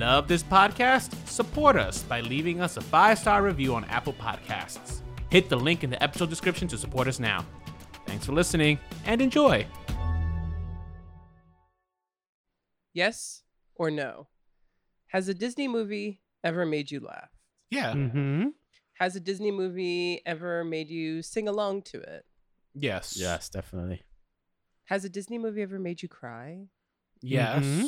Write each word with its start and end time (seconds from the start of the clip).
Love 0.00 0.28
this 0.28 0.42
podcast? 0.42 1.14
Support 1.28 1.76
us 1.76 2.02
by 2.04 2.22
leaving 2.22 2.62
us 2.62 2.78
a 2.78 2.80
five 2.80 3.18
star 3.18 3.42
review 3.42 3.74
on 3.74 3.84
Apple 3.84 4.14
Podcasts. 4.14 5.02
Hit 5.28 5.50
the 5.50 5.56
link 5.56 5.84
in 5.84 5.90
the 5.90 6.02
episode 6.02 6.30
description 6.30 6.66
to 6.68 6.78
support 6.78 7.06
us 7.06 7.20
now. 7.20 7.44
Thanks 8.06 8.24
for 8.24 8.32
listening 8.32 8.78
and 9.04 9.20
enjoy. 9.20 9.66
Yes 12.94 13.42
or 13.74 13.90
no? 13.90 14.28
Has 15.08 15.28
a 15.28 15.34
Disney 15.34 15.68
movie 15.68 16.22
ever 16.42 16.64
made 16.64 16.90
you 16.90 17.00
laugh? 17.00 17.28
Yeah. 17.68 17.92
Mm-hmm. 17.92 18.46
Has 18.94 19.16
a 19.16 19.20
Disney 19.20 19.50
movie 19.50 20.22
ever 20.24 20.64
made 20.64 20.88
you 20.88 21.20
sing 21.20 21.46
along 21.46 21.82
to 21.82 22.00
it? 22.00 22.24
Yes. 22.74 23.18
Yes, 23.20 23.50
definitely. 23.50 24.00
Has 24.86 25.04
a 25.04 25.10
Disney 25.10 25.36
movie 25.36 25.60
ever 25.60 25.78
made 25.78 26.00
you 26.00 26.08
cry? 26.08 26.68
Yes. 27.20 27.62
Mhm. 27.62 27.84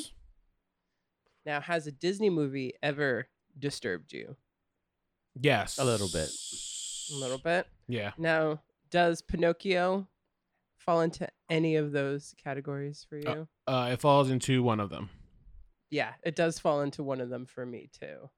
Now, 1.44 1.60
has 1.60 1.86
a 1.86 1.92
Disney 1.92 2.30
movie 2.30 2.74
ever 2.82 3.28
disturbed 3.58 4.12
you? 4.12 4.36
Yes. 5.40 5.78
A 5.78 5.84
little 5.84 6.08
bit. 6.08 6.30
A 7.12 7.14
little 7.16 7.38
bit. 7.38 7.66
Yeah. 7.88 8.12
Now, 8.18 8.60
does 8.90 9.22
Pinocchio 9.22 10.06
fall 10.76 11.00
into 11.00 11.28
any 11.48 11.76
of 11.76 11.92
those 11.92 12.34
categories 12.42 13.06
for 13.08 13.16
you? 13.16 13.48
Uh, 13.66 13.90
it 13.92 14.00
falls 14.00 14.30
into 14.30 14.62
one 14.62 14.80
of 14.80 14.90
them. 14.90 15.10
yeah, 15.90 16.12
it 16.22 16.34
does 16.36 16.58
fall 16.58 16.80
into 16.80 17.02
one 17.02 17.20
of 17.20 17.28
them 17.28 17.46
for 17.46 17.66
me 17.66 17.90
too. 17.98 18.30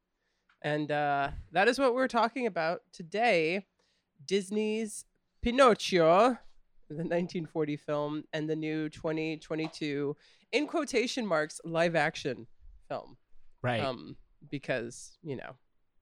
And 0.62 0.90
uh, 0.90 1.30
that 1.52 1.68
is 1.68 1.78
what 1.78 1.94
we're 1.94 2.08
talking 2.08 2.46
about 2.46 2.80
today 2.92 3.66
Disney's 4.26 5.04
Pinocchio, 5.42 6.38
the 6.88 6.96
1940 6.96 7.76
film, 7.76 8.24
and 8.32 8.48
the 8.48 8.56
new 8.56 8.88
2022, 8.88 10.16
in 10.52 10.66
quotation 10.66 11.26
marks, 11.26 11.60
live 11.64 11.94
action 11.94 12.46
film. 12.94 13.16
Right. 13.62 13.80
Um, 13.82 14.16
because, 14.50 15.16
you 15.22 15.36
know, 15.36 15.52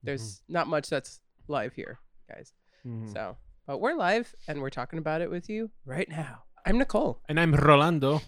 there's 0.03 0.21
Mm-hmm. 0.41 0.53
not 0.53 0.67
much 0.67 0.89
that's 0.89 1.19
live 1.47 1.73
here, 1.73 1.99
guys. 2.29 2.53
Mhm. 2.85 3.11
So, 3.13 3.37
but 3.67 3.79
we're 3.79 3.95
live 3.95 4.33
and 4.47 4.61
we're 4.61 4.69
talking 4.69 4.99
about 4.99 5.21
it 5.21 5.29
with 5.31 5.49
you 5.49 5.71
right 5.85 6.09
now. 6.09 6.43
I'm 6.65 6.77
Nicole, 6.77 7.19
And 7.29 7.39
I'm 7.39 7.53
Rolando, 7.53 8.21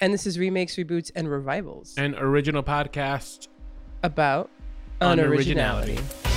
and 0.00 0.12
this 0.12 0.26
is 0.26 0.38
Remakes, 0.38 0.76
Reboots, 0.76 1.10
and 1.16 1.28
Revivals 1.30 1.94
an 1.96 2.14
original 2.16 2.62
podcast. 2.62 3.48
about 4.02 4.50
Unoriginality. 5.00 5.96
unoriginality. 5.98 6.35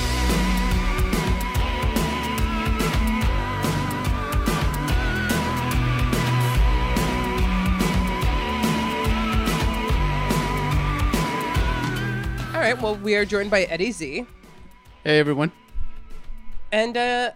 Right, 12.74 12.82
well, 12.82 12.96
we 12.96 13.16
are 13.16 13.26
joined 13.26 13.50
by 13.52 13.64
Eddie 13.64 13.92
Z. 13.92 14.26
Hey, 15.04 15.20
everyone. 15.20 15.52
And 16.72 16.96
uh, 16.98 17.32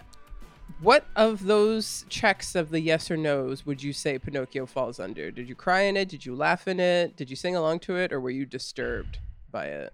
what 0.82 1.06
of 1.16 1.46
those 1.46 2.06
checks 2.10 2.56
of 2.56 2.70
the 2.70 2.80
yes 2.80 3.10
or 3.10 3.18
no's 3.18 3.66
would 3.66 3.82
you 3.82 3.94
say 3.94 4.20
Pinocchio 4.20 4.66
falls 4.66 5.00
under? 5.00 5.32
Did 5.32 5.50
you 5.50 5.56
cry 5.56 5.82
in 5.82 5.98
it? 5.98 6.10
Did 6.10 6.26
you 6.26 6.36
laugh 6.36 6.68
in 6.68 6.80
it? 6.80 7.16
Did 7.16 7.30
you 7.30 7.36
sing 7.36 7.56
along 7.56 7.80
to 7.82 7.96
it? 7.96 8.12
Or 8.14 8.20
were 8.20 8.30
you 8.30 8.46
disturbed 8.46 9.20
by 9.52 9.66
it? 9.68 9.94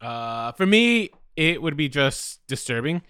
Uh, 0.00 0.52
for 0.52 0.64
me, 0.66 1.10
it 1.36 1.60
would 1.60 1.76
be 1.76 1.88
just 1.88 2.46
disturbing. 2.46 3.02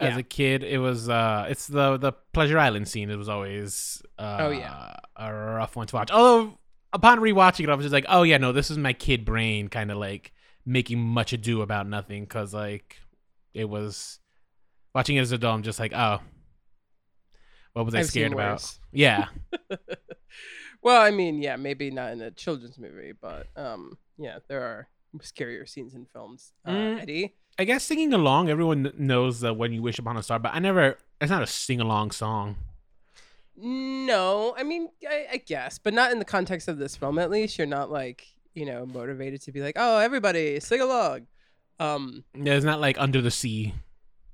As 0.00 0.14
Yeah. 0.14 0.18
a 0.18 0.22
kid, 0.24 0.64
it 0.64 0.78
was 0.78 1.08
uh, 1.08 1.46
it's 1.48 1.68
the 1.68 1.96
the 1.96 2.12
Pleasure 2.32 2.58
Island 2.58 2.88
scene. 2.88 3.08
It 3.08 3.16
was 3.16 3.28
always 3.28 4.02
uh, 4.18 4.38
Oh, 4.40 4.50
yeah. 4.50 4.96
a 5.16 5.32
rough 5.32 5.76
one 5.76 5.86
to 5.86 5.94
watch. 5.96 6.10
Although 6.10 6.58
upon 6.92 7.20
rewatching 7.20 7.64
it, 7.64 7.68
I 7.70 7.74
was 7.76 7.84
just 7.84 7.92
like, 7.92 8.06
oh 8.08 8.24
yeah, 8.24 8.38
no, 8.38 8.50
this 8.52 8.70
is 8.70 8.76
my 8.78 8.92
kid 8.92 9.24
brain 9.24 9.68
kind 9.68 9.92
of 9.92 9.98
like 9.98 10.32
making 10.64 10.98
much 11.00 11.32
ado 11.32 11.62
about 11.62 11.86
nothing 11.88 12.22
because 12.24 12.52
like 12.54 12.98
it 13.54 13.68
was 13.68 14.18
watching 14.94 15.16
it 15.16 15.20
as 15.20 15.32
a 15.32 15.36
adult. 15.36 15.54
I'm 15.54 15.62
just 15.62 15.80
like, 15.80 15.92
oh, 15.94 16.20
what 17.72 17.84
was 17.84 17.94
I 17.94 18.00
I've 18.00 18.06
scared 18.06 18.32
about? 18.32 18.64
Yeah, 18.92 19.26
Well, 20.82 21.00
I 21.00 21.10
mean, 21.12 21.40
yeah, 21.40 21.54
maybe 21.56 21.90
not 21.92 22.12
in 22.12 22.20
a 22.20 22.30
children's 22.32 22.76
movie, 22.78 23.12
but 23.12 23.46
um, 23.56 23.98
yeah, 24.18 24.38
there 24.48 24.62
are 24.62 24.88
scarier 25.18 25.68
scenes 25.68 25.94
in 25.94 26.06
films. 26.06 26.52
Uh, 26.64 26.70
Mm. 26.72 27.00
Eddie, 27.02 27.34
I 27.58 27.64
guess 27.64 27.84
singing 27.84 28.12
along. 28.12 28.48
Everyone 28.50 28.92
knows 28.98 29.40
that 29.40 29.54
when 29.54 29.72
you 29.72 29.80
wish 29.82 29.98
upon 30.00 30.16
a 30.16 30.22
star, 30.22 30.38
but 30.40 30.54
I 30.54 30.58
never. 30.58 30.98
It's 31.20 31.30
not 31.30 31.42
a 31.42 31.46
sing 31.46 31.80
along 31.80 32.10
song. 32.10 32.56
no, 33.56 34.54
I 34.58 34.62
mean, 34.64 34.88
I, 35.08 35.26
I 35.32 35.36
guess, 35.36 35.78
but 35.78 35.94
not 35.94 36.10
in 36.10 36.18
the 36.18 36.24
context 36.24 36.66
of 36.66 36.78
this 36.78 36.96
film. 36.96 37.18
At 37.18 37.30
least 37.30 37.58
you're 37.58 37.66
not 37.66 37.90
like 37.90 38.26
you 38.54 38.66
know 38.66 38.86
motivated 38.86 39.42
to 39.42 39.52
be 39.52 39.60
like, 39.60 39.74
oh, 39.76 39.98
everybody 39.98 40.60
sing 40.60 40.80
along. 40.80 41.26
Um, 41.78 42.24
Yeah, 42.34 42.54
it's 42.54 42.64
not 42.64 42.80
like 42.80 42.96
Under 42.98 43.20
the 43.20 43.30
Sea. 43.30 43.74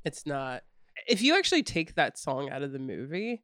it's 0.05 0.27
not. 0.27 0.63
If 1.07 1.23
you 1.23 1.37
actually 1.37 1.63
take 1.63 1.95
that 1.95 2.19
song 2.19 2.51
out 2.51 2.63
of 2.63 2.73
the 2.73 2.79
movie, 2.79 3.43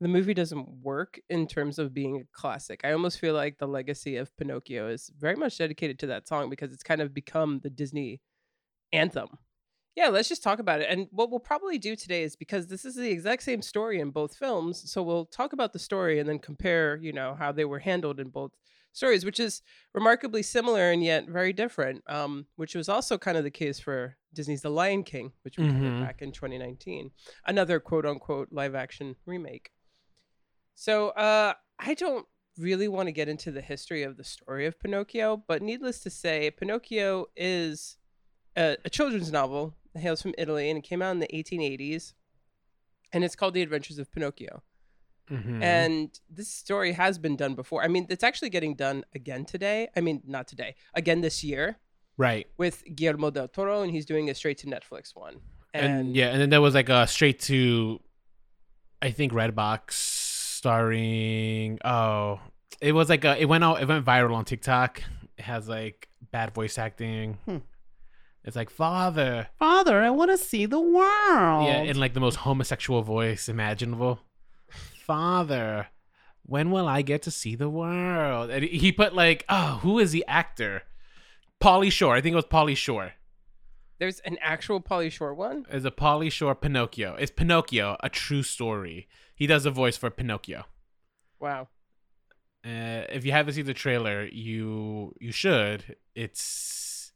the 0.00 0.08
movie 0.08 0.34
doesn't 0.34 0.68
work 0.82 1.20
in 1.28 1.46
terms 1.46 1.78
of 1.78 1.92
being 1.94 2.16
a 2.20 2.24
classic. 2.32 2.80
I 2.84 2.92
almost 2.92 3.18
feel 3.20 3.34
like 3.34 3.58
the 3.58 3.68
legacy 3.68 4.16
of 4.16 4.34
Pinocchio 4.36 4.88
is 4.88 5.10
very 5.18 5.36
much 5.36 5.58
dedicated 5.58 5.98
to 6.00 6.06
that 6.08 6.26
song 6.26 6.50
because 6.50 6.72
it's 6.72 6.82
kind 6.82 7.00
of 7.00 7.14
become 7.14 7.60
the 7.62 7.70
Disney 7.70 8.20
anthem. 8.92 9.28
Yeah, 9.94 10.08
let's 10.08 10.28
just 10.28 10.42
talk 10.42 10.58
about 10.58 10.80
it. 10.80 10.88
And 10.90 11.06
what 11.10 11.30
we'll 11.30 11.40
probably 11.40 11.78
do 11.78 11.96
today 11.96 12.22
is 12.22 12.36
because 12.36 12.66
this 12.66 12.84
is 12.84 12.94
the 12.96 13.10
exact 13.10 13.42
same 13.42 13.62
story 13.62 14.00
in 14.00 14.10
both 14.10 14.36
films, 14.36 14.90
so 14.90 15.02
we'll 15.02 15.24
talk 15.26 15.52
about 15.54 15.72
the 15.72 15.78
story 15.78 16.18
and 16.18 16.28
then 16.28 16.38
compare, 16.38 16.96
you 16.96 17.12
know, 17.12 17.34
how 17.38 17.52
they 17.52 17.64
were 17.64 17.78
handled 17.78 18.20
in 18.20 18.28
both 18.28 18.52
stories, 18.96 19.24
which 19.24 19.38
is 19.38 19.62
remarkably 19.92 20.42
similar 20.42 20.90
and 20.90 21.04
yet 21.04 21.28
very 21.28 21.52
different. 21.52 22.02
Um, 22.08 22.46
which 22.56 22.74
was 22.74 22.88
also 22.88 23.18
kind 23.18 23.36
of 23.36 23.44
the 23.44 23.50
case 23.50 23.78
for 23.78 24.16
Disney's 24.32 24.62
The 24.62 24.70
Lion 24.70 25.04
King, 25.04 25.32
which 25.42 25.58
we 25.58 25.66
covered 25.66 25.92
Mhm. 25.94 26.00
back 26.00 26.22
in 26.22 26.32
2019, 26.32 27.10
another 27.46 27.78
quote 27.78 28.06
unquote 28.06 28.48
live 28.50 28.74
action 28.74 29.16
remake. 29.26 29.70
So 30.74 31.10
uh, 31.10 31.54
I 31.78 31.94
don't 31.94 32.26
really 32.58 32.88
want 32.88 33.06
to 33.08 33.12
get 33.12 33.28
into 33.28 33.50
the 33.52 33.60
history 33.60 34.02
of 34.02 34.16
the 34.16 34.24
story 34.24 34.66
of 34.66 34.78
Pinocchio, 34.80 35.36
but 35.46 35.62
needless 35.62 36.00
to 36.00 36.10
say, 36.10 36.50
Pinocchio 36.50 37.26
is 37.36 37.98
a, 38.56 38.76
a 38.84 38.90
children's 38.90 39.30
novel. 39.30 39.74
It 39.94 40.00
hails 40.00 40.22
from 40.22 40.34
Italy 40.38 40.68
and 40.70 40.78
it 40.78 40.82
came 40.84 41.02
out 41.02 41.10
in 41.12 41.18
the 41.20 41.28
1880s. 41.34 42.14
And 43.12 43.24
it's 43.24 43.36
called 43.36 43.54
The 43.54 43.62
Adventures 43.62 43.98
of 43.98 44.10
Pinocchio. 44.10 44.62
Mhm. 45.30 45.62
And 45.62 46.20
this 46.30 46.48
story 46.48 46.92
has 46.92 47.18
been 47.18 47.36
done 47.36 47.54
before. 47.54 47.82
I 47.82 47.88
mean, 47.88 48.06
it's 48.08 48.22
actually 48.22 48.50
getting 48.50 48.74
done 48.74 49.04
again 49.14 49.44
today. 49.44 49.88
I 49.96 50.00
mean, 50.00 50.22
not 50.26 50.46
today, 50.46 50.76
again 50.94 51.20
this 51.20 51.42
year 51.42 51.78
right, 52.16 52.46
with 52.56 52.84
Guillermo 52.94 53.30
del 53.30 53.48
Toro, 53.48 53.82
and 53.82 53.90
he's 53.90 54.06
doing 54.06 54.30
a 54.30 54.34
straight 54.34 54.58
to 54.58 54.66
Netflix 54.66 55.14
one. 55.16 55.40
and, 55.74 56.14
yeah, 56.16 56.28
and 56.28 56.40
then 56.40 56.50
there 56.50 56.60
was 56.60 56.74
like 56.74 56.88
a 56.88 57.06
straight 57.06 57.40
to, 57.40 58.00
I 59.02 59.10
think 59.10 59.32
Redbox 59.32 59.90
starring. 59.92 61.78
Oh, 61.84 62.40
it 62.80 62.92
was 62.92 63.08
like 63.08 63.24
a. 63.24 63.40
It 63.40 63.46
went 63.46 63.64
out. 63.64 63.80
It 63.82 63.88
went 63.88 64.04
viral 64.04 64.34
on 64.34 64.44
TikTok. 64.44 65.02
It 65.38 65.42
has 65.42 65.68
like 65.68 66.08
bad 66.30 66.54
voice 66.54 66.78
acting. 66.78 67.38
Hmm. 67.44 67.58
It's 68.44 68.54
like 68.56 68.70
father, 68.70 69.48
Father, 69.58 70.00
I 70.02 70.10
want 70.10 70.30
to 70.30 70.38
see 70.38 70.66
the 70.66 70.80
world. 70.80 71.66
yeah, 71.66 71.82
in 71.82 71.98
like 71.98 72.14
the 72.14 72.20
most 72.20 72.36
homosexual 72.36 73.02
voice 73.02 73.48
imaginable. 73.48 74.20
Father, 75.06 75.86
when 76.42 76.72
will 76.72 76.88
I 76.88 77.02
get 77.02 77.22
to 77.22 77.30
see 77.30 77.54
the 77.54 77.70
world? 77.70 78.50
And 78.50 78.64
he 78.64 78.90
put 78.90 79.14
like, 79.14 79.44
oh, 79.48 79.78
who 79.82 80.00
is 80.00 80.10
the 80.10 80.24
actor? 80.26 80.82
Pauly 81.60 81.92
Shore. 81.92 82.16
I 82.16 82.20
think 82.20 82.32
it 82.32 82.36
was 82.36 82.44
Pauly 82.46 82.76
Shore. 82.76 83.12
There's 84.00 84.18
an 84.20 84.36
actual 84.40 84.80
Pauly 84.80 85.12
Shore 85.12 85.32
one. 85.32 85.64
is 85.70 85.84
a 85.84 85.92
Pauly 85.92 86.30
Shore 86.30 86.56
Pinocchio. 86.56 87.14
It's 87.14 87.30
Pinocchio, 87.30 87.96
a 88.00 88.08
true 88.08 88.42
story. 88.42 89.06
He 89.36 89.46
does 89.46 89.64
a 89.64 89.70
voice 89.70 89.96
for 89.96 90.10
Pinocchio. 90.10 90.64
Wow. 91.38 91.68
Uh, 92.64 93.06
if 93.10 93.24
you 93.24 93.30
haven't 93.30 93.54
seen 93.54 93.66
the 93.66 93.74
trailer, 93.74 94.26
you 94.26 95.14
you 95.20 95.30
should. 95.30 95.96
It's 96.16 97.12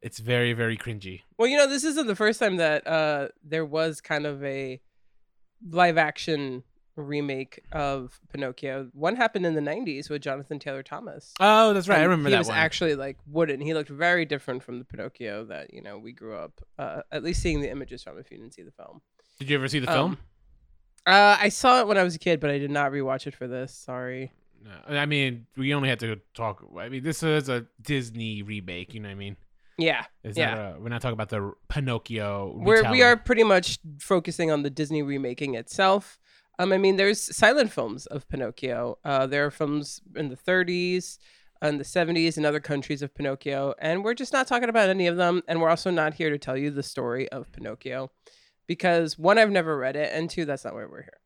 it's 0.00 0.18
very 0.18 0.54
very 0.54 0.78
cringy. 0.78 1.20
Well, 1.36 1.46
you 1.46 1.58
know, 1.58 1.68
this 1.68 1.84
isn't 1.84 2.06
the 2.06 2.16
first 2.16 2.40
time 2.40 2.56
that 2.56 2.86
uh, 2.86 3.28
there 3.44 3.66
was 3.66 4.00
kind 4.00 4.24
of 4.24 4.42
a 4.42 4.80
live 5.68 5.98
action 5.98 6.64
remake 6.96 7.60
of 7.72 8.20
Pinocchio. 8.32 8.88
One 8.92 9.16
happened 9.16 9.46
in 9.46 9.54
the 9.54 9.60
90s 9.60 10.10
with 10.10 10.22
Jonathan 10.22 10.58
Taylor 10.58 10.82
Thomas. 10.82 11.32
Oh, 11.40 11.72
that's 11.72 11.88
right. 11.88 11.98
I 11.98 12.02
And 12.02 12.10
remember 12.10 12.28
he 12.28 12.32
that 12.34 12.38
was 12.38 12.48
one. 12.48 12.56
actually 12.58 12.94
like 12.94 13.16
wooden. 13.26 13.60
He 13.60 13.74
looked 13.74 13.88
very 13.90 14.24
different 14.24 14.62
from 14.62 14.78
the 14.78 14.84
Pinocchio 14.84 15.44
that, 15.46 15.72
you 15.72 15.82
know, 15.82 15.98
we 15.98 16.12
grew 16.12 16.34
up 16.36 16.60
uh, 16.78 17.02
at 17.10 17.22
least 17.22 17.40
seeing 17.42 17.60
the 17.60 17.70
images 17.70 18.02
from 18.02 18.18
if 18.18 18.30
you 18.30 18.36
didn't 18.38 18.54
see 18.54 18.62
the 18.62 18.72
film. 18.72 19.00
Did 19.38 19.48
you 19.50 19.56
ever 19.56 19.68
see 19.68 19.78
the 19.78 19.86
film? 19.86 20.12
Um, 20.12 20.18
Uh, 21.04 21.36
I 21.40 21.48
saw 21.48 21.80
it 21.80 21.88
when 21.88 21.98
I 21.98 22.02
was 22.04 22.14
a 22.14 22.18
kid, 22.18 22.38
but 22.40 22.50
I 22.50 22.58
did 22.58 22.70
not 22.70 22.92
rewatch 22.92 23.26
it 23.26 23.34
for 23.34 23.48
this. 23.48 23.74
Sorry. 23.74 24.30
No. 24.64 24.96
I 24.96 25.06
mean, 25.06 25.46
we 25.56 25.74
only 25.74 25.88
had 25.88 25.98
to 26.00 26.20
talk. 26.34 26.64
I 26.78 26.88
mean, 26.88 27.02
this 27.02 27.22
is 27.24 27.48
a 27.48 27.66
Disney 27.80 28.42
remake. 28.42 28.94
You 28.94 29.00
know 29.00 29.08
what 29.08 29.12
I 29.12 29.16
mean? 29.16 29.36
Yeah. 29.78 30.04
It's 30.22 30.38
Yeah. 30.38 30.54
not 30.54 30.58
a, 30.58 30.80
we're 30.80 30.88
not 30.90 31.02
talking 31.02 31.14
about 31.14 31.30
the 31.30 31.52
Pinocchio. 31.68 32.54
We're, 32.56 32.88
we 32.90 33.02
are 33.02 33.16
pretty 33.16 33.42
much 33.42 33.78
focusing 33.98 34.52
on 34.52 34.62
the 34.62 34.70
Disney 34.70 35.02
remaking 35.02 35.56
itself. 35.56 36.20
Um, 36.58 36.72
I 36.72 36.78
mean, 36.78 36.96
there's 36.96 37.34
silent 37.34 37.72
films 37.72 38.06
of 38.06 38.28
Pinocchio. 38.28 38.98
Uh, 39.04 39.26
there 39.26 39.46
are 39.46 39.50
films 39.50 40.00
in 40.14 40.28
the 40.28 40.36
30s. 40.36 41.18
and 41.62 41.78
the 41.78 41.84
70s 41.84 42.36
and 42.36 42.44
other 42.44 42.58
countries 42.60 43.02
of 43.02 43.14
Pinocchio. 43.14 43.72
And 43.78 44.02
we're 44.02 44.14
just 44.14 44.32
not 44.32 44.48
talking 44.48 44.68
about 44.68 44.88
any 44.88 45.06
of 45.06 45.16
them. 45.16 45.42
And 45.46 45.60
we're 45.60 45.70
also 45.70 45.90
not 45.90 46.14
here 46.14 46.28
to 46.28 46.38
tell 46.38 46.56
you 46.56 46.70
the 46.70 46.82
story 46.82 47.28
of 47.28 47.52
Pinocchio 47.52 48.10
because 48.66 49.16
one, 49.16 49.38
I've 49.38 49.50
never 49.50 49.76
read 49.78 49.94
it. 49.94 50.10
And 50.12 50.28
two, 50.28 50.44
that's 50.44 50.64
not 50.64 50.74
why 50.74 50.84
we're 50.86 51.02
here. 51.02 51.20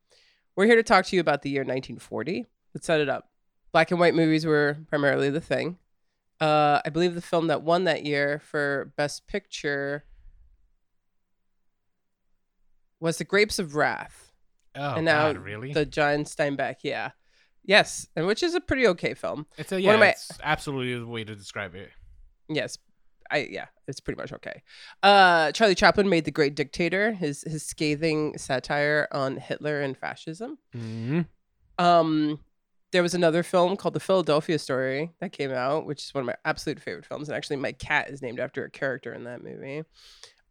We're 0.54 0.66
here 0.66 0.76
to 0.76 0.82
talk 0.82 1.06
to 1.06 1.16
you 1.16 1.20
about 1.20 1.42
the 1.42 1.50
year 1.50 1.62
1940. 1.62 2.44
Let's 2.74 2.86
set 2.86 3.00
it 3.00 3.08
up. 3.08 3.30
Black 3.72 3.90
and 3.90 3.98
white 4.00 4.14
movies 4.14 4.44
were 4.44 4.78
primarily 4.88 5.30
the 5.30 5.40
thing. 5.40 5.78
Uh, 6.40 6.80
I 6.84 6.90
believe 6.90 7.14
the 7.14 7.22
film 7.22 7.46
that 7.46 7.62
won 7.62 7.84
that 7.84 8.04
year 8.04 8.38
for 8.38 8.92
Best 8.96 9.26
Picture 9.26 10.04
was 13.00 13.16
The 13.16 13.24
Grapes 13.24 13.58
of 13.58 13.74
Wrath. 13.74 14.25
Oh, 14.76 14.94
and 14.96 15.04
now 15.04 15.32
God, 15.32 15.42
really? 15.42 15.72
The 15.72 15.86
John 15.86 16.24
Steinbeck, 16.24 16.76
yeah. 16.82 17.10
Yes, 17.64 18.06
and 18.14 18.26
which 18.26 18.42
is 18.42 18.54
a 18.54 18.60
pretty 18.60 18.86
okay 18.88 19.14
film. 19.14 19.46
it's 19.58 19.72
a 19.72 19.76
one 19.76 19.82
yeah, 19.82 19.94
of 19.94 20.00
my- 20.00 20.08
it's 20.10 20.30
absolutely 20.42 20.98
the 20.98 21.06
way 21.06 21.24
to 21.24 21.34
describe 21.34 21.74
it. 21.74 21.90
Yes. 22.48 22.78
I 23.28 23.48
yeah, 23.50 23.66
it's 23.88 23.98
pretty 23.98 24.20
much 24.20 24.32
okay. 24.34 24.62
Uh 25.02 25.50
Charlie 25.50 25.74
Chaplin 25.74 26.08
made 26.08 26.24
The 26.26 26.30
Great 26.30 26.54
Dictator, 26.54 27.10
his 27.12 27.42
his 27.42 27.66
scathing 27.66 28.38
satire 28.38 29.08
on 29.10 29.36
Hitler 29.38 29.80
and 29.80 29.96
fascism. 29.96 30.58
hmm 30.72 31.22
Um 31.78 32.38
there 32.92 33.02
was 33.02 33.14
another 33.14 33.42
film 33.42 33.76
called 33.76 33.94
The 33.94 34.00
Philadelphia 34.00 34.58
Story 34.60 35.10
that 35.20 35.32
came 35.32 35.50
out, 35.50 35.86
which 35.86 36.04
is 36.04 36.14
one 36.14 36.20
of 36.22 36.26
my 36.26 36.36
absolute 36.44 36.80
favorite 36.80 37.04
films. 37.04 37.28
And 37.28 37.36
actually, 37.36 37.56
my 37.56 37.72
cat 37.72 38.08
is 38.10 38.22
named 38.22 38.38
after 38.38 38.64
a 38.64 38.70
character 38.70 39.12
in 39.12 39.24
that 39.24 39.42
movie. 39.42 39.82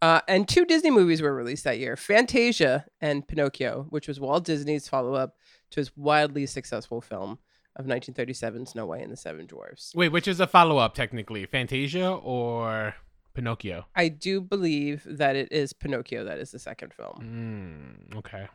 Uh, 0.05 0.21
and 0.27 0.47
two 0.47 0.65
Disney 0.65 0.91
movies 0.91 1.19
were 1.19 1.33
released 1.33 1.63
that 1.63 1.79
year 1.79 1.95
Fantasia 1.97 2.85
and 3.01 3.27
Pinocchio, 3.27 3.87
which 3.89 4.07
was 4.07 4.19
Walt 4.19 4.43
Disney's 4.45 4.87
follow 4.87 5.15
up 5.15 5.35
to 5.71 5.79
his 5.79 5.97
wildly 5.97 6.45
successful 6.45 7.01
film 7.01 7.39
of 7.75 7.87
1937, 7.87 8.67
Snow 8.67 8.85
White 8.85 9.01
and 9.01 9.11
the 9.11 9.17
Seven 9.17 9.47
Dwarfs. 9.47 9.93
Wait, 9.95 10.09
which 10.09 10.27
is 10.27 10.39
a 10.39 10.45
follow 10.45 10.77
up 10.77 10.93
technically? 10.93 11.43
Fantasia 11.47 12.11
or 12.11 12.93
Pinocchio? 13.33 13.87
I 13.95 14.09
do 14.09 14.41
believe 14.41 15.01
that 15.07 15.35
it 15.35 15.51
is 15.51 15.73
Pinocchio 15.73 16.23
that 16.25 16.37
is 16.37 16.51
the 16.51 16.59
second 16.59 16.93
film. 16.93 18.05
Mm, 18.11 18.17
okay. 18.19 18.47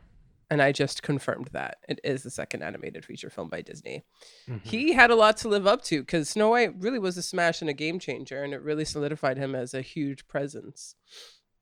And 0.49 0.61
I 0.61 0.71
just 0.71 1.03
confirmed 1.03 1.49
that. 1.51 1.77
It 1.89 1.99
is 2.03 2.23
the 2.23 2.29
second 2.29 2.61
animated 2.63 3.03
feature 3.03 3.29
film 3.29 3.49
by 3.49 3.61
Disney. 3.61 4.03
Mhm. 4.49 4.63
he 4.65 4.93
had 4.93 5.09
a 5.11 5.15
lot 5.15 5.35
to 5.37 5.49
live 5.49 5.67
up 5.67 5.81
to 5.83 5.99
because 6.01 6.29
Snow 6.29 6.49
White 6.51 6.73
really 6.77 6.99
was 6.99 7.17
a 7.17 7.23
smash 7.23 7.59
and 7.61 7.69
a 7.69 7.73
game 7.73 7.99
changer, 7.99 8.41
and 8.41 8.53
it 8.53 8.61
really 8.61 8.85
solidified 8.85 9.37
him 9.37 9.53
as 9.53 9.73
a 9.73 9.81
huge 9.81 10.27
presence. 10.27 10.95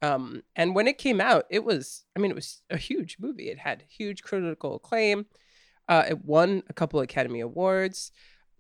Um, 0.01 0.44
and 0.56 0.75
when 0.75 0.88
it 0.88 0.98
came 0.98 1.19
out, 1.19 1.46
it 1.50 1.63
was, 1.63 2.06
I 2.16 2.19
mean, 2.19 2.31
it 2.31 2.36
was 2.36 2.62
a 2.69 2.78
huge 2.78 3.18
movie. 3.19 3.50
It 3.50 3.60
had 3.60 3.84
huge 3.90 4.24
critical 4.24 4.75
acclaim. 4.75 5.25
Uh, 5.88 6.06
it 6.10 6.24
won 6.24 6.63
a 6.69 6.74
couple 6.74 7.00
Academy 7.01 7.40
Awards. 7.42 8.12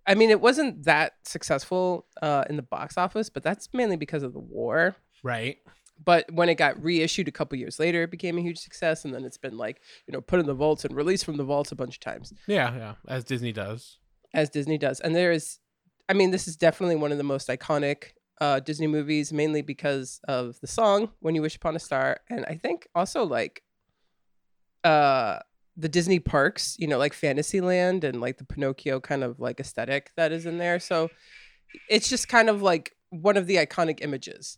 I 0.07 0.15
mean, 0.15 0.31
it 0.31 0.41
wasn't 0.41 0.83
that 0.85 1.13
successful 1.23 2.07
uh, 2.21 2.43
in 2.49 2.55
the 2.55 2.61
box 2.63 2.97
office, 2.97 3.29
but 3.29 3.43
that's 3.43 3.69
mainly 3.73 3.95
because 3.95 4.23
of 4.23 4.33
the 4.33 4.39
war. 4.39 4.95
right. 5.23 5.57
But 6.03 6.31
when 6.31 6.47
it 6.47 6.55
got 6.55 6.81
reissued 6.81 7.27
a 7.27 7.31
couple 7.31 7.57
years 7.59 7.77
later, 7.77 8.03
it 8.03 8.09
became 8.11 8.37
a 8.37 8.41
huge 8.41 8.57
success, 8.57 9.03
and 9.03 9.13
then 9.13 9.25
it's 9.25 9.37
been 9.37 9.57
like, 9.57 9.81
you 10.07 10.13
know, 10.13 10.21
put 10.21 10.39
in 10.39 10.45
the 10.45 10.53
vaults 10.53 10.85
and 10.85 10.95
released 10.95 11.25
from 11.25 11.35
the 11.35 11.43
vaults 11.43 11.73
a 11.73 11.75
bunch 11.75 11.95
of 11.95 11.99
times 11.99 12.31
Yeah, 12.47 12.73
yeah. 12.73 12.93
As 13.05 13.25
Disney 13.25 13.51
does. 13.51 13.97
as 14.33 14.49
Disney 14.49 14.77
does. 14.77 15.01
And 15.01 15.13
there 15.13 15.33
is, 15.33 15.59
I 16.07 16.13
mean, 16.13 16.31
this 16.31 16.47
is 16.47 16.55
definitely 16.55 16.95
one 16.95 17.11
of 17.11 17.17
the 17.17 17.25
most 17.25 17.49
iconic 17.49 18.13
uh, 18.41 18.59
Disney 18.59 18.87
movies, 18.87 19.33
mainly 19.33 19.61
because 19.61 20.19
of 20.27 20.59
the 20.61 20.67
song 20.67 21.09
"When 21.19 21.35
You 21.35 21.41
Wish 21.41 21.55
Upon 21.55 21.75
a 21.75 21.79
Star," 21.79 22.19
and 22.29 22.45
I 22.45 22.55
think 22.55 22.87
also 22.95 23.23
like 23.25 23.63
uh, 24.83 25.39
the 25.75 25.89
Disney 25.89 26.19
parks, 26.19 26.75
you 26.79 26.87
know, 26.87 26.97
like 26.97 27.13
Fantasyland 27.13 28.03
and 28.03 28.21
like 28.21 28.37
the 28.37 28.45
Pinocchio 28.45 28.99
kind 28.99 29.23
of 29.23 29.39
like 29.39 29.59
aesthetic 29.59 30.11
that 30.17 30.31
is 30.31 30.45
in 30.45 30.57
there. 30.57 30.79
So 30.79 31.09
it's 31.89 32.09
just 32.09 32.27
kind 32.27 32.49
of 32.49 32.61
like 32.61 32.95
one 33.09 33.37
of 33.37 33.47
the 33.47 33.57
iconic 33.57 33.99
images. 34.01 34.57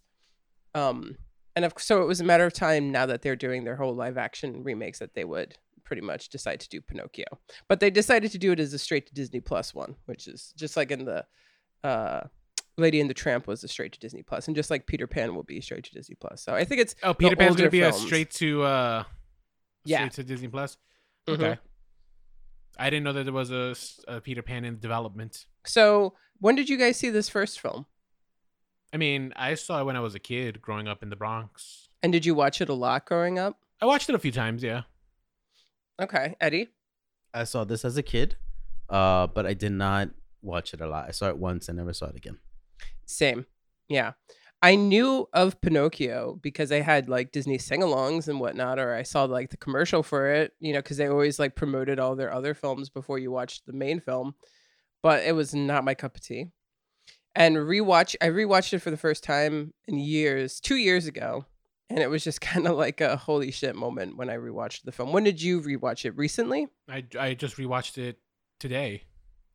Um, 0.74 1.18
and 1.56 1.66
of, 1.66 1.74
so 1.78 2.02
it 2.02 2.08
was 2.08 2.22
a 2.22 2.24
matter 2.24 2.46
of 2.46 2.54
time 2.54 2.92
now 2.92 3.06
that 3.06 3.22
they're 3.22 3.36
doing 3.36 3.64
their 3.64 3.76
whole 3.76 3.94
live 3.94 4.18
action 4.18 4.64
remakes 4.64 5.00
that 5.00 5.14
they 5.14 5.26
would 5.26 5.58
pretty 5.84 6.02
much 6.02 6.30
decide 6.30 6.60
to 6.62 6.70
do 6.70 6.80
Pinocchio 6.80 7.26
but 7.68 7.82
they 7.82 7.90
decided 7.90 8.32
to 8.32 8.38
do 8.38 8.54
it 8.54 8.60
as 8.62 8.74
a 8.74 8.80
straight 8.80 9.08
to 9.08 9.14
Disney 9.14 9.42
Plus 9.42 9.74
one, 9.74 9.96
which 10.06 10.28
is 10.28 10.54
just 10.56 10.78
like 10.78 10.92
in 10.92 11.04
the 11.04 11.26
uh, 11.84 12.22
Lady 12.78 13.02
and 13.02 13.10
the 13.10 13.14
Tramp 13.14 13.48
was 13.48 13.64
a 13.64 13.68
straight 13.68 13.92
to 13.94 14.00
Disney 14.00 14.24
Plus, 14.24 14.48
and 14.48 14.56
just 14.56 14.70
like 14.70 14.88
Peter 14.88 15.08
Pan 15.08 15.36
will 15.36 15.44
be 15.44 15.60
straight 15.62 15.84
to 15.86 15.92
Disney 15.92 16.16
Plus. 16.16 16.42
So 16.42 16.54
I 16.56 16.64
think 16.64 16.82
it's 16.82 16.96
Oh, 17.04 17.14
Peter 17.14 17.36
Pan's 17.36 17.52
older 17.52 17.64
gonna 17.64 17.70
be 17.72 17.82
a 17.82 17.92
straight 17.94 18.32
to 18.32 18.64
uh 18.64 19.04
Yeah. 19.86 19.98
straight 20.00 20.14
to 20.14 20.24
Disney 20.24 20.48
Plus. 20.48 20.78
Mhm. 21.28 21.34
Okay. 21.34 21.58
I 22.78 22.90
didn't 22.90 23.04
know 23.04 23.14
that 23.14 23.24
there 23.26 23.34
was 23.34 23.52
a 24.08 24.22
Peter 24.22 24.42
Pan 24.42 24.66
in 24.66 24.80
development. 24.80 25.46
So 25.66 26.16
when 26.40 26.56
did 26.56 26.70
you 26.70 26.78
guys 26.78 26.98
see 26.98 27.10
this 27.10 27.30
first 27.30 27.60
film? 27.60 27.86
I 28.94 28.98
mean, 28.98 29.34
I 29.36 29.54
saw 29.56 29.82
it 29.82 29.86
when 29.86 29.96
I 29.96 30.00
was 30.00 30.16
a 30.16 30.20
kid 30.20 30.62
growing 30.62 30.88
up 30.88 31.04
in 31.04 31.10
the 31.10 31.16
Bronx. 31.16 31.90
And 32.02 32.12
did 32.12 32.26
you 32.26 32.34
watch 32.34 32.60
it 32.62 32.70
a 32.70 32.74
lot 32.74 33.06
growing 33.06 33.38
up? 33.38 33.60
I 33.82 33.86
watched 33.86 34.10
it 34.10 34.16
a 34.16 34.20
few 34.20 34.32
times, 34.32 34.64
yeah. 34.64 34.84
Okay, 36.02 36.36
Eddie. 36.42 36.70
I 37.34 37.44
saw 37.44 37.64
this 37.64 37.86
as 37.86 37.96
a 37.98 38.04
kid, 38.04 38.36
uh, 38.90 39.28
but 39.28 39.46
I 39.46 39.54
did 39.54 39.72
not 39.72 40.10
watch 40.42 40.74
it 40.74 40.82
a 40.82 40.88
lot. 40.88 41.08
I 41.08 41.12
saw 41.12 41.30
it 41.30 41.38
once 41.38 41.70
and 41.70 41.78
never 41.78 41.94
saw 41.94 42.08
it 42.08 42.16
again. 42.16 42.40
Same. 43.06 43.46
Yeah. 43.88 44.14
I 44.64 44.76
knew 44.76 45.28
of 45.34 45.60
Pinocchio 45.60 46.40
because 46.42 46.72
I 46.72 46.82
had 46.82 47.10
like 47.10 47.32
Disney 47.32 47.58
sing-alongs 47.58 48.28
and 48.28 48.40
whatnot, 48.40 48.78
or 48.78 48.94
I 48.94 49.02
saw 49.02 49.24
like 49.24 49.50
the 49.50 49.58
commercial 49.58 50.04
for 50.04 50.28
it, 50.32 50.54
you 50.60 50.72
know, 50.72 50.80
because 50.80 50.98
they 50.98 51.08
always 51.08 51.40
like 51.40 51.56
promoted 51.56 52.00
all 52.00 52.16
their 52.16 52.32
other 52.32 52.54
films 52.54 52.90
before 52.90 53.18
you 53.18 53.32
watched 53.32 53.66
the 53.66 53.74
main 53.74 54.00
film. 54.00 54.36
But 55.02 55.24
it 55.24 55.34
was 55.34 55.56
not 55.56 55.84
my 55.84 55.96
cup 55.96 56.16
of 56.16 56.22
tea. 56.22 56.48
And 57.34 57.56
rewatch, 57.56 58.16
I 58.22 58.28
rewatched 58.28 58.74
it 58.74 58.80
for 58.80 58.92
the 58.92 58.98
first 58.98 59.24
time 59.24 59.74
in 59.88 59.98
years, 59.98 60.60
two 60.60 60.76
years 60.76 61.08
ago, 61.08 61.46
and 61.90 62.00
it 62.00 62.10
was 62.10 62.24
just 62.24 62.42
kind 62.42 62.68
of 62.68 62.78
like 62.78 63.02
a 63.02 63.18
holy 63.18 63.52
shit 63.52 63.76
moment 63.76 64.18
when 64.18 64.30
I 64.30 64.36
rewatched 64.36 64.84
the 64.84 64.92
film. 64.92 65.12
When 65.12 65.24
did 65.24 65.42
you 65.42 65.62
rewatch 65.62 66.06
it? 66.06 66.16
Recently? 66.16 66.68
I, 66.88 67.04
I 67.20 67.34
just 67.34 67.58
rewatched 67.58 67.98
it 67.98 68.20
today. 68.60 69.04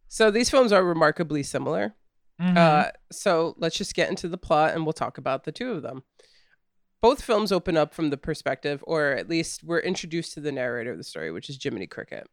So 0.09 0.31
these 0.31 0.51
films 0.51 0.73
are 0.73 0.85
remarkably 0.85 1.43
similar. 1.43 1.95
Mm-hmm. 2.41 2.57
Uh, 2.57 2.85
so 3.11 3.55
let's 3.59 3.77
just 3.77 3.95
get 3.95 4.11
into 4.11 4.29
the 4.29 4.39
plot 4.39 4.75
and 4.75 4.85
we'll 4.85 4.93
talk 4.93 5.19
about 5.19 5.45
the 5.45 5.53
two 5.53 5.73
of 5.73 5.83
them. 5.83 6.03
Both 7.01 7.23
films 7.23 7.53
open 7.53 7.77
up 7.77 7.95
from 7.95 8.11
the 8.11 8.17
perspective, 8.17 8.83
or 8.87 9.13
at 9.13 9.29
least 9.29 9.63
we're 9.63 9.81
introduced 9.81 10.35
to 10.35 10.41
the 10.41 10.53
narrator 10.53 10.93
of 10.93 10.99
the 10.99 11.05
story, 11.05 11.31
which 11.31 11.49
is 11.49 11.59
Jiminy 11.63 11.87
Cricket. 11.87 12.29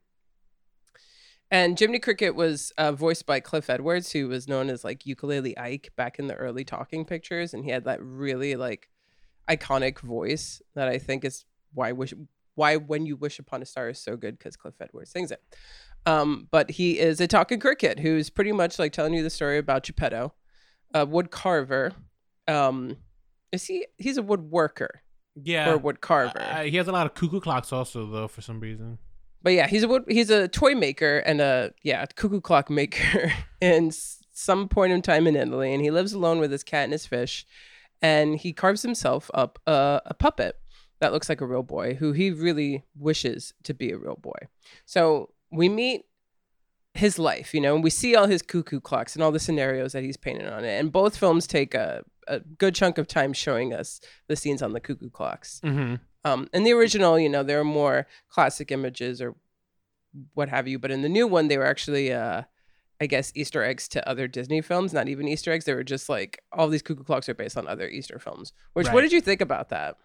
And 1.52 1.78
Jiminy 1.78 2.00
Cricket 2.00 2.34
was 2.34 2.72
uh, 2.78 2.94
voiced 2.94 3.26
by 3.26 3.40
Cliff 3.40 3.70
Edwards, 3.70 4.12
who 4.12 4.28
was 4.28 4.48
known 4.48 4.70
as 4.70 4.84
like 4.84 5.06
Ukulele 5.06 5.58
Ike 5.58 5.92
back 5.96 6.18
in 6.18 6.28
the 6.28 6.34
early 6.34 6.64
talking 6.64 7.06
pictures, 7.06 7.54
and 7.54 7.64
he 7.64 7.70
had 7.70 7.84
that 7.86 8.02
really 8.02 8.56
like 8.56 8.90
iconic 9.48 10.00
voice 10.00 10.62
that 10.74 10.88
I 10.88 10.98
think 10.98 11.24
is 11.24 11.46
why 11.74 11.92
wish 11.92 12.14
why 12.56 12.78
when 12.78 13.06
you 13.06 13.16
wish 13.16 13.40
upon 13.40 13.62
a 13.62 13.66
star 13.66 13.90
is 13.90 14.00
so 14.00 14.16
good 14.16 14.38
because 14.38 14.56
Cliff 14.56 14.76
Edwards 14.80 15.12
sings 15.12 15.32
it. 15.32 15.44
Um, 16.06 16.48
but 16.52 16.72
he 16.72 17.00
is 17.00 17.22
a 17.22 17.28
talking 17.28 17.60
cricket 17.60 18.00
who's 18.00 18.30
pretty 18.30 18.52
much 18.52 18.78
like 18.80 18.92
telling 18.92 19.14
you 19.14 19.24
the 19.24 19.30
story 19.30 19.58
about 19.58 19.84
Geppetto, 19.84 20.34
a 20.94 21.06
wood 21.06 21.32
carver. 21.32 21.94
Um, 22.48 22.98
is 23.52 23.66
he? 23.66 23.88
He's 23.98 24.18
a 24.18 24.24
woodworker 24.24 24.90
yeah. 25.36 25.70
or 25.70 25.76
a 25.76 25.78
wood 25.78 26.02
carver. 26.02 26.42
Uh, 26.42 26.64
he 26.64 26.78
has 26.78 26.88
a 26.88 26.92
lot 26.92 27.06
of 27.06 27.14
cuckoo 27.14 27.40
clocks 27.40 27.72
also, 27.72 28.06
though, 28.06 28.28
for 28.28 28.42
some 28.42 28.60
reason. 28.60 28.98
but 29.42 29.54
yeah, 29.54 29.68
he's 29.68 29.84
a 29.84 29.88
wood. 29.88 30.04
He's 30.08 30.30
a 30.30 30.48
toy 30.48 30.76
maker 30.76 31.20
and 31.20 31.42
a 31.42 31.74
yeah 31.84 32.06
cuckoo 32.06 32.42
clock 32.42 32.70
maker 32.70 33.32
in 33.62 33.92
some 34.32 34.68
point 34.68 34.92
in 34.92 35.02
time 35.02 35.28
in 35.28 35.36
Italy, 35.36 35.74
and 35.74 35.84
he 35.84 35.92
lives 35.92 36.14
alone 36.14 36.40
with 36.40 36.52
his 36.52 36.64
cat 36.64 36.86
and 36.86 36.92
his 36.92 37.06
fish, 37.06 37.46
and 38.02 38.38
he 38.38 38.54
carves 38.54 38.82
himself 38.82 39.30
up 39.34 39.60
a, 39.68 40.02
a 40.06 40.14
puppet 40.14 40.56
that 41.00 41.12
looks 41.12 41.28
like 41.28 41.42
a 41.42 41.46
real 41.46 41.64
boy 41.64 41.96
who 41.96 42.14
he 42.14 42.32
really 42.32 42.84
wishes 42.98 43.54
to 43.64 43.74
be 43.74 43.92
a 43.92 43.98
real 43.98 44.16
boy. 44.16 44.38
So 44.86 45.33
we 45.54 45.70
meet 45.70 46.06
his 46.94 47.18
life, 47.18 47.54
you 47.54 47.62
know, 47.62 47.76
and 47.76 47.84
we 47.84 47.90
see 47.90 48.16
all 48.16 48.28
his 48.28 48.42
cuckoo 48.42 48.80
clocks 48.80 49.16
and 49.16 49.24
all 49.24 49.32
the 49.32 49.40
scenarios 49.40 49.94
that 49.94 50.04
he's 50.04 50.18
painted 50.18 50.48
on 50.48 50.64
it. 50.64 50.80
And 50.80 50.92
both 50.92 51.18
films 51.18 51.48
take 51.48 51.74
a, 51.74 52.04
a 52.28 52.40
good 52.40 52.76
chunk 52.76 52.98
of 52.98 53.08
time 53.08 53.34
showing 53.34 53.74
us 53.74 54.00
the 54.28 54.36
scenes 54.36 54.62
on 54.62 54.74
the 54.74 54.80
cuckoo 54.80 55.10
clocks. 55.10 55.60
Mm-hmm. 55.64 55.96
Um, 56.26 56.50
in 56.54 56.64
the 56.64 56.74
original, 56.74 57.20
you 57.20 57.30
know, 57.30 57.44
there 57.44 57.60
are 57.60 57.66
more 57.66 58.08
classic 58.30 58.72
images 58.72 59.22
or 59.22 59.36
what 60.34 60.50
have 60.50 60.68
you, 60.68 60.78
but 60.78 60.92
in 60.92 61.02
the 61.02 61.10
new 61.10 61.28
one, 61.28 61.48
they 61.48 61.58
were 61.58 61.66
actually, 61.66 62.14
uh, 62.14 62.44
I 63.02 63.08
guess, 63.08 63.32
Easter 63.36 63.64
eggs 63.64 63.88
to 63.90 64.08
other 64.08 64.28
Disney 64.28 64.62
films. 64.62 64.94
Not 64.94 65.08
even 65.10 65.28
Easter 65.28 65.52
eggs; 65.52 65.66
they 65.66 65.74
were 65.74 65.84
just 65.84 66.08
like 66.08 66.42
all 66.52 66.70
these 66.70 66.84
cuckoo 66.84 67.04
clocks 67.04 67.28
are 67.28 67.34
based 67.34 67.58
on 67.58 67.68
other 67.68 67.90
Easter 67.90 68.20
films. 68.20 68.54
Which, 68.74 68.88
what 68.90 69.02
did 69.02 69.12
you 69.12 69.22
think 69.22 69.42
about 69.42 69.70
that? 69.70 69.98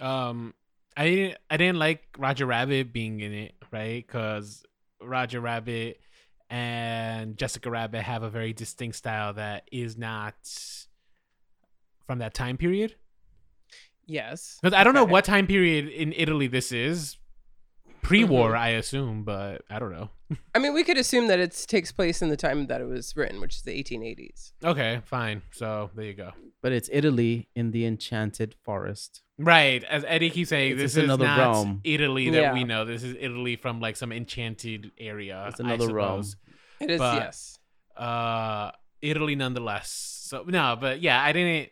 Um, 0.00 0.52
I 0.96 1.06
didn't 1.06 1.38
I 1.48 1.56
didn't 1.56 1.78
like 1.78 2.02
Roger 2.18 2.44
Rabbit 2.44 2.92
being 2.92 3.20
in 3.20 3.32
it, 3.32 3.54
right? 3.70 4.04
Because 4.06 4.64
Roger 5.04 5.40
Rabbit 5.40 6.00
and 6.50 7.36
Jessica 7.36 7.70
Rabbit 7.70 8.02
have 8.02 8.22
a 8.22 8.30
very 8.30 8.52
distinct 8.52 8.96
style 8.96 9.32
that 9.34 9.68
is 9.72 9.96
not 9.96 10.34
from 12.06 12.18
that 12.18 12.34
time 12.34 12.56
period. 12.56 12.94
Yes, 14.04 14.58
Because 14.60 14.74
I 14.76 14.84
don't 14.84 14.94
know 14.94 15.04
what 15.04 15.24
time 15.24 15.46
period 15.46 15.88
in 15.88 16.12
Italy 16.12 16.48
this 16.48 16.72
is, 16.72 17.16
pre-war, 18.02 18.52
Mhm. 18.52 18.58
I 18.58 18.68
assume, 18.70 19.24
but 19.24 19.62
I 19.70 19.78
don't 19.78 19.92
know. 19.92 20.10
I 20.54 20.58
mean, 20.58 20.74
we 20.74 20.82
could 20.84 20.98
assume 20.98 21.28
that 21.28 21.38
it 21.38 21.64
takes 21.68 21.92
place 21.92 22.20
in 22.22 22.28
the 22.28 22.36
time 22.36 22.66
that 22.66 22.80
it 22.80 22.84
was 22.86 23.14
written, 23.16 23.40
which 23.40 23.56
is 23.56 23.62
the 23.62 23.72
1880s. 23.82 24.52
Okay, 24.64 25.00
fine. 25.04 25.42
So 25.52 25.90
there 25.94 26.04
you 26.06 26.14
go. 26.14 26.32
But 26.62 26.72
it's 26.72 26.88
Italy 26.92 27.48
in 27.54 27.70
the 27.70 27.84
enchanted 27.86 28.54
forest. 28.62 29.22
Right, 29.38 29.82
as 29.84 30.04
Eddie 30.06 30.30
keeps 30.30 30.50
saying, 30.50 30.72
It's 30.72 30.80
this 30.82 30.96
is 30.96 31.04
another 31.04 31.24
not 31.26 31.38
realm. 31.38 31.80
Italy 31.84 32.30
that 32.30 32.54
we 32.54 32.64
know. 32.64 32.84
This 32.84 33.02
is 33.02 33.16
Italy 33.18 33.56
from 33.56 33.80
like 33.80 33.96
some 33.96 34.12
enchanted 34.12 34.92
area. 34.98 35.44
It's 35.48 35.60
another 35.60 35.92
realm. 35.92 36.24
It 36.80 36.90
is, 36.90 36.98
But- 36.98 37.22
yes. 37.22 37.58
uh 37.96 38.70
Italy 39.00 39.34
nonetheless. 39.34 39.90
So 39.90 40.44
no, 40.46 40.76
but 40.80 41.00
yeah, 41.02 41.20
I 41.22 41.32
didn't 41.32 41.70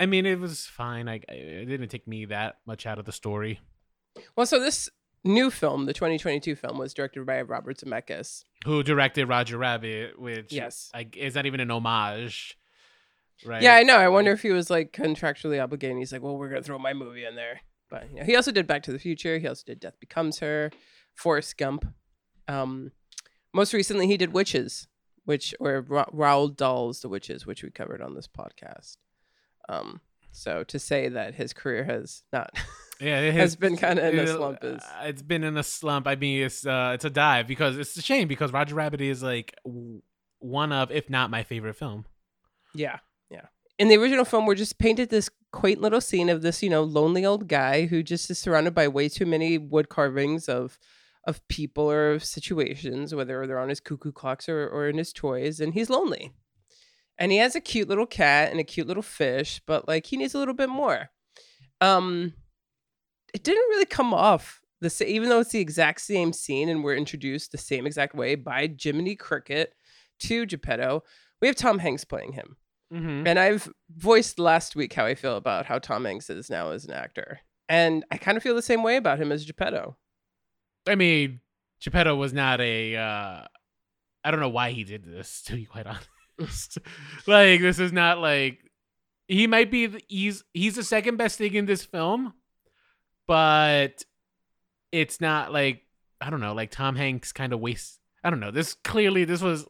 I 0.00 0.06
mean 0.06 0.26
it 0.26 0.38
was 0.38 0.66
fine. 0.66 1.08
I 1.08 1.20
it 1.28 1.66
didn't 1.66 1.88
take 1.88 2.06
me 2.06 2.24
that 2.26 2.58
much 2.66 2.84
out 2.86 2.98
of 2.98 3.04
the 3.04 3.12
story. 3.12 3.60
Well, 4.36 4.46
so 4.46 4.58
this 4.60 4.88
new 5.24 5.50
film, 5.50 5.86
the 5.86 5.92
2022 5.92 6.54
film, 6.56 6.78
was 6.78 6.94
directed 6.94 7.24
by 7.26 7.40
Robert 7.42 7.78
Zemeckis. 7.78 8.44
Who 8.64 8.82
directed 8.82 9.26
Roger 9.26 9.58
Rabbit, 9.58 10.18
which 10.20 10.52
Yes. 10.52 10.90
I, 10.94 11.06
is 11.16 11.34
that 11.34 11.46
even 11.46 11.60
an 11.60 11.70
homage. 11.70 12.56
Right. 13.46 13.62
Yeah, 13.62 13.74
I 13.74 13.82
know. 13.84 13.96
I 13.96 14.08
wonder 14.08 14.32
if 14.32 14.42
he 14.42 14.50
was 14.50 14.68
like 14.70 14.92
contractually 14.92 15.62
obligated. 15.62 15.96
He's 15.98 16.12
like, 16.12 16.22
well, 16.22 16.36
we're 16.36 16.48
gonna 16.48 16.62
throw 16.62 16.78
my 16.78 16.92
movie 16.92 17.24
in 17.24 17.36
there. 17.36 17.60
But 17.90 18.10
you 18.10 18.16
know, 18.20 18.24
he 18.24 18.34
also 18.36 18.50
did 18.52 18.66
Back 18.66 18.82
to 18.84 18.92
the 18.92 18.98
Future. 18.98 19.38
He 19.38 19.46
also 19.46 19.62
did 19.64 19.80
Death 19.80 19.98
Becomes 20.00 20.40
Her, 20.40 20.70
Forrest 21.14 21.56
Gump. 21.56 21.86
Um, 22.48 22.92
most 23.54 23.72
recently, 23.72 24.06
he 24.08 24.16
did 24.16 24.32
Witches, 24.32 24.88
which 25.24 25.54
or 25.60 25.82
Ra- 25.82 26.10
Roald 26.12 26.56
Dahl's 26.56 27.00
The 27.00 27.08
Witches, 27.08 27.46
which 27.46 27.62
we 27.62 27.70
covered 27.70 28.02
on 28.02 28.14
this 28.14 28.28
podcast. 28.28 28.96
Um, 29.68 30.00
so 30.32 30.64
to 30.64 30.78
say 30.78 31.08
that 31.08 31.34
his 31.34 31.52
career 31.52 31.84
has 31.84 32.24
not 32.32 32.50
Yeah, 33.00 33.20
it 33.20 33.34
has 33.34 33.54
been 33.54 33.76
kind 33.76 33.98
of 33.98 34.12
in 34.12 34.18
a 34.18 34.26
slump 34.26 34.58
is 34.64 34.82
uh, 34.82 35.04
it's 35.04 35.22
been 35.22 35.44
in 35.44 35.56
a 35.56 35.62
slump. 35.62 36.08
I 36.08 36.16
mean, 36.16 36.42
it's 36.42 36.66
uh, 36.66 36.92
it's 36.94 37.04
a 37.04 37.10
dive 37.10 37.46
because 37.46 37.78
it's 37.78 37.96
a 37.96 38.02
shame 38.02 38.26
because 38.26 38.52
Roger 38.52 38.74
Rabbit 38.74 39.00
is 39.00 39.22
like 39.22 39.54
one 40.40 40.72
of, 40.72 40.90
if 40.90 41.08
not 41.08 41.30
my 41.30 41.44
favorite 41.44 41.76
film. 41.76 42.06
Yeah, 42.74 42.98
yeah. 43.30 43.46
In 43.78 43.88
the 43.88 43.96
original 43.96 44.24
film, 44.24 44.46
we're 44.46 44.56
just 44.56 44.78
painted 44.78 45.10
this 45.10 45.30
quaint 45.52 45.80
little 45.80 46.00
scene 46.00 46.28
of 46.28 46.42
this, 46.42 46.62
you 46.62 46.70
know, 46.70 46.82
lonely 46.82 47.24
old 47.24 47.48
guy 47.48 47.86
who 47.86 48.02
just 48.02 48.30
is 48.30 48.38
surrounded 48.38 48.74
by 48.74 48.88
way 48.88 49.08
too 49.08 49.26
many 49.26 49.58
wood 49.58 49.88
carvings 49.88 50.48
of 50.48 50.78
of 51.24 51.46
people 51.48 51.90
or 51.90 52.12
of 52.12 52.24
situations, 52.24 53.14
whether 53.14 53.46
they're 53.46 53.58
on 53.58 53.68
his 53.68 53.80
cuckoo 53.80 54.10
clocks 54.12 54.48
or, 54.48 54.66
or 54.66 54.88
in 54.88 54.98
his 54.98 55.12
toys, 55.12 55.60
and 55.60 55.74
he's 55.74 55.90
lonely. 55.90 56.32
And 57.18 57.30
he 57.30 57.38
has 57.38 57.54
a 57.54 57.60
cute 57.60 57.88
little 57.88 58.06
cat 58.06 58.50
and 58.50 58.58
a 58.58 58.64
cute 58.64 58.86
little 58.86 59.02
fish, 59.02 59.60
but 59.66 59.86
like 59.86 60.06
he 60.06 60.16
needs 60.16 60.34
a 60.34 60.38
little 60.38 60.54
bit 60.54 60.68
more. 60.68 61.10
Um, 61.80 62.32
it 63.34 63.42
didn't 63.44 63.68
really 63.70 63.86
come 63.86 64.14
off 64.14 64.60
the 64.80 64.90
same, 64.90 65.08
even 65.08 65.28
though 65.28 65.40
it's 65.40 65.50
the 65.50 65.60
exact 65.60 66.00
same 66.00 66.32
scene 66.32 66.68
and 66.68 66.84
we're 66.84 66.96
introduced 66.96 67.52
the 67.52 67.58
same 67.58 67.86
exact 67.86 68.14
way 68.14 68.34
by 68.34 68.72
Jiminy 68.80 69.16
Cricket 69.16 69.74
to 70.20 70.46
Geppetto. 70.46 71.02
We 71.40 71.48
have 71.48 71.56
Tom 71.56 71.78
Hanks 71.78 72.04
playing 72.04 72.32
him. 72.32 72.56
Mm-hmm. 72.92 73.26
And 73.26 73.38
I've 73.38 73.68
voiced 73.94 74.38
last 74.38 74.74
week 74.74 74.94
how 74.94 75.04
I 75.04 75.14
feel 75.14 75.36
about 75.36 75.66
how 75.66 75.78
Tom 75.78 76.04
Hanks 76.04 76.30
is 76.30 76.48
now 76.48 76.70
as 76.70 76.84
an 76.84 76.92
actor. 76.92 77.40
And 77.68 78.04
I 78.10 78.16
kind 78.16 78.36
of 78.36 78.42
feel 78.42 78.54
the 78.54 78.62
same 78.62 78.82
way 78.82 78.96
about 78.96 79.20
him 79.20 79.30
as 79.30 79.44
Geppetto. 79.44 79.96
I 80.86 80.94
mean, 80.94 81.40
Geppetto 81.80 82.16
was 82.16 82.32
not 82.32 82.60
a. 82.60 82.96
Uh, 82.96 83.44
I 84.24 84.30
don't 84.30 84.40
know 84.40 84.48
why 84.48 84.70
he 84.70 84.84
did 84.84 85.04
this. 85.04 85.42
To 85.42 85.54
be 85.54 85.66
quite 85.66 85.86
honest, 86.38 86.78
like 87.26 87.60
this 87.60 87.78
is 87.78 87.92
not 87.92 88.18
like 88.18 88.58
he 89.26 89.46
might 89.46 89.70
be. 89.70 89.86
The, 89.86 90.00
he's 90.08 90.44
he's 90.54 90.76
the 90.76 90.82
second 90.82 91.16
best 91.16 91.36
thing 91.36 91.54
in 91.54 91.66
this 91.66 91.84
film, 91.84 92.32
but 93.28 94.02
it's 94.90 95.20
not 95.20 95.52
like 95.52 95.82
I 96.20 96.30
don't 96.30 96.40
know. 96.40 96.54
Like 96.54 96.72
Tom 96.72 96.96
Hanks 96.96 97.30
kind 97.30 97.52
of 97.52 97.60
wastes. 97.60 98.00
I 98.24 98.30
don't 98.30 98.40
know. 98.40 98.50
This 98.50 98.74
clearly 98.74 99.24
this 99.24 99.40
was 99.40 99.66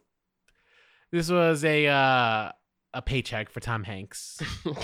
this 1.13 1.31
was 1.31 1.63
a 1.65 1.87
uh, 1.87 2.53
a 2.95 3.03
paycheck 3.03 3.51
for 3.51 3.61
Tom 3.61 3.85
Hanks. 3.85 4.39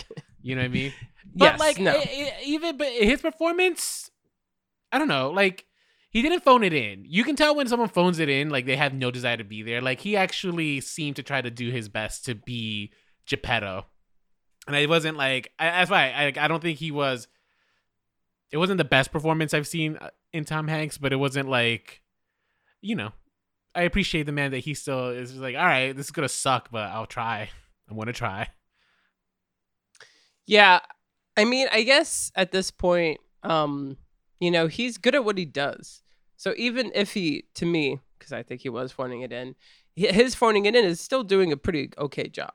You 0.46 0.54
know 0.54 0.60
what 0.60 0.66
I 0.66 0.68
mean? 0.68 0.92
But 1.34 1.52
yes, 1.52 1.58
like 1.58 1.78
no. 1.78 1.96
e- 1.96 2.26
e- 2.26 2.30
even 2.44 2.76
but 2.76 2.88
his 2.88 3.22
performance, 3.22 4.10
I 4.92 4.98
don't 4.98 5.08
know. 5.08 5.30
Like 5.30 5.64
he 6.10 6.20
didn't 6.20 6.44
phone 6.44 6.62
it 6.62 6.74
in. 6.74 7.06
You 7.06 7.24
can 7.24 7.34
tell 7.34 7.56
when 7.56 7.66
someone 7.66 7.88
phones 7.88 8.18
it 8.18 8.28
in, 8.28 8.50
like 8.50 8.66
they 8.66 8.76
have 8.76 8.92
no 8.92 9.10
desire 9.10 9.38
to 9.38 9.42
be 9.42 9.62
there. 9.62 9.80
Like 9.80 10.00
he 10.00 10.18
actually 10.18 10.82
seemed 10.82 11.16
to 11.16 11.22
try 11.22 11.40
to 11.40 11.50
do 11.50 11.70
his 11.70 11.88
best 11.88 12.26
to 12.26 12.34
be 12.34 12.92
Geppetto, 13.26 13.86
and 14.66 14.76
it 14.76 14.86
wasn't 14.86 15.16
like 15.16 15.50
I, 15.58 15.64
that's 15.70 15.90
why 15.90 16.10
I 16.10 16.44
I 16.44 16.46
don't 16.46 16.60
think 16.60 16.78
he 16.78 16.90
was. 16.90 17.26
It 18.54 18.58
wasn't 18.58 18.78
the 18.78 18.84
best 18.84 19.10
performance 19.10 19.52
I've 19.52 19.66
seen 19.66 19.96
uh, 19.96 20.10
in 20.32 20.44
Tom 20.44 20.68
Hanks, 20.68 20.96
but 20.96 21.12
it 21.12 21.16
wasn't 21.16 21.48
like, 21.48 22.02
you 22.80 22.94
know, 22.94 23.10
I 23.74 23.82
appreciate 23.82 24.26
the 24.26 24.32
man 24.32 24.52
that 24.52 24.60
he 24.60 24.74
still 24.74 25.08
is 25.08 25.34
like, 25.34 25.56
all 25.56 25.64
right, 25.64 25.90
this 25.90 26.06
is 26.06 26.12
gonna 26.12 26.28
suck, 26.28 26.68
but 26.70 26.88
I'll 26.90 27.04
try. 27.04 27.50
I'm 27.90 27.98
gonna 27.98 28.12
try. 28.12 28.46
yeah. 30.46 30.78
I 31.36 31.44
mean, 31.44 31.66
I 31.72 31.82
guess 31.82 32.30
at 32.36 32.52
this 32.52 32.70
point, 32.70 33.18
um, 33.42 33.96
you 34.38 34.52
know, 34.52 34.68
he's 34.68 34.98
good 34.98 35.16
at 35.16 35.24
what 35.24 35.36
he 35.36 35.46
does. 35.46 36.04
So 36.36 36.54
even 36.56 36.92
if 36.94 37.12
he, 37.14 37.46
to 37.54 37.66
me, 37.66 37.98
because 38.16 38.32
I 38.32 38.44
think 38.44 38.60
he 38.60 38.68
was 38.68 38.92
phoning 38.92 39.22
it 39.22 39.32
in, 39.32 39.56
his 39.96 40.36
phoning 40.36 40.66
it 40.66 40.76
in 40.76 40.84
is 40.84 41.00
still 41.00 41.24
doing 41.24 41.50
a 41.50 41.56
pretty 41.56 41.90
okay 41.98 42.28
job. 42.28 42.52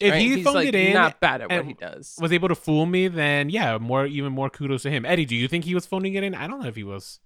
If 0.00 0.12
right? 0.12 0.20
he 0.20 0.36
He's 0.36 0.44
phoned 0.44 0.54
like 0.56 0.68
it 0.68 0.74
in, 0.74 0.94
not 0.94 1.20
bad 1.20 1.40
at 1.42 1.50
what 1.50 1.64
he 1.66 1.74
does. 1.74 2.16
was 2.20 2.32
able 2.32 2.48
to 2.48 2.54
fool 2.54 2.86
me, 2.86 3.08
then 3.08 3.50
yeah, 3.50 3.78
more 3.78 4.06
even 4.06 4.32
more 4.32 4.48
kudos 4.48 4.82
to 4.82 4.90
him. 4.90 5.04
Eddie, 5.04 5.24
do 5.24 5.34
you 5.34 5.48
think 5.48 5.64
he 5.64 5.74
was 5.74 5.86
phoning 5.86 6.14
it 6.14 6.22
in? 6.22 6.34
I 6.34 6.46
don't 6.46 6.60
know 6.60 6.68
if 6.68 6.76
he 6.76 6.84
was. 6.84 7.18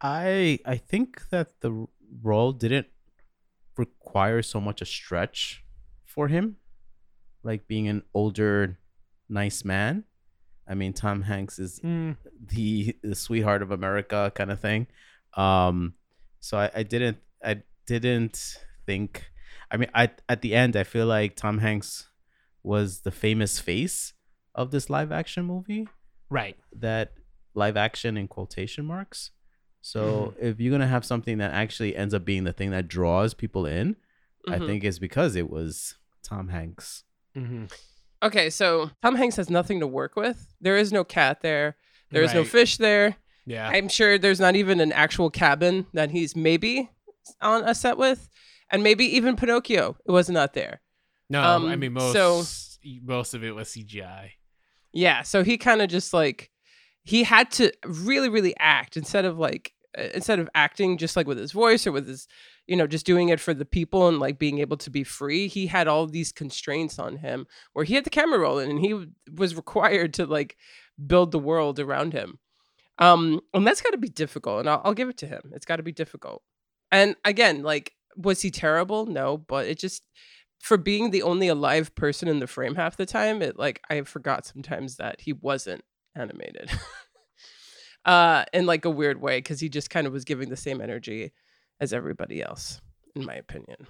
I 0.00 0.58
I 0.64 0.76
think 0.76 1.28
that 1.30 1.60
the 1.60 1.86
role 2.22 2.52
didn't 2.52 2.86
require 3.76 4.42
so 4.42 4.60
much 4.60 4.80
a 4.80 4.84
stretch 4.84 5.64
for 6.04 6.28
him, 6.28 6.56
like 7.42 7.66
being 7.66 7.88
an 7.88 8.02
older, 8.14 8.78
nice 9.28 9.64
man. 9.64 10.04
I 10.68 10.74
mean, 10.74 10.92
Tom 10.92 11.22
Hanks 11.22 11.58
is 11.58 11.80
Mm, 11.80 12.16
the, 12.40 12.96
the 13.02 13.14
sweetheart 13.14 13.60
of 13.62 13.70
America 13.70 14.32
kind 14.34 14.50
of 14.50 14.60
thing. 14.60 14.86
Um, 15.36 15.94
so 16.40 16.56
I, 16.58 16.70
I 16.74 16.82
didn't 16.84 17.18
I 17.44 17.62
didn't 17.86 18.58
think. 18.86 19.30
I 19.70 19.76
mean, 19.76 19.90
I 19.94 20.10
at 20.28 20.42
the 20.42 20.54
end 20.54 20.76
I 20.76 20.84
feel 20.84 21.06
like 21.06 21.36
Tom 21.36 21.58
Hanks 21.58 22.08
was 22.62 23.00
the 23.00 23.10
famous 23.10 23.58
face 23.60 24.12
of 24.54 24.70
this 24.70 24.88
live 24.88 25.10
action 25.12 25.44
movie. 25.44 25.88
right. 26.30 26.56
That 26.76 27.12
live 27.54 27.76
action 27.76 28.16
in 28.16 28.26
quotation 28.28 28.84
marks. 28.84 29.30
So 29.80 30.34
if 30.40 30.58
you're 30.60 30.72
gonna 30.72 30.86
have 30.86 31.04
something 31.04 31.38
that 31.38 31.52
actually 31.52 31.94
ends 31.94 32.14
up 32.14 32.24
being 32.24 32.44
the 32.44 32.52
thing 32.52 32.70
that 32.70 32.88
draws 32.88 33.34
people 33.34 33.66
in, 33.66 33.96
I 34.48 34.58
Mhm. 34.58 34.66
think 34.66 34.84
it's 34.84 34.98
because 34.98 35.36
it 35.36 35.50
was 35.50 35.96
Tom 36.22 36.48
Hanks. 36.48 37.04
hmm 37.34 37.66
Okay, 38.22 38.48
so 38.48 38.90
Tom 39.02 39.16
Hanks 39.16 39.36
has 39.36 39.50
nothing 39.50 39.80
to 39.80 39.86
work 39.86 40.16
with. 40.16 40.54
There 40.60 40.78
is 40.78 40.90
no 40.92 41.04
cat 41.04 41.42
there. 41.42 41.76
There 42.10 42.22
is 42.22 42.32
no 42.32 42.44
fish 42.44 42.78
there. 42.78 43.16
Yeah. 43.44 43.68
I'm 43.68 43.88
sure 43.88 44.16
there's 44.18 44.40
not 44.40 44.56
even 44.56 44.80
an 44.80 44.92
actual 44.92 45.28
cabin 45.28 45.86
that 45.92 46.10
he's 46.12 46.34
maybe 46.34 46.88
on 47.42 47.68
a 47.68 47.74
set 47.74 47.98
with, 47.98 48.30
and 48.70 48.82
maybe 48.82 49.04
even 49.16 49.36
Pinocchio 49.36 49.96
it 50.06 50.10
was 50.10 50.28
not 50.28 50.54
there. 50.54 50.80
no, 51.28 51.40
I 51.40 51.54
um, 51.54 51.80
mean 51.80 51.92
most 51.92 52.12
so- 52.12 52.44
most 53.02 53.34
of 53.34 53.42
it 53.42 53.54
was 53.54 53.68
CGI. 53.68 54.30
Yeah, 54.92 55.22
so 55.22 55.42
he 55.42 55.58
kind 55.58 55.82
of 55.82 55.88
just 55.88 56.12
like 56.12 56.50
he 57.02 57.24
had 57.24 57.50
to 57.52 57.72
really, 57.84 58.28
really 58.28 58.54
act 58.58 58.96
instead 58.96 59.24
of 59.24 59.38
like 59.38 59.72
uh, 59.96 60.08
instead 60.14 60.38
of 60.38 60.48
acting 60.54 60.98
just 60.98 61.16
like 61.16 61.26
with 61.26 61.38
his 61.38 61.52
voice 61.52 61.86
or 61.86 61.92
with 61.92 62.08
his 62.08 62.26
you 62.66 62.76
know 62.76 62.86
just 62.86 63.06
doing 63.06 63.28
it 63.28 63.40
for 63.40 63.54
the 63.54 63.64
people 63.64 64.08
and 64.08 64.18
like 64.18 64.38
being 64.38 64.58
able 64.58 64.76
to 64.76 64.90
be 64.90 65.04
free 65.04 65.46
he 65.46 65.66
had 65.66 65.86
all 65.86 66.06
these 66.06 66.32
constraints 66.32 66.98
on 66.98 67.16
him 67.16 67.46
where 67.74 67.84
he 67.84 67.94
had 67.94 68.04
the 68.04 68.10
camera 68.10 68.38
rolling 68.38 68.70
and 68.70 68.80
he 68.80 69.06
was 69.36 69.54
required 69.54 70.14
to 70.14 70.26
like 70.26 70.56
build 71.06 71.30
the 71.30 71.38
world 71.38 71.78
around 71.78 72.12
him 72.12 72.38
um 72.98 73.40
and 73.52 73.66
that's 73.66 73.82
got 73.82 73.90
to 73.90 73.98
be 73.98 74.08
difficult 74.08 74.60
and 74.60 74.68
I'll, 74.68 74.80
I'll 74.84 74.94
give 74.94 75.08
it 75.08 75.18
to 75.18 75.26
him 75.26 75.52
it's 75.52 75.66
got 75.66 75.76
to 75.76 75.82
be 75.82 75.92
difficult 75.92 76.42
and 76.90 77.14
again 77.24 77.62
like 77.62 77.92
was 78.16 78.42
he 78.42 78.50
terrible 78.50 79.06
no 79.06 79.36
but 79.36 79.66
it 79.66 79.78
just 79.78 80.02
for 80.60 80.76
being 80.76 81.10
the 81.10 81.22
only 81.22 81.48
alive 81.48 81.94
person 81.94 82.28
in 82.28 82.38
the 82.38 82.46
frame 82.46 82.74
half 82.74 82.96
the 82.96 83.06
time 83.06 83.42
it 83.42 83.58
like 83.58 83.80
i 83.90 84.00
forgot 84.02 84.46
sometimes 84.46 84.96
that 84.96 85.20
he 85.20 85.32
wasn't 85.32 85.82
animated 86.14 86.70
uh 88.04 88.44
in 88.52 88.66
like 88.66 88.84
a 88.84 88.90
weird 88.90 89.20
way 89.20 89.38
because 89.38 89.60
he 89.60 89.68
just 89.68 89.90
kind 89.90 90.06
of 90.06 90.12
was 90.12 90.24
giving 90.24 90.48
the 90.48 90.56
same 90.56 90.80
energy 90.80 91.32
as 91.80 91.92
everybody 91.92 92.42
else 92.42 92.80
in 93.14 93.24
my 93.24 93.34
opinion 93.34 93.86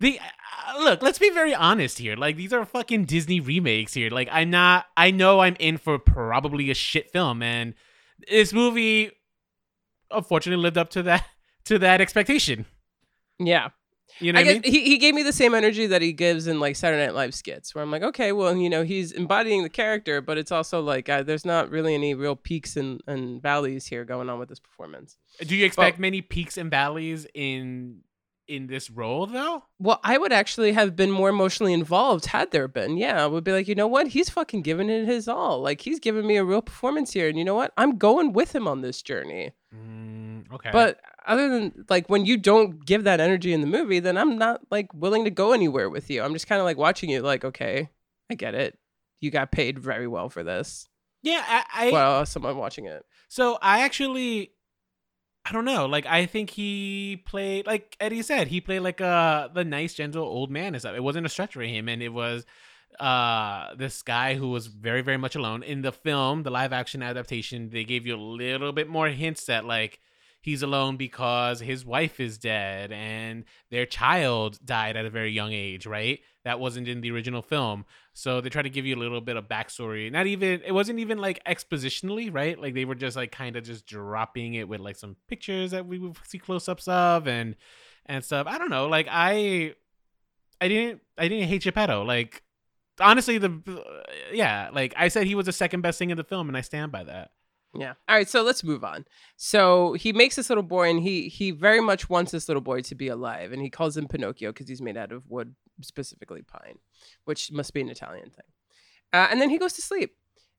The 0.00 0.20
uh, 0.20 0.78
look, 0.80 1.02
let's 1.02 1.18
be 1.18 1.30
very 1.30 1.54
honest 1.54 1.98
here. 1.98 2.14
Like 2.14 2.36
these 2.36 2.52
are 2.52 2.64
fucking 2.64 3.06
Disney 3.06 3.40
remakes 3.40 3.94
here. 3.94 4.10
Like 4.10 4.28
I'm 4.30 4.50
not. 4.50 4.86
I 4.96 5.10
know 5.10 5.40
I'm 5.40 5.56
in 5.58 5.76
for 5.76 5.98
probably 5.98 6.70
a 6.70 6.74
shit 6.74 7.10
film, 7.10 7.42
and 7.42 7.74
this 8.28 8.52
movie, 8.52 9.10
unfortunately, 10.12 10.62
lived 10.62 10.78
up 10.78 10.90
to 10.90 11.02
that 11.02 11.24
to 11.64 11.80
that 11.80 12.00
expectation. 12.00 12.66
Yeah 13.38 13.68
You 14.20 14.32
know 14.32 14.40
I 14.40 14.42
what 14.42 14.50
I 14.50 14.52
mean? 14.54 14.62
he, 14.64 14.84
he 14.84 14.98
gave 14.98 15.14
me 15.14 15.22
the 15.22 15.32
same 15.32 15.54
energy 15.54 15.86
that 15.86 16.02
he 16.02 16.12
gives 16.12 16.46
in 16.46 16.58
like 16.60 16.76
Saturday 16.76 17.04
Night 17.06 17.14
Live 17.14 17.34
skits, 17.34 17.74
where 17.74 17.84
I'm 17.84 17.90
like, 17.90 18.02
okay, 18.02 18.32
well, 18.32 18.56
you 18.56 18.68
know, 18.70 18.82
he's 18.82 19.12
embodying 19.12 19.62
the 19.62 19.68
character, 19.68 20.20
but 20.20 20.38
it's 20.38 20.50
also 20.50 20.80
like 20.80 21.08
uh, 21.08 21.22
there's 21.22 21.44
not 21.44 21.70
really 21.70 21.94
any 21.94 22.14
real 22.14 22.34
peaks 22.34 22.76
and, 22.76 23.00
and 23.06 23.40
valleys 23.42 23.86
here 23.86 24.04
going 24.04 24.28
on 24.28 24.38
with 24.38 24.48
this 24.48 24.60
performance. 24.60 25.16
Do 25.40 25.54
you 25.56 25.64
expect 25.64 25.98
many 25.98 26.20
peaks 26.22 26.56
and 26.56 26.70
valleys 26.70 27.26
in 27.34 28.00
in 28.48 28.66
this 28.66 28.88
role 28.90 29.26
though? 29.26 29.62
Well, 29.78 30.00
I 30.02 30.16
would 30.16 30.32
actually 30.32 30.72
have 30.72 30.96
been 30.96 31.10
more 31.10 31.28
emotionally 31.28 31.74
involved 31.74 32.24
had 32.26 32.50
there 32.50 32.66
been. 32.66 32.96
Yeah, 32.96 33.22
I 33.22 33.26
would 33.26 33.44
be 33.44 33.52
like, 33.52 33.68
you 33.68 33.74
know 33.74 33.86
what? 33.86 34.08
He's 34.08 34.30
fucking 34.30 34.62
giving 34.62 34.88
it 34.88 35.04
his 35.04 35.28
all. 35.28 35.60
Like 35.60 35.82
he's 35.82 36.00
giving 36.00 36.26
me 36.26 36.38
a 36.38 36.44
real 36.44 36.62
performance 36.62 37.12
here, 37.12 37.28
and 37.28 37.36
you 37.38 37.44
know 37.44 37.54
what? 37.54 37.72
I'm 37.76 37.98
going 37.98 38.32
with 38.32 38.54
him 38.54 38.66
on 38.66 38.80
this 38.80 39.02
journey. 39.02 39.52
Mm, 39.72 40.50
okay. 40.54 40.70
But 40.72 40.98
other 41.28 41.48
than 41.48 41.84
like 41.88 42.08
when 42.08 42.26
you 42.26 42.36
don't 42.36 42.84
give 42.84 43.04
that 43.04 43.20
energy 43.20 43.52
in 43.52 43.60
the 43.60 43.66
movie, 43.66 44.00
then 44.00 44.16
I'm 44.16 44.38
not 44.38 44.62
like 44.70 44.92
willing 44.94 45.24
to 45.24 45.30
go 45.30 45.52
anywhere 45.52 45.88
with 45.90 46.10
you. 46.10 46.22
I'm 46.22 46.32
just 46.32 46.48
kind 46.48 46.60
of 46.60 46.64
like 46.64 46.78
watching 46.78 47.10
you, 47.10 47.20
like, 47.20 47.44
okay, 47.44 47.90
I 48.30 48.34
get 48.34 48.54
it. 48.54 48.78
You 49.20 49.30
got 49.30 49.52
paid 49.52 49.78
very 49.78 50.06
well 50.08 50.28
for 50.28 50.42
this. 50.42 50.88
yeah, 51.22 51.44
I, 51.46 51.88
I 51.88 51.92
well, 51.92 52.26
someone 52.26 52.56
watching 52.56 52.86
it. 52.86 53.04
So 53.28 53.58
I 53.60 53.80
actually, 53.80 54.52
I 55.44 55.52
don't 55.52 55.64
know. 55.64 55.86
Like 55.86 56.06
I 56.06 56.26
think 56.26 56.50
he 56.50 57.22
played, 57.26 57.66
like 57.66 57.96
Eddie 58.00 58.22
said, 58.22 58.48
he 58.48 58.60
played 58.60 58.80
like 58.80 59.00
a 59.00 59.50
the 59.52 59.64
nice, 59.64 59.94
gentle 59.94 60.24
old 60.24 60.50
man 60.50 60.74
and 60.74 60.80
stuff. 60.80 60.96
It 60.96 61.02
wasn't 61.02 61.26
a 61.26 61.28
stretch 61.28 61.54
for 61.54 61.62
him, 61.62 61.88
and 61.88 62.02
it 62.02 62.10
was 62.10 62.46
uh 63.00 63.74
this 63.76 64.02
guy 64.02 64.34
who 64.34 64.48
was 64.48 64.66
very, 64.66 65.02
very 65.02 65.18
much 65.18 65.36
alone 65.36 65.62
in 65.62 65.82
the 65.82 65.92
film, 65.92 66.42
the 66.42 66.50
live 66.50 66.72
action 66.72 67.02
adaptation. 67.02 67.70
They 67.70 67.84
gave 67.84 68.06
you 68.06 68.16
a 68.16 68.20
little 68.20 68.72
bit 68.72 68.88
more 68.88 69.08
hints 69.08 69.44
that 69.46 69.64
like 69.64 70.00
he's 70.40 70.62
alone 70.62 70.96
because 70.96 71.60
his 71.60 71.84
wife 71.84 72.20
is 72.20 72.38
dead 72.38 72.92
and 72.92 73.44
their 73.70 73.86
child 73.86 74.58
died 74.64 74.96
at 74.96 75.04
a 75.04 75.10
very 75.10 75.32
young 75.32 75.52
age, 75.52 75.86
right? 75.86 76.20
That 76.44 76.60
wasn't 76.60 76.88
in 76.88 77.00
the 77.00 77.10
original 77.10 77.42
film. 77.42 77.84
So 78.12 78.40
they 78.40 78.48
try 78.48 78.62
to 78.62 78.70
give 78.70 78.86
you 78.86 78.96
a 78.96 78.98
little 78.98 79.20
bit 79.20 79.36
of 79.36 79.48
backstory. 79.48 80.10
Not 80.10 80.26
even 80.26 80.62
it 80.64 80.72
wasn't 80.72 81.00
even 81.00 81.18
like 81.18 81.42
expositionally, 81.44 82.32
right? 82.32 82.60
Like 82.60 82.74
they 82.74 82.84
were 82.84 82.94
just 82.94 83.16
like 83.16 83.32
kind 83.32 83.56
of 83.56 83.64
just 83.64 83.86
dropping 83.86 84.54
it 84.54 84.68
with 84.68 84.80
like 84.80 84.96
some 84.96 85.16
pictures 85.28 85.72
that 85.72 85.86
we 85.86 85.98
would 85.98 86.16
see 86.26 86.38
close-ups 86.38 86.88
of 86.88 87.26
and 87.26 87.56
and 88.06 88.24
stuff. 88.24 88.46
I 88.46 88.58
don't 88.58 88.70
know. 88.70 88.88
Like 88.88 89.08
I 89.10 89.74
I 90.60 90.68
didn't 90.68 91.02
I 91.16 91.28
didn't 91.28 91.48
hate 91.48 91.62
Geppetto. 91.62 92.04
Like 92.04 92.42
honestly 93.00 93.38
the 93.38 93.60
uh, 93.66 94.12
yeah, 94.32 94.70
like 94.72 94.94
I 94.96 95.08
said 95.08 95.26
he 95.26 95.34
was 95.34 95.46
the 95.46 95.52
second 95.52 95.82
best 95.82 95.98
thing 95.98 96.10
in 96.10 96.16
the 96.16 96.24
film 96.24 96.48
and 96.48 96.56
I 96.56 96.62
stand 96.62 96.92
by 96.92 97.04
that. 97.04 97.30
Yeah. 97.74 97.94
All 98.08 98.16
right, 98.16 98.28
so 98.28 98.42
let's 98.42 98.64
move 98.64 98.82
on. 98.82 99.04
So 99.36 99.92
he 99.92 100.12
makes 100.12 100.36
this 100.36 100.48
little 100.48 100.62
boy, 100.62 100.90
and 100.90 101.02
he 101.02 101.28
he 101.28 101.50
very 101.50 101.80
much 101.80 102.08
wants 102.08 102.32
this 102.32 102.48
little 102.48 102.62
boy 102.62 102.80
to 102.82 102.94
be 102.94 103.08
alive, 103.08 103.52
and 103.52 103.60
he 103.60 103.70
calls 103.70 103.96
him 103.96 104.08
Pinocchio 104.08 104.52
because 104.52 104.68
he's 104.68 104.80
made 104.80 104.96
out 104.96 105.12
of 105.12 105.28
wood, 105.28 105.54
specifically 105.82 106.42
pine, 106.42 106.78
which 107.24 107.52
must 107.52 107.74
be 107.74 107.80
an 107.80 107.90
Italian 107.90 108.30
thing. 108.30 108.46
Uh, 109.12 109.28
and 109.30 109.40
then 109.40 109.50
he 109.50 109.58
goes 109.58 109.74
to 109.74 109.82
sleep, 109.82 110.16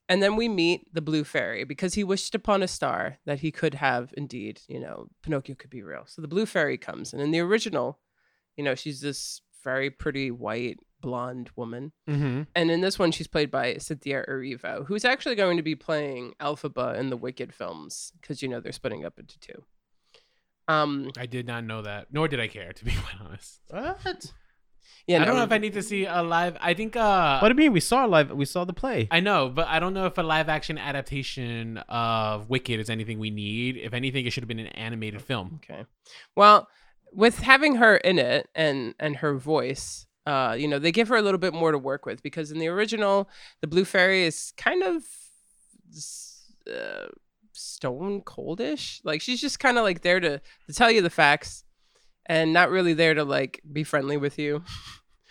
and 0.08 0.22
then 0.22 0.36
we 0.36 0.48
meet 0.48 0.94
the 0.94 1.02
blue 1.02 1.24
fairy 1.24 1.64
because 1.64 1.96
he 1.96 2.04
wished 2.04 2.36
upon 2.36 2.62
a 2.62 2.68
star 2.68 3.18
that 3.26 3.40
he 3.40 3.52
could 3.52 3.76
have 3.76 4.14
indeed, 4.16 4.62
you 4.68 4.80
know, 4.80 5.08
Pinocchio 5.24 5.56
could 5.56 5.70
be 5.70 5.84
real. 5.84 6.04
So 6.06 6.22
the 6.22 6.28
blue 6.28 6.46
fairy 6.46 6.78
comes, 6.78 7.12
and 7.12 7.22
in 7.22 7.32
the 7.32 7.40
original, 7.40 8.00
you 8.56 8.64
know, 8.64 8.76
she's 8.76 9.02
this 9.02 9.42
very 9.64 9.90
pretty 9.90 10.32
white 10.32 10.80
blonde 11.02 11.50
woman. 11.56 11.92
Mm-hmm. 12.10 12.44
And 12.56 12.72
in 12.72 12.82
this 12.82 13.00
one, 13.00 13.12
she's 13.12 13.28
played 13.28 13.52
by 13.52 13.78
Cynthia 13.78 14.26
Erivo, 14.28 14.86
who's 14.86 15.06
actually 15.06 15.36
going 15.36 15.58
to 15.58 15.64
be 15.64 15.76
playing 15.76 16.34
Elphaba 16.40 16.98
in 16.98 17.10
the 17.10 17.18
Wicked 17.18 17.54
films 17.54 18.12
because 18.20 18.42
you 18.42 18.48
know 18.48 18.60
they're 18.60 18.72
splitting 18.72 19.06
up 19.06 19.20
into 19.20 19.40
two. 19.40 19.64
Um, 20.68 21.12
I 21.18 21.26
did 21.26 21.48
not 21.48 21.64
know 21.64 21.82
that, 21.82 22.08
nor 22.12 22.28
did 22.28 22.40
I 22.40 22.48
care 22.48 22.74
to 22.74 22.86
be 22.86 22.92
quite 22.92 23.16
honest. 23.26 23.60
What? 23.70 24.34
yeah, 25.08 25.22
I 25.22 25.26
don't 25.26 25.34
no, 25.34 25.40
know 25.40 25.44
if 25.46 25.52
I 25.52 25.58
need 25.58 25.74
to 25.74 25.82
see 25.82 26.06
a 26.06 26.22
live. 26.22 26.58
I 26.62 26.76
think. 26.76 26.96
uh 26.96 27.40
What 27.40 27.50
do 27.50 27.54
you 27.54 27.58
mean? 27.58 27.74
We 27.74 27.80
saw 27.80 28.06
a 28.06 28.08
live. 28.08 28.32
We 28.32 28.46
saw 28.46 28.66
the 28.66 28.74
play. 28.74 29.08
I 29.10 29.20
know, 29.20 29.50
but 29.50 29.68
I 29.68 29.80
don't 29.80 29.96
know 29.96 30.06
if 30.06 30.18
a 30.20 30.22
live 30.22 30.48
action 30.48 30.78
adaptation 30.78 31.78
of 31.90 32.50
Wicked 32.50 32.80
is 32.80 32.90
anything 32.90 33.18
we 33.18 33.32
need. 33.32 33.78
If 33.78 33.94
anything, 33.94 34.26
it 34.28 34.32
should 34.32 34.44
have 34.44 34.48
been 34.48 34.60
an 34.60 34.68
animated 34.68 35.22
film. 35.24 35.60
Okay, 35.64 35.86
well, 36.36 36.68
with 37.14 37.40
having 37.40 37.76
her 37.76 37.98
in 37.98 38.20
it 38.20 38.50
and 38.56 38.96
and 39.00 39.18
her 39.18 39.36
voice, 39.36 40.06
uh, 40.26 40.56
you 40.58 40.68
know, 40.68 40.80
they 40.80 40.92
give 40.92 41.08
her 41.08 41.16
a 41.16 41.22
little 41.22 41.40
bit 41.40 41.54
more 41.54 41.72
to 41.72 41.78
work 41.78 42.06
with 42.06 42.22
because 42.22 42.52
in 42.52 42.60
the 42.60 42.68
original, 42.68 43.30
the 43.62 43.68
Blue 43.68 43.86
Fairy 43.86 44.24
is 44.24 44.54
kind 44.58 44.84
of 44.84 45.04
uh, 46.72 47.08
stone 47.54 48.22
coldish. 48.22 49.02
Like 49.04 49.22
she's 49.22 49.42
just 49.42 49.60
kind 49.60 49.78
of 49.78 49.84
like 49.84 50.02
there 50.02 50.20
to 50.20 50.40
to 50.68 50.74
tell 50.74 50.92
you 50.92 51.02
the 51.02 51.10
facts. 51.10 51.64
And 52.26 52.54
not 52.54 52.70
really 52.70 52.94
there 52.94 53.16
to 53.16 53.24
like 53.24 53.60
be 53.72 53.84
friendly 53.84 54.16
with 54.16 54.38
you. 54.38 54.64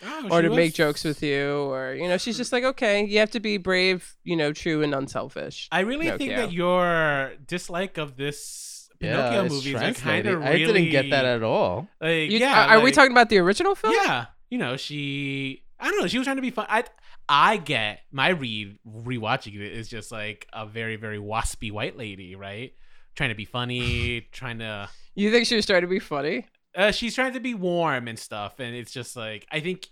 Oh, 0.03 0.27
or 0.31 0.41
to 0.41 0.49
make 0.49 0.73
jokes 0.73 1.03
with 1.03 1.21
you 1.23 1.49
or 1.49 1.93
you 1.93 2.07
know 2.07 2.17
she's 2.17 2.37
just 2.37 2.53
like 2.53 2.63
okay 2.63 3.05
you 3.05 3.19
have 3.19 3.31
to 3.31 3.41
be 3.41 3.57
brave 3.57 4.15
you 4.23 4.37
know 4.37 4.53
true 4.53 4.81
and 4.81 4.95
unselfish 4.95 5.67
I 5.73 5.81
really 5.81 6.09
think 6.11 6.35
that 6.35 6.53
your 6.53 7.33
dislike 7.45 7.97
of 7.97 8.15
this 8.15 8.68
Pinocchio 8.99 9.45
it's 9.45 9.53
movies 9.53 9.75
are 9.75 9.93
kind 9.93 10.27
of 10.27 10.39
really. 10.39 10.49
I 10.49 10.57
didn't 10.57 10.89
get 10.91 11.09
that 11.11 11.25
at 11.25 11.43
all. 11.43 11.87
Like, 12.01 12.29
You- 12.29 12.39
yeah, 12.39 12.67
are, 12.75 12.77
are 12.77 12.81
we 12.81 12.91
talking 12.91 13.11
about 13.11 13.29
the 13.29 13.37
original 13.39 13.75
film 13.75 13.93
Yeah, 13.93 14.25
you 14.49 14.57
know, 14.57 14.75
she. 14.77 15.63
I 15.79 15.89
don't 15.89 16.01
know. 16.01 16.07
She 16.07 16.17
was 16.17 16.25
trying 16.25 16.35
to 16.35 16.41
be 16.41 16.51
fun. 16.51 16.65
I 16.69 16.83
I 17.29 17.57
get 17.57 18.01
my 18.11 18.29
read 18.29 18.77
rewatching 18.85 19.55
it 19.55 19.61
is 19.71 19.87
just 19.87 20.11
like 20.11 20.47
a 20.51 20.65
very 20.65 20.95
very 20.97 21.19
waspy 21.19 21.71
white 21.71 21.97
lady, 21.97 22.35
right? 22.35 22.73
Trying 23.15 23.29
to 23.29 23.35
be 23.35 23.45
funny, 23.45 24.21
trying 24.31 24.59
to. 24.59 24.89
you 25.15 25.31
think 25.31 25.45
she 25.47 25.55
was 25.55 25.65
trying 25.65 25.81
to 25.81 25.87
be 25.87 25.99
funny 25.99 26.45
Uh, 26.75 26.91
she's 26.91 27.15
trying 27.15 27.33
to 27.33 27.39
be 27.39 27.53
warm 27.53 28.07
and 28.07 28.19
stuff, 28.19 28.59
and 28.59 28.75
it's 28.75 28.91
just 28.91 29.15
like 29.15 29.45
I 29.51 29.59
think. 29.61 29.87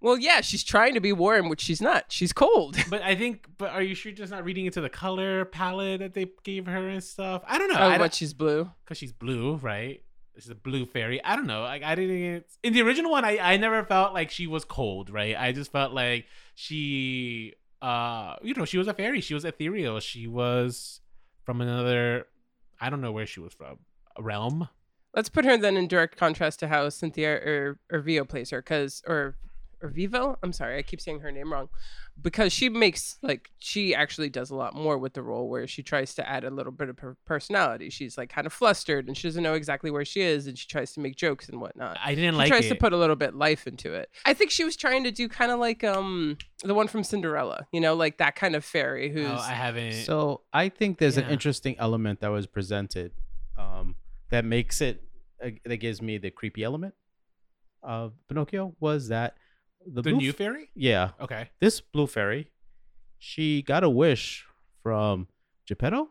Well 0.00 0.16
yeah 0.18 0.40
she's 0.40 0.62
trying 0.62 0.94
to 0.94 1.00
be 1.00 1.12
warm 1.12 1.48
which 1.48 1.60
she's 1.60 1.80
not 1.80 2.04
she's 2.08 2.32
cold 2.32 2.76
But 2.90 3.02
I 3.02 3.14
think. 3.16 3.46
But 3.58 3.70
are 3.70 3.82
you 3.82 3.94
sure 3.94 4.12
just 4.12 4.30
not 4.30 4.44
reading 4.44 4.66
into 4.66 4.80
the 4.80 4.88
color 4.88 5.44
palette 5.44 6.00
that 6.00 6.14
they 6.14 6.26
gave 6.44 6.66
her 6.66 6.88
and 6.88 7.02
stuff? 7.02 7.42
I 7.46 7.58
don't 7.58 7.68
know. 7.72 7.78
oh 7.78 7.88
I 7.88 7.98
but 7.98 8.14
she's 8.14 8.32
blue 8.32 8.70
because 8.84 8.98
she's 8.98 9.12
blue, 9.12 9.56
right? 9.56 10.02
She's 10.38 10.50
a 10.50 10.54
blue 10.54 10.86
fairy. 10.86 11.22
I 11.24 11.34
don't 11.34 11.48
know. 11.48 11.62
Like 11.62 11.82
I 11.82 11.94
didn't. 11.96 12.46
In 12.62 12.72
the 12.72 12.82
original 12.82 13.10
one, 13.10 13.24
I 13.24 13.38
I 13.38 13.56
never 13.56 13.82
felt 13.84 14.14
like 14.14 14.30
she 14.30 14.46
was 14.46 14.64
cold, 14.64 15.10
right? 15.10 15.34
I 15.36 15.50
just 15.52 15.72
felt 15.72 15.92
like 15.92 16.26
she, 16.54 17.54
uh, 17.82 18.36
you 18.42 18.54
know, 18.54 18.64
she 18.64 18.78
was 18.78 18.86
a 18.88 18.94
fairy. 18.94 19.20
She 19.20 19.34
was 19.34 19.44
ethereal. 19.44 19.98
She 20.00 20.26
was 20.26 21.00
from 21.44 21.60
another. 21.60 22.26
I 22.80 22.90
don't 22.90 23.00
know 23.00 23.12
where 23.12 23.26
she 23.26 23.40
was 23.40 23.52
from. 23.52 23.78
A 24.16 24.22
realm. 24.22 24.68
let's 25.14 25.28
put 25.28 25.44
her 25.44 25.56
then 25.56 25.76
in 25.76 25.88
direct 25.88 26.16
contrast 26.16 26.60
to 26.60 26.68
how 26.68 26.88
cynthia 26.88 27.32
or 27.34 27.80
or 27.92 28.00
vio 28.00 28.24
plays 28.24 28.50
her 28.50 28.60
because 28.62 29.02
or 29.06 29.36
or 29.82 29.88
vivo 29.88 30.38
i'm 30.42 30.52
sorry 30.52 30.78
i 30.78 30.82
keep 30.82 31.00
saying 31.00 31.20
her 31.20 31.30
name 31.30 31.52
wrong 31.52 31.68
because 32.20 32.52
she 32.52 32.68
makes 32.68 33.18
like 33.22 33.50
she 33.58 33.94
actually 33.94 34.28
does 34.28 34.50
a 34.50 34.54
lot 34.54 34.74
more 34.74 34.98
with 34.98 35.14
the 35.14 35.22
role 35.22 35.48
where 35.48 35.66
she 35.66 35.82
tries 35.82 36.14
to 36.14 36.28
add 36.28 36.42
a 36.44 36.50
little 36.50 36.72
bit 36.72 36.88
of 36.88 36.98
her 36.98 37.16
personality 37.24 37.90
she's 37.90 38.18
like 38.18 38.28
kind 38.28 38.46
of 38.46 38.52
flustered 38.52 39.06
and 39.06 39.16
she 39.16 39.28
doesn't 39.28 39.42
know 39.42 39.54
exactly 39.54 39.90
where 39.90 40.04
she 40.04 40.20
is 40.20 40.46
and 40.46 40.58
she 40.58 40.66
tries 40.66 40.92
to 40.92 41.00
make 41.00 41.14
jokes 41.14 41.48
and 41.48 41.60
whatnot 41.60 41.96
I 42.02 42.14
didn't 42.14 42.36
like. 42.36 42.46
she 42.46 42.52
like 42.52 42.60
tries 42.60 42.70
it. 42.70 42.74
to 42.74 42.80
put 42.80 42.92
a 42.92 42.96
little 42.96 43.16
bit 43.16 43.34
life 43.34 43.66
into 43.66 43.92
it. 43.92 44.10
I 44.24 44.34
think 44.34 44.50
she 44.50 44.64
was 44.64 44.76
trying 44.76 45.04
to 45.04 45.10
do 45.10 45.28
kind 45.28 45.50
of 45.50 45.60
like 45.60 45.84
um 45.84 46.38
the 46.64 46.74
one 46.74 46.88
from 46.88 47.04
Cinderella, 47.04 47.66
you 47.72 47.80
know, 47.80 47.94
like 47.94 48.18
that 48.18 48.34
kind 48.34 48.56
of 48.56 48.64
fairy 48.64 49.10
who's 49.10 49.28
oh, 49.28 49.34
I 49.34 49.52
haven't. 49.52 49.92
So 50.04 50.42
I 50.52 50.68
think 50.68 50.98
there's 50.98 51.16
an 51.16 51.28
interesting 51.28 51.76
element 51.78 52.20
that 52.20 52.28
was 52.28 52.46
presented 52.46 53.12
um, 53.56 53.96
that 54.30 54.44
makes 54.44 54.80
it 54.80 55.02
uh, 55.42 55.50
that 55.64 55.76
gives 55.76 56.02
me 56.02 56.18
the 56.18 56.30
creepy 56.30 56.64
element 56.64 56.94
of 57.82 58.12
Pinocchio 58.28 58.74
was 58.80 59.08
that 59.08 59.36
the, 59.86 60.02
the 60.02 60.10
blue 60.10 60.18
new 60.18 60.32
fairy. 60.32 60.70
yeah 60.74 61.10
Okay. 61.20 61.50
this 61.60 61.80
blue 61.80 62.06
fairy 62.06 62.50
she 63.18 63.62
got 63.62 63.82
a 63.84 63.90
wish 63.90 64.44
from 64.82 65.28
Geppetto 65.66 66.08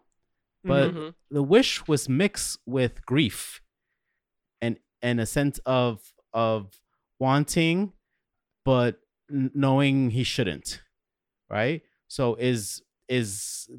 but 0.64 0.94
Mhm. 0.94 1.14
the 1.32 1.44
wish 1.44 1.88
was 1.88 2.10
mixed 2.10 2.60
with 2.66 3.06
grief 3.06 3.62
and 4.62 4.78
and 5.02 5.20
a 5.20 5.26
sense 5.26 5.60
of 5.66 6.14
of 6.34 6.74
wanting 7.20 7.94
but 8.66 9.00
knowing 9.30 10.10
he 10.12 10.24
shouldn't 10.24 10.82
right 11.50 11.82
so 12.08 12.36
is 12.36 12.82
is 13.10 13.70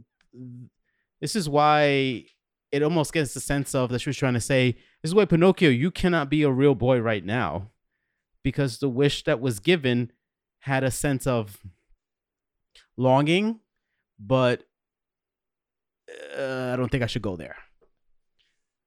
this 1.21 1.35
is 1.37 1.49
why 1.49 2.25
it 2.71 2.83
almost 2.83 3.13
gets 3.13 3.35
the 3.35 3.41
sense 3.41 3.75
of 3.75 3.91
that 3.91 3.99
she 4.01 4.09
was 4.09 4.17
trying 4.17 4.35
to 4.35 4.41
say 4.41 4.73
this 5.03 5.11
is 5.11 5.15
why 5.15 5.25
pinocchio 5.25 5.69
you 5.71 5.91
cannot 5.91 6.31
be 6.31 6.43
a 6.43 6.51
real 6.51 6.75
boy 6.75 6.99
right 6.99 7.25
now 7.25 7.71
because 8.43 8.79
the 8.79 8.89
wish 8.89 9.25
that 9.25 9.41
was 9.41 9.61
given 9.61 10.13
had 10.61 10.85
a 10.85 10.91
sense 10.91 11.27
of 11.27 11.59
longing 12.97 13.61
but 14.19 14.65
uh, 16.37 16.71
I 16.73 16.77
don't 16.77 16.91
think 16.91 17.03
I 17.03 17.07
should 17.07 17.23
go 17.23 17.37
there. 17.37 17.57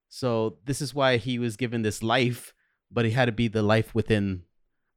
So 0.09 0.57
this 0.65 0.81
is 0.81 0.93
why 0.93 1.17
he 1.17 1.39
was 1.39 1.55
given 1.55 1.83
this 1.83 2.03
life, 2.03 2.53
but 2.91 3.05
he 3.05 3.11
had 3.11 3.25
to 3.25 3.31
be 3.31 3.47
the 3.47 3.61
life 3.61 3.95
within 3.95 4.43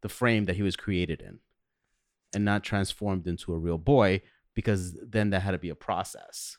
the 0.02 0.08
frame 0.08 0.46
that 0.46 0.56
he 0.56 0.62
was 0.62 0.76
created 0.76 1.20
in, 1.22 1.38
and 2.34 2.44
not 2.44 2.64
transformed 2.64 3.26
into 3.26 3.52
a 3.52 3.58
real 3.58 3.78
boy, 3.78 4.22
because 4.54 4.96
then 5.00 5.30
that 5.30 5.40
had 5.40 5.52
to 5.52 5.58
be 5.58 5.68
a 5.68 5.76
process. 5.76 6.58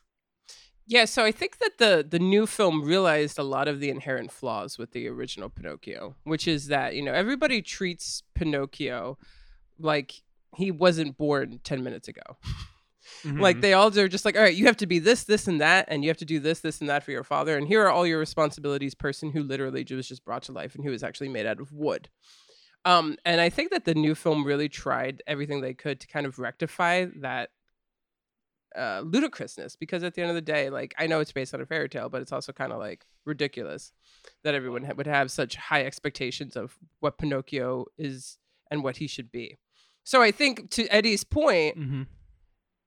Yeah, 0.88 1.06
so 1.06 1.24
I 1.26 1.32
think 1.32 1.58
that 1.58 1.78
the 1.80 2.06
the 2.08 2.20
new 2.20 2.46
film 2.46 2.84
realized 2.84 3.40
a 3.40 3.44
lot 3.44 3.68
of 3.68 3.80
the 3.80 3.90
inherent 3.90 4.32
flaws 4.32 4.78
with 4.78 4.92
the 4.92 5.08
original 5.08 5.50
Pinocchio, 5.50 6.16
which 6.26 6.48
is 6.48 6.68
that, 6.68 6.96
you 6.96 7.02
know, 7.02 7.14
everybody 7.14 7.62
treats 7.62 8.22
Pinocchio 8.36 9.18
like 9.80 10.22
he 10.56 10.70
wasn't 10.72 11.18
born 11.18 11.60
10 11.64 11.84
minutes 11.84 12.08
ago. 12.08 12.22
Like 13.24 13.58
Mhm. 13.58 13.62
they 13.62 13.74
all 13.74 13.98
are 14.00 14.08
just 14.08 14.26
like, 14.26 14.36
all 14.36 14.42
right, 14.42 14.56
you 14.56 14.66
have 14.66 14.78
to 14.78 14.88
be 14.88 14.98
this, 14.98 15.24
this, 15.26 15.48
and 15.48 15.62
that, 15.62 15.86
and 15.90 16.04
you 16.04 16.10
have 16.10 16.18
to 16.18 16.26
do 16.26 16.40
this, 16.40 16.62
this, 16.62 16.80
and 16.80 16.90
that 16.90 17.04
for 17.04 17.12
your 17.12 17.24
father, 17.24 17.56
and 17.56 17.68
here 17.68 17.84
are 17.84 17.90
all 17.90 18.06
your 18.08 18.18
responsibilities. 18.18 18.96
Person 18.96 19.30
who 19.32 19.44
literally 19.44 19.86
was 19.92 20.08
just 20.08 20.26
brought 20.26 20.42
to 20.44 20.52
life 20.52 20.74
and 20.76 20.84
who 20.84 20.92
is 20.92 21.04
actually 21.04 21.30
made 21.30 21.46
out 21.46 21.60
of 21.60 21.72
wood. 21.72 22.10
Um, 22.84 23.16
and 23.24 23.42
I 23.42 23.50
think 23.50 23.70
that 23.72 23.86
the 23.86 23.94
new 23.94 24.16
film 24.16 24.44
really 24.44 24.70
tried 24.70 25.22
everything 25.28 25.62
they 25.62 25.74
could 25.76 26.00
to 26.02 26.08
kind 26.08 26.26
of 26.26 26.40
rectify 26.40 27.06
that 27.18 27.52
uh, 28.78 29.02
ludicrousness, 29.06 29.76
because 29.76 30.04
at 30.04 30.14
the 30.16 30.22
end 30.22 30.30
of 30.30 30.36
the 30.36 30.42
day, 30.42 30.70
like 30.70 30.94
I 30.98 31.08
know 31.08 31.20
it's 31.20 31.32
based 31.32 31.54
on 31.54 31.62
a 31.62 31.66
fairy 31.66 31.90
tale, 31.90 32.10
but 32.10 32.22
it's 32.22 32.32
also 32.32 32.52
kind 32.52 32.72
of 32.72 32.80
like 32.80 33.06
ridiculous 33.26 33.92
that 34.44 34.54
everyone 34.56 34.84
ha- 34.84 34.94
would 34.96 35.08
have 35.08 35.32
such 35.32 35.56
high 35.56 35.86
expectations 35.86 36.56
of 36.56 36.78
what 37.00 37.18
Pinocchio 37.18 37.86
is 37.98 38.38
and 38.72 38.84
what 38.84 38.98
he 38.98 39.08
should 39.08 39.32
be. 39.32 39.58
So 40.04 40.22
I 40.22 40.32
think 40.32 40.70
to 40.72 40.88
Eddie's 40.88 41.24
point, 41.24 41.78
Mhm. 41.78 42.08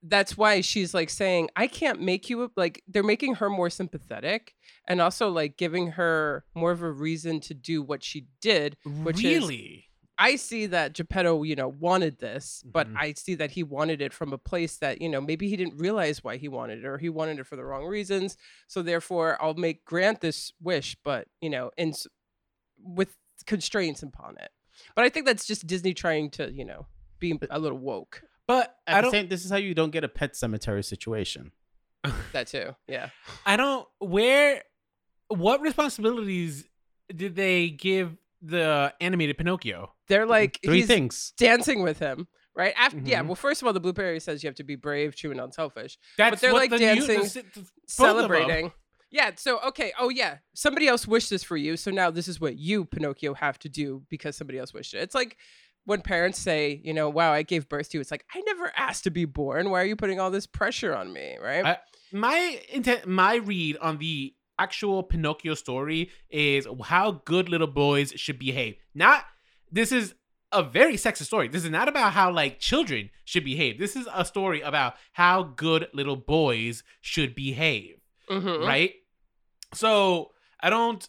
that's 0.03 0.37
why 0.37 0.61
she's 0.61 0.95
like 0.95 1.11
saying 1.11 1.49
i 1.57 1.67
can't 1.67 2.01
make 2.01 2.31
you 2.31 2.45
a-" 2.45 2.51
like 2.57 2.83
they're 2.87 3.03
making 3.03 3.35
her 3.35 3.51
more 3.51 3.69
sympathetic 3.69 4.55
and 4.87 5.01
also 5.01 5.29
like 5.29 5.57
giving 5.57 5.89
her 5.93 6.45
more 6.55 6.71
of 6.71 6.83
a 6.83 6.91
reason 6.93 7.41
to 7.41 7.53
do 7.53 7.83
what 7.83 8.05
she 8.05 8.29
did 8.41 8.77
which 8.85 9.17
is- 9.25 9.43
really? 9.43 9.88
I 10.19 10.35
see 10.37 10.67
that 10.67 10.93
geppetto 10.95 11.43
you 11.45 11.55
know 11.55 11.69
wanted 11.69 12.19
this 12.19 12.63
but 12.67 12.89
Mhm. 12.89 12.97
i 12.99 13.13
see 13.15 13.35
that 13.37 13.53
he 13.53 13.63
wanted 13.63 14.03
it 14.03 14.13
from 14.13 14.33
a 14.33 14.39
place 14.39 14.77
that 14.79 15.01
you 15.01 15.09
know 15.09 15.21
maybe 15.21 15.49
he 15.49 15.57
didn't 15.57 15.77
realize 15.79 16.25
why 16.25 16.37
he 16.37 16.49
wanted 16.49 16.81
it 16.81 16.85
or 16.85 16.99
he 16.99 17.09
wanted 17.09 17.39
it 17.39 17.47
for 17.47 17.57
the 17.57 17.65
wrong 17.65 17.85
reasons 17.87 18.37
so 18.67 18.83
therefore 18.83 19.37
i'll 19.43 19.55
make 19.55 19.85
grant 19.85 20.21
this 20.21 20.53
wish 20.61 20.97
but 21.05 21.29
you 21.41 21.49
know 21.51 21.71
in 21.77 21.93
with 22.83 23.17
constraints 23.47 24.03
upon 24.03 24.37
it 24.39 24.51
but 24.95 25.05
i 25.05 25.09
think 25.09 25.25
that's 25.27 25.47
just 25.47 25.67
disney 25.67 25.95
trying 25.95 26.31
to 26.31 26.51
you 26.53 26.65
know 26.65 26.87
be 27.21 27.39
a 27.51 27.59
little 27.59 27.79
woke 27.79 28.23
But 28.47 28.77
At 28.87 28.97
I 28.97 29.01
don't. 29.03 29.11
same, 29.11 29.29
this 29.29 29.45
is 29.45 29.51
how 29.51 29.57
you 29.59 29.75
don't 29.75 29.91
get 29.91 30.05
a 30.05 30.09
pet 30.09 30.35
cemetery 30.37 30.83
situation. 30.83 31.53
that 32.33 32.47
too 32.47 32.75
yeah 32.87 33.11
I 33.45 33.57
don't. 33.57 33.87
Where? 33.99 34.63
What 35.29 35.61
responsibilities 35.61 36.65
did 37.15 37.35
they 37.37 37.69
give 37.71 38.17
the 38.43 38.93
animated 39.01 39.37
Pinocchio? 39.39 39.95
they're 40.09 40.27
like 40.27 40.59
Three 40.65 40.79
he's 40.79 40.87
things. 40.87 41.33
dancing 41.37 41.83
with 41.83 41.99
him, 41.99 42.29
right? 42.57 42.73
After 42.77 42.99
yeah, 43.05 43.23
Mhm. 43.23 43.27
well, 43.27 43.35
first 43.35 43.61
of 43.63 43.67
all, 43.67 43.73
the 43.73 43.81
blue 43.81 43.93
fairy 43.93 44.21
says 44.21 44.43
you 44.43 44.49
have 44.49 44.55
to 44.57 44.65
be 44.65 44.77
brave, 44.77 45.15
true, 45.17 45.31
and 45.31 45.41
unselfish, 45.41 45.99
That's 46.17 46.41
they're, 46.41 46.53
what 46.53 46.61
like, 46.61 46.71
the 46.71 46.79
new- 46.79 47.07
dancing, 47.07 47.21
the 47.23 47.23
the- 47.25 47.43
both 47.43 47.47
of 47.47 47.55
them. 47.55 47.67
celebrating. 47.87 48.73
Yeah. 49.11 49.31
So 49.37 49.59
okay. 49.61 49.93
Oh 49.99 50.11
yeah. 50.11 50.39
Somebody 50.55 50.87
else 50.87 51.07
wished 51.07 51.31
this 51.31 51.43
for 51.43 51.57
you, 51.57 51.77
so 51.79 51.91
now 51.91 52.11
this 52.11 52.29
is 52.29 52.41
what 52.41 52.59
you, 52.59 52.85
Pinocchio, 52.85 53.33
have 53.35 53.59
to 53.61 53.69
do 53.69 54.03
because 54.11 54.37
somebody 54.37 54.59
else 54.59 54.75
wished 54.75 54.93
it. 54.95 54.99
It's 54.99 55.15
like 55.15 55.37
when 55.87 56.03
parents 56.03 56.39
say, 56.39 56.81
you 56.85 56.93
know, 56.93 57.09
"Wow, 57.09 57.33
I 57.33 57.43
gave 57.43 57.69
birth 57.71 57.89
to 57.91 57.97
you." 57.97 58.01
It's 58.03 58.11
like 58.11 58.27
I 58.35 58.41
never 58.43 58.71
asked 58.77 59.05
to 59.05 59.11
be 59.11 59.25
born. 59.25 59.71
Why 59.71 59.81
are 59.81 59.87
you 59.87 59.97
putting 59.97 60.21
all 60.21 60.31
this 60.31 60.47
pressure 60.47 60.95
on 60.95 61.11
me? 61.13 61.39
Right? 61.43 61.65
I- 61.65 61.79
my 62.13 62.61
intent 62.71 63.07
my 63.07 63.37
read 63.37 63.77
on 63.79 63.97
the 63.99 64.35
actual 64.59 65.03
pinocchio 65.03 65.55
story 65.55 66.11
is 66.31 66.67
how 66.85 67.23
good 67.25 67.49
little 67.49 67.67
boys 67.67 68.13
should 68.17 68.39
behave. 68.39 68.77
Not 68.95 69.25
this 69.71 69.93
is 69.93 70.15
a 70.51 70.63
very 70.63 70.95
sexist 70.95 71.27
story. 71.27 71.49
This 71.49 71.65
is 71.65 71.71
not 71.71 71.89
about 71.89 72.13
how 72.15 72.31
like 72.33 72.59
children 72.59 73.11
should 73.25 73.45
behave. 73.45 73.79
This 73.79 73.95
is 73.97 74.09
a 74.15 74.25
story 74.25 74.61
about 74.63 74.95
how 75.13 75.43
good 75.43 75.89
little 75.93 76.17
boys 76.17 76.83
should 77.01 77.35
behave 77.35 77.97
Mhm. 78.31 78.67
right? 78.67 78.95
So 79.75 80.33
i 80.61 80.71
don't 80.71 81.09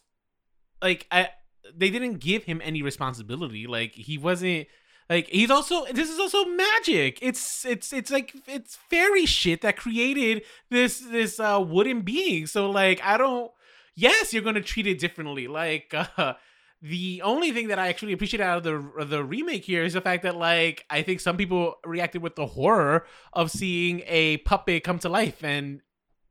like 0.82 1.08
i 1.12 1.30
they 1.76 1.90
didn't 1.90 2.16
give 2.20 2.44
him 2.44 2.62
any 2.64 2.82
responsibility. 2.82 3.68
Like 3.68 3.94
he 3.94 4.18
wasn't 4.18 4.68
like 5.10 5.28
he's 5.30 5.50
also 5.50 5.86
this 5.92 6.10
is 6.10 6.20
also 6.20 6.46
magic. 6.46 7.20
It's 7.22 7.66
it's 7.66 7.92
it's 7.92 8.12
like 8.12 8.34
it's 8.48 8.76
fairy 8.90 9.26
shit 9.26 9.62
that 9.62 9.76
created 9.76 10.44
this 10.70 11.00
this 11.00 11.40
uh 11.40 11.64
wooden 11.66 12.02
being. 12.02 12.46
So 12.48 12.70
like 12.70 13.02
i 13.04 13.18
don't 13.18 13.52
yes 13.96 14.34
you're 14.34 14.44
gonna 14.44 14.62
treat 14.62 14.88
it 14.88 15.00
differently. 15.00 15.48
Like 15.48 15.94
uh 16.18 16.34
the 16.82 17.22
only 17.24 17.52
thing 17.52 17.68
that 17.68 17.80
I 17.80 17.90
actually 17.90 18.14
appreciate 18.14 18.40
out 18.40 18.60
of 18.60 18.64
the 18.64 19.06
the 19.06 19.24
remake 19.24 19.66
here 19.66 19.84
is 19.84 19.94
the 19.94 20.02
fact 20.02 20.24
that 20.24 20.38
like 20.38 20.86
I 20.90 21.02
think 21.02 21.20
some 21.20 21.36
people 21.36 21.76
reacted 21.86 22.22
with 22.22 22.36
the 22.36 22.46
horror 22.46 23.06
of 23.34 23.52
seeing 23.52 24.02
a 24.06 24.38
puppet 24.38 24.84
come 24.84 25.00
to 25.00 25.10
life 25.10 25.44
and 25.44 25.82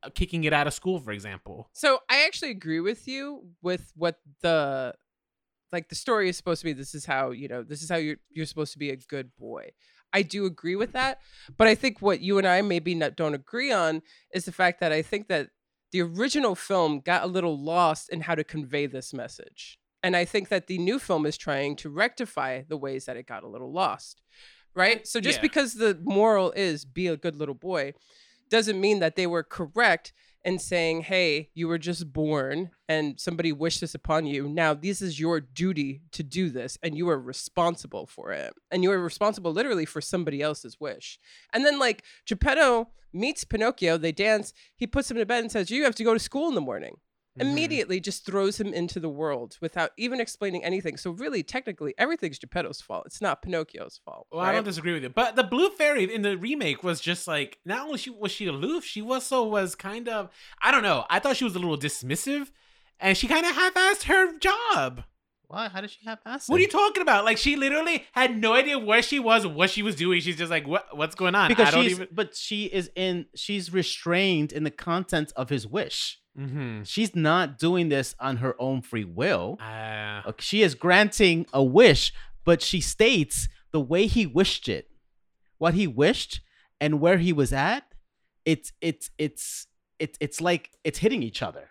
uh, 0.01 0.09
kicking 0.15 0.45
it 0.45 0.53
out 0.53 0.65
of 0.65 0.73
school, 0.73 0.99
for 0.99 1.11
example. 1.11 1.69
So 1.73 1.99
I 2.09 2.25
actually 2.25 2.51
agree 2.51 2.79
with 2.79 3.07
you 3.07 3.43
with 3.61 3.91
what 3.95 4.19
the 4.41 4.95
like 5.71 5.89
the 5.89 5.95
story 5.95 6.29
is 6.29 6.37
supposed 6.37 6.61
to 6.61 6.65
be. 6.65 6.73
This 6.73 6.95
is 6.95 7.05
how 7.05 7.31
you 7.31 7.47
know. 7.47 7.63
This 7.63 7.81
is 7.81 7.89
how 7.89 7.97
you're 7.97 8.17
you're 8.29 8.45
supposed 8.45 8.73
to 8.73 8.79
be 8.79 8.89
a 8.89 8.95
good 8.95 9.35
boy. 9.37 9.71
I 10.11 10.23
do 10.23 10.45
agree 10.45 10.75
with 10.75 10.93
that, 10.93 11.19
but 11.57 11.67
I 11.67 11.75
think 11.75 12.01
what 12.01 12.19
you 12.19 12.39
and 12.39 12.47
I 12.47 12.61
maybe 12.61 12.95
not 12.95 13.15
don't 13.15 13.35
agree 13.35 13.71
on 13.71 14.01
is 14.33 14.45
the 14.45 14.51
fact 14.51 14.79
that 14.79 14.91
I 14.91 15.03
think 15.03 15.27
that 15.27 15.49
the 15.91 16.01
original 16.01 16.55
film 16.55 16.99
got 16.99 17.23
a 17.23 17.27
little 17.27 17.57
lost 17.59 18.09
in 18.09 18.21
how 18.21 18.35
to 18.35 18.43
convey 18.43 18.87
this 18.87 19.13
message. 19.13 19.79
And 20.01 20.15
I 20.15 20.25
think 20.25 20.49
that 20.49 20.67
the 20.67 20.77
new 20.77 20.97
film 20.97 21.25
is 21.25 21.37
trying 21.37 21.75
to 21.77 21.89
rectify 21.89 22.63
the 22.67 22.77
ways 22.77 23.05
that 23.05 23.17
it 23.17 23.27
got 23.27 23.43
a 23.43 23.47
little 23.47 23.71
lost. 23.71 24.21
Right? 24.75 25.05
So 25.07 25.19
just 25.19 25.39
Yeah. 25.39 25.41
because 25.41 25.73
the 25.73 25.99
moral 26.03 26.51
is 26.53 26.85
be 26.85 27.07
a 27.07 27.17
good 27.17 27.35
little 27.35 27.55
boy 27.55 27.93
doesn't 28.49 28.79
mean 28.79 28.99
that 28.99 29.15
they 29.15 29.27
were 29.27 29.43
correct 29.43 30.13
in 30.45 30.57
saying, 30.57 31.01
hey, 31.01 31.49
you 31.53 31.67
were 31.67 31.77
just 31.77 32.11
born 32.13 32.71
and 32.87 33.19
somebody 33.19 33.51
wished 33.51 33.81
this 33.81 33.93
upon 33.93 34.25
you. 34.25 34.47
Now, 34.47 34.73
this 34.73 35.01
is 35.01 35.19
your 35.19 35.39
duty 35.39 36.01
to 36.11 36.23
do 36.23 36.49
this, 36.49 36.77
and 36.81 36.97
you 36.97 37.09
are 37.09 37.19
responsible 37.19 38.07
for 38.07 38.31
it. 38.31 38.53
And 38.71 38.83
you 38.83 38.91
are 38.91 38.99
responsible 38.99 39.51
literally 39.51 39.85
for 39.85 40.01
somebody 40.01 40.41
else's 40.41 40.79
wish. 40.79 41.19
And 41.53 41.65
then, 41.65 41.77
like, 41.77 42.03
Geppetto 42.25 42.89
meets 43.13 43.43
Pinocchio, 43.43 43.97
they 43.97 44.11
dance, 44.11 44.53
he 44.75 44.87
puts 44.87 45.11
him 45.11 45.17
to 45.17 45.25
bed 45.25 45.43
and 45.43 45.51
says, 45.51 45.69
You 45.69 45.83
have 45.83 45.95
to 45.95 46.03
go 46.03 46.13
to 46.13 46.19
school 46.19 46.47
in 46.47 46.55
the 46.55 46.61
morning. 46.61 46.95
Mm-hmm. 47.39 47.51
Immediately 47.51 47.99
just 47.99 48.25
throws 48.25 48.59
him 48.59 48.73
into 48.73 48.99
the 48.99 49.09
world 49.09 49.57
without 49.61 49.91
even 49.97 50.19
explaining 50.19 50.63
anything. 50.63 50.97
So, 50.97 51.11
really, 51.11 51.43
technically, 51.43 51.93
everything's 51.97 52.39
Geppetto's 52.39 52.81
fault. 52.81 53.03
It's 53.05 53.21
not 53.21 53.41
Pinocchio's 53.41 53.99
fault. 54.03 54.27
Well, 54.31 54.41
I 54.41 54.51
don't 54.51 54.63
disagree 54.63 54.93
with 54.93 55.03
you, 55.03 55.09
but 55.09 55.35
the 55.35 55.43
blue 55.43 55.69
fairy 55.69 56.03
in 56.13 56.21
the 56.21 56.37
remake 56.37 56.83
was 56.83 56.99
just 56.99 57.27
like 57.27 57.59
not 57.65 57.85
only 57.85 57.97
she 57.97 58.09
was 58.09 58.31
she 58.31 58.47
aloof, 58.47 58.83
she 58.83 59.01
also 59.01 59.43
was 59.43 59.75
kind 59.75 60.09
of 60.09 60.29
I 60.61 60.71
don't 60.71 60.83
know. 60.83 61.05
I 61.09 61.19
thought 61.19 61.37
she 61.37 61.45
was 61.45 61.55
a 61.55 61.59
little 61.59 61.77
dismissive, 61.77 62.51
and 62.99 63.17
she 63.17 63.27
kind 63.27 63.45
of 63.45 63.55
half-assed 63.55 64.03
her 64.03 64.37
job. 64.37 65.03
Why? 65.49 65.67
How 65.67 65.81
did 65.81 65.89
she 65.89 66.05
have 66.05 66.19
acid? 66.27 66.51
What 66.51 66.59
are 66.59 66.61
you 66.61 66.67
talking 66.67 67.01
about? 67.01 67.25
Like 67.25 67.39
she 67.39 67.55
literally 67.55 68.05
had 68.11 68.37
no 68.37 68.53
idea 68.53 68.77
where 68.77 69.01
she 69.01 69.19
was, 69.19 69.47
what 69.47 69.71
she 69.71 69.81
was 69.81 69.95
doing. 69.95 70.21
She's 70.21 70.35
just 70.35 70.51
like, 70.51 70.67
what 70.67 70.95
what's 70.95 71.15
going 71.15 71.33
on? 71.33 71.47
Because 71.47 71.69
I 71.69 71.71
don't 71.71 71.83
she's, 71.83 71.93
even. 71.93 72.07
but 72.11 72.35
she 72.35 72.65
is 72.65 72.91
in. 72.95 73.25
She's 73.35 73.73
restrained 73.73 74.51
in 74.51 74.63
the 74.63 74.69
content 74.69 75.33
of 75.35 75.49
his 75.49 75.65
wish. 75.65 76.18
Mm-hmm. 76.39 76.83
She's 76.83 77.15
not 77.15 77.57
doing 77.59 77.89
this 77.89 78.15
on 78.19 78.37
her 78.37 78.55
own 78.59 78.81
free 78.81 79.03
will. 79.03 79.57
Uh, 79.61 80.21
Okay, 80.25 80.41
She 80.41 80.61
is 80.61 80.75
granting 80.75 81.45
a 81.53 81.63
wish, 81.63 82.13
but 82.45 82.61
she 82.61 82.81
states 82.81 83.47
the 83.71 83.79
way 83.81 84.07
he 84.07 84.25
wished 84.25 84.67
it, 84.69 84.89
what 85.57 85.73
he 85.73 85.85
wished, 85.87 86.41
and 86.79 86.99
where 87.01 87.17
he 87.17 87.33
was 87.33 87.51
at. 87.53 87.83
It's 88.45 88.71
it's 88.81 89.11
it's 89.17 89.67
it's 89.99 90.17
it's 90.21 90.41
like 90.41 90.71
it's 90.83 90.99
hitting 90.99 91.23
each 91.23 91.41
other. 91.41 91.69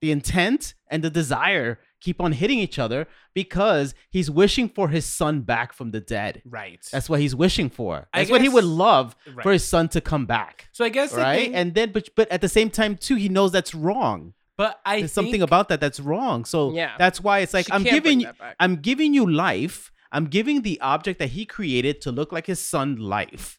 The 0.00 0.10
intent 0.10 0.74
and 0.88 1.04
the 1.04 1.10
desire 1.10 1.78
keep 2.00 2.20
on 2.20 2.32
hitting 2.32 2.58
each 2.58 2.78
other 2.78 3.06
because 3.34 3.94
he's 4.10 4.30
wishing 4.30 4.68
for 4.68 4.88
his 4.88 5.04
son 5.06 5.40
back 5.42 5.72
from 5.72 5.90
the 5.90 6.00
dead. 6.00 6.42
right. 6.44 6.80
That's 6.92 7.08
what 7.08 7.20
he's 7.20 7.34
wishing 7.34 7.68
for. 7.70 8.08
I 8.12 8.20
That's 8.20 8.30
what 8.30 8.40
he 8.42 8.48
would 8.48 8.64
love 8.64 9.14
right. 9.34 9.42
for 9.42 9.52
his 9.52 9.64
son 9.64 9.88
to 9.90 10.00
come 10.00 10.26
back. 10.26 10.68
so 10.72 10.84
I 10.84 10.88
guess 10.88 11.12
Right? 11.14 11.44
thing- 11.46 11.54
And 11.54 11.74
then 11.74 11.92
but 11.92 12.08
but 12.16 12.30
at 12.32 12.40
the 12.40 12.48
same 12.48 12.70
time 12.70 12.96
too, 12.96 13.16
he 13.16 13.28
knows 13.28 13.52
that's 13.52 13.74
wrong. 13.74 14.34
but 14.56 14.78
I 14.84 15.00
There's 15.00 15.12
something 15.12 15.42
about 15.42 15.68
that 15.70 15.80
that's 15.80 16.00
wrong. 16.00 16.44
So 16.44 16.72
Yeah. 16.74 16.92
that's 16.98 17.20
why 17.20 17.38
it's 17.40 17.54
like 17.54 17.66
She 17.66 17.72
I'm 17.72 17.82
giving 17.82 18.20
you. 18.20 18.30
I'm 18.58 18.76
giving 18.76 19.14
you 19.14 19.24
life. 19.30 19.90
I'm 20.12 20.26
giving 20.26 20.62
the 20.62 20.80
object 20.80 21.18
that 21.20 21.30
he 21.30 21.46
created 21.46 22.00
to 22.02 22.10
look 22.12 22.30
like 22.32 22.46
his 22.46 22.60
son 22.60 22.96
life. 22.96 23.58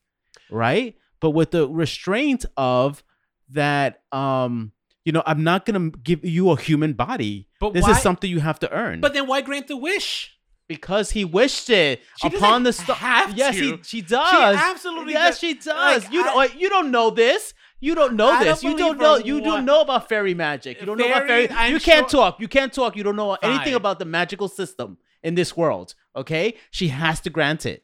Right? 0.49 0.95
But 1.21 1.32
with 1.32 1.51
the 1.51 1.67
restraint 1.67 2.45
of 2.58 3.04
that 3.49 4.01
um 4.12 4.71
you 5.06 5.12
know, 5.12 5.24
I'm 5.26 5.44
not 5.44 5.66
going 5.66 5.92
to 5.92 5.98
give 6.00 6.24
you 6.24 6.52
a 6.52 6.60
human 6.60 6.94
body. 6.94 7.48
But 7.60 7.74
this 7.74 7.84
why- 7.84 7.92
is 7.92 8.02
something 8.02 8.30
you 8.30 8.40
have 8.40 8.60
to 8.60 8.72
earn. 8.72 9.02
But 9.02 9.14
then 9.14 9.28
why 9.28 9.42
grant 9.42 9.68
the 9.68 9.78
wish? 9.78 10.38
because 10.68 11.12
he 11.12 11.26
wished 11.26 11.70
it 11.70 12.00
She 12.22 12.30
upon 12.30 12.64
the 12.64 12.72
have 12.94 13.38
Yes, 13.38 13.56
he 13.58 13.78
she 13.84 14.02
does. 14.02 14.56
absolutely 14.58 15.12
Yes, 15.12 15.32
does. 15.34 15.40
she 15.40 15.54
does. 15.56 16.04
Like, 16.06 16.14
you 16.14 16.22
I- 16.22 16.48
don't. 16.48 16.62
You 16.62 16.70
don't 16.70 16.92
know 16.92 17.10
this. 17.10 17.54
You 17.82 17.94
don't 17.94 18.14
know 18.16 18.30
I 18.30 18.44
this. 18.46 18.62
don't 18.62 18.72
you 18.72 18.78
don't 18.78 18.98
know. 18.98 19.18
You 19.18 19.34
one- 19.36 19.44
don't 19.44 19.66
know 19.66 19.82
about 19.82 20.08
fairy 20.08 20.34
magic. 20.34 20.80
You 20.80 20.86
don't 20.86 20.98
know 20.98 21.08
about 21.08 21.28
Fairy, 21.28 21.48
fairy. 21.48 21.60
I'm 21.60 21.74
you 21.74 21.80
can't 21.82 22.10
sure- 22.10 22.22
talk. 22.22 22.40
You 22.40 22.48
can't 22.48 22.72
talk. 22.72 22.96
You 22.96 23.04
don't 23.04 23.18
know 23.18 23.34
anything 23.42 23.66
Fine. 23.66 23.74
about 23.74 24.00
the 24.00 24.06
magical 24.06 24.48
system 24.48 24.98
in 25.24 25.36
this 25.36 25.58
world. 25.58 25.94
Okay, 26.16 26.54
she 26.70 26.88
has 26.88 27.20
to 27.22 27.30
grant 27.30 27.66
it. 27.66 27.84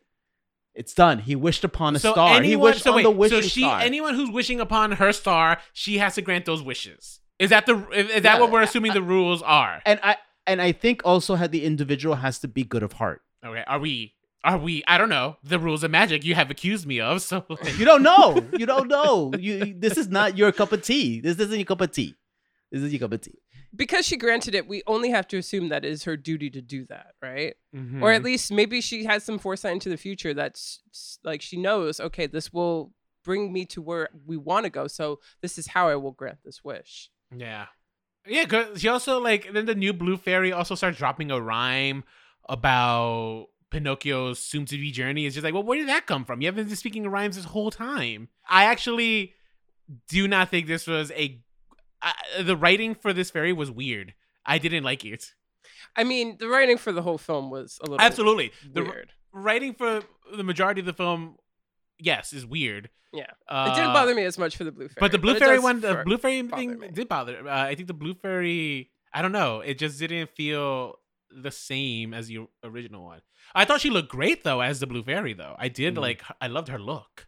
It's 0.77 0.93
done. 0.93 1.19
He 1.19 1.35
wished 1.35 1.63
upon 1.63 1.95
a 1.95 1.99
so 1.99 2.11
star. 2.13 2.29
anyone, 2.37 2.43
he 2.45 2.55
wished 2.55 2.83
so 2.83 2.91
on 2.91 2.95
wait, 2.97 3.03
the 3.03 3.11
wishing 3.11 3.41
so 3.41 3.47
she, 3.47 3.61
star. 3.61 3.81
anyone 3.81 4.13
who's 4.13 4.29
wishing 4.29 4.59
upon 4.61 4.91
her 4.93 5.11
star, 5.11 5.57
she 5.73 5.97
has 5.97 6.15
to 6.15 6.21
grant 6.21 6.45
those 6.45 6.61
wishes. 6.61 7.19
Is 7.39 7.49
that 7.49 7.65
the? 7.65 7.75
Is, 7.91 8.21
that 8.21 8.35
Yeah. 8.35 8.39
what 8.39 8.51
we're 8.51 8.61
assuming 8.61 8.93
the 8.93 9.01
rules 9.01 9.41
are? 9.41 9.81
and 9.85 9.99
I 10.03 10.17
and 10.45 10.61
I 10.61 10.71
think 10.71 11.01
also 11.03 11.35
had 11.35 11.51
the 11.51 11.63
individual 11.65 12.15
has 12.15 12.39
to 12.39 12.47
be 12.47 12.63
good 12.63 12.83
of 12.83 12.93
heart. 12.93 13.21
Okay, 13.45 13.63
are 13.67 13.79
we? 13.79 14.13
Are 14.43 14.57
we? 14.57 14.83
I 14.87 14.97
don't 14.99 15.09
know 15.09 15.37
the 15.43 15.59
rules 15.59 15.83
of 15.83 15.91
magic. 15.91 16.23
You 16.23 16.35
have 16.35 16.49
accused 16.51 16.85
me 16.85 16.99
of. 17.01 17.21
So 17.21 17.43
You 17.77 17.83
don't 17.85 18.03
know. 18.03 18.45
you 18.57 18.65
don't 18.67 18.87
know. 18.87 19.31
You 19.37 19.73
this 19.77 19.97
is 19.97 20.07
not 20.09 20.37
your 20.37 20.51
cup 20.51 20.71
of 20.71 20.83
tea. 20.83 21.19
This 21.21 21.37
isn't 21.39 21.57
your 21.57 21.65
cup 21.65 21.81
of 21.81 21.91
tea. 21.91 22.15
This 22.71 22.81
is 22.83 22.91
your 22.93 22.99
cup 22.99 23.13
of 23.13 23.21
tea. 23.21 23.39
Because 23.77 24.05
she 24.05 24.17
granted 24.17 24.55
it, 24.55 24.67
we 24.67 24.81
only 24.87 25.11
have 25.11 25.27
to 25.29 25.37
assume 25.37 25.69
that 25.69 25.85
is 25.85 26.03
her 26.03 26.17
duty 26.17 26.49
to 26.49 26.61
do 26.61 26.85
that, 26.87 27.13
right? 27.21 27.55
Mhm. 27.73 28.01
Or 28.01 28.11
at 28.11 28.23
least 28.23 28.51
maybe 28.51 28.81
she 28.81 29.05
has 29.05 29.23
some 29.23 29.37
foresight 29.39 29.73
into 29.73 29.87
the 29.89 29.97
future 29.97 30.33
that's 30.33 30.81
like 31.23 31.41
she 31.41 31.57
knows, 31.57 31.99
okay, 31.99 32.25
this 32.25 32.51
will 32.51 32.91
bring 33.23 33.53
me 33.53 33.65
to 33.67 33.81
where 33.81 34.09
we 34.25 34.35
want 34.35 34.63
to 34.63 34.69
go. 34.69 34.87
So 34.87 35.19
this 35.41 35.57
is 35.57 35.67
how 35.67 35.87
I 35.89 35.95
will 35.95 36.11
grant 36.11 36.39
this 36.43 36.63
wish. 36.63 37.11
Yeah. 37.35 37.67
Yeah, 38.25 38.45
cause 38.45 38.81
she 38.81 38.87
also 38.89 39.21
like 39.21 39.53
then 39.53 39.65
the 39.67 39.75
new 39.75 39.93
blue 39.93 40.17
fairy 40.17 40.51
also 40.51 40.75
starts 40.75 40.97
dropping 40.97 41.31
a 41.31 41.39
rhyme 41.39 42.03
about 42.49 43.47
Pinocchio's 43.69 44.39
soon 44.39 44.65
to 44.65 44.77
be 44.77 44.91
journey. 44.91 45.25
It's 45.25 45.35
just 45.35 45.43
like, 45.43 45.53
well, 45.53 45.63
where 45.63 45.77
did 45.77 45.89
that 45.89 46.07
come 46.07 46.25
from? 46.25 46.41
You 46.41 46.47
haven't 46.47 46.67
been 46.67 46.75
speaking 46.75 47.07
rhymes 47.07 47.35
this 47.35 47.45
whole 47.45 47.71
time. 47.71 48.29
I 48.49 48.65
actually 48.65 49.33
do 50.07 50.27
not 50.27 50.49
think 50.49 50.67
this 50.67 50.87
was 50.87 51.11
a 51.11 51.41
uh, 52.01 52.43
the 52.43 52.55
writing 52.55 52.95
for 52.95 53.13
this 53.13 53.29
fairy 53.31 53.53
was 53.53 53.71
weird. 53.71 54.13
I 54.45 54.57
didn't 54.57 54.83
like 54.83 55.03
it. 55.05 55.33
I 55.95 56.03
mean, 56.03 56.37
the 56.39 56.47
writing 56.47 56.77
for 56.77 56.91
the 56.91 57.01
whole 57.01 57.17
film 57.17 57.49
was 57.49 57.79
a 57.81 57.85
little 57.89 58.01
Absolutely. 58.01 58.51
The 58.71 58.83
weird. 58.83 59.11
writing 59.33 59.73
for 59.73 60.01
the 60.35 60.43
majority 60.43 60.79
of 60.81 60.85
the 60.85 60.93
film 60.93 61.37
yes, 61.99 62.33
is 62.33 62.45
weird. 62.45 62.89
Yeah. 63.13 63.31
Uh, 63.47 63.69
it 63.71 63.75
didn't 63.75 63.93
bother 63.93 64.13
me 64.13 64.23
as 64.23 64.37
much 64.37 64.55
for 64.57 64.63
the 64.63 64.71
blue 64.71 64.87
fairy. 64.87 64.97
But 64.99 65.11
the 65.11 65.17
blue 65.17 65.33
it 65.35 65.39
fairy 65.39 65.59
one, 65.59 65.81
the 65.81 66.03
blue 66.05 66.17
fairy 66.17 66.41
thing 66.43 66.79
me. 66.79 66.89
did 66.89 67.07
bother. 67.07 67.47
Uh, 67.47 67.63
I 67.63 67.75
think 67.75 67.87
the 67.87 67.93
blue 67.93 68.13
fairy, 68.13 68.91
I 69.13 69.21
don't 69.21 69.31
know, 69.31 69.61
it 69.61 69.77
just 69.79 69.97
didn't 69.99 70.29
feel 70.31 70.95
the 71.31 71.51
same 71.51 72.13
as 72.13 72.27
the 72.27 72.47
original 72.63 73.03
one. 73.03 73.21
I 73.55 73.65
thought 73.65 73.81
she 73.81 73.89
looked 73.89 74.09
great 74.09 74.43
though 74.43 74.61
as 74.61 74.79
the 74.79 74.87
blue 74.87 75.03
fairy 75.03 75.33
though. 75.33 75.55
I 75.57 75.67
did 75.69 75.95
Mhm. 75.95 76.01
like, 76.01 76.23
I 76.41 76.47
loved 76.47 76.67
her 76.67 76.79
look, 76.79 77.27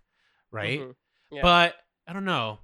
right? 0.52 0.80
Mhm. 0.80 0.96
Yeah. 1.32 1.42
But 1.42 1.76
I 2.08 2.14
don't 2.14 2.26
know. 2.26 2.60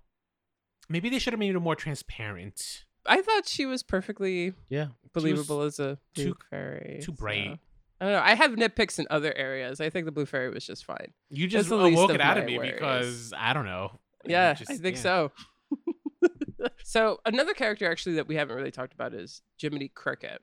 Maybe 0.90 1.10
they 1.10 1.20
should 1.20 1.34
have 1.34 1.40
made 1.40 1.54
her 1.54 1.60
more 1.60 1.76
transparent. 1.76 2.86
I 3.06 3.22
thought 3.22 3.48
she 3.48 3.66
was 3.66 3.84
perfectly 3.84 4.54
Yeah. 4.70 4.88
believable 5.14 5.62
as 5.62 5.80
a 5.80 5.98
blue 6.16 6.26
too- 6.34 6.38
fairy. 6.50 6.98
too 7.02 7.06
so- 7.08 7.14
bright. 7.14 7.60
I 8.02 8.06
don't 8.06 8.14
know. 8.14 8.22
I 8.22 8.34
have 8.36 8.52
nitpicks 8.52 9.00
in 9.00 9.08
other 9.10 9.34
areas. 9.38 9.80
I 9.80 9.90
think 9.90 10.06
the 10.06 10.12
blue 10.12 10.26
fairy 10.26 10.50
was 10.50 10.66
just 10.66 10.84
fine. 10.84 11.14
You 11.30 11.48
just 11.48 11.70
the 11.70 11.78
awoke 11.78 12.12
it 12.12 12.20
out 12.20 12.38
of 12.38 12.44
me 12.46 12.58
worries. 12.58 12.74
because 12.74 13.34
I 13.38 13.54
don't 13.54 13.66
know. 13.66 14.00
Yeah, 14.26 14.54
just- 14.54 14.70
I 14.70 14.76
think 14.78 14.98
yeah. 14.98 15.02
so. 15.02 15.32
so 16.84 17.20
another 17.26 17.54
character 17.54 17.90
actually 17.90 18.16
that 18.16 18.28
we 18.28 18.36
haven't 18.36 18.56
really 18.56 18.72
talked 18.72 18.94
about 18.94 19.14
is 19.14 19.42
Jiminy 19.60 19.88
Cricket 19.90 20.42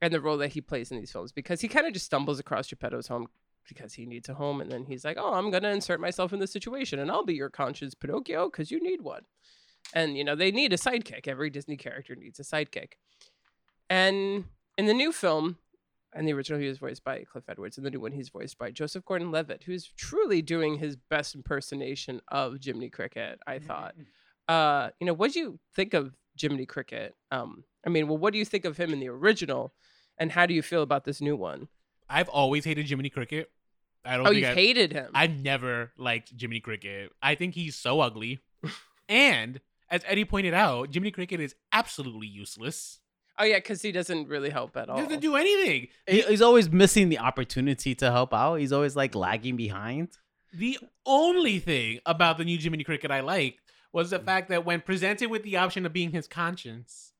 and 0.00 0.12
the 0.12 0.20
role 0.20 0.38
that 0.38 0.48
he 0.52 0.60
plays 0.60 0.90
in 0.90 0.98
these 0.98 1.10
films 1.12 1.32
because 1.32 1.60
he 1.60 1.68
kind 1.68 1.86
of 1.86 1.92
just 1.92 2.06
stumbles 2.06 2.38
across 2.38 2.68
Geppetto's 2.68 3.08
home 3.08 3.26
because 3.68 3.94
he 3.94 4.06
needs 4.06 4.28
a 4.28 4.34
home 4.34 4.60
and 4.60 4.70
then 4.70 4.84
he's 4.84 5.04
like, 5.04 5.16
"Oh, 5.18 5.34
I'm 5.34 5.50
going 5.50 5.62
to 5.62 5.70
insert 5.70 6.00
myself 6.00 6.32
in 6.32 6.38
this 6.40 6.52
situation 6.52 6.98
and 6.98 7.10
I'll 7.10 7.24
be 7.24 7.34
your 7.34 7.50
conscience 7.50 7.94
Pinocchio 7.94 8.50
cuz 8.50 8.70
you 8.70 8.80
need 8.82 9.02
one." 9.02 9.22
And 9.94 10.16
you 10.16 10.24
know, 10.24 10.34
they 10.34 10.50
need 10.50 10.72
a 10.72 10.76
sidekick. 10.76 11.28
Every 11.28 11.50
Disney 11.50 11.76
character 11.76 12.14
needs 12.14 12.40
a 12.40 12.42
sidekick. 12.42 12.92
And 13.88 14.46
in 14.76 14.86
the 14.86 14.94
new 14.94 15.12
film, 15.12 15.58
and 16.12 16.26
the 16.26 16.32
original 16.32 16.58
he 16.58 16.68
was 16.68 16.78
voiced 16.78 17.04
by 17.04 17.24
Cliff 17.24 17.44
Edwards, 17.48 17.76
and 17.76 17.86
the 17.86 17.90
new 17.90 18.00
one 18.00 18.12
he's 18.12 18.30
voiced 18.30 18.58
by 18.58 18.70
Joseph 18.70 19.04
Gordon-Levitt, 19.04 19.64
who's 19.64 19.86
truly 19.96 20.42
doing 20.42 20.78
his 20.78 20.96
best 20.96 21.34
impersonation 21.34 22.20
of 22.28 22.56
Jiminy 22.62 22.88
Cricket. 22.88 23.38
I 23.46 23.58
thought. 23.58 23.94
Uh, 24.48 24.90
you 25.00 25.06
know, 25.06 25.12
what 25.12 25.32
do 25.32 25.40
you 25.40 25.58
think 25.74 25.92
of 25.92 26.14
Jiminy 26.40 26.66
Cricket? 26.66 27.14
Um, 27.30 27.64
I 27.86 27.90
mean, 27.90 28.08
well, 28.08 28.18
what 28.18 28.32
do 28.32 28.38
you 28.38 28.44
think 28.44 28.64
of 28.64 28.76
him 28.76 28.92
in 28.92 29.00
the 29.00 29.08
original, 29.08 29.74
and 30.18 30.32
how 30.32 30.46
do 30.46 30.54
you 30.54 30.62
feel 30.62 30.82
about 30.82 31.04
this 31.04 31.20
new 31.20 31.36
one? 31.36 31.68
I've 32.08 32.28
always 32.28 32.64
hated 32.64 32.86
Jiminy 32.88 33.10
Cricket. 33.10 33.50
I 34.04 34.16
don't 34.16 34.26
Oh, 34.26 34.30
think 34.30 34.42
you 34.42 34.48
I've, 34.48 34.54
hated 34.54 34.92
him. 34.92 35.10
I've 35.14 35.40
never 35.42 35.92
liked 35.98 36.32
Jiminy 36.38 36.60
Cricket. 36.60 37.10
I 37.22 37.34
think 37.34 37.54
he's 37.54 37.74
so 37.74 38.00
ugly. 38.00 38.38
and 39.08 39.60
as 39.90 40.02
Eddie 40.06 40.24
pointed 40.24 40.54
out, 40.54 40.92
Jiminy 40.92 41.10
Cricket 41.10 41.40
is 41.40 41.54
absolutely 41.72 42.26
useless. 42.28 43.00
oh 43.38 43.44
yeah, 43.44 43.56
because 43.58 43.82
he 43.82 43.90
doesn't 43.92 44.28
really 44.28 44.50
help 44.50 44.76
at 44.76 44.88
all. 44.88 44.96
He 44.98 45.02
doesn't 45.04 45.20
do 45.20 45.36
anything. 45.36 45.88
He- 46.08 46.22
He's 46.22 46.42
always 46.42 46.70
missing 46.70 47.08
the 47.08 47.18
opportunity 47.18 47.94
to 47.96 48.10
help 48.10 48.32
out. 48.32 48.56
He's 48.56 48.72
always 48.72 48.94
like 48.96 49.14
lagging 49.14 49.56
behind. 49.56 50.08
The 50.52 50.78
only 51.04 51.58
thing 51.58 51.98
about 52.06 52.38
the 52.38 52.44
new 52.44 52.58
Jiminy 52.58 52.84
Cricket 52.84 53.10
I 53.10 53.20
liked 53.20 53.60
was 53.92 54.08
Mm. 54.08 54.10
the 54.10 54.18
fact 54.20 54.48
that 54.50 54.64
when 54.64 54.80
presented 54.80 55.30
with 55.30 55.42
the 55.42 55.56
option 55.56 55.84
of 55.84 55.92
being 55.92 56.12
his 56.12 56.28
conscience, 56.28 57.12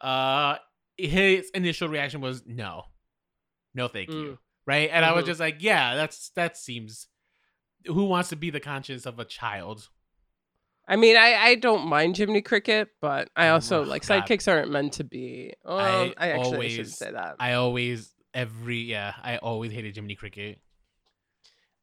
uh, 0.00 0.56
his 0.96 1.50
initial 1.50 1.88
reaction 1.88 2.20
was 2.20 2.42
no, 2.46 2.86
no, 3.74 3.88
thank 3.88 4.10
you, 4.10 4.14
Mm. 4.32 4.38
right? 4.66 4.90
And 4.92 5.04
I 5.04 5.12
was 5.12 5.24
Mhm. 5.24 5.28
just 5.28 5.40
like, 5.40 5.56
yeah, 5.60 5.94
that's 5.94 6.30
that 6.30 6.56
seems. 6.56 7.08
Who 7.86 8.04
wants 8.04 8.28
to 8.28 8.36
be 8.36 8.50
the 8.50 8.60
conscience 8.60 9.06
of 9.06 9.18
a 9.18 9.24
child? 9.24 9.88
I 10.86 10.96
mean, 10.96 11.16
I, 11.16 11.34
I 11.34 11.54
don't 11.54 11.86
mind 11.86 12.16
Jiminy 12.16 12.42
Cricket, 12.42 12.88
but 13.00 13.28
I 13.36 13.48
also 13.48 13.80
Oh, 13.80 13.82
like 13.86 14.06
God. 14.06 14.24
sidekicks 14.24 14.50
aren't 14.50 14.70
meant 14.70 14.94
to 14.94 15.04
be. 15.04 15.54
Um, 15.64 15.78
I 15.78 16.14
I, 16.16 16.28
actually 16.28 16.28
I 16.28 16.34
shouldn't 16.42 16.54
always- 16.54 16.96
say 16.98 17.10
that. 17.12 17.36
I 17.38 17.52
always 17.54 18.12
every 18.34 18.78
yeah, 18.78 19.14
I 19.22 19.36
always 19.38 19.72
hated 19.72 19.94
Jiminy 19.94 20.16
Cricket. 20.16 20.60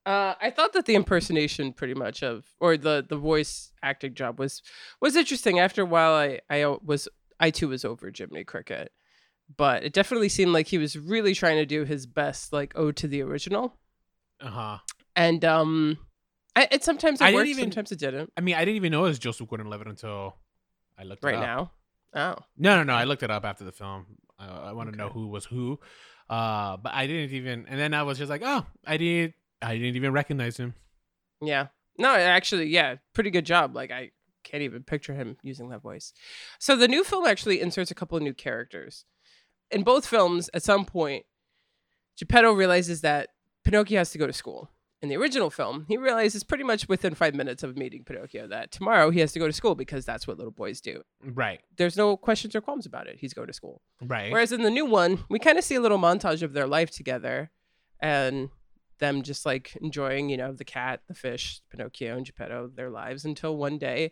Uh, 0.06 0.34
I 0.42 0.50
thought 0.50 0.74
that 0.74 0.86
the 0.86 0.96
impersonation, 0.96 1.72
pretty 1.74 1.94
much 1.94 2.24
of, 2.24 2.46
or 2.60 2.78
the 2.78 3.06
the 3.08 3.18
voice 3.18 3.72
acting 3.84 4.16
job 4.16 4.40
was 4.40 4.62
was 5.02 5.16
interesting. 5.16 5.60
After 5.60 5.82
a 5.84 5.86
while, 5.86 6.14
I 6.14 6.40
I 6.50 6.66
was 6.66 7.08
I 7.40 7.52
too 7.52 7.68
was 7.70 7.86
over 7.86 8.12
Jiminy 8.16 8.44
Cricket, 8.44 8.92
but 9.58 9.84
it 9.84 9.94
definitely 9.94 10.30
seemed 10.30 10.52
like 10.54 10.68
he 10.68 10.78
was 10.78 10.98
really 10.98 11.34
trying 11.34 11.58
to 11.58 11.66
do 11.66 11.84
his 11.86 12.06
best, 12.06 12.54
like 12.54 12.74
ode 12.78 12.96
to 12.98 13.08
the 13.08 13.22
original. 13.22 13.76
Uh 14.42 14.50
huh. 14.50 14.78
And 15.16 15.44
um, 15.44 15.98
I, 16.56 16.68
it 16.72 16.84
sometimes 16.84 17.20
it 17.20 17.26
I 17.26 17.28
didn't 17.28 17.36
worked, 17.40 17.50
even- 17.50 17.64
sometimes 17.66 17.92
it 17.92 18.00
didn't. 18.00 18.32
I 18.38 18.42
mean, 18.42 18.56
I 18.56 18.60
didn't 18.66 18.78
even 18.78 18.92
know 18.92 19.06
it 19.06 19.10
was 19.10 19.20
Joseph 19.20 19.48
Gordon-Levitt 19.50 19.88
until 19.88 20.36
I 20.98 21.04
looked 21.04 21.24
it 21.24 21.28
Right 21.28 21.40
now, 21.40 21.72
oh, 22.14 22.36
No, 22.58 22.76
no, 22.76 22.84
no. 22.84 22.94
I 22.94 23.04
looked 23.06 23.24
it 23.24 23.32
up 23.32 23.46
after 23.46 23.64
the 23.64 23.72
film. 23.72 24.06
I, 24.38 24.48
I 24.48 24.72
want 24.74 24.92
to 24.92 24.98
know 24.98 25.10
who 25.10 25.28
was 25.28 25.46
who. 25.46 25.80
Uh, 26.30 26.78
but 26.78 26.94
I 26.94 27.08
didn't 27.08 27.32
even. 27.36 27.66
And 27.68 27.80
then 27.80 27.94
I 27.94 28.04
was 28.04 28.18
just 28.18 28.30
like, 28.30 28.42
oh, 28.46 28.66
I 28.86 28.98
didn't, 28.98 29.34
I 29.62 29.74
didn't 29.78 29.96
even 29.96 30.14
recognize 30.14 30.58
him. 30.58 30.74
yeah, 31.42 31.68
no, 31.98 32.14
actually, 32.16 32.68
yeah, 32.68 32.96
pretty 33.14 33.30
good 33.32 33.46
job. 33.46 33.76
Like 33.76 33.92
I 33.92 34.12
can't 34.44 34.64
even 34.64 34.84
picture 34.84 35.14
him 35.14 35.36
using 35.44 35.70
that 35.70 35.82
voice. 35.82 36.14
So 36.60 36.76
the 36.78 36.88
new 36.88 37.04
film 37.04 37.26
actually 37.26 37.60
inserts 37.60 37.92
a 37.92 37.96
couple 37.96 38.16
of 38.18 38.24
new 38.24 38.34
characters. 38.34 39.06
In 39.72 39.84
both 39.84 40.06
films, 40.06 40.50
at 40.54 40.64
some 40.64 40.86
point, 40.86 41.26
Geppetto 42.18 42.52
realizes 42.52 43.02
that 43.02 43.30
Pinocchio 43.64 43.98
has 43.98 44.12
to 44.12 44.18
go 44.18 44.28
to 44.28 44.34
school. 44.34 44.70
In 45.02 45.08
the 45.08 45.16
original 45.16 45.50
film, 45.50 45.86
he 45.88 45.96
realizes 45.96 46.44
pretty 46.44 46.66
much 46.66 46.90
within 46.90 47.16
five 47.16 47.34
minutes 47.34 47.64
of 47.64 47.78
meeting 47.78 48.04
Pinocchio 48.04 48.48
that 48.48 48.72
tomorrow 48.72 49.12
he 49.12 49.22
has 49.22 49.32
to 49.32 49.40
go 49.40 49.48
to 49.48 49.54
school 49.54 49.74
because 49.74 50.04
that's 50.04 50.28
what 50.28 50.38
little 50.38 50.52
boys 50.52 50.82
do. 50.82 51.04
Right. 51.24 51.62
There's 51.78 51.96
no 51.96 52.18
questions 52.18 52.54
or 52.54 52.60
qualms 52.60 52.86
about 52.86 53.08
it. 53.08 53.18
He's 53.20 53.34
going 53.34 53.48
to 53.48 53.54
school. 53.54 53.82
Right. 54.02 54.30
Whereas 54.30 54.52
in 54.52 54.64
the 54.64 54.70
new 54.70 54.86
one, 54.86 55.24
we 55.30 55.40
kind 55.40 55.58
of 55.58 55.64
see 55.64 55.76
a 55.76 55.82
little 55.82 56.00
montage 56.00 56.42
of 56.42 56.52
their 56.52 56.68
life 56.68 56.92
together 56.92 57.50
and 58.02 58.50
them 59.00 59.22
just 59.22 59.46
like 59.46 59.78
enjoying, 59.82 60.30
you 60.30 60.36
know, 60.36 60.52
the 60.52 60.66
cat, 60.66 61.02
the 61.08 61.14
fish, 61.14 61.62
Pinocchio, 61.70 62.18
and 62.18 62.26
Geppetto, 62.26 62.70
their 62.76 62.90
lives 62.90 63.24
until 63.24 63.56
one 63.56 63.78
day 63.78 64.12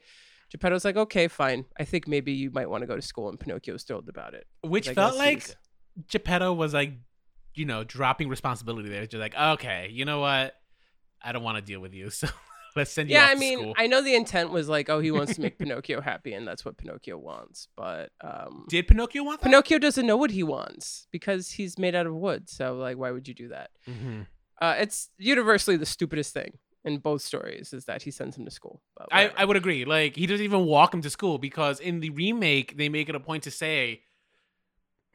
Geppetto's 0.51 0.85
like, 0.85 0.95
okay, 0.95 1.27
fine. 1.27 1.65
I 1.77 1.83
think 1.83 2.07
maybe 2.07 2.31
you 2.31 2.51
might 2.51 2.69
want 2.69 2.81
to 2.81 2.87
go 2.87 2.95
to 2.95 3.01
school. 3.01 3.29
And 3.29 3.39
Pinocchio's 3.39 3.83
thrilled 3.83 4.07
about 4.09 4.33
it. 4.33 4.47
Which 4.63 4.89
felt 4.89 5.17
like 5.17 5.55
Geppetto 6.07 6.53
was 6.53 6.73
like, 6.73 6.93
you 7.53 7.65
know, 7.65 7.83
dropping 7.83 8.29
responsibility 8.29 8.89
there. 8.89 9.05
Just 9.05 9.19
like, 9.19 9.35
okay, 9.35 9.89
you 9.91 10.05
know 10.05 10.19
what? 10.19 10.53
I 11.21 11.31
don't 11.31 11.43
want 11.43 11.57
to 11.57 11.61
deal 11.63 11.79
with 11.79 11.93
you, 11.93 12.09
so 12.11 12.27
let's 12.75 12.91
send 12.91 13.09
you. 13.09 13.15
yeah, 13.15 13.23
off 13.25 13.29
I 13.31 13.33
to 13.33 13.39
mean, 13.39 13.59
school. 13.59 13.73
I 13.77 13.87
know 13.87 14.01
the 14.01 14.15
intent 14.15 14.51
was 14.51 14.69
like, 14.69 14.89
oh, 14.89 14.99
he 14.99 15.11
wants 15.11 15.35
to 15.35 15.41
make 15.41 15.57
Pinocchio 15.59 15.99
happy, 15.99 16.33
and 16.33 16.47
that's 16.47 16.63
what 16.63 16.77
Pinocchio 16.77 17.17
wants. 17.17 17.67
But 17.75 18.11
um, 18.21 18.65
did 18.69 18.87
Pinocchio 18.87 19.23
want 19.23 19.41
that? 19.41 19.47
Pinocchio 19.47 19.79
doesn't 19.79 20.05
know 20.05 20.17
what 20.17 20.31
he 20.31 20.43
wants 20.43 21.07
because 21.11 21.51
he's 21.51 21.77
made 21.79 21.95
out 21.95 22.05
of 22.07 22.13
wood. 22.13 22.47
So, 22.49 22.75
like, 22.75 22.97
why 22.97 23.11
would 23.11 23.27
you 23.27 23.33
do 23.33 23.47
that? 23.49 23.71
hmm 23.85 24.21
Uh, 24.61 24.75
it's 24.79 25.09
universally 25.17 25.77
the 25.77 25.85
stupidest 25.85 26.33
thing 26.33 26.57
in 26.87 26.97
both 26.99 27.21
stories 27.21 27.73
is 27.73 27.85
that 27.85 28.01
he 28.01 28.11
sends 28.11 28.37
him 28.37 28.45
to 28.45 28.51
school. 28.51 28.81
I. 29.11 29.29
I 29.35 29.45
would 29.45 29.57
agree. 29.57 29.85
Like 29.85 30.15
he 30.15 30.25
doesn't 30.25 30.43
even 30.43 30.65
walk 30.65 30.93
him 30.93 31.01
to 31.01 31.09
school 31.09 31.37
because 31.37 31.79
in 31.79 31.99
the 31.99 32.09
remake 32.09 32.77
they 32.77 32.89
make 32.89 33.09
it 33.09 33.15
a 33.15 33.19
point 33.19 33.43
to 33.43 33.51
say 33.51 34.01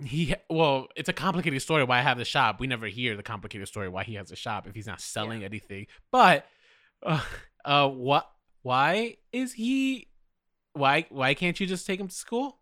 he 0.04 0.34
well 0.50 0.88
it's 0.96 1.08
a 1.08 1.12
complicated 1.12 1.62
story 1.62 1.84
why 1.84 1.98
I 1.98 2.02
have 2.02 2.18
the 2.18 2.24
shop. 2.24 2.60
We 2.60 2.66
never 2.66 2.86
hear 2.86 3.16
the 3.16 3.22
complicated 3.22 3.66
story 3.68 3.88
why 3.88 4.04
he 4.04 4.14
has 4.14 4.30
a 4.30 4.36
shop 4.36 4.66
if 4.66 4.74
he's 4.74 4.86
not 4.86 5.00
selling 5.00 5.44
anything. 5.44 5.86
But 6.10 6.46
uh, 7.02 7.20
uh 7.64 7.88
what 7.88 8.30
why 8.62 9.16
is 9.32 9.54
he 9.54 10.08
why 10.74 11.06
why 11.10 11.34
can't 11.34 11.58
you 11.58 11.66
just 11.66 11.86
take 11.86 11.98
him 11.98 12.08
to 12.08 12.14
school? 12.14 12.58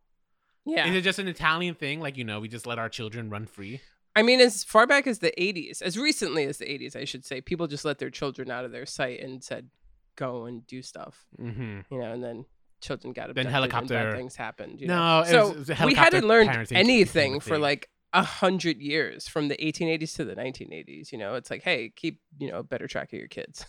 yeah. 0.66 0.86
Is 0.86 0.94
it 0.94 1.02
just 1.02 1.18
an 1.18 1.28
Italian 1.28 1.74
thing 1.74 2.00
like 2.00 2.16
you 2.16 2.24
know 2.24 2.40
we 2.40 2.48
just 2.48 2.66
let 2.66 2.78
our 2.78 2.88
children 2.88 3.28
run 3.28 3.46
free? 3.46 3.80
I 4.16 4.22
mean, 4.22 4.40
as 4.40 4.64
far 4.64 4.86
back 4.86 5.06
as 5.06 5.20
the 5.20 5.32
80s, 5.38 5.80
as 5.82 5.96
recently 5.96 6.44
as 6.44 6.58
the 6.58 6.64
80s, 6.66 6.96
I 6.96 7.04
should 7.04 7.24
say, 7.24 7.40
people 7.40 7.66
just 7.68 7.84
let 7.84 7.98
their 7.98 8.10
children 8.10 8.50
out 8.50 8.64
of 8.64 8.72
their 8.72 8.86
sight 8.86 9.20
and 9.20 9.42
said, 9.42 9.70
"Go 10.16 10.46
and 10.46 10.66
do 10.66 10.82
stuff," 10.82 11.26
Mm-hmm. 11.40 11.80
you 11.94 12.00
know, 12.00 12.12
and 12.12 12.22
then 12.22 12.44
children 12.80 13.12
got 13.12 13.22
Then 13.34 13.46
abducted 13.46 13.46
and 13.46 13.54
helicopter- 13.54 13.94
bad 13.94 14.16
things 14.16 14.36
happened. 14.36 14.80
You 14.80 14.88
know? 14.88 15.20
No, 15.22 15.24
so 15.30 15.40
was, 15.48 15.50
it 15.50 15.58
was 15.70 15.80
a 15.80 15.86
we 15.86 15.94
hadn't 15.94 16.26
learned 16.26 16.72
anything 16.72 17.38
for 17.40 17.58
like 17.58 17.88
a 18.12 18.22
hundred 18.24 18.78
years 18.80 19.28
from 19.28 19.46
the 19.48 19.56
1880s 19.56 20.16
to 20.16 20.24
the 20.24 20.34
1980s. 20.34 21.12
You 21.12 21.18
know, 21.18 21.34
it's 21.34 21.50
like, 21.50 21.62
hey, 21.62 21.92
keep 21.94 22.20
you 22.38 22.50
know 22.50 22.62
better 22.62 22.88
track 22.88 23.12
of 23.12 23.18
your 23.18 23.28
kids. 23.28 23.64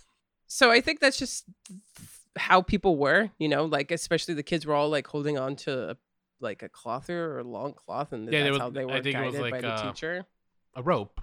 So 0.47 0.71
I 0.71 0.82
think 0.82 0.99
that's 0.99 1.17
just 1.19 1.45
how 2.38 2.62
people 2.62 2.97
were. 2.97 3.30
You 3.38 3.47
know, 3.49 3.65
like 3.65 3.91
especially 3.91 4.34
the 4.34 4.43
kids 4.43 4.65
were 4.65 4.73
all 4.73 4.89
like 4.89 5.08
holding 5.08 5.38
on 5.38 5.56
to 5.58 5.95
like 6.41 6.63
a 6.63 6.69
clother 6.69 7.34
or 7.34 7.39
a 7.39 7.43
long 7.43 7.73
cloth, 7.73 8.12
and 8.13 8.32
Yeah, 8.32 8.41
that's 8.43 8.51
was- 8.54 8.60
how 8.60 8.69
they 8.69 8.82
I 8.82 8.86
were 8.86 9.01
think 9.04 9.15
it 9.17 9.25
was 9.25 9.36
guided 9.36 9.41
by 9.41 9.49
like, 9.58 9.62
the 9.62 9.67
uh, 9.69 9.91
teacher. 9.91 10.25
a 10.75 10.82
rope. 10.84 11.21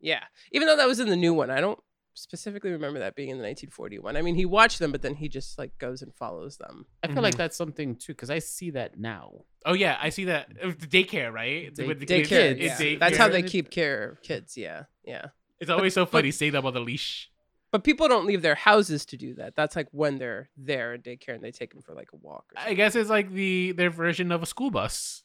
Yeah, 0.00 0.22
even 0.52 0.66
though 0.68 0.76
that 0.76 0.86
was 0.86 1.00
in 1.00 1.08
the 1.08 1.16
new 1.16 1.32
one, 1.34 1.50
I 1.50 1.60
don't 1.60 1.78
specifically 2.16 2.70
remember 2.70 3.00
that 3.00 3.16
being 3.16 3.30
in 3.30 3.38
the 3.38 3.42
1941. 3.42 4.16
I 4.16 4.22
mean, 4.22 4.34
he 4.36 4.44
watched 4.44 4.78
them, 4.78 4.92
but 4.92 5.02
then 5.02 5.14
he 5.16 5.28
just 5.28 5.58
like 5.58 5.76
goes 5.78 6.00
and 6.02 6.14
follows 6.14 6.58
them. 6.58 6.86
I 7.02 7.08
feel 7.08 7.22
like 7.22 7.34
Mhm. 7.34 7.38
that's 7.38 7.56
something 7.56 7.96
too, 7.96 8.12
because 8.12 8.30
I 8.30 8.38
see 8.38 8.70
that 8.70 8.98
now. 8.98 9.44
Oh 9.64 9.72
yeah, 9.72 9.98
I 10.00 10.10
see 10.10 10.26
that. 10.26 10.48
It 10.60 10.66
was 10.66 10.76
the 10.76 10.86
daycare, 10.86 11.32
right? 11.32 11.74
Day- 11.74 11.86
with 11.86 11.98
the 12.00 12.06
Daycare, 12.06 12.26
kids. 12.28 12.60
kids, 12.60 12.80
yeah. 12.80 12.86
It's 12.86 13.00
that's 13.00 13.16
how 13.16 13.28
they 13.28 13.42
keep 13.42 13.70
care 13.70 14.10
of 14.10 14.22
kids. 14.22 14.56
Yeah, 14.56 14.84
yeah. 15.04 15.26
It's 15.58 15.70
always 15.70 15.94
so 15.94 16.04
but- 16.04 16.12
funny 16.12 16.30
seeing 16.30 16.52
them 16.52 16.66
on 16.66 16.74
the 16.74 16.80
leash. 16.80 17.30
But 17.74 17.82
people 17.82 18.06
don't 18.06 18.24
leave 18.24 18.42
their 18.42 18.54
houses 18.54 19.04
to 19.06 19.16
do 19.16 19.34
that. 19.34 19.56
That's 19.56 19.74
like 19.74 19.88
when 19.90 20.18
they're 20.18 20.48
there 20.56 20.94
in 20.94 21.02
daycare 21.02 21.34
and 21.34 21.42
they 21.42 21.50
take 21.50 21.72
them 21.72 21.82
for 21.82 21.92
like 21.92 22.10
a 22.12 22.16
walk. 22.16 22.44
Or 22.54 22.62
I 22.70 22.74
guess 22.74 22.94
it's 22.94 23.10
like 23.10 23.32
the 23.32 23.72
their 23.72 23.90
version 23.90 24.30
of 24.30 24.44
a 24.44 24.46
school 24.46 24.70
bus. 24.70 25.24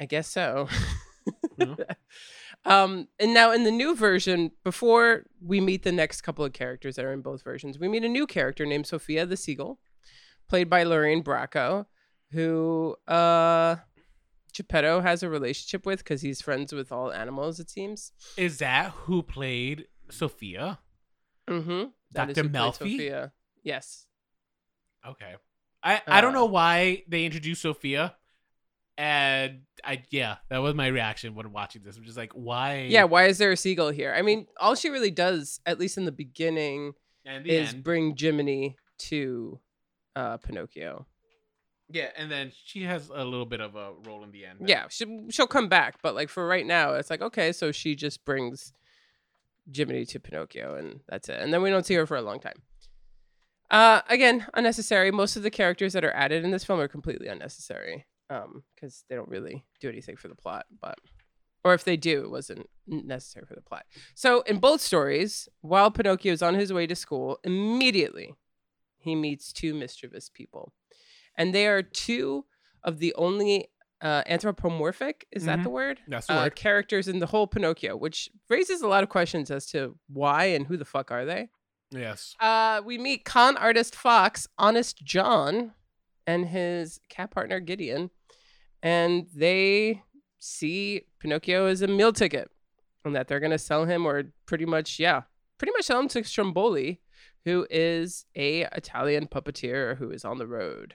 I 0.00 0.04
guess 0.04 0.28
so. 0.28 0.68
Yeah. 1.58 1.74
um, 2.64 3.08
and 3.18 3.34
now 3.34 3.50
in 3.50 3.64
the 3.64 3.72
new 3.72 3.96
version, 3.96 4.52
before 4.62 5.24
we 5.44 5.60
meet 5.60 5.82
the 5.82 5.90
next 5.90 6.20
couple 6.20 6.44
of 6.44 6.52
characters 6.52 6.94
that 6.94 7.04
are 7.04 7.12
in 7.12 7.22
both 7.22 7.42
versions, 7.42 7.80
we 7.80 7.88
meet 7.88 8.04
a 8.04 8.08
new 8.08 8.28
character 8.28 8.64
named 8.64 8.86
Sofia 8.86 9.26
the 9.26 9.36
Seagull, 9.36 9.80
played 10.48 10.70
by 10.70 10.84
Lorraine 10.84 11.24
Bracco, 11.24 11.86
who 12.30 12.94
uh, 13.08 13.78
Geppetto 14.52 15.00
has 15.00 15.24
a 15.24 15.28
relationship 15.28 15.84
with 15.84 15.98
because 15.98 16.22
he's 16.22 16.40
friends 16.40 16.72
with 16.72 16.92
all 16.92 17.12
animals. 17.12 17.58
It 17.58 17.68
seems. 17.68 18.12
Is 18.36 18.58
that 18.58 18.92
who 18.92 19.24
played 19.24 19.86
Sofia? 20.12 20.78
Mm-hmm. 21.48 21.84
Dr. 22.12 22.44
Melfi? 22.44 22.74
Sofia. 22.74 23.32
Yes. 23.62 24.06
Okay. 25.06 25.34
I, 25.82 26.00
I 26.06 26.20
don't 26.20 26.30
Uh, 26.36 26.40
know 26.40 26.46
why 26.46 27.02
they 27.08 27.24
introduced 27.24 27.62
Sofia. 27.62 28.14
And 28.98 29.62
I 29.84 30.02
yeah, 30.10 30.36
that 30.50 30.58
was 30.58 30.74
my 30.74 30.86
reaction 30.86 31.34
when 31.34 31.50
watching 31.52 31.82
this. 31.82 31.96
I'm 31.96 32.04
just 32.04 32.16
like, 32.18 32.32
why? 32.34 32.86
Yeah. 32.88 33.04
Why 33.04 33.24
is 33.26 33.38
there 33.38 33.50
a 33.50 33.56
seagull 33.56 33.90
here? 33.90 34.14
I 34.16 34.22
mean, 34.22 34.46
all 34.60 34.74
she 34.74 34.90
really 34.90 35.10
does, 35.10 35.60
at 35.64 35.78
least 35.80 35.96
in 35.96 36.04
the 36.04 36.12
beginning, 36.12 36.92
And 37.24 37.44
the 37.44 37.50
is 37.50 37.72
end. 37.72 37.82
bring 37.84 38.14
Jiminy 38.16 38.76
to 39.08 39.58
uh, 40.14 40.36
Pinocchio. 40.36 41.06
yeah, 41.88 42.10
and 42.16 42.30
then 42.30 42.52
she 42.64 42.82
has 42.82 43.08
a 43.08 43.24
little 43.24 43.46
bit 43.46 43.60
of 43.62 43.74
a 43.76 43.92
role 44.06 44.22
in 44.24 44.30
the 44.30 44.44
end. 44.44 44.68
Yeah, 44.68 44.84
she, 44.90 45.24
she'll 45.30 45.46
come 45.46 45.68
back, 45.68 45.96
but 46.02 46.14
like 46.14 46.28
for 46.28 46.46
right 46.46 46.66
now, 46.66 46.92
it's 46.94 47.08
like 47.10 47.22
okay, 47.22 47.50
so 47.52 47.72
she 47.72 47.96
just 47.96 48.24
brings 48.26 48.72
Jiminy 49.70 50.04
to 50.06 50.20
Pinocchio, 50.20 50.74
and 50.74 51.00
that's 51.08 51.28
it. 51.28 51.38
And 51.40 51.52
then 51.52 51.62
we 51.62 51.70
don't 51.70 51.86
see 51.86 51.94
her 51.94 52.06
for 52.06 52.16
a 52.16 52.22
long 52.22 52.40
time. 52.40 52.62
Uh, 53.70 54.02
again, 54.08 54.46
unnecessary. 54.54 55.10
Most 55.10 55.36
of 55.36 55.42
the 55.42 55.50
characters 55.50 55.92
that 55.94 56.04
are 56.04 56.12
added 56.12 56.44
in 56.44 56.50
this 56.50 56.64
film 56.64 56.80
are 56.80 56.88
completely 56.88 57.28
unnecessary, 57.28 58.06
um, 58.28 58.64
because 58.74 59.04
they 59.08 59.14
don't 59.14 59.28
really 59.28 59.64
do 59.80 59.88
anything 59.88 60.16
for 60.16 60.28
the 60.28 60.34
plot. 60.34 60.66
But, 60.80 60.98
or 61.64 61.72
if 61.72 61.84
they 61.84 61.96
do, 61.96 62.22
it 62.24 62.30
wasn't 62.30 62.68
necessary 62.86 63.46
for 63.46 63.54
the 63.54 63.62
plot. 63.62 63.84
So 64.14 64.42
in 64.42 64.58
both 64.58 64.80
stories, 64.80 65.48
while 65.60 65.90
Pinocchio 65.90 66.32
is 66.32 66.42
on 66.42 66.54
his 66.54 66.72
way 66.72 66.86
to 66.86 66.94
school, 66.94 67.38
immediately 67.44 68.34
he 68.98 69.14
meets 69.14 69.52
two 69.52 69.72
mischievous 69.74 70.28
people, 70.28 70.72
and 71.36 71.54
they 71.54 71.66
are 71.66 71.82
two 71.82 72.44
of 72.84 72.98
the 72.98 73.14
only 73.14 73.70
uh, 74.02 74.22
anthropomorphic 74.26 75.26
is 75.32 75.44
that 75.44 75.60
Mhm. 75.60 75.62
the 75.64 75.70
word 75.70 76.00
That's 76.08 76.26
the 76.26 76.34
uh, 76.34 76.42
word. 76.44 76.56
characters 76.56 77.06
in 77.08 77.18
the 77.20 77.26
whole 77.26 77.46
pinocchio 77.46 77.96
which 77.96 78.28
raises 78.50 78.82
a 78.82 78.88
lot 78.88 79.02
of 79.02 79.08
questions 79.08 79.50
as 79.50 79.66
to 79.66 79.96
why 80.08 80.46
and 80.46 80.66
who 80.66 80.76
the 80.76 80.84
fuck 80.84 81.10
are 81.10 81.24
they 81.24 81.48
Yes. 81.90 82.34
uh, 82.40 82.82
we 82.84 82.98
meet 82.98 83.24
con 83.24 83.56
artist 83.56 83.94
fox 83.94 84.48
honest 84.58 85.04
john 85.04 85.72
and 86.26 86.46
his 86.48 86.98
cat 87.08 87.30
partner 87.30 87.60
gideon 87.60 88.10
and 88.82 89.28
they 89.34 90.02
see 90.38 91.02
pinocchio 91.20 91.66
as 91.66 91.82
a 91.82 91.86
meal 91.88 92.12
ticket 92.12 92.50
and 93.04 93.14
that 93.14 93.28
they're 93.28 93.40
going 93.40 93.52
to 93.52 93.58
sell 93.58 93.84
him 93.84 94.04
or 94.06 94.24
pretty 94.46 94.66
much 94.66 94.98
yeah 94.98 95.22
pretty 95.58 95.72
much 95.72 95.84
sell 95.84 96.00
him 96.00 96.08
to 96.08 96.24
stromboli 96.24 97.00
who 97.44 97.66
is 97.70 98.24
a 98.36 98.62
italian 98.72 99.26
puppeteer 99.28 99.96
who 99.98 100.10
is 100.10 100.24
on 100.24 100.38
the 100.38 100.46
road 100.46 100.94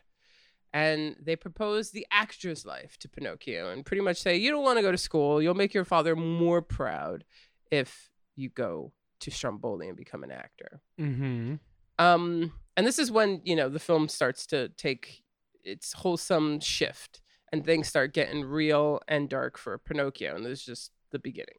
and 0.74 1.16
they 1.22 1.36
propose 1.36 1.92
the 1.92 2.06
actor's 2.12 2.66
life 2.66 2.98
to 3.00 3.10
Pinocchio 3.10 3.72
and 3.72 3.86
pretty 3.86 4.02
much 4.02 4.18
say, 4.18 4.36
You 4.36 4.52
don't 4.52 4.64
want 4.64 4.78
to 4.78 4.84
go 4.84 4.92
to 4.92 4.98
school. 4.98 5.42
You'll 5.42 5.54
make 5.54 5.74
your 5.74 5.86
father 5.86 6.16
more 6.16 6.62
proud 6.62 7.24
if 7.72 8.10
you 8.36 8.50
go 8.50 8.92
to 9.20 9.32
Stromboli 9.32 9.88
and 9.88 9.98
become 9.98 10.24
an 10.24 10.32
actor. 10.32 10.82
Mm-hmm. 11.00 11.56
Um, 12.00 12.54
and 12.76 12.86
this 12.86 13.00
is 13.00 13.12
when, 13.12 13.42
you 13.44 13.56
know, 13.56 13.70
the 13.70 13.80
film 13.80 14.08
starts 14.08 14.46
to 14.48 14.70
take 14.70 15.24
its 15.64 15.94
wholesome 15.94 16.60
shift 16.60 17.22
and 17.52 17.66
things 17.66 17.88
start 17.88 18.14
getting 18.14 18.46
real 18.46 19.02
and 19.08 19.30
dark 19.30 19.58
for 19.58 19.78
Pinocchio. 19.78 20.36
And 20.36 20.46
this 20.46 20.60
is 20.60 20.66
just 20.66 20.92
the 21.12 21.20
beginning. 21.20 21.58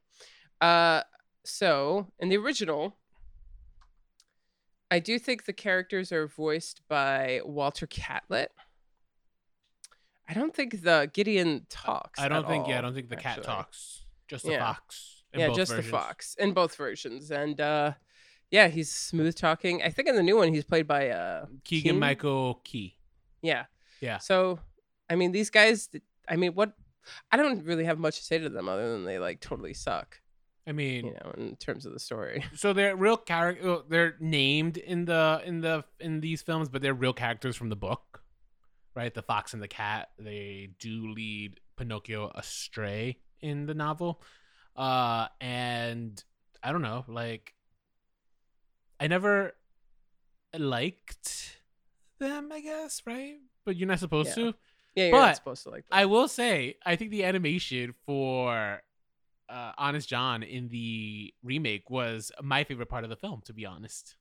Uh, 0.61 1.03
so 1.45 2.09
in 2.19 2.29
the 2.29 2.37
original, 2.37 2.97
I 4.91 5.01
do 5.01 5.19
think 5.19 5.45
the 5.45 5.53
characters 5.53 6.13
are 6.13 6.27
voiced 6.27 6.83
by 6.89 7.41
Walter 7.45 7.87
Catlett. 7.87 8.53
I 10.29 10.35
don't 10.35 10.55
think 10.55 10.83
the 10.83 11.11
Gideon 11.13 11.67
talks. 11.71 12.21
I 12.21 12.29
don't 12.29 12.47
think 12.47 12.69
yeah, 12.69 12.79
I 12.79 12.81
don't 12.83 12.95
think 12.95 13.09
the 13.09 13.17
cat 13.17 13.39
actually. 13.39 13.47
talks. 13.47 14.05
Just 14.29 14.45
the 14.45 14.53
Yeah. 14.53 14.67
fox. 14.75 15.25
in 15.33 15.41
yeah, 15.41 15.49
just 15.49 15.71
versions. 15.73 15.87
the 15.87 15.91
fox 15.91 16.35
in 16.39 16.53
both 16.53 16.75
versions, 16.77 17.31
and 17.31 17.61
uh, 17.61 17.93
yeah, 18.51 18.69
he's 18.69 18.91
smooth 18.91 19.35
talking. 19.37 19.83
I 19.83 19.91
think 19.91 20.09
in 20.09 20.17
the 20.17 20.23
new 20.23 20.37
one 20.37 20.53
he's 20.53 20.65
played 20.65 20.87
by 20.87 21.11
uh, 21.11 21.47
Keegan 21.65 21.93
Keen? 21.93 22.01
Michael 22.01 22.61
Key. 22.65 22.97
Yeah, 23.43 23.65
Yeah. 24.01 24.19
So, 24.19 24.59
I 25.11 25.17
mean, 25.17 25.33
these 25.33 25.51
guys. 25.51 25.89
I 26.29 26.37
mean, 26.37 26.53
what? 26.55 26.73
I 27.33 27.37
don't 27.39 27.65
really 27.65 27.85
have 27.85 27.99
much 27.99 28.19
to 28.19 28.25
say 28.25 28.39
to 28.39 28.49
them 28.51 28.69
other 28.69 28.91
than 28.93 29.05
they 29.05 29.19
like 29.19 29.41
totally 29.41 29.73
suck. 29.75 30.21
I 30.67 30.73
mean, 30.73 31.07
You 31.07 31.13
know, 31.13 31.33
in 31.39 31.57
terms 31.57 31.87
of 31.87 31.93
the 31.95 31.99
story. 32.01 32.45
so 32.55 32.75
they're 32.75 32.95
real 32.97 33.17
character. 33.17 33.79
They're 33.89 34.17
named 34.21 34.77
in 34.77 35.07
the 35.07 35.41
in 35.45 35.61
the 35.63 35.85
in 36.01 36.21
these 36.21 36.43
films, 36.43 36.69
but 36.69 36.83
they're 36.83 36.93
real 36.95 37.15
characters 37.15 37.57
from 37.57 37.69
the 37.71 37.77
book, 37.77 38.23
right? 38.99 39.15
The 39.15 39.23
fox 39.23 39.55
and 39.55 39.63
the 39.63 39.69
cat. 39.69 40.11
They 40.19 40.71
do 40.79 41.13
lead 41.15 41.61
Pinocchio 41.77 42.31
astray 42.35 43.19
in 43.41 43.67
the 43.67 43.75
novel, 43.75 44.21
uh, 44.77 45.29
and 45.41 46.23
I 46.63 46.73
don't 46.73 46.83
know, 46.83 47.05
like 47.09 47.55
I 49.01 49.07
never 49.07 49.53
liked 50.57 51.59
them. 52.19 52.51
I 52.53 52.61
guess, 52.61 53.03
right? 53.07 53.37
But 53.65 53.77
you're 53.77 53.89
not 53.89 54.01
supposed 54.01 54.31
Yeah. 54.31 54.35
to. 54.35 54.55
Yeah, 54.95 55.05
you're 55.05 55.13
But 55.13 55.27
not 55.27 55.37
supposed 55.37 55.63
to 55.65 55.71
like. 55.71 55.89
Them. 55.89 55.99
I 55.99 56.07
will 56.07 56.27
say, 56.27 56.75
I 56.85 56.97
think 56.97 57.13
the 57.13 57.25
animation 57.25 57.95
for 58.05 58.83
uh, 59.49 59.73
Honest 59.79 60.09
John 60.09 60.43
in 60.43 60.69
the 60.69 61.33
remake 61.43 61.89
was 61.89 62.33
my 62.43 62.65
favorite 62.65 62.89
part 62.89 63.05
of 63.05 63.11
the 63.11 63.17
film. 63.17 63.41
To 63.47 63.53
be 63.55 63.65
honest, 63.65 64.17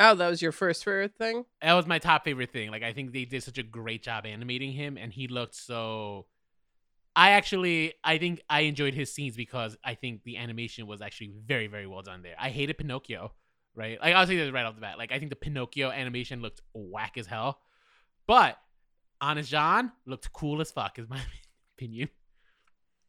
oh, 0.00 0.14
that 0.14 0.28
was 0.28 0.42
your 0.42 0.52
first 0.52 0.84
favorite 0.84 1.14
thing. 1.16 1.44
that 1.62 1.74
was 1.74 1.86
my 1.86 1.98
top 1.98 2.24
favorite 2.24 2.52
thing. 2.52 2.70
Like, 2.70 2.82
I 2.82 2.92
think 2.92 3.12
they 3.12 3.24
did 3.24 3.42
such 3.42 3.58
a 3.58 3.62
great 3.62 4.02
job 4.02 4.26
animating 4.26 4.72
him, 4.72 4.96
and 4.96 5.12
he 5.12 5.28
looked 5.28 5.54
so. 5.54 6.26
I 7.16 7.30
actually, 7.30 7.94
I 8.04 8.18
think 8.18 8.42
I 8.48 8.60
enjoyed 8.60 8.94
his 8.94 9.12
scenes 9.12 9.36
because 9.36 9.76
I 9.82 9.94
think 9.94 10.22
the 10.22 10.36
animation 10.36 10.86
was 10.86 11.02
actually 11.02 11.32
very, 11.44 11.66
very 11.66 11.86
well 11.86 12.02
done 12.02 12.22
there. 12.22 12.36
I 12.38 12.50
hated 12.50 12.78
Pinocchio, 12.78 13.32
right? 13.74 14.00
Like 14.00 14.14
I'll 14.14 14.26
say 14.26 14.36
this 14.36 14.52
right 14.52 14.64
off 14.64 14.76
the 14.76 14.80
bat. 14.80 14.98
Like 14.98 15.10
I 15.10 15.18
think 15.18 15.30
the 15.30 15.36
Pinocchio 15.36 15.90
animation 15.90 16.42
looked 16.42 16.60
whack 16.74 17.18
as 17.18 17.26
hell, 17.26 17.58
but 18.28 18.56
Honest 19.20 19.50
John 19.50 19.90
looked 20.06 20.32
cool 20.32 20.60
as 20.60 20.70
fuck. 20.70 20.96
Is 20.98 21.08
my 21.08 21.18
opinion. 21.76 22.08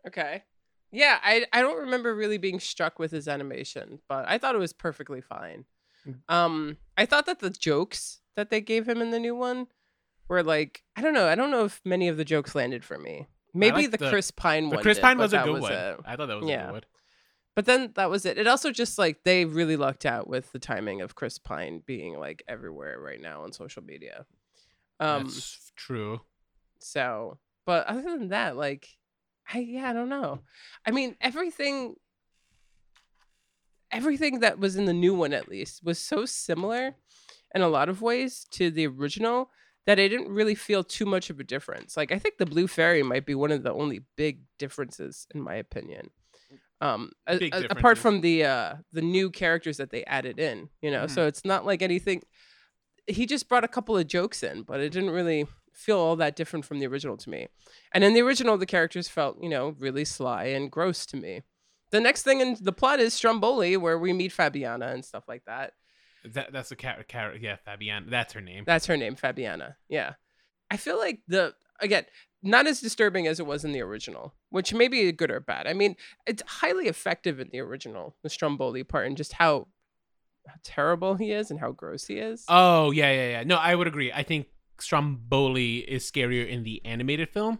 Okay. 0.07 0.43
Yeah, 0.91 1.19
I 1.21 1.45
I 1.53 1.61
don't 1.61 1.77
remember 1.77 2.15
really 2.15 2.39
being 2.39 2.59
struck 2.59 2.97
with 2.97 3.11
his 3.11 3.27
animation, 3.27 3.99
but 4.09 4.27
I 4.27 4.39
thought 4.39 4.55
it 4.55 4.59
was 4.59 4.73
perfectly 4.73 5.21
fine. 5.21 5.65
Mm. 6.07 6.33
Um, 6.33 6.77
I 6.97 7.05
thought 7.05 7.25
that 7.25 7.39
the 7.39 7.49
jokes 7.49 8.19
that 8.35 8.49
they 8.49 8.61
gave 8.61 8.87
him 8.87 9.01
in 9.01 9.11
the 9.11 9.19
new 9.19 9.35
one 9.35 9.67
were 10.27 10.43
like 10.43 10.83
I 10.95 11.01
don't 11.01 11.13
know. 11.13 11.27
I 11.27 11.35
don't 11.35 11.51
know 11.51 11.65
if 11.65 11.81
many 11.85 12.07
of 12.07 12.17
the 12.17 12.25
jokes 12.25 12.55
landed 12.55 12.83
for 12.85 12.97
me. 12.97 13.27
Maybe 13.53 13.87
the, 13.87 13.97
the- 13.97 14.09
Chris 14.09 14.31
Pine 14.31 14.69
The 14.69 14.75
one. 14.75 14.83
Chris 14.83 14.97
did, 14.97 15.03
Pine 15.03 15.17
was 15.17 15.33
a 15.33 15.39
good 15.43 15.61
one. 15.61 15.71
it. 15.71 15.99
I 16.05 16.15
thought 16.15 16.27
that 16.27 16.39
was 16.39 16.49
a 16.49 16.55
good 16.55 16.71
one. 16.71 16.81
But 17.55 17.65
then 17.65 17.91
that 17.95 18.09
was 18.09 18.25
it. 18.25 18.37
It 18.37 18.47
also 18.47 18.71
just 18.71 18.97
like 18.97 19.23
they 19.25 19.43
really 19.43 19.75
lucked 19.75 20.05
out 20.05 20.29
with 20.29 20.51
the 20.51 20.59
timing 20.59 21.01
of 21.01 21.15
Chris 21.15 21.37
Pine 21.37 21.83
being 21.85 22.17
like 22.17 22.43
everywhere 22.47 22.99
right 22.99 23.19
now 23.19 23.43
on 23.43 23.51
social 23.51 23.83
media. 23.83 24.25
Um, 24.99 25.23
That's 25.23 25.71
true. 25.75 26.21
so, 26.79 27.37
but 27.65 27.85
other 27.87 28.01
than 28.03 28.29
that, 28.29 28.55
like, 28.55 28.87
I 29.51 29.59
yeah, 29.59 29.89
I 29.89 29.93
don't 29.93 30.09
know. 30.09 30.39
I 30.85 30.91
mean, 30.91 31.15
everything 31.19 31.95
everything 33.91 34.39
that 34.39 34.59
was 34.59 34.75
in 34.75 34.85
the 34.85 34.93
new 34.93 35.13
one 35.13 35.33
at 35.33 35.47
least 35.49 35.83
was 35.83 35.99
so 35.99 36.25
similar 36.25 36.95
in 37.55 37.61
a 37.61 37.67
lot 37.69 37.89
of 37.89 38.01
ways 38.01 38.45
to 38.51 38.69
the 38.71 38.85
original 38.87 39.49
that 39.85 39.99
I 39.99 40.07
didn't 40.07 40.29
really 40.29 40.55
feel 40.55 40.83
too 40.83 41.05
much 41.05 41.29
of 41.29 41.39
a 41.39 41.43
difference. 41.43 41.97
Like 41.97 42.11
I 42.11 42.19
think 42.19 42.37
the 42.37 42.45
Blue 42.45 42.67
Fairy 42.67 43.01
might 43.01 43.25
be 43.25 43.33
one 43.35 43.51
of 43.51 43.63
the 43.63 43.73
only 43.73 44.01
big 44.15 44.41
differences 44.59 45.25
in 45.33 45.41
my 45.41 45.55
opinion. 45.55 46.11
Um, 46.81 47.11
a- 47.27 47.37
a- 47.51 47.65
apart 47.71 47.97
from 47.97 48.21
the 48.21 48.45
uh 48.45 48.75
the 48.93 49.01
new 49.01 49.29
characters 49.31 49.77
that 49.77 49.89
they 49.89 50.03
added 50.05 50.39
in, 50.39 50.69
you 50.81 50.91
know, 50.91 51.05
Mhm. 51.05 51.09
so 51.11 51.27
it's 51.27 51.43
not 51.43 51.65
like 51.65 51.81
anything. 51.81 52.21
He 53.07 53.25
just 53.25 53.49
brought 53.49 53.63
a 53.63 53.67
couple 53.67 53.97
of 53.97 54.07
jokes 54.07 54.43
in, 54.43 54.61
but 54.63 54.79
it 54.79 54.91
didn't 54.91 55.09
really 55.09 55.47
feel 55.73 55.97
all 55.97 56.15
that 56.17 56.35
different 56.35 56.65
from 56.65 56.79
the 56.79 56.87
original 56.87 57.17
to 57.17 57.29
me. 57.29 57.47
And 57.93 58.03
in 58.03 58.13
the 58.13 58.21
original, 58.21 58.57
the 58.57 58.65
characters 58.65 59.07
felt, 59.07 59.41
you 59.41 59.49
know, 59.49 59.69
really 59.79 60.05
sly 60.05 60.45
and 60.45 60.69
gross 60.71 61.05
to 61.07 61.17
me. 61.17 61.41
The 61.91 61.99
next 61.99 62.23
thing 62.23 62.39
in 62.39 62.57
the 62.61 62.71
plot 62.71 62.99
is 62.99 63.13
Stromboli, 63.13 63.77
where 63.77 63.97
we 63.97 64.13
meet 64.13 64.31
Fabiana 64.31 64.93
and 64.93 65.03
stuff 65.03 65.23
like 65.27 65.43
that. 65.45 65.73
That 66.25 66.51
that's 66.51 66.71
a 66.71 66.75
character. 66.75 67.05
Car- 67.09 67.35
yeah, 67.35 67.57
Fabiana. 67.67 68.09
That's 68.09 68.33
her 68.33 68.41
name. 68.41 68.63
That's 68.65 68.85
her 68.87 68.97
name, 68.97 69.15
Fabiana. 69.15 69.75
Yeah. 69.87 70.13
I 70.69 70.77
feel 70.77 70.97
like 70.97 71.21
the, 71.27 71.55
again, 71.79 72.05
not 72.43 72.67
as 72.67 72.79
disturbing 72.79 73.27
as 73.27 73.39
it 73.39 73.45
was 73.45 73.65
in 73.65 73.71
the 73.71 73.81
original, 73.81 74.35
which 74.49 74.73
may 74.73 74.87
be 74.87 75.11
good 75.11 75.31
or 75.31 75.39
bad. 75.39 75.67
I 75.67 75.73
mean, 75.73 75.95
it's 76.27 76.43
highly 76.45 76.87
effective 76.87 77.39
in 77.39 77.49
the 77.51 77.59
original, 77.59 78.15
the 78.21 78.29
Stromboli 78.29 78.83
part, 78.83 79.07
and 79.07 79.17
just 79.17 79.33
how, 79.33 79.67
how 80.47 80.55
terrible 80.63 81.15
he 81.15 81.31
is 81.31 81.51
and 81.51 81.59
how 81.59 81.71
gross 81.71 82.05
he 82.05 82.17
is. 82.17 82.45
Oh 82.47 82.91
yeah, 82.91 83.11
yeah, 83.11 83.29
yeah. 83.29 83.43
No, 83.43 83.55
I 83.55 83.75
would 83.75 83.87
agree. 83.87 84.11
I 84.11 84.23
think 84.23 84.47
Stromboli 84.79 85.77
is 85.79 86.09
scarier 86.09 86.47
in 86.47 86.63
the 86.63 86.83
animated 86.85 87.29
film 87.29 87.59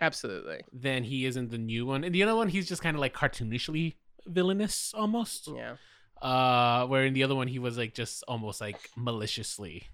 Absolutely. 0.00 0.60
than 0.72 1.04
he 1.04 1.24
is 1.24 1.36
in 1.36 1.48
the 1.48 1.58
new 1.58 1.86
one. 1.86 2.04
In 2.04 2.12
the 2.12 2.22
other 2.22 2.36
one, 2.36 2.48
he's 2.48 2.68
just 2.68 2.82
kind 2.82 2.94
of 2.96 3.00
like 3.00 3.14
cartoonishly 3.14 3.94
villainous 4.26 4.92
almost. 4.96 5.48
Yeah. 5.48 5.76
Uh, 6.20 6.86
where 6.86 7.04
in 7.04 7.14
the 7.14 7.22
other 7.22 7.34
one, 7.34 7.48
he 7.48 7.58
was 7.58 7.78
like 7.78 7.94
just 7.94 8.24
almost 8.26 8.60
like 8.60 8.90
maliciously 8.96 9.84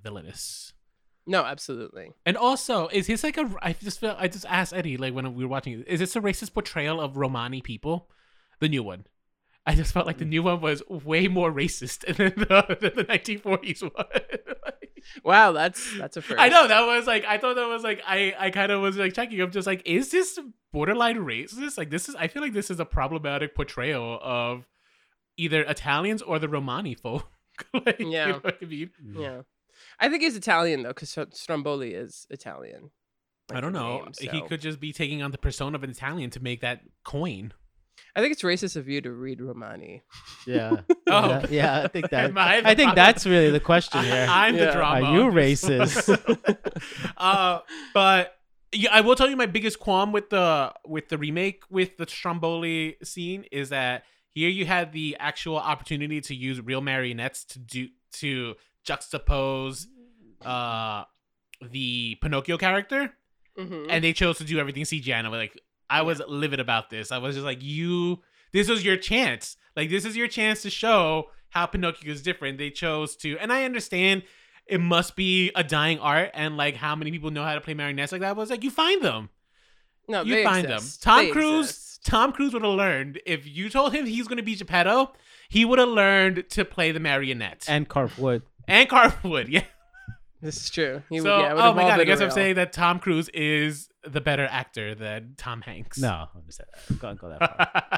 villainous. 0.00 0.72
No, 1.26 1.44
absolutely. 1.44 2.10
And 2.24 2.36
also, 2.36 2.88
is 2.88 3.06
his 3.06 3.22
like 3.22 3.36
a? 3.36 3.54
I 3.62 3.74
just 3.74 4.00
feel 4.00 4.16
I 4.18 4.28
just 4.28 4.46
asked 4.48 4.72
Eddie 4.72 4.96
like 4.96 5.14
when 5.14 5.34
we 5.34 5.44
were 5.44 5.50
watching. 5.50 5.82
Is 5.82 6.00
this 6.00 6.16
a 6.16 6.20
racist 6.20 6.54
portrayal 6.54 7.00
of 7.00 7.16
Romani 7.16 7.60
people? 7.60 8.08
The 8.60 8.68
new 8.68 8.82
one. 8.82 9.04
I 9.66 9.74
just 9.74 9.92
felt 9.92 10.06
like 10.06 10.18
the 10.18 10.24
new 10.24 10.42
one 10.42 10.60
was 10.60 10.82
way 10.88 11.28
more 11.28 11.52
racist 11.52 12.00
than 12.16 12.32
the, 12.36 12.76
than 12.80 12.92
the 12.96 13.04
1940s 13.04 13.82
one. 13.82 13.92
Like- 14.64 14.74
Wow, 15.24 15.52
that's 15.52 15.96
that's 15.96 16.16
a 16.18 16.22
first. 16.22 16.38
I 16.40 16.48
know 16.48 16.66
that 16.68 16.80
was 16.84 17.06
like 17.06 17.24
I 17.24 17.38
thought 17.38 17.54
that 17.56 17.66
was 17.68 17.82
like 17.82 18.02
I 18.06 18.34
I 18.38 18.50
kind 18.50 18.70
of 18.70 18.82
was 18.82 18.96
like 18.98 19.14
checking. 19.14 19.40
I'm 19.40 19.50
just 19.50 19.66
like, 19.66 19.80
is 19.86 20.10
this 20.10 20.38
borderline 20.72 21.16
racist? 21.18 21.78
Like 21.78 21.88
this 21.88 22.08
is 22.10 22.14
I 22.16 22.26
feel 22.28 22.42
like 22.42 22.52
this 22.52 22.70
is 22.70 22.78
a 22.78 22.84
problematic 22.84 23.54
portrayal 23.54 24.18
of 24.22 24.64
either 25.38 25.62
Italians 25.62 26.20
or 26.20 26.38
the 26.38 26.48
Romani 26.48 26.94
folk. 26.94 27.26
like, 27.86 27.96
Yeah. 28.00 28.26
you 28.26 28.32
know 28.34 28.38
what 28.42 28.56
I 28.60 28.64
mean? 28.66 28.90
Mm. 29.02 29.22
Yeah. 29.22 29.40
I 30.00 30.08
think 30.10 30.22
he's 30.22 30.36
Italian 30.36 30.82
though, 30.82 30.90
because 30.90 31.16
Stromboli 31.32 31.94
is 31.94 32.26
Italian. 32.28 32.90
I 33.52 33.60
don't 33.60 33.72
know. 33.72 34.04
name, 34.20 34.30
He 34.30 34.42
could 34.42 34.60
just 34.60 34.78
be 34.78 34.92
taking 34.92 35.22
on 35.22 35.30
the 35.30 35.38
persona 35.38 35.76
of 35.76 35.84
an 35.84 35.90
Italian 35.90 36.30
to 36.30 36.40
make 36.40 36.60
that 36.60 36.82
coin. 37.04 37.52
I 38.18 38.20
think 38.20 38.32
it's 38.32 38.42
racist 38.42 38.74
of 38.74 38.88
you 38.88 39.00
to 39.02 39.12
read 39.12 39.40
Romani. 39.40 40.02
Yeah. 40.46 40.80
Oh. 41.10 41.28
yeah, 41.28 41.46
yeah, 41.50 41.82
I 41.84 41.88
think 41.88 42.10
that. 42.10 42.36
I 42.36 42.58
I 42.58 42.62
think 42.74 42.88
problem? 42.88 42.94
that's 42.96 43.24
really 43.24 43.50
the 43.50 43.60
question 43.60 44.04
here. 44.04 44.26
I, 44.28 44.48
am 44.48 44.56
the 44.56 44.70
drama. 44.72 45.06
Are 45.06 45.14
you 45.14 45.22
on 45.22 45.34
this 45.34 45.62
one. 45.62 45.78
racist? 45.78 46.82
uh, 47.16 47.60
but 47.94 48.36
yeah, 48.72 48.90
I 48.92 49.00
will 49.00 49.14
tell 49.16 49.30
you 49.30 49.36
my 49.36 49.46
biggest 49.46 49.78
qualm 49.80 50.12
with 50.12 50.28
the 50.28 50.72
with 50.84 51.08
the 51.08 51.16
remake 51.16 51.62
with 51.70 51.96
the 51.96 52.06
Stromboli 52.06 52.96
scene 53.02 53.44
is 53.50 53.70
that 53.70 54.02
here 54.34 54.50
you 54.50 54.66
had 54.66 54.92
the 54.92 55.16
actual 55.18 55.56
opportunity 55.56 56.20
to 56.20 56.34
use 56.34 56.60
real 56.60 56.82
marionettes 56.82 57.44
to 57.46 57.58
do 57.58 57.88
to 58.20 58.54
juxtapose 58.86 59.86
uh 60.44 61.04
the 61.70 62.16
Pinocchio 62.20 62.58
character 62.58 63.14
Mhm. 63.58 63.86
and 63.90 64.04
they 64.04 64.12
chose 64.12 64.38
to 64.38 64.44
do 64.44 64.58
everything 64.60 64.84
CGI. 64.84 65.14
And 65.14 65.26
I 65.26 65.30
was 65.30 65.38
like, 65.38 65.58
I 65.90 66.02
was 66.02 66.20
livid 66.28 66.60
about 66.60 66.90
this. 66.90 67.10
I 67.12 67.18
was 67.18 67.34
just 67.34 67.44
like, 67.44 67.62
you, 67.62 68.20
this 68.52 68.68
was 68.68 68.84
your 68.84 68.96
chance. 68.96 69.56
Like, 69.76 69.90
this 69.90 70.04
is 70.04 70.16
your 70.16 70.28
chance 70.28 70.62
to 70.62 70.70
show 70.70 71.30
how 71.50 71.66
Pinocchio 71.66 72.10
is 72.12 72.22
different. 72.22 72.58
They 72.58 72.70
chose 72.70 73.16
to, 73.16 73.38
and 73.38 73.52
I 73.52 73.64
understand 73.64 74.22
it 74.66 74.80
must 74.80 75.16
be 75.16 75.50
a 75.54 75.64
dying 75.64 75.98
art, 75.98 76.30
and 76.34 76.56
like 76.56 76.76
how 76.76 76.94
many 76.94 77.10
people 77.10 77.30
know 77.30 77.42
how 77.44 77.54
to 77.54 77.60
play 77.60 77.72
marionettes 77.74 78.12
like 78.12 78.20
that. 78.20 78.36
But 78.36 78.42
it's 78.42 78.50
like 78.50 78.64
you 78.64 78.70
find 78.70 79.00
them, 79.02 79.30
no, 80.08 80.22
you 80.22 80.34
they 80.34 80.44
find 80.44 80.66
exist. 80.70 81.02
them. 81.02 81.10
Tom 81.14 81.24
They 81.24 81.30
Cruise, 81.30 81.66
exist. 81.70 82.04
Tom 82.04 82.32
Cruise 82.32 82.52
would 82.52 82.62
have 82.62 82.74
learned 82.74 83.20
if 83.24 83.46
you 83.46 83.70
told 83.70 83.94
him 83.94 84.04
he's 84.06 84.28
going 84.28 84.36
to 84.36 84.42
be 84.42 84.54
Geppetto, 84.56 85.12
he 85.48 85.64
would 85.64 85.78
have 85.78 85.88
learned 85.88 86.44
to 86.50 86.64
play 86.66 86.92
the 86.92 87.00
marionette 87.00 87.64
and, 87.66 87.76
and 87.76 87.88
carve 87.88 88.18
wood. 88.18 88.42
and 88.66 88.88
carve 88.88 89.22
wood. 89.24 89.48
Yeah. 89.52 89.64
This 90.40 90.56
is 90.56 90.70
true. 90.70 91.02
He, 91.10 91.18
So, 91.18 91.40
yeah, 91.40 91.54
oh 91.54 91.72
my 91.74 91.82
god, 91.82 92.00
I 92.00 92.04
guess 92.04 92.20
I'm 92.20 92.30
saying 92.30 92.54
that 92.56 92.72
Tom 92.72 92.98
Cruise 93.00 93.28
is 93.30 93.88
the 94.04 94.20
better 94.20 94.46
actor 94.50 94.94
than 94.94 95.34
Tom 95.36 95.62
Hanks. 95.62 95.98
No, 95.98 96.26
I'm 96.34 96.42
just 96.46 96.60
go, 97.00 97.14
go 97.14 97.28
that 97.30 97.38
far. 97.40 97.92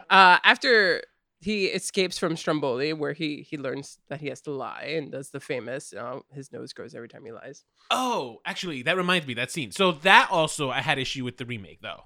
Uh, 0.10 0.38
after 0.42 1.02
he 1.40 1.66
escapes 1.66 2.18
from 2.18 2.34
Stromboli, 2.34 2.94
where 2.94 3.12
he 3.12 3.42
he 3.42 3.58
learns 3.58 3.98
that 4.08 4.20
he 4.22 4.28
has 4.28 4.40
to 4.42 4.50
lie 4.50 4.94
and 4.96 5.12
does 5.12 5.30
the 5.30 5.38
famous, 5.40 5.92
uh, 5.92 6.20
his 6.32 6.50
nose 6.50 6.72
grows 6.72 6.94
every 6.94 7.08
time 7.08 7.24
he 7.26 7.30
lies. 7.32 7.64
oh, 7.90 8.38
actually, 8.46 8.82
that 8.82 8.96
reminds 8.96 9.26
me 9.26 9.34
that 9.34 9.50
scene. 9.50 9.70
So 9.70 9.92
that 9.92 10.28
also 10.30 10.70
I 10.70 10.80
had 10.80 10.98
issue 10.98 11.24
with 11.24 11.36
the 11.36 11.44
remake 11.44 11.80
though. 11.82 12.04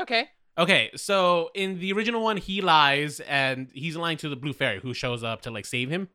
Okay. 0.00 0.28
Okay, 0.58 0.90
so 0.94 1.50
in 1.54 1.78
the 1.80 1.92
original 1.92 2.22
one, 2.22 2.36
he 2.36 2.60
lies 2.60 3.18
and 3.20 3.68
he's 3.74 3.96
lying 3.96 4.16
to 4.18 4.28
the 4.28 4.36
Blue 4.36 4.52
Fairy 4.52 4.78
who 4.80 4.94
shows 4.94 5.24
up 5.24 5.42
to 5.42 5.50
like 5.50 5.66
save 5.66 5.90
him. 5.90 6.08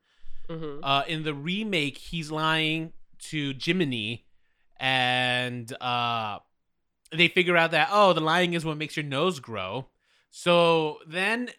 hmm 0.49 0.79
Uh, 0.83 1.03
in 1.07 1.23
the 1.23 1.33
remake, 1.33 1.97
he's 1.97 2.31
lying 2.31 2.93
to 3.29 3.53
Jiminy, 3.59 4.25
and 4.79 5.71
uh, 5.81 6.39
they 7.11 7.27
figure 7.27 7.57
out 7.57 7.71
that 7.71 7.89
oh, 7.91 8.13
the 8.13 8.21
lying 8.21 8.53
is 8.53 8.65
what 8.65 8.77
makes 8.77 8.95
your 8.97 9.05
nose 9.05 9.39
grow. 9.39 9.87
So 10.31 10.97
then 11.07 11.49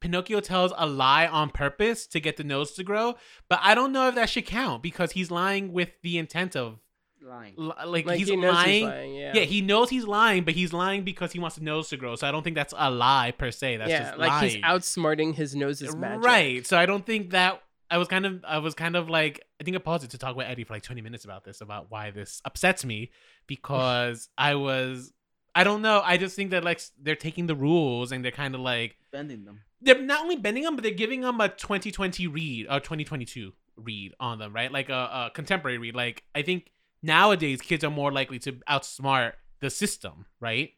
Pinocchio 0.00 0.40
tells 0.40 0.72
a 0.76 0.86
lie 0.86 1.26
on 1.26 1.50
purpose 1.50 2.06
to 2.08 2.20
get 2.20 2.36
the 2.36 2.44
nose 2.44 2.72
to 2.72 2.84
grow, 2.84 3.16
but 3.48 3.58
I 3.62 3.74
don't 3.74 3.92
know 3.92 4.08
if 4.08 4.14
that 4.14 4.30
should 4.30 4.46
count 4.46 4.82
because 4.82 5.12
he's 5.12 5.30
lying 5.30 5.72
with 5.72 5.90
the 6.02 6.16
intent 6.18 6.56
of 6.56 6.78
Lying. 7.22 7.52
li- 7.58 7.72
like, 7.84 8.06
Like 8.06 8.18
he's 8.18 8.28
he 8.28 8.36
lying. 8.36 8.68
he's 8.70 8.82
lying. 8.84 9.14
Yeah. 9.14 9.32
Yeah, 9.34 9.42
he 9.42 9.60
knows 9.60 9.90
he's 9.90 10.06
lying, 10.06 10.44
but 10.44 10.54
he's 10.54 10.72
lying 10.72 11.04
because 11.04 11.32
he 11.32 11.38
wants 11.38 11.56
the 11.56 11.62
nose 11.62 11.90
to 11.90 11.98
grow. 11.98 12.16
So 12.16 12.26
I 12.26 12.32
don't 12.32 12.42
think 12.42 12.56
that's 12.56 12.72
a 12.76 12.90
lie 12.90 13.32
per 13.36 13.50
se. 13.50 13.76
That's 13.76 13.90
yeah, 13.90 14.02
just 14.04 14.18
like 14.18 14.30
lying. 14.30 14.50
he's 14.50 14.62
outsmarting 14.62 15.34
his 15.34 15.54
nose's 15.54 15.94
magic. 15.94 16.24
Right. 16.24 16.66
So 16.66 16.78
I 16.78 16.86
don't 16.86 17.04
think 17.04 17.30
that 17.32 17.62
I 17.90 17.98
was 17.98 18.08
kind 18.08 18.24
of 18.24 18.44
I 18.46 18.58
was 18.58 18.74
kind 18.74 18.96
of 18.96 19.10
like 19.10 19.42
I 19.60 19.64
think 19.64 19.76
I 19.76 19.80
paused 19.80 20.04
it 20.04 20.10
to 20.10 20.18
talk 20.18 20.36
with 20.36 20.46
Eddie 20.46 20.64
for 20.64 20.74
like 20.74 20.82
20 20.82 21.00
minutes 21.00 21.24
about 21.24 21.44
this 21.44 21.60
about 21.60 21.90
why 21.90 22.10
this 22.10 22.40
upsets 22.44 22.84
me 22.84 23.10
because 23.46 24.28
I 24.38 24.54
was 24.54 25.12
I 25.54 25.64
don't 25.64 25.82
know. 25.82 26.00
I 26.04 26.16
just 26.16 26.36
think 26.36 26.52
that 26.52 26.62
like 26.62 26.80
they're 27.02 27.16
taking 27.16 27.46
the 27.46 27.56
rules 27.56 28.12
and 28.12 28.24
they're 28.24 28.30
kind 28.30 28.54
of 28.54 28.60
like 28.60 28.96
Bending 29.10 29.44
them. 29.44 29.62
they're 29.80 30.00
not 30.00 30.20
only 30.22 30.36
bending 30.36 30.62
them, 30.62 30.76
but 30.76 30.84
they're 30.84 30.92
giving 30.92 31.22
them 31.22 31.40
a 31.40 31.48
2020 31.48 32.28
read 32.28 32.66
or 32.70 32.78
2022 32.78 33.52
read 33.76 34.14
on 34.20 34.38
them, 34.38 34.54
right? 34.54 34.70
Like 34.70 34.88
a, 34.90 34.92
a 34.92 35.30
contemporary 35.34 35.78
read. 35.78 35.96
Like 35.96 36.22
I 36.34 36.42
think 36.42 36.70
nowadays 37.02 37.60
kids 37.60 37.82
are 37.82 37.90
more 37.90 38.12
likely 38.12 38.38
to 38.40 38.52
outsmart 38.68 39.32
the 39.58 39.70
system, 39.70 40.26
right? 40.38 40.70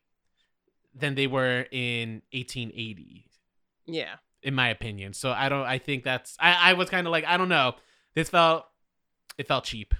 Than 0.95 1.15
they 1.15 1.27
were 1.27 1.67
in 1.71 2.23
1880 2.33 3.27
Yeah. 3.87 4.15
In 4.43 4.55
my 4.55 4.69
opinion. 4.69 5.13
So 5.15 5.31
I 5.33 5.49
don't. 5.49 5.65
I 5.65 5.79
think 5.79 6.05
that's. 6.05 6.37
I, 6.41 6.71
I 6.71 6.73
was 6.75 6.91
kind 6.91 7.07
of 7.07 7.11
like 7.11 7.25
I 7.25 7.37
don't 7.37 7.49
know. 7.49 7.75
This 8.15 8.29
felt. 8.29 8.65
It 9.39 9.49
felt 9.49 9.65
cheap. 9.65 9.95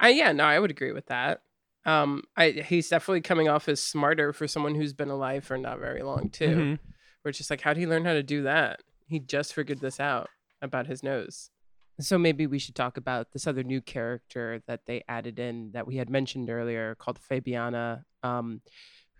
I 0.00 0.10
yeah, 0.10 0.32
no, 0.32 0.44
I 0.44 0.58
would 0.58 0.70
agree 0.70 0.92
with 0.92 1.06
that. 1.06 1.42
Um, 1.84 2.22
I 2.36 2.50
he's 2.50 2.88
definitely 2.88 3.20
coming 3.22 3.48
off 3.48 3.68
as 3.68 3.80
smarter 3.80 4.32
for 4.32 4.46
someone 4.46 4.74
who's 4.74 4.92
been 4.92 5.10
alive 5.10 5.44
for 5.44 5.56
not 5.58 5.78
very 5.78 6.02
long 6.02 6.30
too. 6.30 6.46
Mhm. 6.56 6.78
Where 7.22 7.30
it's 7.30 7.38
just 7.38 7.50
like, 7.50 7.60
how 7.60 7.72
did 7.74 7.80
he 7.80 7.86
learn 7.86 8.04
how 8.04 8.12
to 8.12 8.22
do 8.22 8.42
that? 8.42 8.80
He 9.06 9.18
just 9.18 9.54
figured 9.54 9.80
this 9.80 9.98
out 9.98 10.28
about 10.62 10.86
his 10.86 11.02
nose. 11.02 11.50
So 12.00 12.16
maybe 12.16 12.46
we 12.46 12.60
should 12.60 12.76
talk 12.76 12.96
about 12.96 13.32
this 13.32 13.46
other 13.46 13.64
new 13.64 13.80
character 13.80 14.62
that 14.68 14.86
they 14.86 15.02
added 15.08 15.38
in 15.40 15.72
that 15.72 15.86
we 15.86 15.96
had 15.96 16.08
mentioned 16.08 16.48
earlier, 16.48 16.94
called 16.94 17.18
Fabiana, 17.18 18.04
um, 18.22 18.60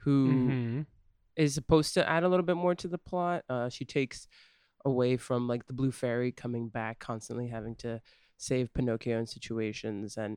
who 0.04 0.84
is 1.38 1.54
supposed 1.54 1.94
to 1.94 2.06
add 2.06 2.24
a 2.24 2.28
little 2.28 2.44
bit 2.44 2.56
more 2.56 2.74
to 2.74 2.88
the 2.88 2.98
plot. 2.98 3.44
Uh, 3.48 3.68
she 3.68 3.84
takes 3.84 4.26
away 4.84 5.16
from 5.16 5.46
like 5.46 5.66
the 5.66 5.72
blue 5.72 5.92
fairy 5.92 6.32
coming 6.32 6.68
back, 6.68 6.98
constantly 6.98 7.48
having 7.48 7.76
to 7.76 8.00
save 8.36 8.74
Pinocchio 8.74 9.18
in 9.18 9.26
situations, 9.26 10.16
and 10.16 10.36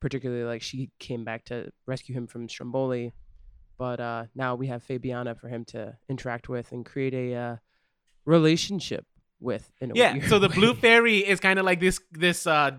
particularly 0.00 0.44
like 0.44 0.62
she 0.62 0.90
came 1.00 1.24
back 1.24 1.44
to 1.46 1.70
rescue 1.84 2.14
him 2.14 2.28
from 2.28 2.48
Stromboli. 2.48 3.12
But 3.76 4.00
uh, 4.00 4.24
now 4.34 4.54
we 4.54 4.68
have 4.68 4.86
Fabiana 4.86 5.38
for 5.38 5.48
him 5.48 5.64
to 5.66 5.96
interact 6.08 6.48
with 6.48 6.72
and 6.72 6.86
create 6.86 7.12
a 7.12 7.34
uh, 7.34 7.56
relationship 8.24 9.04
with. 9.40 9.70
In 9.80 9.90
a 9.90 9.94
Yeah. 9.94 10.28
So 10.28 10.38
the 10.38 10.48
blue 10.48 10.74
fairy 10.74 11.18
is 11.18 11.40
kind 11.40 11.58
of 11.58 11.64
like 11.64 11.80
this 11.80 12.00
this 12.12 12.46
uh 12.46 12.70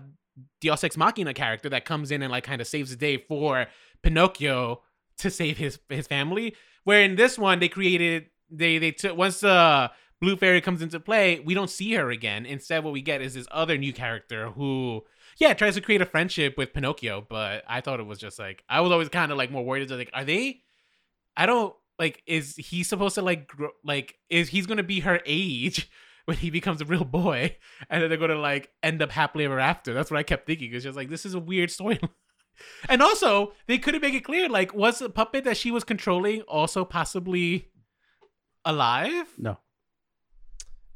Deus 0.60 0.82
Ex 0.82 0.96
Machina 0.96 1.34
character 1.34 1.68
that 1.68 1.84
comes 1.84 2.10
in 2.10 2.22
and 2.22 2.32
like 2.32 2.44
kind 2.44 2.60
of 2.60 2.66
saves 2.66 2.90
the 2.90 2.96
day 2.96 3.18
for 3.18 3.66
Pinocchio 4.02 4.82
to 5.18 5.30
save 5.30 5.58
his 5.58 5.78
his 5.88 6.06
family. 6.06 6.54
Where 6.88 7.02
in 7.02 7.16
this 7.16 7.36
one 7.36 7.58
they 7.58 7.68
created 7.68 8.30
they 8.50 8.78
they 8.78 8.92
took 8.92 9.14
once 9.14 9.40
the 9.40 9.90
blue 10.22 10.38
fairy 10.38 10.62
comes 10.62 10.80
into 10.80 10.98
play, 10.98 11.38
we 11.38 11.52
don't 11.52 11.68
see 11.68 11.92
her 11.92 12.10
again. 12.10 12.46
Instead, 12.46 12.82
what 12.82 12.94
we 12.94 13.02
get 13.02 13.20
is 13.20 13.34
this 13.34 13.46
other 13.50 13.76
new 13.76 13.92
character 13.92 14.48
who 14.52 15.04
yeah 15.36 15.52
tries 15.52 15.74
to 15.74 15.82
create 15.82 16.00
a 16.00 16.06
friendship 16.06 16.56
with 16.56 16.72
Pinocchio. 16.72 17.26
But 17.28 17.62
I 17.68 17.82
thought 17.82 18.00
it 18.00 18.06
was 18.06 18.18
just 18.18 18.38
like 18.38 18.64
I 18.70 18.80
was 18.80 18.90
always 18.90 19.10
kind 19.10 19.30
of 19.30 19.36
like 19.36 19.50
more 19.50 19.66
worried. 19.66 19.90
Like 19.90 20.08
are 20.14 20.24
they? 20.24 20.62
I 21.36 21.44
don't 21.44 21.74
like. 21.98 22.22
Is 22.26 22.56
he 22.56 22.82
supposed 22.82 23.16
to 23.16 23.20
like 23.20 23.48
grow, 23.48 23.68
like 23.84 24.14
is 24.30 24.48
he's 24.48 24.64
gonna 24.64 24.82
be 24.82 25.00
her 25.00 25.20
age? 25.26 25.90
When 26.24 26.36
he 26.36 26.50
becomes 26.50 26.82
a 26.82 26.84
real 26.84 27.04
boy, 27.06 27.56
and 27.88 28.02
then 28.02 28.10
they're 28.10 28.18
gonna 28.18 28.34
like 28.34 28.70
end 28.82 29.00
up 29.00 29.10
happily 29.10 29.46
ever 29.46 29.58
after. 29.58 29.94
That's 29.94 30.10
what 30.10 30.18
I 30.18 30.22
kept 30.22 30.46
thinking. 30.46 30.74
It's 30.74 30.84
just 30.84 30.96
like 30.96 31.08
this 31.10 31.24
is 31.26 31.32
a 31.34 31.38
weird 31.38 31.70
story. 31.70 31.98
And 32.88 33.02
also, 33.02 33.52
they 33.66 33.78
couldn't 33.78 34.02
make 34.02 34.14
it 34.14 34.24
clear. 34.24 34.48
Like, 34.48 34.74
was 34.74 34.98
the 34.98 35.10
puppet 35.10 35.44
that 35.44 35.56
she 35.56 35.70
was 35.70 35.84
controlling 35.84 36.42
also 36.42 36.84
possibly 36.84 37.68
alive? 38.64 39.26
No. 39.38 39.58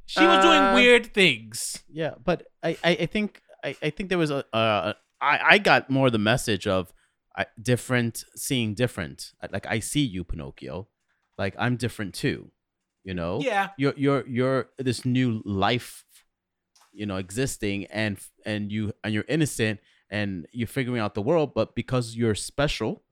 She 0.07 0.21
was 0.27 0.45
doing 0.45 0.61
Uh, 0.61 0.75
weird 0.75 1.15
things. 1.15 1.83
Yeah, 1.89 2.15
but 2.23 2.47
I, 2.63 2.77
I, 2.85 2.91
I 2.91 3.07
think 3.07 3.41
I, 3.65 3.77
I 3.83 3.91
think 3.91 4.09
there 4.11 4.19
was 4.19 4.31
a 4.31 4.45
uh, 4.55 4.93
I, 5.21 5.39
I 5.53 5.59
got 5.59 5.89
more 5.89 6.11
the 6.11 6.19
message 6.19 6.67
of 6.67 6.93
I, 7.35 7.47
different 7.61 8.25
seeing 8.37 8.75
different. 8.75 9.33
Like 9.51 9.67
I 9.67 9.79
see 9.79 10.03
you, 10.03 10.25
Pinocchio. 10.25 10.89
Like 11.39 11.55
I'm 11.59 11.77
different 11.77 12.15
too. 12.15 12.51
You 13.05 13.15
know. 13.15 13.41
Yeah. 13.41 13.71
You're 13.79 13.95
you're 13.97 14.29
you're 14.29 14.69
this 14.77 15.05
new 15.07 15.41
life, 15.47 16.05
you 16.93 17.07
know, 17.07 17.17
existing 17.17 17.87
and 17.87 18.19
and 18.45 18.71
you 18.71 18.93
and 19.03 19.15
you're 19.15 19.25
innocent 19.29 19.81
and 20.13 20.47
you're 20.53 20.69
figuring 20.79 21.01
out 21.01 21.15
the 21.15 21.23
world, 21.31 21.49
but 21.55 21.75
because 21.75 22.15
you're 22.15 22.37
special, 22.37 23.03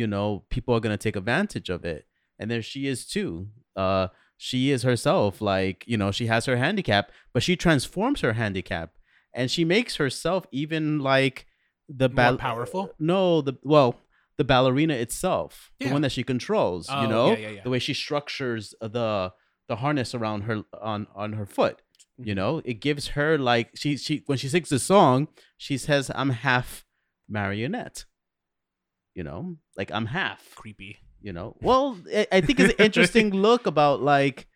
you 0.00 0.06
know, 0.06 0.44
people 0.50 0.74
are 0.74 0.80
gonna 0.80 0.96
take 1.06 1.16
advantage 1.16 1.68
of 1.76 1.84
it. 1.84 2.06
And 2.38 2.50
there 2.50 2.62
she 2.62 2.86
is 2.86 3.06
too. 3.06 3.48
Uh 3.74 4.08
she 4.40 4.70
is 4.70 4.82
herself 4.84 5.40
like 5.40 5.82
you 5.88 5.96
know 5.96 6.12
she 6.12 6.26
has 6.26 6.46
her 6.46 6.56
handicap 6.56 7.10
but 7.32 7.42
she 7.42 7.56
transforms 7.56 8.20
her 8.20 8.34
handicap 8.34 8.88
and 9.34 9.50
she 9.50 9.64
makes 9.64 9.96
herself 9.96 10.46
even 10.52 11.00
like 11.00 11.44
the 11.88 12.08
More 12.08 12.36
powerful? 12.36 12.94
no 13.00 13.40
the 13.40 13.54
well 13.64 13.96
the 14.36 14.44
ballerina 14.44 14.94
itself 14.94 15.72
Yeah. 15.80 15.88
the 15.88 15.92
one 15.94 16.02
that 16.02 16.12
she 16.12 16.22
controls 16.22 16.86
Oh, 16.88 17.02
you 17.02 17.08
know 17.08 17.28
yeah, 17.32 17.38
yeah, 17.38 17.48
yeah. 17.56 17.62
the 17.64 17.70
way 17.70 17.80
she 17.80 17.94
structures 17.94 18.74
the 18.80 19.32
the 19.68 19.76
harness 19.82 20.14
around 20.14 20.42
her 20.42 20.62
on 20.80 21.08
on 21.16 21.32
her 21.32 21.46
foot 21.46 21.82
you 22.18 22.32
Mhm. 22.34 22.36
know 22.36 22.62
it 22.64 22.74
gives 22.80 23.08
her 23.08 23.38
like 23.38 23.70
she 23.74 23.96
she 23.96 24.22
when 24.26 24.38
she 24.38 24.48
sings 24.48 24.68
the 24.68 24.78
song 24.78 25.28
she 25.56 25.78
says 25.78 26.10
i'm 26.14 26.30
half 26.30 26.84
marionette 27.28 28.04
you 29.14 29.22
know 29.22 29.56
like 29.76 29.90
i'm 29.92 30.06
half 30.06 30.54
Creepy. 30.56 30.98
you 31.20 31.32
know 31.32 31.56
well 31.60 31.96
i, 32.32 32.40
think 32.40 32.58
it's 32.60 32.74
an 32.74 32.84
interesting 32.84 33.30
look 33.30 33.66
about 33.66 34.02
like 34.02 34.46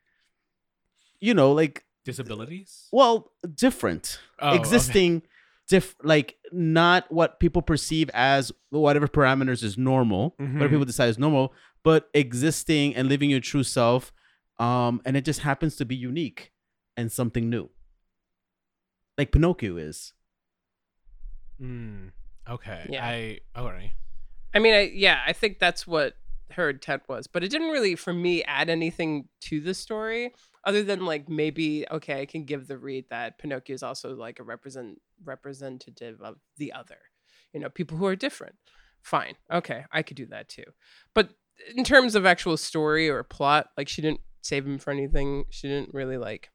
you 1.20 1.34
know 1.34 1.52
like 1.52 1.84
Disabilities? 2.04 2.88
well 2.92 3.30
different 3.54 4.18
Oh, 4.40 4.48
okay. 4.48 4.56
existing 4.58 5.22
diff 5.68 5.94
like 6.02 6.36
not 6.50 7.10
what 7.12 7.38
people 7.38 7.62
perceive 7.62 8.10
as 8.12 8.50
whatever 8.70 9.06
parameters 9.06 9.62
is 9.62 9.78
normal 9.78 10.34
Mhm. 10.40 10.54
whatever 10.54 10.70
people 10.70 10.84
decide 10.84 11.08
is 11.10 11.18
normal 11.18 11.54
but 11.84 12.08
existing 12.14 12.94
and 12.96 13.08
living 13.08 13.30
your 13.30 13.40
true 13.40 13.62
self 13.62 14.12
um 14.58 15.00
and 15.04 15.16
it 15.16 15.24
just 15.24 15.40
happens 15.40 15.76
to 15.76 15.84
be 15.84 15.94
unique 15.94 16.51
and 16.96 17.10
something 17.10 17.48
new 17.48 17.70
like 19.18 19.32
pinocchio 19.32 19.76
is 19.76 20.12
Mm, 21.62 22.10
okay. 22.48 22.86
Yeah. 22.90 23.04
I 23.04 23.40
all 23.54 23.66
right. 23.70 23.92
I 24.54 24.58
mean, 24.58 24.74
I 24.74 24.90
yeah, 24.92 25.20
I 25.26 25.32
think 25.32 25.58
that's 25.58 25.86
what 25.86 26.14
her 26.52 26.70
intent 26.70 27.02
was, 27.08 27.26
but 27.26 27.42
it 27.42 27.50
didn't 27.50 27.70
really, 27.70 27.94
for 27.94 28.12
me, 28.12 28.42
add 28.44 28.68
anything 28.68 29.28
to 29.42 29.60
the 29.60 29.72
story 29.72 30.32
other 30.64 30.82
than 30.82 31.04
like 31.04 31.28
maybe 31.28 31.86
okay, 31.90 32.20
I 32.20 32.26
can 32.26 32.44
give 32.44 32.66
the 32.66 32.78
read 32.78 33.06
that 33.10 33.38
Pinocchio 33.38 33.74
is 33.74 33.82
also 33.82 34.14
like 34.14 34.38
a 34.38 34.42
represent 34.42 35.00
representative 35.24 36.20
of 36.20 36.36
the 36.58 36.72
other, 36.72 36.98
you 37.52 37.60
know, 37.60 37.68
people 37.68 37.96
who 37.96 38.06
are 38.06 38.16
different. 38.16 38.56
Fine, 39.02 39.34
okay, 39.52 39.84
I 39.92 40.02
could 40.02 40.16
do 40.16 40.26
that 40.26 40.48
too, 40.48 40.64
but 41.14 41.30
in 41.74 41.84
terms 41.84 42.14
of 42.14 42.26
actual 42.26 42.56
story 42.56 43.08
or 43.08 43.22
plot, 43.24 43.68
like 43.76 43.88
she 43.88 44.02
didn't 44.02 44.20
save 44.42 44.66
him 44.66 44.78
for 44.78 44.90
anything. 44.90 45.44
She 45.50 45.68
didn't 45.68 45.94
really 45.94 46.18
like. 46.18 46.50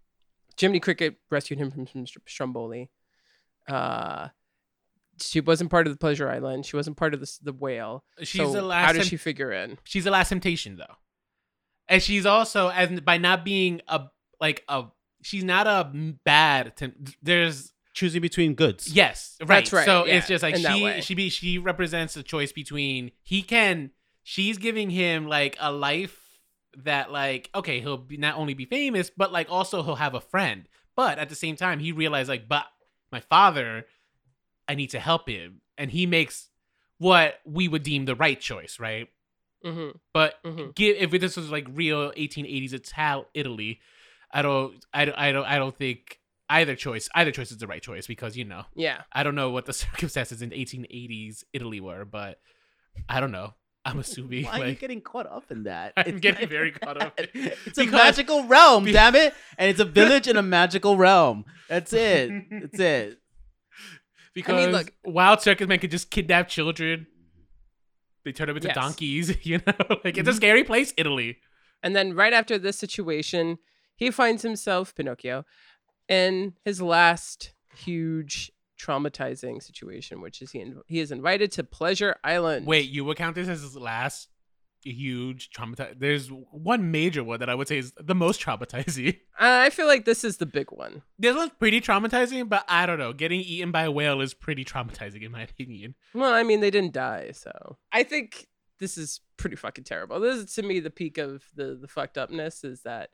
Jiminy 0.60 0.80
Cricket 0.80 1.18
rescued 1.30 1.60
him 1.60 1.72
from 1.72 2.06
Str- 2.06 2.20
Stromboli. 2.28 2.90
Uh, 3.68 4.30
she 5.22 5.40
wasn't 5.42 5.70
part 5.72 5.88
of 5.88 5.94
the 5.94 5.98
Pleasure 5.98 6.30
Island. 6.30 6.66
She 6.66 6.76
wasn't 6.76 6.98
part 6.98 7.14
of 7.14 7.20
the 7.20 7.32
the 7.42 7.54
whale. 7.54 8.04
She's 8.24 8.42
so 8.42 8.52
the 8.52 8.62
last 8.62 8.86
How 8.86 8.94
does 8.94 9.04
tem- 9.04 9.10
she 9.10 9.18
figure 9.18 9.52
in? 9.52 9.78
she's 9.84 10.04
the 10.04 10.12
last 10.12 10.30
temptation 10.30 10.78
though. 10.78 10.96
And 11.88 12.02
she's 12.04 12.26
also 12.26 12.70
as 12.70 13.00
by 13.02 13.18
not 13.18 13.44
being 13.46 13.82
a 13.88 14.06
like 14.40 14.64
a 14.68 14.86
she's 15.24 15.44
not 15.44 15.68
a 15.68 15.92
bad 16.24 16.76
temp- 16.76 17.10
there's 17.22 17.74
choosing 17.94 18.22
between 18.22 18.54
goods 18.54 18.88
Yes, 18.94 19.38
right. 19.42 19.48
That's 19.48 19.74
right, 19.74 19.86
So 19.86 20.06
yeah, 20.06 20.18
it's 20.18 20.28
just 20.28 20.44
like 20.44 20.56
in 20.56 20.62
she 20.62 21.02
she 21.02 21.16
be 21.16 21.30
she 21.30 21.58
represents 21.58 22.16
a 22.16 22.22
choice 22.24 22.52
between 22.52 23.12
he 23.24 23.42
can 23.42 23.90
she's 24.22 24.58
giving 24.60 24.90
him 24.92 25.28
like 25.28 25.58
a 25.60 25.72
life 25.72 26.20
that 26.84 27.12
like 27.12 27.50
okay 27.56 27.80
he'll 27.80 27.98
be 27.98 28.18
not 28.18 28.36
only 28.36 28.54
be 28.54 28.66
famous 28.66 29.10
but 29.10 29.32
like 29.32 29.48
also 29.50 29.84
he'll 29.84 29.96
have 29.96 30.14
a 30.14 30.22
friend. 30.22 30.68
But 30.96 31.20
at 31.20 31.30
the 31.30 31.36
same 31.36 31.56
time 31.56 31.80
he 31.80 31.92
realized 31.92 32.30
like 32.30 32.48
but 32.48 32.66
my 33.12 33.20
father 33.20 33.86
I 34.68 34.76
need 34.76 34.92
to 34.92 35.00
help 35.00 35.28
him 35.28 35.62
and 35.78 35.90
he 35.92 36.06
makes 36.06 36.50
what 36.98 37.40
we 37.46 37.68
would 37.68 37.84
deem 37.84 38.06
the 38.06 38.16
right 38.16 38.40
choice, 38.40 38.80
right? 38.80 39.08
hmm 39.64 39.90
But 40.14 40.36
Mhm. 40.44 40.76
give 40.76 40.98
if 41.14 41.22
this 41.22 41.38
was 41.38 41.50
like 41.50 41.66
real 41.72 42.12
1880s 42.16 42.74
Ital 42.96 43.28
Italy, 43.34 43.80
I 44.32 44.42
don't 44.42 44.84
I 44.94 45.06
don't 45.06 45.18
I 45.18 45.32
don't 45.32 45.46
I 45.46 45.58
don't 45.58 45.76
think 45.78 46.20
either 46.50 46.76
choice 46.76 47.10
either 47.16 47.32
choice 47.32 47.52
is 47.52 47.58
the 47.58 47.68
right 47.68 47.82
choice 47.82 48.08
because 48.08 48.38
you 48.38 48.46
know 48.46 48.66
Yeah. 48.76 49.04
I 49.12 49.24
don't 49.24 49.36
know 49.36 49.50
what 49.50 49.66
the 49.66 49.74
circumstances 49.86 50.42
in 50.42 50.52
1880s 50.52 51.44
Italy 51.54 51.80
were, 51.82 52.06
but 52.06 52.40
I 53.10 53.20
don't 53.20 53.32
know. 53.32 53.54
I'm 53.88 54.00
assuming 54.00 54.46
why 54.46 54.62
are 54.62 54.68
you 54.68 54.76
getting 54.76 55.02
caught 55.02 55.28
up 55.28 55.52
in 55.52 55.64
that 55.64 55.94
I'm 55.98 56.08
It's 56.08 56.20
getting 56.20 56.48
very 56.50 56.72
caught 56.82 57.02
up. 57.02 57.14
it's 57.18 57.78
a 57.78 57.86
magical 57.86 58.44
realm 58.46 58.86
be- 58.86 58.92
damn 58.92 59.16
it 59.16 59.34
and 59.58 59.70
it's 59.70 59.80
a 59.80 59.86
village 60.00 60.28
in 60.28 60.38
a 60.38 60.42
magical 60.44 60.98
realm 60.98 61.46
that's 61.70 61.94
it 61.94 62.32
that's 62.52 62.80
it 62.80 63.20
because 64.34 64.68
i 64.68 64.70
look- 64.70 64.94
wild 65.06 65.42
circus 65.42 65.68
men 65.68 65.80
could 65.80 65.92
just 65.92 66.10
kidnap 66.12 66.48
children. 66.48 67.08
They 68.26 68.34
turn 68.34 68.48
them 68.48 68.58
into 68.58 68.68
Yes. 68.68 68.76
donkeys, 68.76 69.46
you 69.46 69.60
know. 69.66 69.74
like 70.04 70.18
it's 70.18 70.28
a 70.28 70.32
Mhm. 70.34 70.36
scary 70.36 70.64
place, 70.66 70.94
Italy. 70.98 71.38
And 71.82 71.96
then 71.96 72.14
right 72.14 72.34
after 72.34 72.58
this 72.58 72.78
situation, 72.78 73.58
he 73.96 74.12
finds 74.12 74.42
himself 74.44 74.94
Pinocchio 74.94 75.46
in 76.10 76.54
his 76.66 76.82
last 76.82 77.54
huge 77.78 78.52
traumatizing 78.78 79.62
situation, 79.62 80.22
which 80.22 80.42
is 80.42 80.52
he 80.52 80.60
inv- 80.60 80.82
he 80.88 81.00
is 81.00 81.12
invited 81.12 81.52
to 81.54 81.64
Pleasure 81.64 82.16
Island. 82.24 82.66
Wait, 82.66 82.90
you 82.90 83.04
would 83.06 83.18
count 83.18 83.36
this 83.36 83.48
as 83.48 83.62
his 83.62 83.76
last 83.76 84.30
huge 84.84 85.50
traumatizing? 85.52 86.00
There's 86.00 86.30
one 86.30 86.92
major 86.92 87.24
one 87.24 87.40
that 87.40 87.50
I 87.50 87.56
would 87.56 87.68
say 87.68 87.78
is 87.78 87.94
the 88.00 88.16
most 88.16 88.42
traumatizing. 88.42 89.20
Uh, 89.40 89.62
I 89.62 89.70
feel 89.70 89.86
like 89.86 90.06
this 90.06 90.24
is 90.24 90.38
the 90.38 90.48
big 90.48 90.72
one. 90.72 91.04
This 91.20 91.36
one's 91.36 91.52
pretty 91.60 91.80
traumatizing, 91.80 92.50
but 92.50 92.66
I 92.68 92.88
don't 92.88 92.98
know. 92.98 93.14
Getting 93.14 93.40
eaten 93.42 93.72
by 93.72 93.84
a 93.84 93.92
whale 93.92 94.20
is 94.20 94.34
pretty 94.34 94.66
traumatizing 94.66 95.22
in 95.22 95.32
my 95.32 95.44
opinion. 95.44 95.94
Well, 96.16 96.34
I 96.34 96.42
mean, 96.42 96.60
they 96.60 96.72
didn't 96.72 96.94
die, 96.94 97.34
so 97.34 97.78
I 97.92 98.02
think 98.02 98.48
this 98.80 98.98
is 98.98 99.22
pretty 99.38 99.56
fucking 99.56 99.84
terrible. 99.84 100.20
This 100.20 100.38
is 100.38 100.56
to 100.56 100.64
me 100.64 100.80
the 100.80 100.90
peak 100.90 101.20
of 101.20 101.44
the 101.54 101.78
the 101.80 101.88
fucked 101.88 102.18
upness 102.18 102.64
is 102.64 102.82
that 102.82 103.12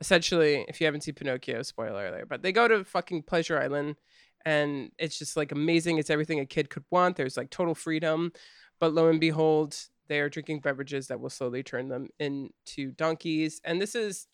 essentially, 0.00 0.64
if 0.68 0.80
you 0.80 0.86
haven't 0.86 1.02
seen 1.02 1.14
Pinocchio, 1.14 1.62
spoiler 1.62 2.06
alert, 2.06 2.28
but 2.30 2.42
they 2.42 2.52
go 2.52 2.66
to 2.66 2.82
fucking 2.84 3.24
Pleasure 3.24 3.60
Island, 3.60 3.96
and 4.44 4.90
it's 4.98 5.18
just 5.18 5.36
like 5.36 5.52
amazing. 5.52 5.98
It's 5.98 6.10
everything 6.10 6.40
a 6.40 6.46
kid 6.46 6.70
could 6.70 6.84
want. 6.90 7.16
There's 7.16 7.36
like 7.36 7.50
total 7.50 7.74
freedom, 7.74 8.32
but 8.80 8.92
lo 8.92 9.08
and 9.08 9.20
behold, 9.20 9.76
they 10.08 10.20
are 10.20 10.28
drinking 10.28 10.60
beverages 10.60 11.08
that 11.08 11.20
will 11.20 11.30
slowly 11.30 11.62
turn 11.62 11.88
them 11.88 12.08
into 12.18 12.92
donkeys, 12.92 13.60
and 13.64 13.80
this 13.80 13.94
is 13.94 14.26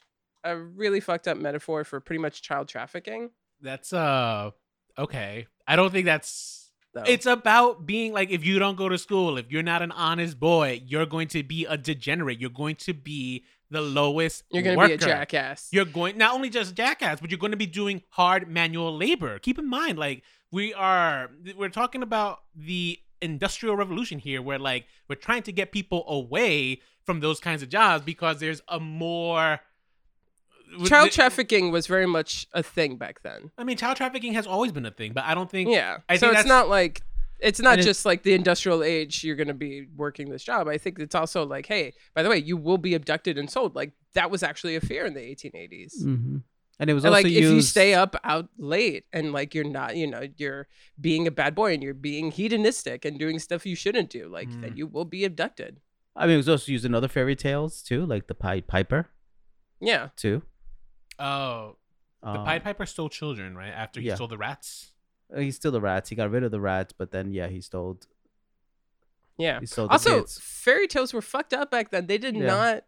a 0.44 0.56
really 0.56 1.00
fucked 1.00 1.26
up 1.26 1.38
metaphor 1.38 1.84
for 1.84 2.00
pretty 2.00 2.20
much 2.20 2.42
child 2.42 2.68
trafficking. 2.68 3.30
That's 3.60 3.92
uh 3.92 4.50
okay. 4.98 5.46
I 5.66 5.76
don't 5.76 5.90
think 5.90 6.04
that's 6.04 6.70
Though. 6.92 7.02
it's 7.06 7.26
about 7.26 7.86
being 7.86 8.12
like 8.12 8.30
if 8.30 8.44
you 8.44 8.58
don't 8.58 8.76
go 8.76 8.88
to 8.88 8.98
school, 8.98 9.38
if 9.38 9.50
you're 9.50 9.62
not 9.62 9.82
an 9.82 9.90
honest 9.90 10.38
boy, 10.38 10.82
you're 10.86 11.06
going 11.06 11.28
to 11.28 11.42
be 11.42 11.64
a 11.64 11.76
degenerate. 11.76 12.40
You're 12.40 12.50
going 12.50 12.76
to 12.76 12.94
be 12.94 13.44
the 13.70 13.80
lowest 13.80 14.44
you're 14.50 14.62
gonna 14.62 14.76
worker. 14.76 14.88
be 14.88 14.94
a 14.94 14.98
jackass. 14.98 15.68
You're 15.72 15.84
going 15.84 16.18
not 16.18 16.34
only 16.34 16.50
just 16.50 16.74
jackass, 16.74 17.20
but 17.20 17.30
you're 17.30 17.38
going 17.38 17.52
to 17.52 17.56
be 17.56 17.66
doing 17.66 18.02
hard 18.10 18.48
manual 18.48 18.96
labor. 18.96 19.38
Keep 19.38 19.58
in 19.58 19.68
mind, 19.68 19.98
like 19.98 20.22
we 20.50 20.72
are, 20.74 21.30
we're 21.56 21.68
talking 21.68 22.02
about 22.02 22.42
the 22.54 22.98
industrial 23.20 23.76
revolution 23.76 24.18
here, 24.18 24.42
where 24.42 24.58
like 24.58 24.86
we're 25.08 25.16
trying 25.16 25.42
to 25.44 25.52
get 25.52 25.72
people 25.72 26.04
away 26.06 26.80
from 27.04 27.20
those 27.20 27.40
kinds 27.40 27.62
of 27.62 27.68
jobs 27.68 28.04
because 28.04 28.38
there's 28.38 28.62
a 28.68 28.80
more 28.80 29.60
child 30.86 31.10
trafficking 31.10 31.70
was 31.70 31.86
very 31.86 32.06
much 32.06 32.46
a 32.52 32.62
thing 32.62 32.96
back 32.96 33.22
then. 33.22 33.50
I 33.58 33.64
mean, 33.64 33.76
child 33.76 33.96
trafficking 33.96 34.34
has 34.34 34.46
always 34.46 34.72
been 34.72 34.86
a 34.86 34.90
thing, 34.90 35.12
but 35.12 35.24
I 35.24 35.34
don't 35.34 35.50
think. 35.50 35.70
Yeah. 35.70 35.98
I 36.08 36.16
so 36.16 36.28
think 36.28 36.40
it's 36.40 36.48
not 36.48 36.68
like 36.68 37.02
it's 37.44 37.60
not 37.60 37.74
And 37.74 37.80
it- 37.82 37.84
just 37.84 38.04
like 38.04 38.22
the 38.22 38.32
industrial 38.34 38.82
age 38.82 39.22
you're 39.22 39.36
going 39.36 39.48
to 39.48 39.54
be 39.54 39.86
working 39.96 40.30
this 40.30 40.42
job. 40.42 40.66
I 40.68 40.78
think 40.78 40.98
it's 40.98 41.14
also 41.14 41.44
like, 41.46 41.66
hey, 41.66 41.92
by 42.14 42.22
the 42.22 42.28
way, 42.28 42.38
you 42.38 42.56
will 42.56 42.78
be 42.78 42.94
abducted 42.94 43.38
and 43.38 43.48
sold. 43.50 43.76
Like 43.76 43.92
that 44.14 44.30
was 44.30 44.42
actually 44.42 44.76
a 44.76 44.80
fear 44.80 45.04
in 45.06 45.14
the 45.14 45.20
1880s. 45.20 46.02
hmm 46.02 46.38
And 46.80 46.90
it 46.90 46.94
was 46.94 47.04
And 47.04 47.14
also 47.14 47.22
like 47.24 47.32
used. 47.32 47.44
if 47.44 47.52
you 47.54 47.62
stay 47.62 47.94
up 47.94 48.16
out 48.24 48.48
late 48.58 49.04
and 49.12 49.32
like 49.32 49.54
you're 49.54 49.64
not, 49.80 49.96
you 49.96 50.06
know, 50.08 50.22
you're 50.36 50.66
being 51.00 51.26
a 51.26 51.30
bad 51.30 51.54
boy 51.54 51.72
and 51.74 51.82
you're 51.82 51.94
being 51.94 52.30
hedonistic 52.32 53.04
and 53.04 53.18
doing 53.18 53.38
stuff 53.38 53.64
you 53.66 53.76
shouldn't 53.76 54.10
do, 54.10 54.28
like 54.28 54.50
then 54.60 54.72
Mm. 54.72 54.76
you 54.78 54.86
will 54.88 55.04
be 55.04 55.24
abducted. 55.24 55.80
I 56.16 56.26
mean, 56.26 56.34
it 56.34 56.38
was 56.38 56.48
also 56.48 56.72
used 56.72 56.84
in 56.84 56.94
other 56.94 57.08
fairy 57.08 57.36
tales 57.36 57.82
too, 57.82 58.04
like 58.06 58.26
the 58.26 58.34
Pied 58.34 58.66
Piper 58.66 59.10
Yeah. 59.80 60.08
too. 60.16 60.42
Oh, 61.18 61.76
the 62.22 62.28
Um, 62.30 62.44
Pied 62.44 62.64
Piper 62.64 62.86
stole 62.86 63.08
children, 63.08 63.56
right? 63.56 63.68
After 63.72 64.00
he 64.00 64.06
yeah. 64.08 64.14
stole 64.14 64.28
the 64.28 64.38
rats. 64.38 64.93
Uh, 65.34 65.40
He's 65.40 65.56
still 65.56 65.72
the 65.72 65.80
rats. 65.80 66.08
He 66.10 66.16
got 66.16 66.30
rid 66.30 66.44
of 66.44 66.50
the 66.50 66.60
rats, 66.60 66.92
but 66.96 67.10
then 67.10 67.32
yeah, 67.32 67.48
he 67.48 67.60
stole. 67.60 67.98
Yeah. 69.36 69.60
He 69.60 69.66
stole 69.66 69.88
Also, 69.88 70.20
kids. 70.20 70.38
fairy 70.42 70.86
tales 70.86 71.12
were 71.12 71.22
fucked 71.22 71.52
up 71.52 71.70
back 71.70 71.90
then. 71.90 72.06
They 72.06 72.18
did 72.18 72.36
Yeah. 72.36 72.46
not 72.46 72.84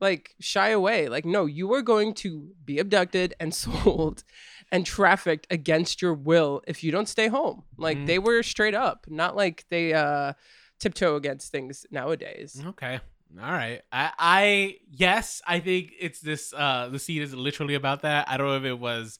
like 0.00 0.34
shy 0.40 0.70
away. 0.70 1.08
Like, 1.08 1.24
no, 1.24 1.46
you 1.46 1.66
were 1.68 1.82
going 1.82 2.14
to 2.14 2.52
be 2.64 2.78
abducted 2.78 3.34
and 3.40 3.54
sold 3.64 4.24
and 4.72 4.86
trafficked 4.86 5.46
against 5.50 6.00
your 6.00 6.14
will 6.14 6.62
if 6.66 6.82
you 6.84 6.92
don't 6.92 7.08
stay 7.08 7.28
home. 7.28 7.64
Like 7.76 7.98
Mhm. 7.98 8.06
they 8.06 8.18
were 8.18 8.42
straight 8.42 8.74
up, 8.74 9.06
not 9.08 9.34
like 9.36 9.64
they 9.68 9.92
uh 9.92 10.34
tiptoe 10.78 11.16
against 11.16 11.50
things 11.52 11.84
nowadays. 11.90 12.62
Okay. 12.64 13.00
All 13.40 13.50
right. 13.52 13.82
I, 13.92 14.12
I 14.18 14.76
yes, 14.90 15.42
I 15.46 15.60
think 15.60 15.92
it's 16.00 16.20
this 16.20 16.54
uh 16.54 16.88
the 16.90 16.98
scene 16.98 17.20
is 17.22 17.34
literally 17.34 17.74
about 17.74 18.02
that. 18.02 18.28
I 18.28 18.36
don't 18.36 18.46
know 18.46 18.56
if 18.56 18.64
it 18.64 18.78
was 18.78 19.18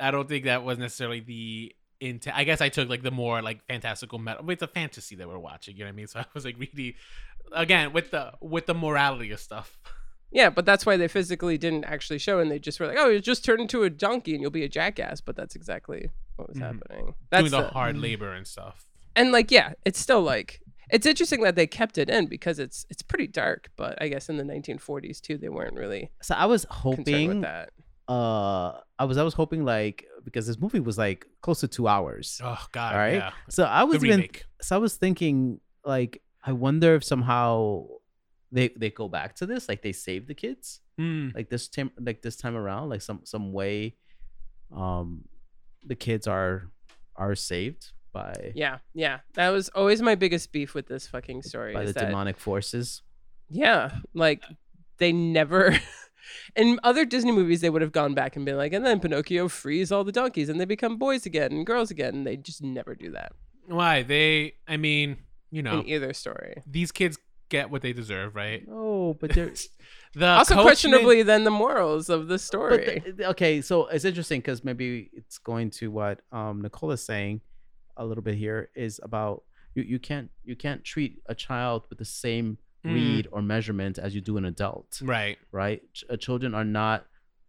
I 0.00 0.10
don't 0.10 0.28
think 0.28 0.44
that 0.44 0.62
was 0.64 0.78
necessarily 0.78 1.20
the 1.20 1.74
intent. 2.00 2.36
I 2.36 2.44
guess 2.44 2.60
I 2.60 2.68
took 2.68 2.88
like 2.88 3.02
the 3.02 3.10
more 3.10 3.42
like 3.42 3.64
fantastical 3.66 4.18
metal 4.18 4.48
it's 4.50 4.62
a 4.62 4.66
fantasy 4.68 5.16
that 5.16 5.28
we're 5.28 5.38
watching, 5.38 5.76
you 5.76 5.80
know 5.84 5.88
what 5.88 5.94
I 5.94 5.96
mean? 5.96 6.06
So 6.12 6.20
I 6.20 6.24
was 6.34 6.44
like 6.44 6.56
really 6.58 6.96
again 7.52 7.92
with 7.92 8.10
the 8.10 8.32
with 8.40 8.66
the 8.66 8.74
morality 8.74 9.30
of 9.32 9.40
stuff. 9.40 9.78
Yeah, 10.30 10.50
but 10.50 10.66
that's 10.66 10.84
why 10.84 10.98
they 10.98 11.08
physically 11.08 11.56
didn't 11.56 11.84
actually 11.84 12.18
show 12.18 12.38
and 12.38 12.50
they 12.50 12.58
just 12.58 12.78
were 12.78 12.86
like, 12.86 12.98
Oh, 12.98 13.08
you 13.08 13.18
just 13.20 13.44
turn 13.44 13.60
into 13.62 13.82
a 13.84 13.90
donkey 13.90 14.32
and 14.34 14.42
you'll 14.42 14.50
be 14.50 14.64
a 14.64 14.68
jackass, 14.68 15.20
but 15.22 15.36
that's 15.36 15.56
exactly 15.56 16.10
what 16.36 16.48
was 16.48 16.58
Mhm. 16.58 16.60
happening. 16.60 17.14
That's 17.30 17.48
Doing 17.48 17.62
the 17.62 17.68
the- 17.68 17.72
hard 17.74 17.96
labor 17.96 18.32
and 18.32 18.46
stuff. 18.46 18.86
and 19.16 19.32
like 19.32 19.50
yeah 19.50 19.72
it's 19.84 19.98
still 19.98 20.20
like 20.22 20.60
it's 20.90 21.06
interesting 21.06 21.42
that 21.42 21.56
they 21.56 21.66
kept 21.66 21.98
it 21.98 22.08
in 22.08 22.26
because 22.26 22.58
it's 22.58 22.86
it's 22.90 23.02
pretty 23.02 23.26
dark 23.26 23.68
but 23.76 24.00
i 24.00 24.06
guess 24.08 24.28
in 24.28 24.36
the 24.36 24.44
1940s 24.44 25.20
too 25.20 25.36
they 25.36 25.48
weren't 25.48 25.74
really 25.74 26.10
So 26.22 26.34
I 26.34 26.46
was 26.46 26.64
concerned 26.66 26.98
with 26.98 27.06
hoping. 27.08 27.40
that 27.40 27.70
Uh, 28.06 28.78
I 28.98 29.04
was 29.04 29.16
I 29.16 29.22
was 29.22 29.34
hoping 29.34 29.64
like 29.64 30.06
because 30.24 30.46
this 30.46 30.58
movie 30.58 30.80
was 30.80 30.98
like 30.98 31.26
close 31.40 31.60
to 31.60 31.68
two 31.68 31.86
hours. 31.88 32.40
Oh 32.42 32.58
god. 32.72 32.92
all 32.94 32.98
right. 32.98 33.14
Yeah. 33.14 33.30
So 33.48 33.64
I 33.64 33.84
was 33.84 34.04
even 34.04 34.28
so 34.60 34.76
I 34.76 34.78
was 34.78 34.96
thinking 34.96 35.60
like 35.84 36.22
I 36.44 36.52
wonder 36.52 36.94
if 36.94 37.04
somehow 37.04 37.86
they 38.50 38.70
they 38.76 38.90
go 38.90 39.08
back 39.08 39.34
to 39.36 39.46
this 39.46 39.68
like 39.68 39.82
they 39.82 39.92
save 39.92 40.26
the 40.26 40.34
kids 40.34 40.80
Mm. 40.98 41.32
like 41.32 41.48
this 41.48 41.68
time 41.68 41.92
like 42.00 42.22
this 42.22 42.34
time 42.36 42.56
around 42.56 42.88
like 42.88 43.02
some 43.02 43.20
some 43.22 43.52
way 43.52 43.94
um 44.74 45.22
the 45.86 45.94
kids 45.94 46.26
are 46.26 46.70
are 47.14 47.36
saved 47.36 47.92
by 48.12 48.50
yeah 48.56 48.78
yeah 48.94 49.20
that 49.34 49.50
was 49.50 49.68
always 49.70 50.02
my 50.02 50.16
biggest 50.16 50.50
beef 50.50 50.74
with 50.74 50.88
this 50.88 51.06
fucking 51.06 51.42
story 51.42 51.72
by 51.72 51.84
the 51.84 51.92
that, 51.92 52.06
demonic 52.06 52.36
forces 52.36 53.02
yeah 53.48 53.92
like 54.12 54.42
they 54.98 55.12
never 55.12 55.78
in 56.56 56.78
other 56.82 57.04
disney 57.04 57.32
movies 57.32 57.60
they 57.60 57.70
would 57.70 57.82
have 57.82 57.92
gone 57.92 58.14
back 58.14 58.36
and 58.36 58.44
been 58.44 58.56
like 58.56 58.72
and 58.72 58.84
then 58.84 59.00
pinocchio 59.00 59.48
frees 59.48 59.90
all 59.92 60.04
the 60.04 60.12
donkeys 60.12 60.48
and 60.48 60.60
they 60.60 60.64
become 60.64 60.96
boys 60.96 61.26
again 61.26 61.52
and 61.52 61.66
girls 61.66 61.90
again. 61.90 62.14
And 62.14 62.26
they 62.26 62.36
just 62.36 62.62
never 62.62 62.94
do 62.94 63.10
that. 63.12 63.32
Why? 63.66 64.02
They 64.02 64.54
I 64.66 64.76
mean, 64.76 65.18
you 65.50 65.62
know, 65.62 65.80
in 65.80 65.88
either 65.88 66.12
story. 66.12 66.62
These 66.66 66.92
kids 66.92 67.18
get 67.50 67.70
what 67.70 67.80
they 67.82 67.92
deserve, 67.92 68.34
right? 68.34 68.64
oh 68.70 69.14
but 69.14 69.30
they're 69.32 69.52
The 70.14 70.26
also 70.26 70.54
coachman- 70.54 70.64
questionably 70.64 71.22
then 71.22 71.44
the 71.44 71.50
morals 71.50 72.08
of 72.08 72.28
the 72.28 72.38
story. 72.38 73.02
the- 73.16 73.28
okay 73.30 73.60
so 73.60 73.86
it's 73.88 74.04
interesting 74.04 74.40
because 74.40 74.64
maybe 74.64 75.10
it's 75.12 75.38
going 75.38 75.70
to 75.78 75.90
what 75.90 76.20
um 76.32 76.60
nicola's 76.62 77.02
saying 77.04 77.40
a 77.96 78.04
little 78.04 78.22
bit 78.22 78.34
here 78.36 78.70
is 78.74 79.00
about 79.02 79.44
you, 79.74 79.82
you 79.82 79.98
can't 79.98 80.30
you 80.44 80.56
can't 80.56 80.82
treat 80.84 81.20
a 81.26 81.34
child 81.34 81.86
with 81.90 81.98
the 81.98 82.04
same 82.04 82.58
Mm. 82.88 82.94
read 82.94 83.28
or 83.32 83.42
measurement 83.42 83.98
as 83.98 84.14
you 84.14 84.20
do 84.20 84.36
an 84.36 84.44
adult 84.44 85.00
Right. 85.04 85.36
right 85.52 85.80
Ch- 85.92 86.04
uh, 86.10 86.16
children 86.16 86.54
are 86.54 86.64
not 86.64 87.06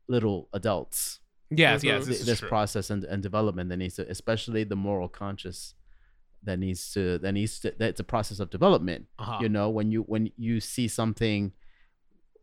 little 0.07 0.49
adults 0.53 1.19
Yes, 1.51 1.81
Mhm. 1.81 1.83
yes, 1.85 2.05
Th- 2.05 2.17
this, 2.17 2.25
this 2.27 2.41
process 2.41 2.89
and, 2.91 3.03
and 3.03 3.23
development 3.23 3.69
that 3.69 3.77
needs 3.77 3.95
to 3.95 4.03
especially 4.09 4.63
the 4.63 4.75
moral 4.75 5.09
conscious 5.09 5.73
that 6.43 6.57
needs 6.59 6.91
to 6.93 7.17
that 7.19 7.31
needs 7.33 7.59
to 7.61 7.73
that's 7.77 7.99
a 7.99 8.03
process 8.03 8.39
of 8.39 8.49
development 8.49 9.07
Uh-huh. 9.17 9.39
you 9.41 9.49
know 9.49 9.67
when 9.69 9.91
you 9.91 10.01
when 10.03 10.31
you 10.37 10.59
see 10.59 10.87
something 10.87 11.53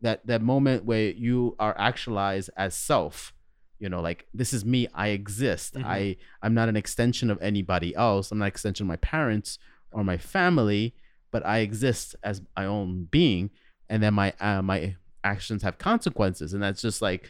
that 0.01 0.25
that 0.27 0.41
moment 0.41 0.85
where 0.85 1.09
you 1.11 1.55
are 1.59 1.75
actualized 1.79 2.49
as 2.57 2.75
self 2.75 3.33
you 3.79 3.89
know 3.89 4.01
like 4.01 4.27
this 4.33 4.53
is 4.53 4.63
me 4.65 4.87
i 4.93 5.07
exist 5.09 5.73
Mhm. 5.75 5.83
i 5.85 6.17
i'm 6.43 6.53
not 6.53 6.69
an 6.69 6.75
extension 6.75 7.29
of 7.31 7.37
anybody 7.41 7.95
else 7.95 8.31
i'm 8.31 8.37
not 8.39 8.45
an 8.45 8.49
extension 8.49 8.83
of 8.85 8.87
my 8.87 8.97
parents 8.97 9.57
or 9.91 10.03
my 10.03 10.17
family 10.17 10.93
but 11.31 11.45
i 11.45 11.59
exist 11.59 12.15
as 12.23 12.41
my 12.55 12.65
own 12.65 13.07
being 13.11 13.49
and 13.89 14.01
then 14.03 14.13
my 14.13 14.33
uh, 14.39 14.61
my 14.61 14.95
actions 15.23 15.63
have 15.63 15.77
consequences 15.77 16.53
and 16.53 16.61
that's 16.63 16.81
just 16.81 17.01
like 17.01 17.29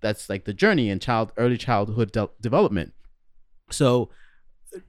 that's 0.00 0.28
like 0.28 0.44
the 0.44 0.54
journey 0.54 0.88
in 0.90 0.98
child 0.98 1.32
early 1.36 1.56
childhood 1.56 2.12
de- 2.12 2.28
development 2.40 2.92
so 3.70 4.08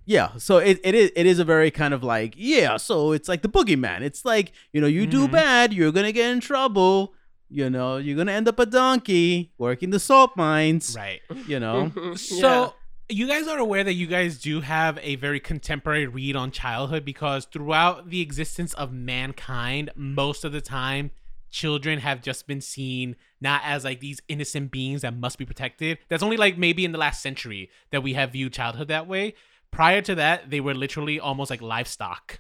yeah 0.05 0.31
so 0.37 0.57
it, 0.57 0.79
it 0.83 0.95
is 0.95 1.11
it 1.15 1.25
is 1.25 1.39
a 1.39 1.43
very 1.45 1.69
kind 1.69 1.93
of 1.93 2.03
like 2.03 2.33
yeah 2.37 2.77
so 2.77 3.11
it's 3.11 3.27
like 3.27 3.41
the 3.41 3.49
boogeyman 3.49 4.01
it's 4.01 4.23
like 4.23 4.53
you 4.71 4.79
know 4.79 4.87
you 4.87 5.05
do 5.05 5.27
Mhm. 5.27 5.31
bad 5.31 5.73
you're 5.73 5.91
gonna 5.91 6.11
get 6.13 6.31
in 6.31 6.39
trouble 6.39 7.13
you 7.49 7.69
know 7.69 7.97
you're 7.97 8.15
gonna 8.15 8.31
end 8.31 8.47
up 8.47 8.59
a 8.59 8.65
donkey 8.65 9.51
working 9.57 9.89
the 9.89 9.99
salt 9.99 10.31
mines 10.37 10.95
Right. 10.97 11.19
you 11.47 11.59
know. 11.59 11.91
So 12.15 12.73
you 13.09 13.27
guys 13.27 13.47
are 13.47 13.57
aware 13.57 13.83
that 13.83 13.93
you 13.93 14.07
guys 14.07 14.39
do 14.39 14.61
have 14.61 14.97
a 15.01 15.15
very 15.17 15.39
contemporary 15.39 16.07
read 16.07 16.35
on 16.35 16.51
childhood 16.51 17.03
because 17.05 17.45
throughout 17.45 18.09
the 18.09 18.21
existence 18.21 18.73
of 18.75 18.91
mankind, 18.93 19.89
most 19.95 20.43
of 20.45 20.51
the 20.51 20.61
time, 20.61 21.11
children 21.49 21.99
have 21.99 22.21
just 22.21 22.47
been 22.47 22.61
seen 22.61 23.15
not 23.39 23.61
as 23.63 23.83
like 23.83 23.99
these 23.99 24.19
innocent 24.27 24.71
beings 24.71 25.01
that 25.01 25.15
must 25.15 25.37
be 25.37 25.45
protected. 25.45 25.99
That's 26.09 26.23
only 26.23 26.37
like 26.37 26.57
maybe 26.57 26.85
in 26.85 26.91
the 26.93 26.97
last 26.97 27.21
century 27.21 27.69
that 27.91 28.01
we 28.01 28.13
have 28.13 28.31
viewed 28.31 28.53
childhood 28.53 28.87
that 28.87 29.07
way. 29.07 29.35
Prior 29.69 30.01
to 30.01 30.15
that, 30.15 30.49
they 30.49 30.59
were 30.61 30.73
literally 30.73 31.19
almost 31.19 31.49
like 31.51 31.61
livestock. 31.61 32.39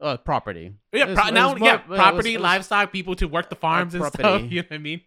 uh, 0.00 0.16
property 0.16 0.72
Yeah, 0.92 1.04
It 1.06 1.08
was- 1.16 1.32
now 1.32 1.50
more- 1.54 1.58
yeah, 1.68 1.74
it 1.76 1.88
was- 1.88 1.96
property, 1.96 2.34
it 2.34 2.38
was- 2.38 2.42
livestock, 2.42 2.90
people 2.92 3.14
to 3.14 3.28
work 3.28 3.48
the 3.48 3.54
farms 3.54 3.94
and 3.94 4.02
stuff. 4.04 4.20
property. 4.20 4.46
You 4.50 4.62
know 4.62 4.66
what 4.68 4.74
I 4.74 4.78
mean? 4.78 5.00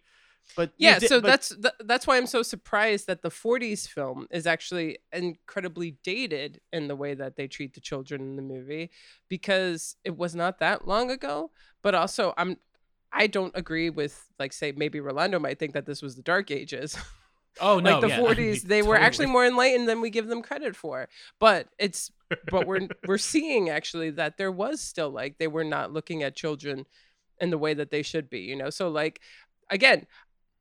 But 0.54 0.72
yeah 0.78 0.98
did- 0.98 1.08
so 1.08 1.20
but- 1.20 1.26
that's 1.26 1.48
th- 1.48 1.74
that's 1.84 2.06
why 2.06 2.16
i'm 2.16 2.26
so 2.26 2.42
surprised 2.42 3.06
that 3.06 3.22
the 3.22 3.30
40s 3.30 3.88
film 3.88 4.26
is 4.30 4.46
actually 4.46 4.98
incredibly 5.12 5.96
dated 6.04 6.60
in 6.72 6.88
the 6.88 6.96
way 6.96 7.14
that 7.14 7.36
they 7.36 7.46
treat 7.48 7.74
the 7.74 7.80
children 7.80 8.20
in 8.20 8.36
the 8.36 8.42
movie 8.42 8.90
because 9.28 9.96
it 10.04 10.16
was 10.16 10.34
not 10.34 10.58
that 10.58 10.86
long 10.86 11.10
ago. 11.10 11.50
But 11.82 11.94
also 11.94 12.32
i'm 12.36 12.56
i 13.12 13.26
don't 13.26 13.52
agree 13.56 13.90
with 13.90 14.30
like 14.38 14.52
say 14.52 14.72
maybe 14.76 15.00
rolando 15.00 15.38
might 15.38 15.58
think 15.58 15.72
that 15.74 15.86
this 15.86 16.02
was 16.02 16.16
the 16.16 16.22
dark 16.22 16.50
ages. 16.50 16.96
Oh 17.58 17.78
no, 17.80 17.92
like 17.92 18.00
the 18.02 18.08
yeah, 18.08 18.20
I 18.22 18.34
40s 18.34 18.36
mean, 18.36 18.60
they 18.66 18.82
were 18.82 18.96
actually 18.96 19.26
more 19.28 19.46
enlightened 19.46 19.88
than 19.88 20.02
we 20.02 20.10
give 20.10 20.26
them 20.28 20.42
credit 20.42 20.76
for. 20.76 21.08
But 21.38 21.68
it's 21.78 22.10
but 22.50 22.66
we're 22.66 22.86
we're 23.06 23.16
seeing 23.16 23.70
actually 23.70 24.10
that 24.10 24.36
there 24.36 24.52
was 24.52 24.80
still 24.82 25.08
like 25.08 25.38
they 25.38 25.48
were 25.48 25.64
not 25.64 25.90
looking 25.90 26.22
at 26.22 26.36
children 26.36 26.84
in 27.40 27.48
the 27.48 27.56
way 27.56 27.72
that 27.72 27.90
they 27.90 28.02
should 28.02 28.28
be 28.28 28.40
you 28.40 28.56
know? 28.56 28.68
So 28.68 28.90
like 28.90 29.20
again 29.70 30.06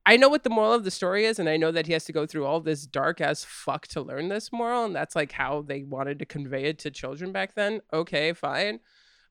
I 0.05 0.17
know 0.17 0.29
what 0.29 0.43
the 0.43 0.49
moral 0.51 0.73
of 0.73 0.83
the 0.83 0.91
story 0.91 1.25
is, 1.25 1.39
and 1.39 1.49
I 1.49 1.57
know 1.57 1.71
that 1.71 1.87
he 1.87 1.93
has 1.93 2.05
to 2.05 2.11
go 2.13 2.25
through 2.27 2.45
all 2.45 2.61
this 2.61 2.85
dark 2.85 3.19
as 3.21 3.43
fuck 3.43 3.87
to 3.87 4.01
learn 4.01 4.27
this 4.29 4.51
moral, 4.51 4.85
and 4.85 4.95
that's 4.95 5.15
like 5.15 5.31
how 5.31 5.63
they 5.63 5.83
wanted 5.83 6.19
to 6.19 6.25
convey 6.25 6.65
it 6.65 6.77
to 6.79 6.91
children 6.91 7.31
back 7.31 7.55
then. 7.55 7.81
Okay, 7.91 8.33
fine. 8.33 8.79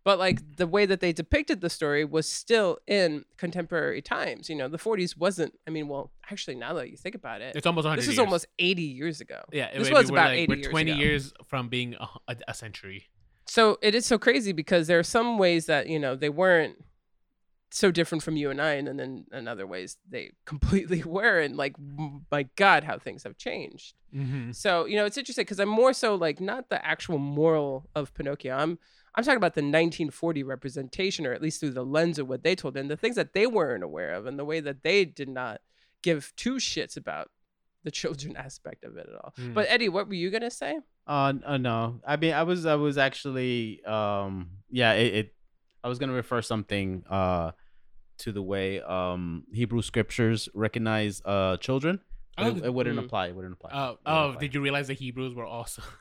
But 0.03 0.19
like 0.19 0.57
the 0.57 0.67
way 0.67 0.85
that 0.85 1.01
they 1.01 1.13
depicted 1.15 1.61
the 1.63 1.71
story 1.71 2.05
was 2.05 2.29
still 2.29 2.77
in 2.87 3.25
contemporary 3.39 4.03
times. 4.03 4.51
You 4.51 4.57
know, 4.57 4.69
the 4.69 4.77
40s 4.77 5.17
wasn't, 5.17 5.59
I 5.67 5.71
mean, 5.71 5.89
well, 5.89 6.11
actually, 6.31 6.57
now 6.57 6.75
that 6.75 6.91
you 6.91 6.97
think 6.99 7.15
about 7.15 7.41
it, 7.41 7.57
It's 7.57 7.67
almost 7.67 7.85
100 7.87 8.01
this 8.03 8.09
is 8.09 8.15
years. 8.17 8.19
almost 8.19 8.47
80 8.59 8.83
years 8.83 9.21
ago. 9.23 9.41
yeah. 9.51 9.71
this 9.79 9.91
was 9.91 10.11
about 10.11 10.31
like, 10.31 10.39
80 10.41 10.49
we're 10.49 10.57
years 10.57 10.69
20 10.69 10.91
ago. 10.91 11.01
years 11.01 11.33
from 11.47 11.69
being 11.69 11.95
a, 11.95 12.07
a, 12.29 12.37
a 12.49 12.55
century. 12.55 13.07
So 13.47 13.79
it 13.81 13.95
is 13.95 14.05
so 14.05 14.19
crazy 14.19 14.53
because 14.53 14.89
there 14.89 14.99
are 14.99 15.03
some 15.05 15.39
ways 15.39 15.67
that, 15.67 15.87
you 15.89 15.99
know, 15.99 16.17
they 16.17 16.29
weren't 16.31 16.77
so 17.75 17.91
different 17.91 18.23
from 18.23 18.37
you 18.37 18.51
and 18.51 18.63
I, 18.63 18.75
and 18.75 18.87
then 18.87 19.25
in, 19.33 19.49
other 19.49 19.67
ways 19.67 19.97
they 20.09 20.31
completely 20.45 21.03
were. 21.03 21.41
And 21.41 21.57
like, 21.57 21.75
my 22.31 22.45
God, 22.55 22.85
how 22.85 22.99
things 22.99 23.25
have 23.25 23.37
changed. 23.37 23.95
Mm-hmm. 24.15 24.53
So, 24.53 24.85
you 24.85 24.95
know, 24.95 25.05
it's 25.05 25.19
interesting 25.19 25.43
because 25.43 25.59
I'm 25.59 25.69
more 25.69 25.93
so 25.93 26.15
like 26.15 26.41
not 26.41 26.71
the 26.71 26.85
actual 26.87 27.19
moral 27.19 27.89
of 27.97 28.15
Pinocchio. 28.15 28.55
I'm 28.55 28.79
I'm 29.17 29.23
talking 29.23 29.37
about 29.37 29.55
the 29.55 29.61
1940 29.63 30.43
representation, 30.43 31.27
or 31.27 31.33
at 31.33 31.43
least 31.43 31.61
through 31.61 31.71
the 31.71 31.85
lens 31.85 32.19
of 32.19 32.29
what 32.29 32.43
they 32.43 32.55
told, 32.57 32.77
and 32.77 32.91
the 32.91 32.97
things 32.97 33.17
that 33.17 33.33
they 33.33 33.47
weren't 33.47 33.85
aware 33.85 34.11
of, 34.11 34.27
and 34.27 34.39
the 34.39 34.45
way 34.45 34.59
that 34.61 34.83
they 34.83 35.05
did 35.05 35.29
not 35.29 35.61
give 36.03 36.33
two 36.37 36.55
shits 36.55 36.97
about 36.97 37.31
the 37.85 37.93
children 37.93 38.37
aspect 38.47 38.85
of 38.85 38.97
it 38.97 39.09
at 39.09 39.15
all. 39.17 39.35
Mm. 39.39 39.55
But 39.55 39.67
Eddie, 39.69 39.89
what 39.89 40.09
were 40.09 40.15
you 40.15 40.31
gonna 40.31 40.51
say? 40.51 40.79
Uh, 41.09 41.35
uh 41.45 41.57
no. 41.57 42.01
I 42.07 42.17
mean, 42.17 42.35
I 42.35 42.45
was 42.45 42.67
I 42.67 42.77
was 42.77 42.99
actually 42.99 43.85
um 43.85 44.51
yeah, 44.71 44.93
it, 44.93 45.15
it 45.15 45.35
I 45.83 45.89
was 45.89 45.99
going 45.99 46.09
to 46.09 46.15
refer 46.15 46.41
something 46.41 47.05
uh 47.11 47.51
to 48.19 48.33
the 48.33 48.43
way 48.43 48.81
um 48.81 49.45
Hebrew 49.53 49.83
scriptures 49.83 50.49
recognize 50.55 51.21
uh 51.25 51.57
children. 51.59 52.01
Oh, 52.37 52.49
it, 52.49 52.65
it 52.65 52.75
wouldn't 52.75 52.99
mm. 52.99 53.05
apply. 53.05 53.29
It 53.29 53.37
wouldn't 53.37 53.55
apply. 53.55 53.71
Oh, 53.73 53.81
wouldn't 53.91 53.99
oh, 54.07 54.29
apply. 54.31 54.41
did 54.41 54.55
you 54.55 54.61
realize 54.61 54.89
the 54.89 54.95
Hebrews 54.95 55.35
were 55.35 55.47
also? 55.47 55.83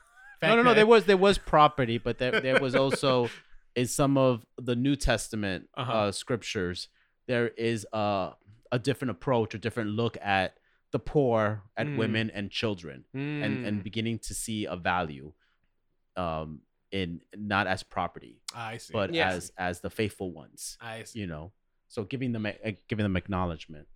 No, 0.42 0.56
no, 0.56 0.62
no. 0.62 0.74
There 0.74 0.86
was 0.86 1.06
there 1.06 1.16
was 1.16 1.38
property, 1.38 1.96
but 1.96 2.18
there 2.18 2.38
there 2.40 2.60
was 2.60 2.74
also 2.82 3.30
in 3.74 3.86
some 3.86 4.18
of 4.18 4.44
the 4.58 4.76
New 4.76 4.94
Testament 4.94 5.68
uh 5.76 5.80
Uh-huh. 5.80 6.12
scriptures 6.12 6.88
there 7.26 7.48
is 7.48 7.86
a 7.94 8.32
a 8.70 8.78
different 8.78 9.12
approach, 9.12 9.54
a 9.54 9.58
different 9.58 9.90
look 9.90 10.18
at 10.20 10.58
the 10.90 10.98
poor, 10.98 11.62
at 11.76 11.86
Mm. 11.86 11.96
women 11.96 12.30
and 12.30 12.50
children, 12.50 13.04
and 13.14 13.58
Mm. 13.58 13.66
and 13.66 13.82
beginning 13.82 14.18
to 14.20 14.34
see 14.34 14.66
a 14.66 14.76
value, 14.76 15.32
um, 16.16 16.60
in 16.90 17.20
not 17.36 17.66
as 17.66 17.82
property, 17.82 18.40
I 18.54 18.76
see. 18.76 18.92
but 18.92 19.14
Yeah. 19.14 19.30
as 19.30 19.50
as 19.56 19.80
the 19.80 19.90
faithful 19.90 20.30
ones. 20.32 20.76
I 20.80 21.04
see. 21.04 21.20
You 21.20 21.26
know, 21.26 21.52
so 21.94 22.02
giving 22.02 22.32
them 22.32 22.46
giving 22.88 23.04
them 23.04 23.16
acknowledgement. 23.16 23.86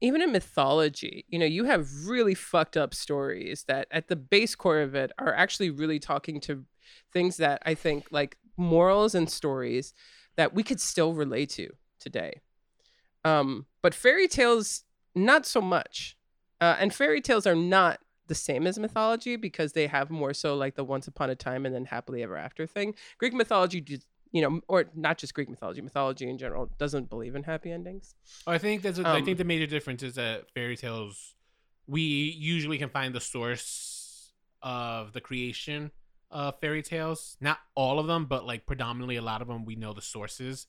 even 0.00 0.22
in 0.22 0.30
mythology, 0.32 1.24
you 1.28 1.38
know, 1.38 1.46
you 1.46 1.64
have 1.64 1.88
really 2.06 2.34
fucked 2.34 2.76
up 2.76 2.94
stories 2.94 3.64
that 3.68 3.86
at 3.90 4.06
the 4.08 4.16
base 4.16 4.54
core 4.54 4.80
of 4.80 4.94
it 4.94 5.10
are 5.18 5.34
actually 5.34 5.70
really 5.70 5.98
talking 5.98 6.40
to 6.40 6.64
things 7.12 7.36
that 7.38 7.60
I 7.64 7.74
think 7.74 8.06
like 8.10 8.36
morals 8.56 9.14
and 9.14 9.28
stories 9.28 9.92
that 10.36 10.54
we 10.54 10.62
could 10.62 10.80
still 10.80 11.14
relate 11.14 11.50
to 11.50 11.70
today. 11.98 12.40
Um, 13.24 13.66
but 13.82 13.94
fairy 13.94 14.28
tales, 14.28 14.84
not 15.14 15.44
so 15.46 15.60
much. 15.60 16.16
Uh, 16.60 16.76
and 16.78 16.94
fairy 16.94 17.20
tales 17.20 17.46
are 17.46 17.56
not 17.56 17.98
the 18.28 18.34
same 18.36 18.66
as 18.66 18.78
mythology 18.78 19.36
because 19.36 19.72
they 19.72 19.88
have 19.88 20.10
more 20.10 20.32
so 20.32 20.54
like 20.54 20.74
the 20.76 20.84
once 20.84 21.08
upon 21.08 21.28
a 21.28 21.34
time 21.34 21.66
and 21.66 21.74
then 21.74 21.86
happily 21.86 22.22
ever 22.22 22.36
after 22.36 22.66
thing. 22.66 22.94
Greek 23.18 23.34
mythology, 23.34 24.00
you 24.32 24.42
know, 24.42 24.60
or 24.68 24.86
not 24.94 25.18
just 25.18 25.34
Greek 25.34 25.48
mythology, 25.48 25.80
mythology 25.82 26.28
in 26.28 26.38
general 26.38 26.70
doesn't 26.78 27.08
believe 27.10 27.34
in 27.34 27.42
happy 27.42 27.70
endings. 27.70 28.14
Oh, 28.46 28.52
I 28.52 28.58
think 28.58 28.82
that's. 28.82 28.98
I 28.98 29.18
Um, 29.18 29.24
think 29.24 29.38
the 29.38 29.44
major 29.44 29.66
difference 29.66 30.02
is 30.02 30.14
that 30.14 30.50
fairy 30.54 30.76
tales, 30.76 31.34
we 31.86 32.02
usually 32.02 32.78
can 32.78 32.88
find 32.88 33.14
the 33.14 33.20
source 33.20 34.32
of 34.62 35.12
the 35.12 35.20
creation 35.20 35.90
of 36.30 36.58
fairy 36.60 36.82
tales. 36.82 37.36
Not 37.40 37.58
all 37.74 37.98
of 37.98 38.06
them, 38.06 38.24
but 38.26 38.46
like 38.46 38.64
predominantly 38.66 39.16
a 39.16 39.22
lot 39.22 39.42
of 39.42 39.48
them, 39.48 39.64
we 39.64 39.76
know 39.76 39.92
the 39.92 40.02
sources. 40.02 40.66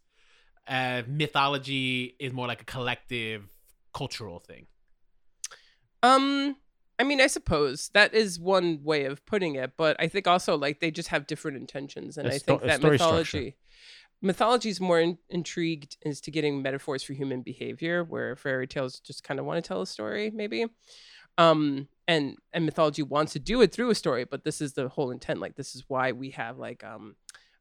Uh, 0.68 1.04
mythology 1.08 2.16
is 2.20 2.34
more 2.34 2.48
like 2.48 2.62
a 2.62 2.66
collective 2.66 3.44
cultural 3.94 4.40
thing. 4.40 4.68
Um, 6.02 6.58
I 7.04 7.06
mean, 7.06 7.20
I 7.20 7.28
suppose 7.28 7.90
that 7.94 8.14
is 8.14 8.40
one 8.40 8.80
way 8.82 9.04
of 9.04 9.26
putting 9.26 9.56
it, 9.56 9.74
but 9.76 9.98
I 10.00 10.08
think 10.08 10.26
also 10.26 10.58
like 10.58 10.80
they 10.80 10.90
just 10.90 11.10
have 11.10 11.28
different 11.28 11.58
intentions, 11.58 12.18
and 12.18 12.30
I 12.30 12.38
sto- 12.38 12.60
think 12.60 12.64
a 12.64 12.68
that 12.68 12.82
mythology, 12.82 13.26
structure. 13.26 13.54
mythology 14.22 14.70
is 14.70 14.80
more 14.80 15.02
in- 15.02 15.18
intrigued 15.30 15.98
as 16.06 16.22
to 16.22 16.32
getting 16.32 16.62
metaphors 16.62 17.04
for 17.04 17.12
human 17.12 17.42
behavior, 17.42 18.06
where 18.06 18.38
fairy 18.38 18.68
tales 18.68 19.02
just 19.02 19.22
kind 19.22 19.38
of 19.38 19.46
want 19.46 19.62
to 19.62 19.68
tell 19.68 19.82
a 19.82 19.86
story, 19.86 20.32
maybe. 20.34 20.66
Um, 21.38 21.90
and 22.08 22.38
and 22.54 22.64
mythology 22.64 23.04
wants 23.04 23.34
to 23.34 23.40
do 23.40 23.62
it 23.62 23.74
through 23.74 23.90
a 23.90 23.96
story, 23.96 24.24
but 24.24 24.46
this 24.46 24.62
is 24.62 24.72
the 24.72 24.88
whole 24.88 25.12
intent. 25.12 25.42
Like 25.42 25.56
this 25.58 25.76
is 25.76 25.84
why 25.90 26.14
we 26.14 26.30
have 26.32 26.58
like 26.58 26.86
um. 26.86 27.18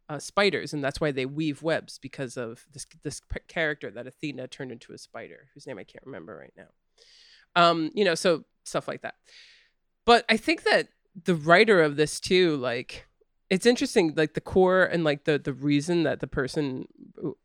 Uh, 0.09 0.19
spiders, 0.19 0.75
and 0.75 0.85
that's 0.85 1.01
why 1.01 1.11
they 1.11 1.25
weave 1.25 1.63
webs 1.63 1.99
because 1.99 2.37
of 2.37 2.67
this 2.73 2.87
this 3.03 3.23
character 3.49 3.91
that 3.91 4.07
Athena 4.07 4.47
turned 4.47 4.71
into 4.71 4.93
a 4.93 4.99
spider, 4.99 5.49
whose 5.55 5.67
name 5.67 5.79
I 5.79 5.85
can't 5.85 6.05
remember 6.05 6.37
right 6.37 6.53
now. 6.55 6.69
Um, 7.55 7.91
you 7.95 8.05
know, 8.05 8.15
so 8.15 8.45
stuff 8.65 8.89
like 8.89 9.03
that. 9.03 9.15
But 10.05 10.25
I 10.29 10.37
think 10.37 10.65
that 10.65 10.89
the 11.25 11.35
writer 11.35 11.83
of 11.83 11.97
this 11.97 12.21
too, 12.21 12.57
like, 12.57 13.07
it's 13.51 13.67
interesting, 13.67 14.15
like 14.17 14.35
the 14.35 14.41
core 14.41 14.83
and 14.85 15.05
like 15.05 15.25
the 15.25 15.39
the 15.39 15.53
reason 15.53 16.05
that 16.05 16.21
the 16.21 16.27
person, 16.27 16.89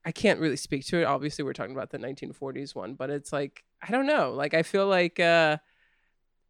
I 0.05 0.13
can't 0.13 0.39
really 0.39 0.55
speak 0.55 0.85
to 0.87 1.01
it. 1.01 1.03
Obviously, 1.03 1.43
we're 1.43 1.53
talking 1.53 1.75
about 1.75 1.91
the 1.91 1.99
1940s 1.99 2.73
one, 2.73 2.93
but 2.93 3.09
it's 3.09 3.33
like 3.33 3.65
I 3.85 3.91
don't 3.91 4.07
know. 4.07 4.31
Like 4.31 4.53
I 4.53 4.63
feel 4.63 4.87
like 4.87 5.19
uh, 5.19 5.57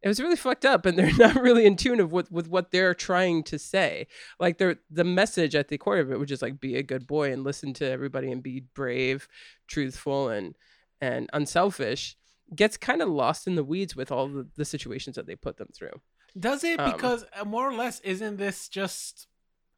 it 0.00 0.06
was 0.06 0.20
really 0.20 0.36
fucked 0.36 0.64
up, 0.64 0.86
and 0.86 0.96
they're 0.98 1.12
not 1.16 1.42
really 1.42 1.66
in 1.66 1.76
tune 1.76 1.98
of 1.98 2.12
with 2.12 2.30
with 2.30 2.48
what 2.48 2.70
they're 2.70 2.94
trying 2.94 3.42
to 3.44 3.58
say. 3.58 4.06
Like 4.38 4.58
they're 4.58 4.76
the 4.90 5.04
message 5.04 5.56
at 5.56 5.68
the 5.68 5.78
core 5.78 5.98
of 5.98 6.12
it, 6.12 6.20
which 6.20 6.30
is 6.30 6.40
like 6.40 6.60
be 6.60 6.76
a 6.76 6.82
good 6.84 7.06
boy 7.06 7.32
and 7.32 7.42
listen 7.42 7.74
to 7.74 7.90
everybody 7.90 8.30
and 8.30 8.42
be 8.42 8.60
brave, 8.74 9.26
truthful, 9.66 10.28
and 10.28 10.54
and 11.00 11.28
unselfish 11.32 12.16
gets 12.54 12.76
kind 12.76 13.02
of 13.02 13.08
lost 13.08 13.46
in 13.46 13.54
the 13.54 13.64
weeds 13.64 13.94
with 13.94 14.10
all 14.10 14.28
the, 14.28 14.46
the 14.56 14.64
situations 14.64 15.16
that 15.16 15.26
they 15.26 15.36
put 15.36 15.56
them 15.56 15.68
through. 15.74 16.00
Does 16.38 16.64
it? 16.64 16.78
Um, 16.78 16.92
Because 16.92 17.24
uh, 17.38 17.44
more 17.44 17.68
or 17.68 17.74
less, 17.74 18.00
isn't 18.00 18.36
this 18.36 18.68
just 18.68 19.26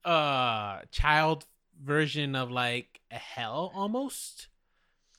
a 0.05 0.81
child 0.91 1.47
version 1.83 2.35
of 2.35 2.51
like 2.51 3.01
a 3.11 3.17
hell 3.17 3.73
almost? 3.75 4.49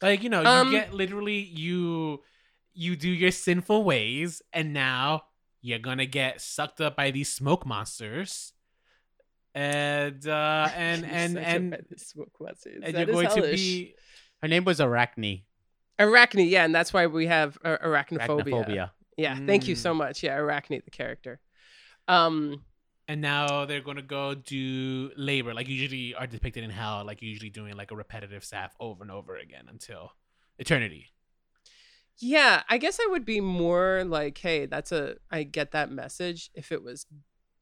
Like 0.02 0.24
you 0.24 0.30
know, 0.30 0.42
you 0.42 0.48
Um, 0.48 0.72
get 0.72 0.94
literally 0.94 1.40
you 1.40 2.22
you 2.74 2.96
do 2.96 3.10
your 3.10 3.32
sinful 3.32 3.84
ways, 3.84 4.42
and 4.54 4.74
now 4.74 5.24
you're 5.62 5.80
gonna 5.80 6.06
get 6.06 6.42
sucked 6.42 6.82
up 6.82 6.96
by 6.96 7.12
these 7.12 7.32
smoke 7.32 7.66
monsters, 7.66 8.54
and 9.54 10.26
uh 10.28 10.70
and 10.76 11.06
and 11.06 11.38
and, 11.38 11.86
smoke 11.98 12.32
and 12.66 12.98
you're 12.98 13.06
going 13.06 13.30
to 13.30 13.42
be 13.42 13.96
Her 14.42 14.48
name 14.48 14.64
was 14.64 14.82
Arachne. 14.82 15.44
Arachne. 16.02 16.48
Yeah, 16.48 16.66
and 16.66 16.74
that's 16.74 16.94
why 16.94 17.08
we 17.08 17.28
have 17.28 17.58
uh, 17.64 17.78
arachnophobia. 17.84 18.66
Arachnophobia. 18.66 18.90
Yeah, 19.18 19.36
thank 19.46 19.68
you 19.68 19.76
Mm. 19.76 19.80
so 19.80 19.94
much. 19.94 20.24
Yeah, 20.24 20.36
arachne, 20.38 20.82
the 20.84 20.92
character. 20.92 21.40
Um, 22.08 22.64
and 23.08 23.22
now 23.22 23.66
they're 23.66 23.82
gonna 23.82 24.02
go 24.02 24.34
do 24.36 25.12
labor 25.18 25.54
like 25.54 25.68
usually 25.68 26.16
are 26.16 26.28
depicted 26.28 26.64
in 26.64 26.70
hell 26.70 27.04
like 27.06 27.22
usually 27.22 27.50
doing 27.50 27.76
like 27.76 27.92
a 27.92 27.96
repetitive 27.96 28.44
staff 28.44 28.74
over 28.80 29.04
and 29.04 29.12
over 29.12 29.36
again 29.36 29.66
until 29.70 30.12
eternity 30.58 31.08
yeah, 32.24 32.62
I 32.70 32.78
guess 32.78 33.00
I 33.04 33.08
would 33.10 33.26
be 33.26 33.42
more 33.42 34.04
like, 34.06 34.38
hey, 34.38 34.68
that's 34.68 34.92
a 34.92 35.16
I 35.32 35.42
get 35.44 35.72
that 35.72 35.90
message 35.92 36.52
if 36.54 36.72
it 36.72 36.84
was 36.84 37.08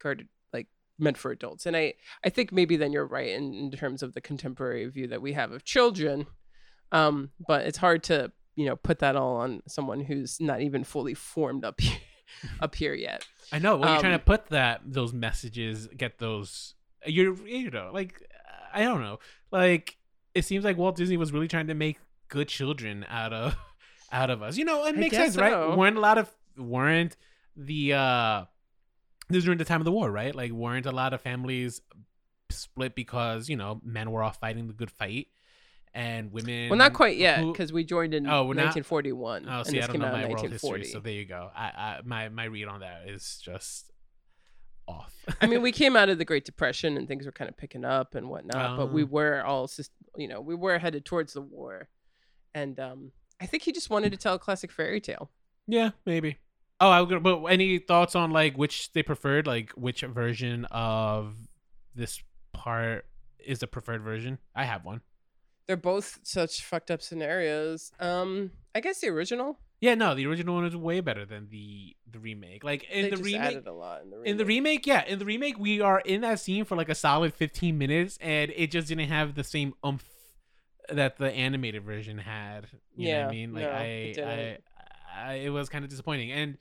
guarded 0.02 0.28
like 0.52 0.68
meant 0.98 1.18
for 1.18 1.32
adults. 1.32 1.66
And 1.66 1.78
I 1.78 1.94
I 2.26 2.30
think 2.30 2.52
maybe 2.52 2.76
then 2.76 2.92
you're 2.92 3.06
right 3.08 3.30
in, 3.30 3.54
in 3.54 3.72
terms 3.72 4.04
of 4.04 4.14
the 4.14 4.22
contemporary 4.22 4.86
view 4.88 5.08
that 5.08 5.22
we 5.22 5.32
have 5.34 5.52
of 5.54 5.64
children. 5.64 6.28
Um, 6.92 7.30
but 7.48 7.66
it's 7.66 7.78
hard 7.78 8.04
to, 8.04 8.32
you 8.56 8.66
know, 8.66 8.76
put 8.76 9.00
that 9.00 9.16
all 9.16 9.38
on 9.38 9.62
someone 9.68 10.00
who's 10.02 10.40
not 10.40 10.62
even 10.62 10.84
fully 10.84 11.14
formed 11.14 11.64
up 11.64 11.80
here, 11.82 11.98
up 12.60 12.76
here 12.76 12.94
yet. 12.94 13.28
I 13.52 13.60
know. 13.60 13.78
Well, 13.78 13.92
you're 13.94 14.00
trying 14.02 14.14
Um, 14.14 14.20
to 14.20 14.26
put 14.26 14.48
that 14.48 14.82
those 14.86 15.14
messages, 15.14 15.88
get 15.96 16.18
those. 16.20 16.76
You're 17.06 17.36
you 17.48 17.70
know 17.72 17.92
like 17.94 18.22
I 18.74 18.84
don't 18.84 19.02
know. 19.02 19.20
Like 19.52 19.98
it 20.36 20.46
seems 20.46 20.64
like 20.64 20.78
Walt 20.78 20.96
Disney 20.96 21.18
was 21.18 21.32
really 21.32 21.48
trying 21.48 21.68
to 21.68 21.74
make 21.74 21.98
good 22.28 22.48
children 22.48 23.06
out 23.10 23.34
of 23.34 23.56
out 24.12 24.30
of 24.30 24.42
us. 24.42 24.58
You 24.58 24.66
know, 24.66 24.86
it 24.86 24.98
makes 24.98 25.16
sense, 25.16 25.38
right? 25.38 25.78
Weren't 25.78 25.98
a 25.98 26.02
lot 26.02 26.18
of 26.18 26.30
weren't 26.58 27.16
the 27.56 27.94
uh 27.94 28.46
this 29.30 29.36
was 29.38 29.44
during 29.46 29.58
the 29.60 29.66
time 29.66 29.82
of 29.82 29.86
the 29.86 29.92
war, 29.92 30.12
right? 30.12 30.34
Like 30.36 30.52
weren't 30.52 30.86
a 30.86 30.92
lot 30.92 31.14
of 31.14 31.22
families 31.22 31.82
split 32.50 32.96
because 32.96 33.48
you 33.48 33.56
know 33.56 33.80
men 33.84 34.12
were 34.12 34.24
off 34.24 34.40
fighting 34.40 34.68
the 34.68 34.74
good 34.74 34.90
fight 34.92 35.28
and 35.94 36.32
women. 36.32 36.70
Well, 36.70 36.78
not 36.78 36.94
quite 36.94 37.18
yet 37.18 37.44
because 37.46 37.74
we 37.74 37.84
joined 37.84 38.14
in 38.14 38.28
Oh, 38.28 38.44
we're 38.44 38.54
not- 38.54 38.76
1941. 38.76 39.46
Oh, 39.48 39.52
and 39.60 39.68
see, 39.68 39.82
I 39.82 39.88
don't 39.88 40.00
know 40.00 40.12
my 40.12 40.28
world 40.28 40.50
history, 40.50 40.84
so 40.86 41.00
there 41.00 41.14
you 41.14 41.26
go. 41.26 41.50
I, 41.56 41.64
I 41.66 42.00
my 42.06 42.30
my 42.30 42.46
read 42.46 42.68
on 42.68 42.82
that 42.82 43.08
is 43.10 43.40
just 43.44 43.92
off. 44.88 45.14
I 45.42 45.48
mean, 45.48 45.62
we 45.62 45.72
came 45.82 45.96
out 45.96 46.10
of 46.10 46.18
the 46.18 46.26
Great 46.26 46.46
Depression 46.46 46.98
and 46.98 47.08
things 47.08 47.26
were 47.26 47.32
kind 47.32 47.50
of 47.50 47.58
picking 47.58 47.86
up 47.86 48.16
and 48.16 48.30
whatnot, 48.30 48.78
but 48.78 48.92
we 48.92 49.04
Oh. 49.04 49.08
were 49.08 49.44
all, 49.44 49.70
you 50.16 50.28
know, 50.28 50.42
we 50.42 50.56
were 50.56 50.80
headed 50.80 51.06
towards 51.06 51.34
the 51.34 51.42
war. 51.42 51.90
And 52.56 52.80
um, 52.80 53.12
I 53.40 53.46
think 53.46 53.64
he 53.64 53.72
just 53.72 53.90
wanted 53.92 54.12
to 54.12 54.18
tell 54.18 54.34
a 54.36 54.40
classic 54.40 54.72
fairy 54.72 55.00
tale. 55.02 55.30
Yeah, 55.68 55.92
maybe. 56.06 56.38
Oh, 56.80 56.90
I 56.90 57.02
was 57.02 57.10
gonna. 57.10 57.20
But 57.22 57.44
any 57.46 57.78
thoughts 57.78 58.16
on 58.16 58.32
like 58.32 58.56
which 58.58 58.92
they 58.94 59.04
preferred? 59.04 59.46
Like 59.46 59.72
which 59.74 60.02
version 60.02 60.66
of 60.72 61.36
this 61.94 62.24
part 62.54 63.06
is 63.46 63.60
the 63.60 63.68
preferred 63.68 64.02
version? 64.02 64.40
I 64.56 64.64
have 64.64 64.86
one. 64.86 65.02
They're 65.70 65.78
both 65.78 66.18
such 66.24 66.64
fucked 66.66 66.90
up 66.90 67.00
scenarios. 67.00 67.92
Um, 68.00 68.50
I 68.74 68.80
guess 68.80 69.02
the 69.02 69.10
original. 69.10 69.60
Yeah, 69.82 69.94
no, 69.94 70.16
the 70.16 70.26
original 70.26 70.56
one 70.56 70.66
is 70.66 70.76
way 70.76 71.00
better 71.00 71.26
than 71.28 71.48
the 71.52 71.96
the 72.12 72.18
remake. 72.18 72.64
Like 72.64 72.86
in 72.86 73.04
they 73.04 73.10
the 73.12 73.22
remake, 73.22 73.42
added 73.42 73.68
a 73.68 73.72
lot 73.72 74.02
in 74.02 74.10
the 74.10 74.18
remake. 74.18 74.32
in 74.32 74.38
the 74.38 74.46
remake, 74.46 74.88
yeah, 74.88 75.06
in 75.06 75.20
the 75.20 75.26
remake, 75.26 75.60
we 75.60 75.80
are 75.80 76.00
in 76.00 76.22
that 76.22 76.40
scene 76.40 76.66
for 76.66 76.76
like 76.76 76.90
a 76.90 76.96
solid 76.96 77.36
fifteen 77.36 77.78
minutes, 77.78 78.18
and 78.20 78.52
it 78.56 78.72
just 78.72 78.88
didn't 78.88 79.10
have 79.10 79.36
the 79.36 79.44
same 79.44 79.76
umph 79.84 80.10
that 80.92 81.20
the 81.20 81.32
animated 81.32 81.84
version 81.84 82.18
had. 82.18 82.66
You 82.96 83.10
know 83.10 83.14
what 83.14 83.20
Yeah, 83.20 83.28
I 83.28 83.32
mean? 83.32 83.54
Like 83.54 83.64
no, 83.66 83.70
I, 83.70 83.84
it 83.84 84.20
I. 84.20 84.58
I, 85.16 85.34
it 85.34 85.50
was 85.50 85.70
kind 85.70 85.84
of 85.84 85.92
disappointing. 85.92 86.32
And 86.32 86.58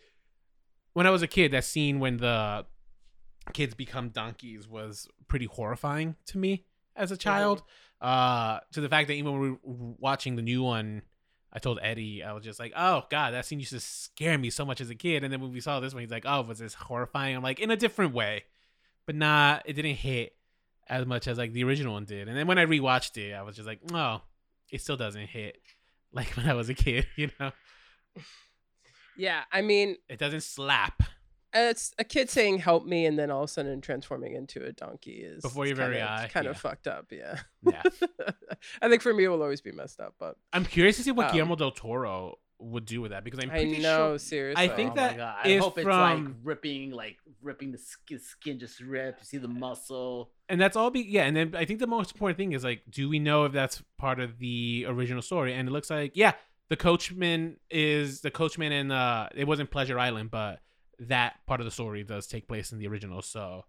when 0.93 1.07
I 1.07 1.11
was 1.11 1.23
a 1.23 1.27
kid, 1.27 1.53
that 1.53 1.65
scene 1.65 1.99
when 1.99 2.19
the 2.19 2.67
kids 3.55 3.75
become 3.75 4.11
donkeys 4.11 4.69
was 4.69 5.09
pretty 5.29 5.47
horrifying 5.47 6.17
to 6.27 6.37
me 6.37 6.67
as 6.95 7.11
a 7.11 7.17
child. 7.17 7.63
Uh, 8.01 8.61
to 8.72 8.80
the 8.80 8.88
fact 8.88 9.09
that 9.09 9.14
even 9.14 9.32
when 9.32 9.40
we 9.40 9.51
were 9.51 9.94
watching 9.99 10.36
the 10.36 10.42
new 10.42 10.62
one. 10.62 11.03
I 11.51 11.61
told 11.61 11.78
Eddie, 11.80 12.22
I 12.22 12.34
was 12.34 12.44
just 12.44 12.61
like, 12.61 12.74
oh 12.76 13.05
god, 13.09 13.32
that 13.32 13.46
scene 13.46 13.59
used 13.59 13.72
to 13.72 13.80
scare 13.80 14.36
me 14.36 14.51
so 14.51 14.66
much 14.66 14.82
as 14.82 14.90
a 14.90 14.94
kid. 14.94 15.24
And 15.24 15.32
then 15.32 15.40
when 15.40 15.51
we 15.51 15.61
saw 15.61 15.80
this 15.80 15.94
one, 15.94 16.03
he's 16.03 16.11
like, 16.11 16.26
oh, 16.26 16.42
was 16.42 16.59
this 16.59 16.74
horrifying? 16.74 17.34
I'm 17.34 17.42
like, 17.42 17.59
in 17.59 17.70
a 17.70 17.76
different 17.76 18.12
way, 18.12 18.44
but 19.07 19.16
not 19.16 19.62
it 19.64 19.72
didn't 19.72 19.94
hit 19.94 20.36
as 20.90 21.07
much 21.07 21.26
as 21.26 21.38
like 21.38 21.55
the 21.55 21.64
original 21.64 21.94
one 21.94 22.05
did. 22.05 22.28
And 22.28 22.36
then 22.36 22.46
when 22.46 22.59
I 22.59 22.66
rewatched 22.66 23.16
it, 23.16 23.32
I 23.32 23.40
was 23.40 23.57
just 23.57 23.66
like, 23.66 23.80
oh, 23.94 24.20
it 24.70 24.82
still 24.82 24.99
doesn't 24.99 25.26
hit 25.26 25.57
like 26.12 26.36
when 26.36 26.46
I 26.49 26.53
was 26.53 26.68
a 26.68 26.74
kid. 26.74 27.07
You 27.16 27.30
know, 27.40 27.53
Yeah, 29.16 29.42
I 29.51 29.62
mean, 29.62 29.96
it 30.11 30.18
doesn't 30.18 30.42
slap 30.42 31.03
it's 31.55 31.92
a 31.99 32.05
kid 32.05 32.28
saying 32.30 32.59
"help 32.59 32.84
me" 32.84 33.07
and 33.07 33.18
then 33.18 33.30
all 33.30 33.44
of 33.44 33.51
a 33.51 33.53
sudden 33.53 33.80
transforming 33.80 34.34
into 34.34 34.64
a 34.64 34.72
donkey 34.72 35.12
is 35.24 35.42
Before 35.42 35.66
your 35.66 35.76
very 35.76 35.96
kinda, 35.96 36.11
eye, 36.11 36.28
Kind 36.32 36.44
yeah. 36.44 36.51
of 36.51 36.59
fucked 36.59 36.86
up. 36.86 37.07
Yeah. 37.11 37.38
Yeah. 37.62 37.82
I 38.82 38.88
think 38.88 39.03
for 39.03 39.12
me 39.14 39.24
it 39.24 39.28
will 39.28 39.42
always 39.42 39.61
be 39.61 39.72
messed 39.72 40.01
up, 40.01 40.14
but 40.18 40.36
I'm 40.53 40.64
curious 40.64 40.96
to 40.96 41.03
see 41.03 41.11
what 41.12 41.26
Um, 41.26 41.32
Guillermo 41.32 41.57
del 41.57 41.70
Toro 41.70 42.38
would 42.61 42.84
do 42.86 43.01
with 43.01 43.12
that 43.12 43.22
because 43.22 43.38
I'm 43.40 43.51
I 43.51 43.55
pretty 43.61 43.78
know 43.78 44.11
sure. 44.12 44.18
seriously. 44.18 44.64
I 44.64 44.68
think 44.74 44.92
oh 44.92 44.94
that 44.96 45.12
my 45.12 45.16
God. 45.16 45.36
I 45.44 45.49
is 45.49 45.62
hope 45.62 45.78
it's 45.78 45.86
like 45.86 46.16
from- 46.16 46.36
ripping, 46.42 46.90
like 46.90 47.16
ripping 47.40 47.70
the 47.72 47.78
skin, 47.78 48.18
skin 48.18 48.59
just 48.59 48.80
rip. 48.80 49.16
You 49.20 49.24
see 49.24 49.38
the 49.38 49.46
muscle. 49.49 50.30
and 50.49 50.61
that's 50.61 50.76
all 50.76 50.90
be 50.90 51.01
yeah 51.03 51.22
and 51.24 51.36
then 51.36 51.55
i 51.55 51.64
think 51.66 51.78
the 51.78 51.86
most 51.86 52.11
important 52.12 52.36
thing 52.38 52.53
is 52.53 52.64
like 52.64 52.82
do 52.90 53.09
we 53.09 53.18
know 53.18 53.44
if 53.44 53.53
that's 53.53 53.82
part 53.99 54.18
of 54.18 54.38
the 54.38 54.86
original 54.88 55.20
story 55.22 55.53
and 55.55 55.68
it 55.68 55.72
looks 55.72 55.90
like 55.90 56.12
yeah 56.14 56.32
the 56.70 56.76
coachman 56.76 57.59
is 57.70 58.22
the 58.22 58.30
coachman 58.30 58.72
and 58.72 58.90
uh 58.90 59.28
it 59.34 59.46
wasn't 59.46 59.70
pleasure 59.70 59.99
island 59.99 60.30
but 60.30 60.61
that 60.99 61.36
part 61.46 61.61
of 61.61 61.64
the 61.64 61.70
story 61.70 62.03
does 62.05 62.26
take 62.26 62.49
place 62.49 62.72
in 62.72 62.78
the 62.78 62.86
original 62.88 63.22
so 63.22 63.64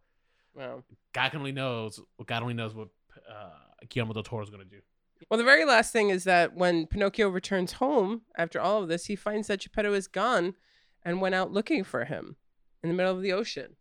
Well, 0.54 0.84
god 1.14 1.36
only 1.36 1.52
knows 1.52 2.00
god 2.26 2.42
only 2.42 2.54
knows 2.56 2.74
what 2.74 2.90
uh 3.30 3.50
guillermo 3.90 4.14
del 4.14 4.24
toro 4.24 4.44
is 4.44 4.50
going 4.50 4.64
to 4.64 4.70
do 4.70 4.82
well, 5.30 5.38
the 5.38 5.44
very 5.44 5.66
last 5.66 5.92
thing 5.92 6.10
is 6.12 6.24
that 6.24 6.56
when 6.56 6.88
Pinocchio 6.88 7.28
returns 7.28 7.74
home 7.74 8.22
after 8.38 8.58
all 8.62 8.82
of 8.82 8.88
this, 8.88 9.08
he 9.08 9.18
finds 9.18 9.48
that 9.48 9.60
Geppetto 9.60 9.92
is 9.94 10.08
gone 10.08 10.54
and 11.04 11.20
went 11.20 11.36
out 11.36 11.52
looking 11.52 11.84
for 11.84 12.06
him 12.06 12.38
in 12.82 12.88
the 12.90 12.96
middle 12.96 13.18
of 13.18 13.22
the 13.22 13.34
ocean. 13.34 13.76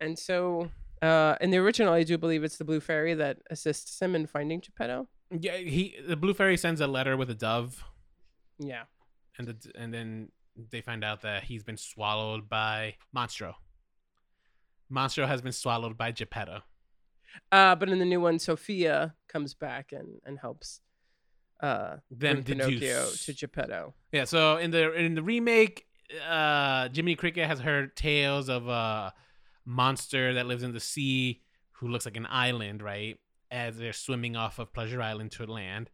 And 0.00 0.18
so, 0.18 0.70
uh, 1.02 1.36
in 1.42 1.50
the 1.50 1.58
original, 1.58 1.92
I 1.92 2.04
do 2.04 2.16
believe 2.16 2.42
it's 2.42 2.56
the 2.56 2.64
Blue 2.64 2.80
Fairy 2.80 3.12
that 3.12 3.36
assists 3.50 4.00
him 4.00 4.14
in 4.14 4.26
finding 4.26 4.60
Geppetto. 4.60 5.08
yeah 5.30 5.58
he 5.58 5.94
the 6.06 6.16
blue 6.16 6.32
fairy 6.32 6.56
sends 6.56 6.80
a 6.80 6.86
letter 6.86 7.18
with 7.18 7.28
a 7.28 7.34
dove 7.34 7.84
Yeah. 8.58 8.84
and 9.36 9.46
the, 9.48 9.56
and 9.74 9.92
then 9.92 10.30
they 10.70 10.80
find 10.80 11.04
out 11.04 11.22
that 11.22 11.44
he's 11.44 11.62
been 11.62 11.76
swallowed 11.76 12.48
by 12.48 12.94
monstro 13.16 13.54
monstro 14.90 15.26
has 15.26 15.40
been 15.42 15.52
swallowed 15.52 15.96
by 15.96 16.10
geppetto 16.12 16.62
Uh, 17.52 17.74
but 17.76 17.88
in 17.88 17.98
the 17.98 18.04
new 18.04 18.20
one, 18.20 18.38
Sofia 18.38 19.14
comes 19.28 19.54
back 19.54 19.92
and, 19.92 20.20
and 20.24 20.38
helps 20.38 20.80
uh, 21.62 21.96
them 22.10 22.42
Pinocchio 22.42 22.70
deduce 22.70 23.26
to 23.26 23.32
Geppetto. 23.34 23.94
Yeah, 24.12 24.24
so 24.24 24.56
in 24.56 24.70
the 24.70 24.92
in 24.94 25.14
the 25.14 25.22
remake, 25.22 25.84
uh 26.28 26.88
Jiminy 26.92 27.16
Cricket 27.16 27.46
has 27.46 27.60
heard 27.60 27.94
tales 27.94 28.48
of 28.48 28.66
a 28.66 29.12
monster 29.64 30.34
that 30.34 30.46
lives 30.46 30.62
in 30.62 30.72
the 30.72 30.80
sea 30.80 31.42
who 31.72 31.88
looks 31.88 32.06
like 32.06 32.16
an 32.16 32.26
island, 32.30 32.82
right? 32.82 33.18
As 33.50 33.76
they're 33.76 33.92
swimming 33.92 34.34
off 34.34 34.58
of 34.58 34.72
Pleasure 34.72 35.02
Island 35.02 35.30
to 35.32 35.44
land. 35.46 35.90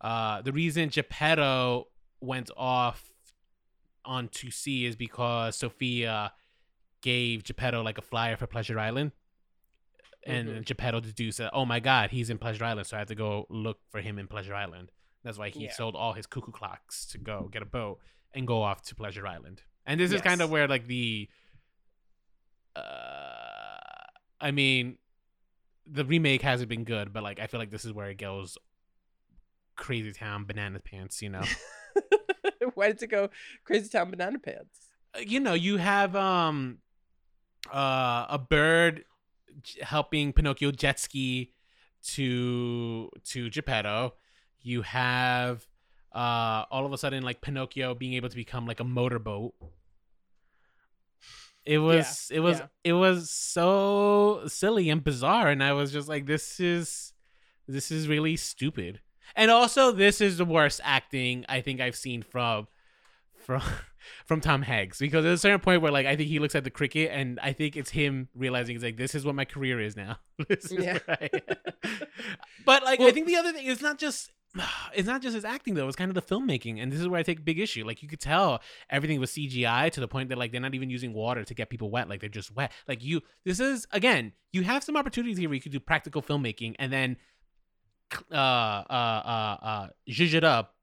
Uh 0.00 0.40
the 0.42 0.52
reason 0.52 0.88
Geppetto 0.88 1.88
went 2.20 2.50
off 2.56 3.12
onto 4.06 4.50
see 4.50 4.86
is 4.86 4.96
because 4.96 5.56
Sofia 5.56 6.32
gave 7.02 7.44
Geppetto 7.44 7.82
like 7.82 7.98
a 7.98 8.02
flyer 8.02 8.36
for 8.36 8.46
Pleasure 8.46 8.78
Island. 8.78 9.12
And 10.24 10.48
Mhm. 10.48 10.64
Geppetto 10.64 11.00
deduced 11.00 11.38
that, 11.38 11.50
oh 11.52 11.64
my 11.64 11.78
god, 11.78 12.10
he's 12.10 12.30
in 12.30 12.38
Pleasure 12.38 12.64
Island, 12.64 12.86
so 12.86 12.96
I 12.96 13.00
have 13.00 13.08
to 13.08 13.14
go 13.14 13.46
look 13.50 13.78
for 13.90 14.00
him 14.00 14.18
in 14.18 14.26
Pleasure 14.26 14.54
Island. 14.54 14.90
That's 15.22 15.38
why 15.38 15.50
he 15.50 15.64
Yeah. 15.64 15.72
sold 15.72 15.94
all 15.94 16.14
his 16.14 16.26
cuckoo 16.26 16.50
clocks 16.52 17.06
to 17.06 17.18
go 17.18 17.48
get 17.48 17.62
a 17.62 17.66
boat 17.66 18.00
and 18.32 18.46
go 18.46 18.62
off 18.62 18.82
to 18.82 18.94
Pleasure 18.94 19.26
Island. 19.26 19.62
And 19.84 20.00
this 20.00 20.10
is 20.12 20.20
kind 20.20 20.40
of 20.40 20.50
where 20.50 20.66
like 20.66 20.86
the 20.86 21.28
uh 22.74 23.78
I 24.40 24.50
mean 24.50 24.98
the 25.86 26.04
remake 26.04 26.42
hasn't 26.42 26.68
been 26.68 26.84
good, 26.84 27.12
but 27.12 27.22
like 27.22 27.38
I 27.38 27.46
feel 27.46 27.60
like 27.60 27.70
this 27.70 27.84
is 27.84 27.92
where 27.92 28.10
it 28.10 28.18
goes 28.18 28.58
crazy 29.76 30.12
town 30.12 30.44
banana 30.44 30.80
pants, 30.80 31.22
you 31.22 31.28
know. 31.30 31.44
Why 32.74 32.88
did 32.88 33.02
it 33.02 33.08
go 33.08 33.30
Crazy 33.64 33.88
Town 33.88 34.10
Banana 34.10 34.38
Pants? 34.38 34.88
Uh, 35.14 35.20
you 35.20 35.40
know, 35.40 35.54
you 35.54 35.76
have 35.76 36.14
um 36.16 36.78
uh 37.72 38.26
a 38.28 38.38
bird 38.38 39.04
helping 39.82 40.32
Pinocchio 40.32 40.70
jet 40.70 40.98
ski 41.00 41.52
to 42.14 43.10
to 43.24 43.50
Geppetto. 43.50 44.14
You 44.60 44.82
have 44.82 45.66
uh 46.12 46.64
all 46.70 46.86
of 46.86 46.92
a 46.92 46.98
sudden 46.98 47.22
like 47.22 47.40
Pinocchio 47.40 47.94
being 47.94 48.14
able 48.14 48.28
to 48.28 48.36
become 48.36 48.66
like 48.66 48.80
a 48.80 48.84
motorboat. 48.84 49.54
It 51.64 51.78
was 51.78 52.30
it 52.32 52.40
was 52.40 52.60
yeah. 52.60 52.66
it 52.84 52.92
was 52.92 53.30
so 53.30 54.42
silly 54.46 54.88
and 54.88 55.02
bizarre 55.02 55.48
and 55.48 55.62
I 55.62 55.72
was 55.72 55.92
just 55.92 56.08
like 56.08 56.26
this 56.26 56.60
is 56.60 57.12
this 57.66 57.90
is 57.90 58.06
really 58.06 58.36
stupid. 58.36 59.00
And 59.36 59.50
also 59.50 59.92
this 59.92 60.20
is 60.20 60.38
the 60.38 60.44
worst 60.44 60.80
acting 60.82 61.44
I 61.48 61.60
think 61.60 61.80
I've 61.80 61.96
seen 61.96 62.22
from 62.22 62.66
from 63.44 63.62
from 64.26 64.40
Tom 64.40 64.62
Hanks 64.62 64.98
because 64.98 65.24
there's 65.24 65.40
a 65.40 65.42
certain 65.42 65.60
point 65.60 65.82
where 65.82 65.92
like 65.92 66.06
I 66.06 66.16
think 66.16 66.28
he 66.28 66.38
looks 66.38 66.54
at 66.54 66.64
the 66.64 66.70
cricket 66.70 67.10
and 67.12 67.38
I 67.40 67.52
think 67.52 67.76
it's 67.76 67.90
him 67.90 68.28
realizing 68.34 68.74
he's 68.74 68.82
like 68.82 68.96
this 68.96 69.14
is 69.14 69.24
what 69.24 69.34
my 69.34 69.44
career 69.44 69.80
is 69.80 69.96
now. 69.96 70.18
is 70.48 70.72
Yeah. 70.72 70.98
but 72.64 72.82
like 72.82 73.00
I 73.00 73.10
think 73.12 73.26
the 73.26 73.36
other 73.36 73.52
thing 73.52 73.66
is 73.66 73.80
not 73.80 73.98
just 73.98 74.32
it's 74.94 75.06
not 75.06 75.22
just 75.22 75.34
his 75.34 75.44
acting 75.44 75.74
though, 75.74 75.86
it's 75.86 75.96
kind 75.96 76.10
of 76.10 76.14
the 76.14 76.22
filmmaking. 76.22 76.82
And 76.82 76.90
this 76.90 77.00
is 77.00 77.08
where 77.08 77.20
I 77.20 77.22
take 77.22 77.44
big 77.44 77.58
issue. 77.58 77.84
Like 77.84 78.02
you 78.02 78.08
could 78.08 78.20
tell 78.20 78.62
everything 78.90 79.20
was 79.20 79.30
CGI 79.32 79.90
to 79.92 80.00
the 80.00 80.08
point 80.08 80.28
that 80.30 80.38
like 80.38 80.52
they're 80.52 80.60
not 80.60 80.74
even 80.74 80.90
using 80.90 81.12
water 81.12 81.44
to 81.44 81.54
get 81.54 81.70
people 81.70 81.90
wet. 81.90 82.08
Like 82.08 82.20
they're 82.20 82.28
just 82.28 82.54
wet. 82.54 82.72
Like 82.88 83.02
you 83.02 83.22
this 83.44 83.60
is 83.60 83.86
again, 83.92 84.32
you 84.52 84.62
have 84.62 84.82
some 84.82 84.96
opportunities 84.96 85.38
here 85.38 85.48
where 85.48 85.54
you 85.56 85.60
could 85.60 85.72
do 85.72 85.80
practical 85.80 86.22
filmmaking 86.22 86.74
and 86.78 86.92
then 86.92 87.16
uh 88.30 88.34
uh 88.34 88.86
uh 88.90 89.56
uh 89.62 89.88
zhuzh 90.08 90.34
it 90.34 90.44
up 90.44 90.74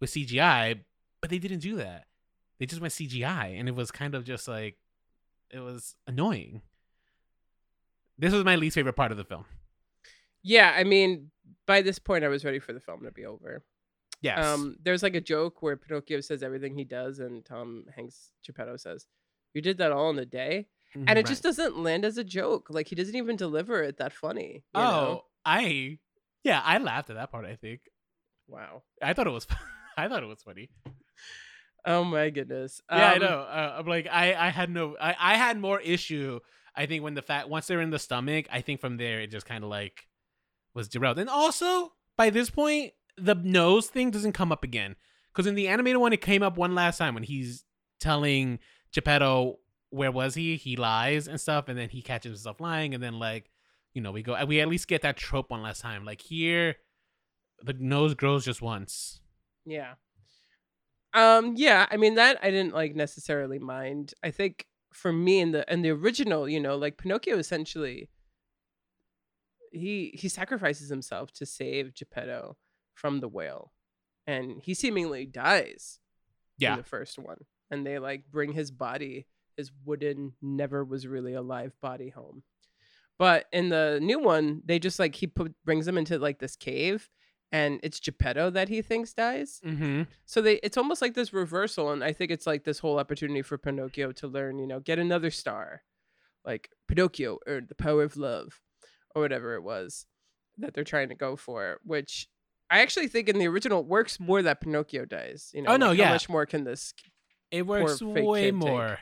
with 0.00 0.10
CGI, 0.10 0.80
but 1.20 1.30
they 1.30 1.38
didn't 1.38 1.60
do 1.60 1.76
that. 1.76 2.06
They 2.58 2.66
just 2.66 2.80
went 2.80 2.92
CGI, 2.92 3.58
and 3.58 3.68
it 3.68 3.74
was 3.74 3.90
kind 3.90 4.14
of 4.14 4.24
just 4.24 4.48
like 4.48 4.76
it 5.50 5.60
was 5.60 5.96
annoying. 6.06 6.62
This 8.18 8.32
was 8.32 8.44
my 8.44 8.56
least 8.56 8.74
favorite 8.74 8.96
part 8.96 9.12
of 9.12 9.16
the 9.16 9.24
film. 9.24 9.44
Yeah, 10.42 10.74
I 10.76 10.84
mean, 10.84 11.30
by 11.66 11.82
this 11.82 11.98
point, 11.98 12.24
I 12.24 12.28
was 12.28 12.44
ready 12.44 12.58
for 12.58 12.72
the 12.72 12.80
film 12.80 13.04
to 13.04 13.12
be 13.12 13.24
over. 13.24 13.62
Yes. 14.20 14.44
Um, 14.44 14.76
there's 14.82 15.02
like 15.02 15.14
a 15.14 15.20
joke 15.20 15.62
where 15.62 15.76
Pinocchio 15.76 16.20
says 16.20 16.42
everything 16.42 16.76
he 16.76 16.84
does, 16.84 17.20
and 17.20 17.44
Tom 17.44 17.84
Hanks 17.94 18.32
Geppetto 18.44 18.76
says, 18.76 19.06
"You 19.54 19.62
did 19.62 19.78
that 19.78 19.92
all 19.92 20.10
in 20.10 20.18
a 20.18 20.26
day," 20.26 20.66
and 20.94 21.18
it 21.18 21.26
just 21.26 21.42
doesn't 21.42 21.78
land 21.78 22.04
as 22.04 22.18
a 22.18 22.24
joke. 22.24 22.68
Like 22.70 22.88
he 22.88 22.96
doesn't 22.96 23.14
even 23.14 23.36
deliver 23.36 23.82
it 23.82 23.98
that 23.98 24.12
funny. 24.12 24.64
you 24.74 24.80
oh, 24.80 24.82
know? 24.82 25.24
I 25.44 25.98
yeah, 26.44 26.60
I 26.64 26.78
laughed 26.78 27.10
at 27.10 27.16
that 27.16 27.30
part. 27.30 27.44
I 27.44 27.56
think 27.56 27.80
wow. 28.48 28.82
I 29.02 29.12
thought 29.12 29.26
it 29.26 29.30
was 29.30 29.46
I 29.96 30.08
thought 30.08 30.22
it 30.22 30.26
was 30.26 30.42
funny. 30.42 30.70
Oh 31.84 32.04
my 32.04 32.30
goodness. 32.30 32.80
Yeah, 32.90 33.10
I 33.10 33.14
Um, 33.14 33.20
know. 33.22 33.38
Uh, 33.40 33.76
I'm 33.78 33.86
like 33.86 34.06
I 34.10 34.34
I 34.34 34.48
had 34.50 34.70
no 34.70 34.96
I 35.00 35.14
I 35.18 35.34
had 35.36 35.58
more 35.58 35.80
issue. 35.80 36.40
I 36.74 36.86
think 36.86 37.02
when 37.02 37.14
the 37.14 37.22
fact 37.22 37.48
once 37.48 37.66
they're 37.66 37.80
in 37.80 37.90
the 37.90 37.98
stomach, 37.98 38.46
I 38.52 38.60
think 38.60 38.80
from 38.80 38.96
there 38.96 39.20
it 39.20 39.30
just 39.30 39.46
kind 39.46 39.64
of 39.64 39.70
like 39.70 40.06
was 40.74 40.88
derailed. 40.88 41.18
And 41.18 41.30
also 41.30 41.92
by 42.16 42.30
this 42.30 42.50
point, 42.50 42.92
the 43.16 43.34
nose 43.34 43.88
thing 43.88 44.10
doesn't 44.10 44.32
come 44.32 44.52
up 44.52 44.62
again 44.62 44.96
because 45.32 45.46
in 45.46 45.54
the 45.54 45.68
animated 45.68 46.00
one, 46.00 46.12
it 46.12 46.20
came 46.20 46.42
up 46.42 46.56
one 46.56 46.74
last 46.74 46.98
time 46.98 47.14
when 47.14 47.22
he's 47.24 47.64
telling 48.00 48.58
Geppetto 48.92 49.58
where 49.90 50.12
was 50.12 50.34
he? 50.34 50.56
He 50.56 50.76
lies 50.76 51.26
and 51.26 51.40
stuff, 51.40 51.66
and 51.68 51.78
then 51.78 51.88
he 51.88 52.02
catches 52.02 52.32
himself 52.32 52.60
lying, 52.60 52.92
and 52.92 53.02
then 53.02 53.18
like 53.18 53.50
you 53.98 54.02
know 54.04 54.12
we 54.12 54.22
go 54.22 54.44
we 54.44 54.60
at 54.60 54.68
least 54.68 54.86
get 54.86 55.02
that 55.02 55.16
trope 55.16 55.50
one 55.50 55.60
last 55.60 55.80
time. 55.80 56.04
Like 56.04 56.20
here, 56.20 56.76
the 57.64 57.72
nose 57.72 58.14
grows 58.14 58.44
just 58.44 58.62
once. 58.62 59.20
Yeah. 59.66 59.94
Um 61.14 61.54
yeah, 61.56 61.86
I 61.90 61.96
mean 61.96 62.14
that 62.14 62.38
I 62.40 62.52
didn't 62.52 62.74
like 62.74 62.94
necessarily 62.94 63.58
mind. 63.58 64.14
I 64.22 64.30
think 64.30 64.68
for 64.92 65.12
me 65.12 65.40
in 65.40 65.50
the 65.50 65.64
in 65.72 65.82
the 65.82 65.90
original, 65.90 66.48
you 66.48 66.60
know, 66.60 66.76
like 66.76 66.96
Pinocchio 66.96 67.38
essentially 67.38 68.08
he 69.72 70.12
he 70.14 70.28
sacrifices 70.28 70.88
himself 70.88 71.32
to 71.32 71.44
save 71.44 71.92
Geppetto 71.96 72.56
from 72.94 73.18
the 73.18 73.26
whale. 73.28 73.72
And 74.28 74.60
he 74.62 74.74
seemingly 74.74 75.26
dies 75.26 75.98
Yeah. 76.56 76.74
in 76.74 76.78
the 76.78 76.84
first 76.84 77.18
one. 77.18 77.38
And 77.68 77.84
they 77.84 77.98
like 77.98 78.30
bring 78.30 78.52
his 78.52 78.70
body, 78.70 79.26
his 79.56 79.72
wooden 79.84 80.34
never 80.40 80.84
was 80.84 81.04
really 81.04 81.34
alive 81.34 81.72
body 81.82 82.10
home. 82.10 82.44
But 83.18 83.46
in 83.52 83.68
the 83.68 83.98
new 84.00 84.18
one, 84.18 84.62
they 84.64 84.78
just 84.78 84.98
like 84.98 85.14
he 85.14 85.26
put, 85.26 85.52
brings 85.64 85.86
him 85.86 85.98
into 85.98 86.18
like 86.18 86.38
this 86.38 86.56
cave 86.56 87.10
and 87.50 87.80
it's 87.82 87.98
Geppetto 87.98 88.50
that 88.50 88.68
he 88.68 88.82
thinks 88.82 89.12
dies. 89.12 89.60
Mm-hmm. 89.64 90.02
So 90.26 90.40
they 90.40 90.54
it's 90.62 90.76
almost 90.76 91.02
like 91.02 91.14
this 91.14 91.32
reversal 91.32 91.90
and 91.90 92.04
I 92.04 92.12
think 92.12 92.30
it's 92.30 92.46
like 92.46 92.64
this 92.64 92.78
whole 92.78 92.98
opportunity 92.98 93.42
for 93.42 93.58
Pinocchio 93.58 94.12
to 94.12 94.28
learn, 94.28 94.58
you 94.58 94.66
know, 94.66 94.80
get 94.80 94.98
another 94.98 95.30
star. 95.30 95.82
Like 96.44 96.70
Pinocchio 96.86 97.38
earned 97.46 97.68
the 97.68 97.74
power 97.74 98.04
of 98.04 98.16
love 98.16 98.60
or 99.14 99.22
whatever 99.22 99.54
it 99.54 99.62
was 99.62 100.06
that 100.58 100.74
they're 100.74 100.84
trying 100.84 101.08
to 101.08 101.14
go 101.14 101.36
for, 101.36 101.78
which 101.84 102.28
I 102.70 102.80
actually 102.80 103.08
think 103.08 103.28
in 103.28 103.38
the 103.38 103.48
original 103.48 103.82
works 103.84 104.20
more 104.20 104.42
that 104.42 104.60
Pinocchio 104.60 105.04
dies. 105.06 105.50
You 105.54 105.62
know, 105.62 105.72
Oh, 105.72 105.76
no, 105.76 105.88
like, 105.88 105.98
yeah. 105.98 106.06
How 106.06 106.12
much 106.12 106.28
more 106.28 106.46
can 106.46 106.64
this? 106.64 106.92
It 107.50 107.66
works 107.66 108.02
way 108.02 108.50
more. 108.50 108.88
take. 108.88 108.98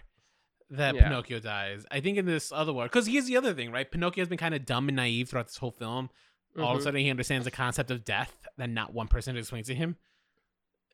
That 0.70 0.94
Yeah. 0.94 1.04
Pinocchio 1.04 1.38
dies. 1.40 1.84
I 1.90 2.00
think 2.00 2.18
in 2.18 2.26
this 2.26 2.50
other 2.52 2.72
one, 2.72 2.86
because 2.86 3.06
here's 3.06 3.26
the 3.26 3.36
other 3.36 3.54
thing, 3.54 3.70
right? 3.70 3.90
Pinocchio 3.90 4.22
has 4.22 4.28
been 4.28 4.38
kind 4.38 4.54
of 4.54 4.64
dumb 4.66 4.88
and 4.88 4.96
naive 4.96 5.28
throughout 5.28 5.46
this 5.46 5.56
whole 5.58 5.70
film. 5.70 6.10
All 6.58 6.70
of 6.72 6.76
a 6.76 6.80
Mhm. 6.80 6.84
sudden, 6.84 7.00
he 7.00 7.10
understands 7.10 7.44
the 7.44 7.50
concept 7.50 7.90
of 7.90 8.04
death 8.04 8.32
that 8.56 8.70
not 8.70 8.92
one 8.94 9.08
person 9.08 9.36
explains 9.36 9.66
to 9.66 9.74
him. 9.74 9.96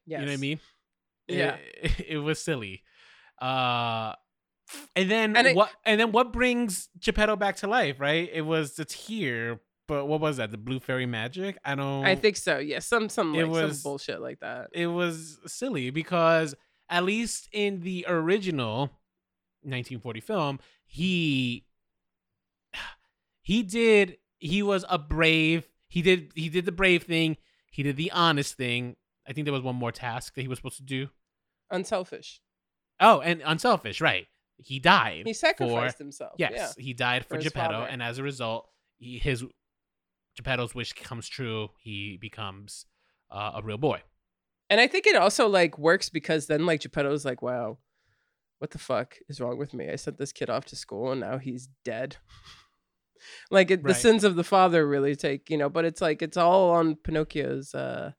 Yes. 0.04 0.20
You 0.20 0.26
know 0.26 0.32
what 0.32 0.38
I 0.38 0.40
mean? 0.40 0.60
Yeah. 1.28 1.56
It, 1.82 2.00
it 2.08 2.18
was 2.18 2.42
silly. 2.42 2.82
Uh, 3.40 4.14
and 4.96 5.10
then 5.10 5.36
And 5.36 5.46
it- 5.48 5.56
what? 5.56 5.70
And 5.84 6.00
then 6.00 6.12
what 6.12 6.32
brings 6.32 6.88
Geppetto 6.98 7.36
back 7.36 7.56
to 7.56 7.66
life? 7.66 8.00
Right? 8.00 8.28
It 8.32 8.42
was 8.42 8.74
the 8.74 8.84
tear. 8.84 9.60
But 9.88 10.06
what 10.06 10.20
was 10.20 10.36
that? 10.38 10.50
The 10.52 10.58
blue 10.58 10.80
fairy 10.80 11.06
magic? 11.06 11.58
I 11.64 11.74
don't. 11.74 12.04
I 12.04 12.14
think 12.14 12.36
so. 12.36 12.58
Yeah, 12.58 12.78
some 12.78 13.08
some 13.08 13.34
It 13.34 13.42
like 13.44 13.50
was- 13.50 13.80
some 13.82 13.90
bullshit 13.90 14.20
like 14.20 14.40
that. 14.40 14.68
it 14.72 14.86
was 14.86 15.38
silly 15.46 15.90
because 15.90 16.54
at 16.88 17.04
least 17.04 17.48
in 17.52 17.80
the 17.80 18.04
original 18.08 18.90
1940 19.64 20.20
film, 20.20 20.60
he 20.84 21.66
he 23.42 23.62
did 23.62 24.18
he 24.38 24.62
was 24.62 24.84
a 24.88 24.98
brave. 24.98 25.68
He 25.88 26.02
did 26.02 26.32
he 26.34 26.48
did 26.48 26.64
the 26.64 26.72
brave 26.72 27.04
thing. 27.04 27.36
He 27.70 27.82
did 27.82 27.96
the 27.96 28.10
honest 28.12 28.54
thing. 28.54 28.96
I 29.26 29.32
think 29.32 29.44
there 29.44 29.52
was 29.52 29.62
one 29.62 29.76
more 29.76 29.92
task 29.92 30.34
that 30.34 30.42
he 30.42 30.48
was 30.48 30.58
supposed 30.58 30.78
to 30.78 30.82
do. 30.82 31.08
Unselfish. 31.70 32.40
Oh, 33.00 33.20
and 33.20 33.42
unselfish, 33.44 34.00
right? 34.00 34.26
He 34.58 34.78
died. 34.78 35.22
He 35.26 35.32
sacrificed 35.32 35.96
for, 35.96 36.04
himself. 36.04 36.32
Yes, 36.38 36.52
Yeah. 36.54 36.82
he 36.82 36.92
died 36.92 37.24
for, 37.24 37.36
For 37.36 37.42
Geppetto, 37.42 37.86
and 37.88 38.02
as 38.02 38.18
a 38.18 38.22
result, 38.22 38.68
he, 38.98 39.18
his 39.18 39.44
Geppetto's 40.36 40.74
wish 40.74 40.92
comes 40.92 41.28
true. 41.28 41.70
He 41.78 42.16
becomes 42.16 42.86
uh, 43.30 43.52
a 43.56 43.62
real 43.62 43.78
boy. 43.78 44.02
And 44.70 44.80
I 44.80 44.86
think 44.86 45.06
it 45.06 45.16
also 45.16 45.48
like 45.48 45.78
works 45.78 46.08
because 46.08 46.46
then 46.46 46.64
like 46.64 46.80
Geppetto's 46.80 47.24
like, 47.24 47.42
wow, 47.42 47.78
what 48.62 48.70
the 48.70 48.78
fuck 48.78 49.18
is 49.28 49.40
wrong 49.40 49.58
with 49.58 49.74
me? 49.74 49.90
I 49.90 49.96
sent 49.96 50.18
this 50.18 50.32
kid 50.32 50.48
off 50.48 50.66
to 50.66 50.76
school 50.76 51.10
and 51.10 51.20
now 51.20 51.38
he's 51.38 51.68
dead. 51.84 52.18
like 53.50 53.72
it, 53.72 53.82
the 53.82 53.92
sins 53.92 54.22
of 54.22 54.36
the 54.36 54.44
father 54.44 54.86
really 54.86 55.16
take, 55.16 55.50
you 55.50 55.56
know, 55.56 55.68
but 55.68 55.84
it's 55.84 56.00
like 56.00 56.22
it's 56.22 56.36
all 56.36 56.70
on 56.70 56.94
Pinocchio's 56.94 57.74
uh, 57.74 58.12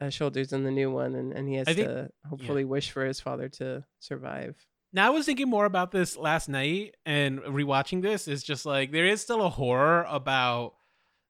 uh 0.00 0.10
shoulders 0.10 0.52
in 0.52 0.62
the 0.62 0.70
new 0.70 0.92
one 0.92 1.16
and, 1.16 1.32
and 1.32 1.48
he 1.48 1.56
has 1.56 1.66
I 1.66 1.74
think- 1.74 1.88
to 1.88 2.08
hopefully 2.28 2.64
wish 2.64 2.92
for 2.92 3.04
his 3.04 3.18
father 3.18 3.48
to 3.48 3.84
survive. 3.98 4.54
Now 4.92 5.08
I 5.08 5.10
was 5.10 5.26
thinking 5.26 5.50
more 5.50 5.64
about 5.64 5.90
this 5.90 6.16
last 6.16 6.48
night 6.48 6.94
and 7.04 7.40
rewatching 7.40 8.00
this 8.00 8.28
is 8.28 8.44
just 8.44 8.64
like 8.64 8.92
there 8.92 9.06
is 9.06 9.20
still 9.20 9.42
a 9.42 9.50
horror 9.50 10.06
about 10.08 10.74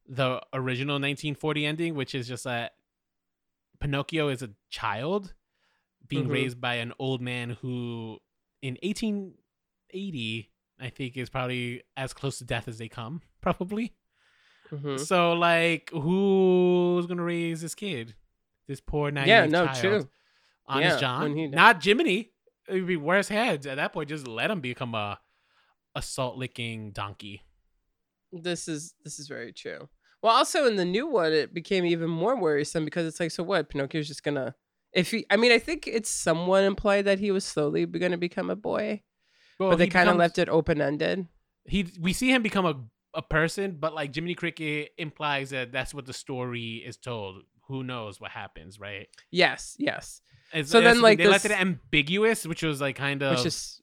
the 0.06 0.42
original 0.52 0.96
1940 0.96 1.64
ending, 1.64 1.94
which 1.94 2.14
is 2.14 2.28
just 2.28 2.44
that 2.44 2.72
Pinocchio 3.80 4.28
is 4.28 4.42
a 4.42 4.50
child 4.68 5.32
being 6.08 6.26
Mhm. 6.26 6.32
raised 6.32 6.60
by 6.60 6.74
an 6.76 6.92
old 6.98 7.20
man 7.20 7.50
who 7.50 8.18
in 8.62 8.76
1880 8.82 10.50
I 10.80 10.90
think 10.90 11.16
is 11.16 11.28
probably 11.28 11.82
as 11.96 12.12
close 12.12 12.38
to 12.38 12.44
death 12.44 12.68
as 12.68 12.78
they 12.78 12.88
come, 12.88 13.22
probably. 13.40 13.94
Mhm. 14.70 15.00
So 15.00 15.32
like 15.32 15.90
who's 15.90 17.06
gonna 17.06 17.22
raise 17.24 17.60
this 17.62 17.74
kid? 17.74 18.14
This 18.66 18.80
poor 18.80 19.10
naive 19.10 19.26
Yeah, 19.28 19.46
no, 19.46 19.66
child. 19.66 19.78
true. 19.80 20.10
Honest 20.66 20.96
Yeah, 20.96 21.00
John. 21.00 21.50
Not 21.50 21.82
Jiminy. 21.82 22.32
It 22.68 22.74
would 22.74 22.86
be 22.86 22.96
worse 22.96 23.28
heads. 23.28 23.66
At 23.66 23.76
that 23.76 23.92
point, 23.94 24.10
just 24.10 24.28
let 24.28 24.50
him 24.50 24.60
become 24.60 24.94
a 24.94 25.20
a 25.94 26.02
salt 26.02 26.36
licking 26.36 26.92
donkey. 26.92 27.42
This 28.30 28.68
is 28.68 28.94
this 29.04 29.18
is 29.18 29.26
very 29.26 29.52
true. 29.52 29.88
Well, 30.22 30.34
also 30.36 30.66
in 30.66 30.76
the 30.76 30.84
new 30.84 31.06
one, 31.06 31.32
it 31.32 31.54
became 31.54 31.86
even 31.86 32.10
more 32.10 32.36
worrisome 32.38 32.84
because 32.84 33.06
it's 33.06 33.18
like, 33.20 33.30
so 33.30 33.42
what? 33.42 33.68
Pinocchio's 33.70 34.06
just 34.06 34.22
gonna, 34.22 34.54
if 34.92 35.10
he, 35.10 35.26
I 35.30 35.36
mean, 35.36 35.52
I 35.52 35.58
think 35.58 35.86
it's 35.86 36.08
somewhat 36.10 36.64
implied 36.64 37.04
that 37.06 37.18
he 37.18 37.30
was 37.30 37.44
slowly 37.44 37.84
going 37.86 38.12
to 38.12 38.18
become 38.18 38.50
a 38.50 38.56
boy, 38.56 39.02
Well, 39.58 39.70
but 39.70 39.76
they 39.78 39.86
kind 39.88 40.08
of 40.08 40.16
left 40.16 40.38
it 40.38 40.48
open 40.48 40.80
ended. 40.80 41.26
He 41.64 41.86
we 42.00 42.12
see 42.12 42.30
him 42.32 42.42
become 42.42 42.64
a 42.66 42.76
a 43.14 43.22
person, 43.22 43.76
but 43.80 43.94
like 43.94 44.14
Jiminy 44.14 44.34
Cricket 44.34 44.92
implies 44.98 45.50
that 45.50 45.72
that's 45.72 45.92
what 45.94 46.06
the 46.06 46.12
story 46.12 46.76
is 46.86 46.96
told. 46.96 47.42
Who 47.68 47.82
knows 47.84 48.20
what 48.20 48.30
happens, 48.30 48.78
right? 48.80 49.08
Yes, 49.30 49.76
yes, 49.78 50.22
It's- 50.52 50.70
So 50.70 50.80
that's 50.80 50.94
then, 50.96 51.02
like, 51.02 51.18
they 51.18 51.26
left 51.26 51.44
it 51.44 51.50
ambiguous, 51.50 52.46
which 52.46 52.62
was 52.62 52.80
like 52.80 52.96
kind 52.96 53.22
of 53.22 53.36
which 53.36 53.46
is 53.46 53.80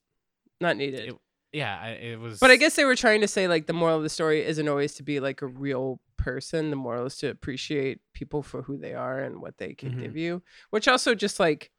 not 0.60 0.78
needed. 0.78 1.10
it- 1.10 1.16
yeah, 1.54 1.86
it 1.88 2.20
was. 2.20 2.40
but 2.40 2.52
I 2.52 2.56
guess 2.58 2.76
they 2.76 2.84
were 2.86 2.96
trying 2.96 3.22
to 3.22 3.28
say 3.28 3.48
like 3.48 3.66
the 3.68 3.74
moral 3.74 3.98
of 3.98 4.04
the 4.04 4.10
story 4.10 4.44
isn't 4.44 4.68
always 4.68 4.96
to 4.96 5.04
be 5.04 5.20
like 5.20 5.42
a 5.42 5.48
real 5.48 6.00
person. 6.26 6.70
The 6.72 6.76
moral 6.76 7.06
is 7.06 7.18
to 7.20 7.28
appreciate 7.30 8.00
people 8.14 8.42
for 8.42 8.64
who 8.64 8.78
they 8.78 8.94
are 8.94 9.20
and 9.20 9.42
what 9.42 9.58
they 9.60 9.74
can 9.76 9.92
Mhm. 9.94 10.02
give 10.02 10.18
you. 10.18 10.42
Which 10.72 10.88
also 10.88 11.14
just 11.16 11.40
like, 11.40 11.72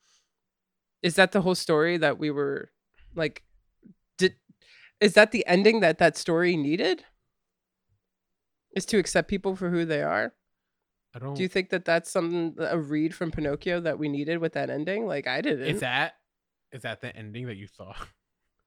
is 1.03 1.15
that 1.17 1.33
the 1.33 1.43
whole 1.43 1.55
story 1.57 1.97
that 1.99 2.19
we 2.19 2.31
were 2.31 2.71
like? 3.15 3.43
Did 4.19 4.37
is 5.01 5.13
that 5.15 5.33
the 5.33 5.45
ending 5.47 5.81
that 5.81 5.99
that 5.99 6.17
story 6.17 6.57
needed? 6.57 7.05
Is 8.75 8.87
to 8.87 8.99
accept 8.99 9.29
people 9.29 9.57
for 9.57 9.71
who 9.71 9.85
they 9.85 10.03
are. 10.03 10.35
I 11.15 11.19
don't. 11.19 11.35
Do 11.35 11.43
you 11.43 11.49
think 11.49 11.71
that 11.71 11.85
that's 11.85 12.11
something 12.11 12.55
a 12.59 12.79
read 12.79 13.15
from 13.15 13.31
Pinocchio 13.31 13.81
that 13.81 13.99
we 13.99 14.09
needed 14.09 14.39
with 14.39 14.53
that 14.53 14.69
ending? 14.71 15.07
Like 15.07 15.27
I 15.27 15.41
didn't. 15.41 15.67
is 15.67 15.81
that 15.81 16.15
is 16.73 16.83
that 16.83 17.01
the 17.01 17.15
ending 17.17 17.47
that 17.47 17.57
you 17.57 17.67
thought? 17.69 18.09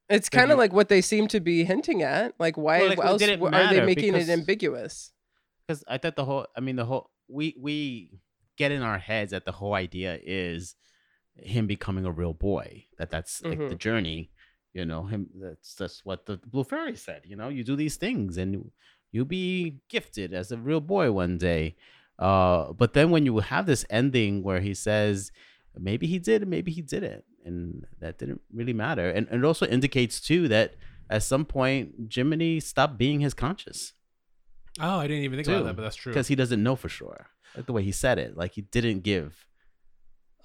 It's 0.10 0.28
kind 0.30 0.52
of 0.52 0.58
like 0.58 0.74
what 0.74 0.90
they 0.90 1.02
seem 1.02 1.28
to 1.28 1.40
be 1.40 1.64
hinting 1.64 2.02
at. 2.02 2.34
Like, 2.40 2.58
why 2.58 2.80
Well, 2.80 2.90
like, 2.90 2.98
else 2.98 3.22
are 3.22 3.28
they 3.28 3.86
making 3.86 4.14
because- 4.14 4.28
it 4.28 4.34
ambiguous? 4.34 5.14
Because 5.70 5.84
I 5.88 6.00
thought 6.00 6.16
the 6.16 6.26
whole 6.26 6.48
I 6.58 6.62
mean 6.62 6.78
the 6.78 6.86
whole 6.86 7.12
we 7.28 7.56
we 7.60 8.10
get 8.58 8.72
in 8.72 8.82
our 8.82 8.98
heads 8.98 9.32
that 9.32 9.46
the 9.46 9.52
whole 9.52 9.76
idea 9.76 10.20
is 10.24 10.76
him 11.36 11.68
becoming 11.68 12.06
a 12.06 12.12
real 12.12 12.34
boy 12.34 12.86
that 12.98 13.12
that's 13.12 13.44
like 13.44 13.60
the 13.70 13.76
journey 13.76 14.32
you 14.74 14.84
know 14.84 15.04
him 15.04 15.30
that's 15.36 15.76
that's 15.76 16.04
what 16.04 16.26
the 16.26 16.38
blue 16.38 16.64
fairy 16.64 16.96
said 16.96 17.22
you 17.24 17.36
know 17.36 17.50
you 17.50 17.64
do 17.64 17.76
these 17.76 17.98
things 17.98 18.38
and 18.38 18.72
you'll 19.12 19.26
be 19.26 19.78
gifted 19.90 20.34
as 20.34 20.52
a 20.52 20.58
real 20.58 20.82
boy 20.82 21.12
one 21.12 21.38
day. 21.38 21.76
Uh 22.18 22.74
but 22.74 22.94
then 22.94 23.12
when 23.12 23.26
you 23.26 23.38
have 23.40 23.66
this 23.68 23.86
ending 23.90 24.42
where 24.42 24.60
he 24.60 24.74
says 24.74 25.32
maybe 25.78 26.08
he 26.08 26.18
did 26.18 26.48
maybe 26.48 26.72
he 26.72 26.82
didn't 26.82 27.24
and 27.46 27.86
that 28.00 28.18
didn't 28.18 28.42
really 28.52 28.74
matter 28.74 29.08
and, 29.10 29.28
and 29.30 29.44
it 29.44 29.48
also 29.48 29.66
indicates 29.68 30.20
too 30.20 30.48
that 30.48 30.76
at 31.10 31.24
some 31.24 31.46
point 31.46 32.12
jiminy 32.14 32.60
stopped 32.60 32.98
being 32.98 33.20
his 33.22 33.34
conscious 33.34 33.94
Oh, 34.80 35.00
I 35.00 35.08
didn't 35.08 35.24
even 35.24 35.38
think 35.38 35.48
Too, 35.48 35.54
about 35.56 35.66
that, 35.66 35.76
but 35.76 35.82
that's 35.84 35.96
true. 35.96 36.12
because 36.12 36.28
he 36.28 36.36
doesn't 36.36 36.62
know 36.62 36.76
for 36.76 36.90
sure. 36.90 37.28
Like 37.56 37.66
the 37.66 37.74
way 37.74 37.84
he 37.84 37.92
said 37.92 38.20
it, 38.20 38.38
like 38.38 38.54
he 38.54 38.62
didn't 38.62 39.02
give 39.02 39.46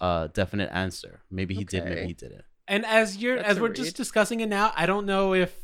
a 0.00 0.30
definite 0.32 0.70
answer. 0.72 1.20
Maybe 1.30 1.54
he 1.54 1.64
did, 1.64 1.84
maybe 1.84 2.06
he 2.06 2.14
didn't. 2.14 2.44
And 2.66 2.84
as 2.86 3.16
you're 3.16 3.36
That's 3.36 3.50
as 3.50 3.60
we're 3.60 3.68
read. 3.68 3.76
just 3.76 3.96
discussing 3.96 4.40
it 4.40 4.48
now, 4.48 4.72
I 4.74 4.86
don't 4.86 5.06
know 5.06 5.34
if 5.34 5.54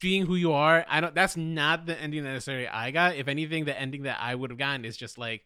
being 0.00 0.26
who 0.26 0.34
you 0.34 0.52
are, 0.52 0.84
I 0.88 1.00
don't 1.00 1.14
that's 1.14 1.36
not 1.36 1.86
the 1.86 1.98
ending 1.98 2.24
that 2.24 2.32
necessarily 2.32 2.68
I 2.68 2.90
got. 2.90 3.16
If 3.16 3.28
anything, 3.28 3.64
the 3.64 3.78
ending 3.78 4.02
that 4.02 4.18
I 4.20 4.34
would 4.34 4.50
have 4.50 4.58
gotten 4.58 4.84
is 4.84 4.96
just 4.96 5.16
like 5.16 5.42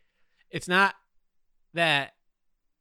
it's 0.50 0.66
not 0.66 0.94
that 1.74 2.12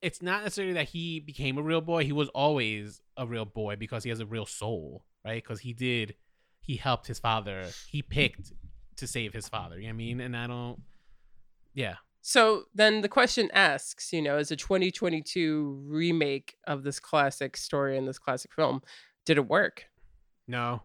it's 0.02 0.22
not 0.22 0.44
necessarily 0.44 0.74
that 0.74 0.90
he 0.90 1.20
became 1.20 1.58
a 1.58 1.62
real 1.62 1.82
boy. 1.82 2.06
He 2.06 2.14
was 2.14 2.30
always 2.30 3.02
a 3.18 3.28
real 3.28 3.46
boy 3.46 3.76
because 3.76 4.04
he 4.04 4.10
has 4.10 4.22
a 4.22 4.26
real 4.26 4.46
soul, 4.46 5.04
right? 5.26 5.44
Because 5.44 5.60
he 5.60 5.74
did 5.74 6.16
he 6.62 6.78
helped 6.78 7.08
his 7.08 7.20
father. 7.20 7.68
He 7.90 8.02
picked 8.02 8.54
to 9.00 9.08
save 9.08 9.34
his 9.34 9.50
father. 9.50 9.78
You 9.78 9.84
know 9.84 9.88
what 9.90 9.94
I 9.94 9.98
mean? 9.98 10.22
And 10.22 10.38
I 10.38 10.48
don't 10.48 10.82
yeah. 11.74 11.96
So 12.22 12.64
then 12.76 13.02
the 13.02 13.10
question 13.10 13.50
asks, 13.54 14.12
you 14.12 14.22
know, 14.22 14.38
as 14.38 14.52
a 14.52 14.56
2022 14.56 15.86
remake 15.88 16.56
of 16.68 16.84
this 16.84 17.00
classic 17.00 17.56
story 17.56 17.98
and 17.98 18.08
this 18.08 18.20
classic 18.20 18.54
film, 18.54 18.82
did 19.26 19.38
it 19.38 19.48
work? 19.48 19.86
No. 20.48 20.84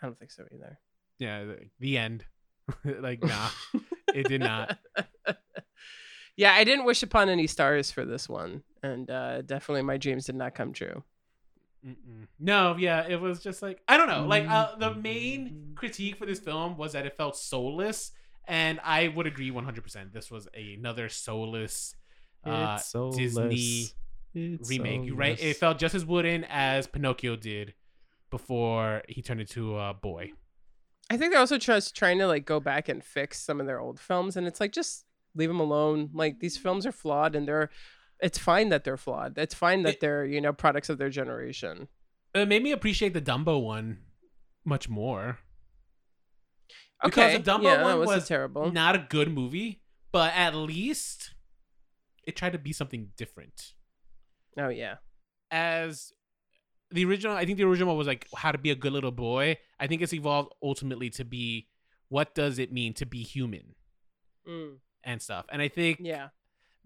I 0.00 0.06
don't 0.06 0.18
think 0.18 0.30
so 0.30 0.44
either. 0.54 0.78
Yeah, 1.18 1.44
the, 1.44 1.58
the 1.80 1.98
end. 1.98 2.24
like 2.84 3.22
nah. 3.22 3.48
It 4.14 4.28
did 4.28 4.40
not. 4.40 4.78
yeah, 6.36 6.54
I 6.54 6.64
didn't 6.64 6.84
wish 6.84 7.02
upon 7.02 7.28
any 7.28 7.46
stars 7.46 7.90
for 7.90 8.04
this 8.04 8.28
one, 8.28 8.62
and 8.82 9.10
uh, 9.10 9.42
definitely 9.42 9.82
my 9.82 9.96
dreams 9.96 10.26
did 10.26 10.34
not 10.34 10.54
come 10.54 10.72
true. 10.72 11.02
Mm-mm. 11.86 12.26
No, 12.38 12.76
yeah, 12.78 13.06
it 13.08 13.20
was 13.20 13.40
just 13.40 13.60
like 13.60 13.80
I 13.88 13.96
don't 13.96 14.08
know. 14.08 14.24
Like 14.24 14.48
uh, 14.48 14.76
the 14.76 14.94
main 14.94 15.72
critique 15.74 16.16
for 16.16 16.26
this 16.26 16.38
film 16.38 16.76
was 16.76 16.92
that 16.92 17.06
it 17.06 17.16
felt 17.16 17.36
soulless, 17.36 18.12
and 18.46 18.78
I 18.84 19.08
would 19.08 19.26
agree 19.26 19.50
one 19.50 19.64
hundred 19.64 19.82
percent. 19.82 20.12
This 20.12 20.30
was 20.30 20.46
another 20.54 21.08
soulless 21.08 21.96
uh, 22.46 22.76
It's 22.78 22.86
so 22.88 23.10
Disney 23.10 23.88
It's 24.34 24.70
remake. 24.70 25.08
so 25.08 25.16
right? 25.16 25.42
It 25.42 25.56
felt 25.56 25.78
just 25.78 25.94
as 25.94 26.06
wooden 26.06 26.44
as 26.48 26.86
Pinocchio 26.86 27.34
did 27.36 27.74
before 28.30 29.02
he 29.08 29.20
turned 29.20 29.40
into 29.40 29.76
a 29.78 29.92
boy. 29.92 30.32
I 31.10 31.16
think 31.16 31.32
they're 31.32 31.40
also 31.40 31.58
just 31.58 31.96
trying 31.96 32.18
to 32.18 32.26
like 32.28 32.44
go 32.46 32.60
back 32.60 32.88
and 32.88 33.02
fix 33.02 33.40
some 33.40 33.60
of 33.60 33.66
their 33.66 33.80
old 33.80 33.98
films, 33.98 34.36
and 34.36 34.46
it's 34.46 34.60
like 34.60 34.72
just 34.72 35.04
leave 35.34 35.48
them 35.48 35.60
alone. 35.60 36.10
Like 36.14 36.38
these 36.38 36.56
films 36.56 36.86
are 36.86 36.92
flawed, 36.92 37.34
and 37.34 37.48
they're. 37.48 37.70
It's 38.22 38.38
fine 38.38 38.68
that 38.70 38.84
they're 38.84 38.96
flawed. 38.96 39.36
It's 39.36 39.54
fine 39.54 39.82
that 39.82 39.94
It- 39.94 40.00
they're 40.00 40.24
you 40.24 40.40
know 40.40 40.52
products 40.52 40.88
of 40.88 40.96
their 40.98 41.10
generation. 41.10 41.88
It 42.34 42.48
made 42.48 42.62
me 42.62 42.72
appreciate 42.72 43.12
the 43.12 43.20
Dumbo 43.20 43.62
one 43.62 44.04
much 44.64 44.88
more. 44.88 45.38
Okay, 47.04 47.34
Because 47.34 47.44
the 47.44 47.50
Dumbo 47.50 47.64
yeah, 47.64 47.76
that 47.78 47.84
one 47.84 47.98
wasn't 47.98 48.16
was 48.20 48.28
terrible. 48.28 48.70
Not 48.72 48.94
a 48.94 49.06
good 49.10 49.30
movie, 49.32 49.82
but 50.12 50.32
at 50.34 50.54
least 50.54 51.34
it 52.24 52.36
tried 52.36 52.52
to 52.52 52.58
be 52.58 52.72
something 52.72 53.10
different. 53.16 53.72
Oh 54.56 54.68
yeah, 54.68 54.96
as 55.50 56.12
the 56.90 57.04
original. 57.04 57.36
I 57.36 57.44
think 57.44 57.58
the 57.58 57.64
original 57.64 57.96
was 57.96 58.06
like 58.06 58.28
how 58.36 58.52
to 58.52 58.58
be 58.58 58.70
a 58.70 58.76
good 58.76 58.92
little 58.92 59.10
boy. 59.10 59.58
I 59.80 59.86
think 59.88 60.00
it's 60.00 60.12
evolved 60.14 60.52
ultimately 60.62 61.10
to 61.10 61.24
be 61.24 61.68
what 62.08 62.34
does 62.34 62.58
it 62.58 62.72
mean 62.72 62.92
to 62.94 63.06
be 63.06 63.22
human 63.22 63.74
Mm, 64.46 64.76
and 65.02 65.20
stuff. 65.22 65.46
And 65.50 65.60
I 65.62 65.68
think 65.68 65.98
yeah. 66.02 66.28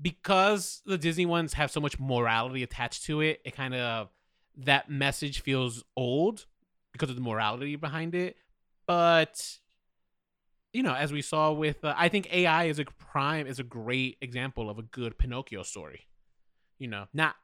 Because 0.01 0.82
the 0.86 0.99
Disney 0.99 1.26
ones 1.26 1.55
have 1.55 1.70
so 1.70 1.80
much 1.80 1.99
morality 1.99 2.62
attached 2.62 3.05
to 3.07 3.20
it, 3.20 3.40
it 3.44 3.55
kind 3.57 3.74
of 3.74 4.09
that 4.59 4.90
message 4.90 5.40
feels 5.40 5.84
old 5.97 6.47
because 6.92 7.11
of 7.11 7.16
the 7.16 7.22
morality 7.22 7.76
behind 7.76 8.14
it. 8.14 8.36
But 8.86 9.59
you 10.72 10.82
know, 10.82 10.94
as 10.94 11.12
we 11.12 11.22
saw 11.22 11.53
with, 11.53 11.84
uh, 11.84 11.94
I 11.97 12.09
think 12.09 12.32
AI 12.32 12.64
is 12.64 12.78
a 12.78 12.84
prime 12.84 13.47
is 13.47 13.59
a 13.59 13.62
great 13.64 14.18
example 14.20 14.68
of 14.68 14.78
a 14.78 14.82
good 14.82 15.16
Pinocchio 15.18 15.62
story. 15.62 16.07
You 16.78 16.88
know, 16.88 17.07
not. 17.14 17.34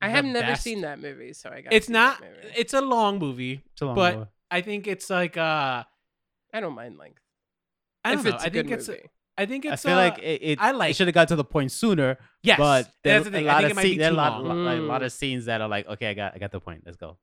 I 0.00 0.08
have 0.08 0.24
never 0.24 0.48
best- 0.48 0.64
seen 0.64 0.80
that 0.80 0.98
movie, 1.00 1.32
so 1.32 1.48
I 1.50 1.60
got. 1.60 1.72
It's 1.72 1.88
not. 1.88 2.20
It's 2.56 2.74
a 2.74 2.80
long 2.80 3.20
movie. 3.20 3.62
It's 3.72 3.82
a 3.82 3.86
long 3.86 3.94
But- 3.94 4.14
movie. 4.16 4.28
I 4.50 4.60
think 4.60 4.86
it's 4.86 5.08
like 5.08 5.36
uh, 5.38 5.84
I 6.52 6.60
don't 6.60 6.74
mind 6.74 6.98
length. 6.98 7.20
I 8.04 8.10
don't 8.10 8.18
if 8.18 8.24
know. 8.26 8.34
it's 8.34 8.42
a 8.44 8.46
I 8.46 8.50
think 8.50 8.70
it's. 8.70 8.88
movie. 8.88 9.08
I 9.38 9.46
think 9.46 9.64
it's. 9.64 9.84
I 9.84 9.88
feel 9.88 9.98
uh, 9.98 10.02
like 10.02 10.18
it, 10.18 10.40
it, 10.42 10.58
I 10.60 10.72
like- 10.72 10.94
should 10.94 11.06
have 11.08 11.14
got 11.14 11.28
to 11.28 11.36
the 11.36 11.44
point 11.44 11.72
sooner. 11.72 12.18
yes, 12.42 12.58
but 12.58 12.90
there's 13.02 13.24
the 13.24 13.38
a 13.40 13.44
lot 13.44 13.64
of 13.64 13.70
it 13.70 13.74
might 13.76 13.98
there 13.98 14.10
are 14.10 14.12
a 14.12 14.16
lot, 14.16 14.44
long. 14.44 14.64
like, 14.64 14.78
a 14.78 14.82
lot 14.82 15.00
Mm. 15.02 15.04
of 15.06 15.12
scenes 15.12 15.44
that 15.46 15.60
are 15.60 15.68
like, 15.68 15.86
okay, 15.88 16.10
I 16.10 16.14
got 16.14 16.34
I 16.34 16.38
got 16.38 16.52
the 16.52 16.60
point. 16.60 16.82
Let's 16.84 16.96
go. 16.98 17.16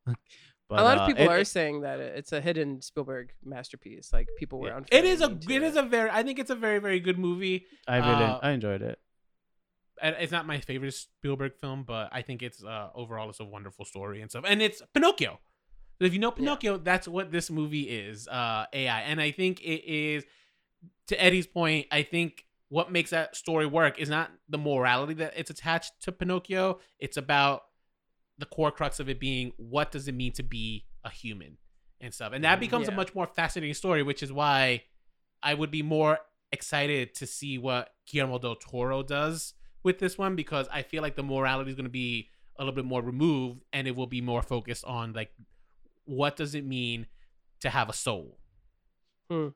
But, 0.69 0.79
a 0.79 0.83
lot 0.83 0.97
uh, 0.99 1.01
of 1.01 1.07
people 1.07 1.23
it- 1.25 1.29
are 1.29 1.39
it- 1.39 1.47
saying 1.47 1.81
that 1.81 1.99
it's 1.99 2.31
a 2.31 2.39
hidden 2.41 2.81
Spielberg 2.81 3.31
masterpiece. 3.43 4.11
Like 4.13 4.27
people 4.37 4.59
were 4.59 4.73
on. 4.73 4.85
It 4.91 5.03
is 5.05 5.21
a. 5.21 5.37
It 5.49 5.63
is 5.63 5.75
a 5.75 5.83
very. 5.83 6.09
I 6.09 6.23
think 6.23 6.39
it's 6.39 6.51
a 6.51 6.55
very 6.55 6.79
very 6.79 6.99
good 6.99 7.17
movie. 7.17 7.65
I 7.87 7.97
really 7.97 8.23
uh, 8.23 8.39
I 8.41 8.51
enjoyed 8.51 8.81
it. 8.81 8.99
and 10.01 10.15
it's 10.19 10.31
not 10.31 10.45
my 10.47 10.59
favorite 10.59 10.93
Spielberg 10.93 11.53
film, 11.55 11.83
but 11.83 12.09
I 12.11 12.21
think 12.21 12.41
it's 12.41 12.63
uh, 12.63 12.89
overall 12.95 13.29
it's 13.29 13.39
a 13.39 13.45
wonderful 13.45 13.83
story 13.85 14.21
and 14.21 14.29
stuff. 14.29 14.45
And 14.47 14.61
it's 14.61 14.81
Pinocchio. 14.93 15.39
So 15.99 16.05
if 16.05 16.13
you 16.13 16.19
know 16.19 16.31
Pinocchio, 16.31 16.77
that's 16.77 17.07
what 17.07 17.29
this 17.31 17.51
movie 17.51 17.83
is, 17.89 18.27
uh, 18.29 18.65
AI. 18.71 19.01
And 19.01 19.19
I 19.19 19.31
think 19.31 19.59
it 19.61 19.83
is, 19.85 20.23
to 21.07 21.21
Eddie's 21.21 21.47
point, 21.47 21.87
I 21.91 22.03
think 22.03 22.45
what 22.69 22.91
makes 22.91 23.09
that 23.09 23.35
story 23.35 23.65
work 23.65 23.99
is 23.99 24.09
not 24.09 24.31
the 24.47 24.57
morality 24.57 25.15
that 25.15 25.33
it's 25.35 25.49
attached 25.49 25.93
to 26.01 26.11
Pinocchio. 26.11 26.79
It's 26.99 27.17
about 27.17 27.63
the 28.37 28.45
core 28.45 28.71
crux 28.71 28.99
of 28.99 29.09
it 29.09 29.19
being 29.19 29.51
what 29.57 29.91
does 29.91 30.07
it 30.07 30.13
mean 30.13 30.31
to 30.33 30.43
be 30.43 30.85
a 31.03 31.09
human 31.09 31.57
and 31.99 32.13
stuff. 32.13 32.31
And 32.33 32.43
that 32.43 32.53
mm-hmm. 32.53 32.59
becomes 32.61 32.87
a 32.87 32.91
much 32.91 33.13
more 33.15 33.27
fascinating 33.27 33.73
story, 33.73 34.03
which 34.03 34.23
is 34.23 34.31
why 34.31 34.83
I 35.41 35.53
would 35.53 35.71
be 35.71 35.81
more 35.81 36.19
excited 36.51 37.15
to 37.15 37.27
see 37.27 37.57
what 37.57 37.89
Guillermo 38.07 38.39
del 38.39 38.55
Toro 38.55 39.03
does 39.03 39.53
with 39.83 39.99
this 39.99 40.17
one 40.17 40.35
because 40.35 40.67
I 40.71 40.81
feel 40.81 41.01
like 41.01 41.15
the 41.15 41.23
morality 41.23 41.69
is 41.71 41.75
going 41.75 41.85
to 41.85 41.89
be 41.89 42.29
a 42.57 42.61
little 42.63 42.75
bit 42.75 42.85
more 42.85 43.01
removed 43.01 43.63
and 43.71 43.87
it 43.87 43.95
will 43.95 44.07
be 44.07 44.21
more 44.21 44.41
focused 44.41 44.83
on 44.85 45.13
like 45.13 45.31
what 46.05 46.35
does 46.35 46.55
it 46.55 46.65
mean 46.65 47.07
to 47.61 47.69
have 47.69 47.89
a 47.89 47.93
soul. 47.93 48.37
Hmm. 49.29 49.49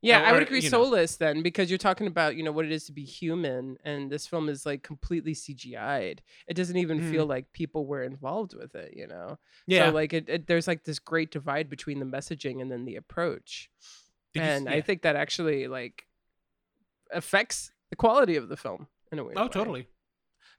Yeah, 0.00 0.22
I 0.24 0.32
would 0.32 0.42
agree 0.42 0.60
you 0.60 0.70
know. 0.70 0.84
soulless 0.84 1.16
then 1.16 1.42
because 1.42 1.70
you're 1.70 1.78
talking 1.78 2.06
about, 2.06 2.36
you 2.36 2.42
know, 2.44 2.52
what 2.52 2.64
it 2.64 2.70
is 2.72 2.84
to 2.84 2.92
be 2.92 3.04
human 3.04 3.76
and 3.84 4.10
this 4.10 4.26
film 4.26 4.48
is 4.48 4.64
like 4.64 4.82
completely 4.84 5.34
CGI'd. 5.34 6.22
It 6.46 6.54
doesn't 6.54 6.76
even 6.76 7.00
Mm. 7.00 7.10
feel 7.10 7.26
like 7.26 7.52
people 7.52 7.84
were 7.84 8.04
involved 8.04 8.54
with 8.54 8.74
it, 8.76 8.94
you 8.96 9.06
know. 9.08 9.38
Yeah, 9.66 9.88
So 9.88 9.94
like 9.94 10.12
it, 10.12 10.28
it 10.28 10.46
there's 10.46 10.68
like 10.68 10.84
this 10.84 10.98
great 11.00 11.30
divide 11.32 11.68
between 11.68 11.98
the 11.98 12.06
messaging 12.06 12.62
and 12.62 12.70
then 12.70 12.84
the 12.84 12.96
approach. 12.96 13.70
Did 14.34 14.40
you 14.44 14.48
and 14.48 14.66
yeah. 14.66 14.72
I 14.74 14.80
think 14.82 15.02
that 15.02 15.16
actually 15.16 15.66
like 15.66 16.06
affects 17.12 17.72
the 17.90 17.96
quality 17.96 18.36
of 18.36 18.48
the 18.48 18.56
film 18.56 18.86
in 19.10 19.18
a 19.18 19.24
way. 19.24 19.32
Oh, 19.36 19.48
totally. 19.48 19.86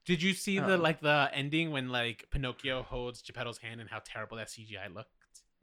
Did 0.05 0.21
you 0.21 0.33
see 0.33 0.59
the 0.59 0.75
Um, 0.75 0.81
like 0.81 1.01
the 1.01 1.29
ending 1.33 1.71
when 1.71 1.89
like 1.89 2.25
Pinocchio 2.31 2.83
holds 2.83 3.21
Geppetto's 3.21 3.59
hand 3.59 3.79
and 3.79 3.89
how 3.89 4.01
terrible 4.03 4.37
that 4.37 4.47
CGI 4.49 4.93
looked? 4.93 5.11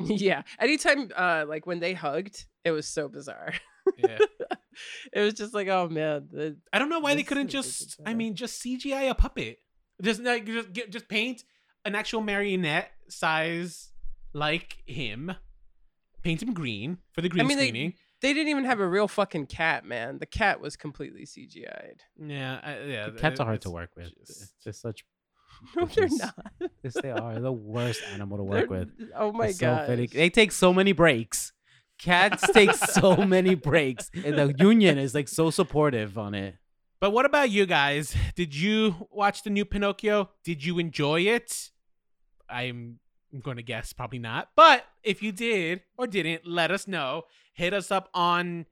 Yeah. 0.01 0.42
Anytime 0.59 1.11
uh 1.16 1.44
like 1.49 1.66
when 1.66 1.80
they 1.80 1.94
hugged, 1.94 2.44
it 2.64 2.70
was 2.70 2.86
so 2.86 3.09
bizarre. 3.09 3.55
Yeah. 3.99 4.18
it 5.12 5.20
was 5.20 5.34
just 5.34 5.55
like, 5.55 5.68
oh 5.68 5.88
man. 5.88 6.28
the- 6.30 6.57
I 6.72 6.78
don't 6.78 6.90
know 6.90 7.01
why 7.01 7.14
they 7.14 7.22
couldn't 7.22 7.49
is 7.49 7.55
a 7.55 7.59
just. 7.59 8.01
I 8.05 8.14
mean, 8.14 8.34
just 8.34 8.62
CGI 8.62 9.09
a 9.11 9.14
puppet. 9.14 9.59
Just 10.03 10.20
like 10.22 10.44
just 10.47 10.72
get 10.72 10.90
just 10.90 11.09
paint 11.09 11.42
an 11.84 11.94
actual 11.94 12.20
marionette 12.20 12.90
size 13.09 13.90
like 14.34 14.76
him. 14.86 15.32
Paint 16.22 16.42
him 16.42 16.53
green 16.53 16.99
for 17.12 17.20
the 17.22 17.28
green 17.28 17.44
I 17.44 17.49
mean, 17.49 17.57
they- 17.59 17.68
screening. 17.68 17.94
They 18.22 18.32
didn't 18.32 18.49
even 18.49 18.64
have 18.64 18.80
a 18.80 18.88
real 18.88 19.09
fucking 19.09 19.47
cat, 19.47 19.84
man. 19.84 20.18
The 20.18 20.26
cat 20.26 20.59
was 20.59 20.74
completely 20.74 21.26
CGI'd. 21.26 22.03
yeah, 22.18 22.59
I, 22.62 22.78
yeah. 22.84 23.11
The 23.11 23.18
cats 23.20 23.38
are 23.40 23.44
hard 23.44 23.61
to 23.61 23.70
work 23.70 23.90
with. 23.94 24.11
just- 24.26 24.55
They're 24.64 24.72
such. 24.72 25.05
No, 25.77 25.87
they're 25.87 26.07
bitches. 26.07 26.19
not. 26.19 26.47
Yes, 26.83 26.97
they 27.03 27.11
are. 27.11 27.33
They're 27.33 27.43
the 27.43 27.53
worst 27.53 28.01
animal 28.13 28.39
to 28.39 28.45
work 28.45 28.69
They're- 28.69 28.79
with. 28.79 28.91
Oh 29.17 29.33
my 29.33 29.47
They're 29.47 29.53
so 29.55 29.87
god. 29.97 30.09
They 30.13 30.31
take 30.31 30.53
so 30.53 30.73
many 30.73 30.93
breaks. 30.93 31.53
Cats 31.99 32.45
take 32.53 32.75
so 32.75 33.17
many 33.25 33.55
breaks, 33.55 34.11
and 34.15 34.37
the 34.39 34.55
union 34.59 34.99
is 34.99 35.15
like 35.15 35.29
so 35.29 35.51
supportive 35.51 36.19
on 36.19 36.35
it. 36.35 36.57
But 37.01 37.11
what 37.13 37.25
about 37.25 37.51
you 37.51 37.65
guys? 37.67 38.15
Did 38.35 38.55
you 38.55 39.09
watch 39.11 39.43
the 39.43 39.51
new 39.51 39.65
Pinocchio? 39.65 40.31
Did 40.45 40.65
you 40.65 40.79
enjoy 40.79 41.21
it? 41.23 41.71
I'm 42.49 42.99
going 43.43 43.57
to 43.57 43.63
guess 43.63 43.93
probably 43.93 44.19
not. 44.19 44.51
But 44.57 44.85
if 45.03 45.23
you 45.23 45.33
did 45.33 45.83
or 45.99 46.07
didn't, 46.07 46.47
let 46.47 46.71
us 46.71 46.87
know. 46.87 47.23
Hit 47.55 47.73
us 47.75 47.91
up 47.91 48.09
on 48.15 48.67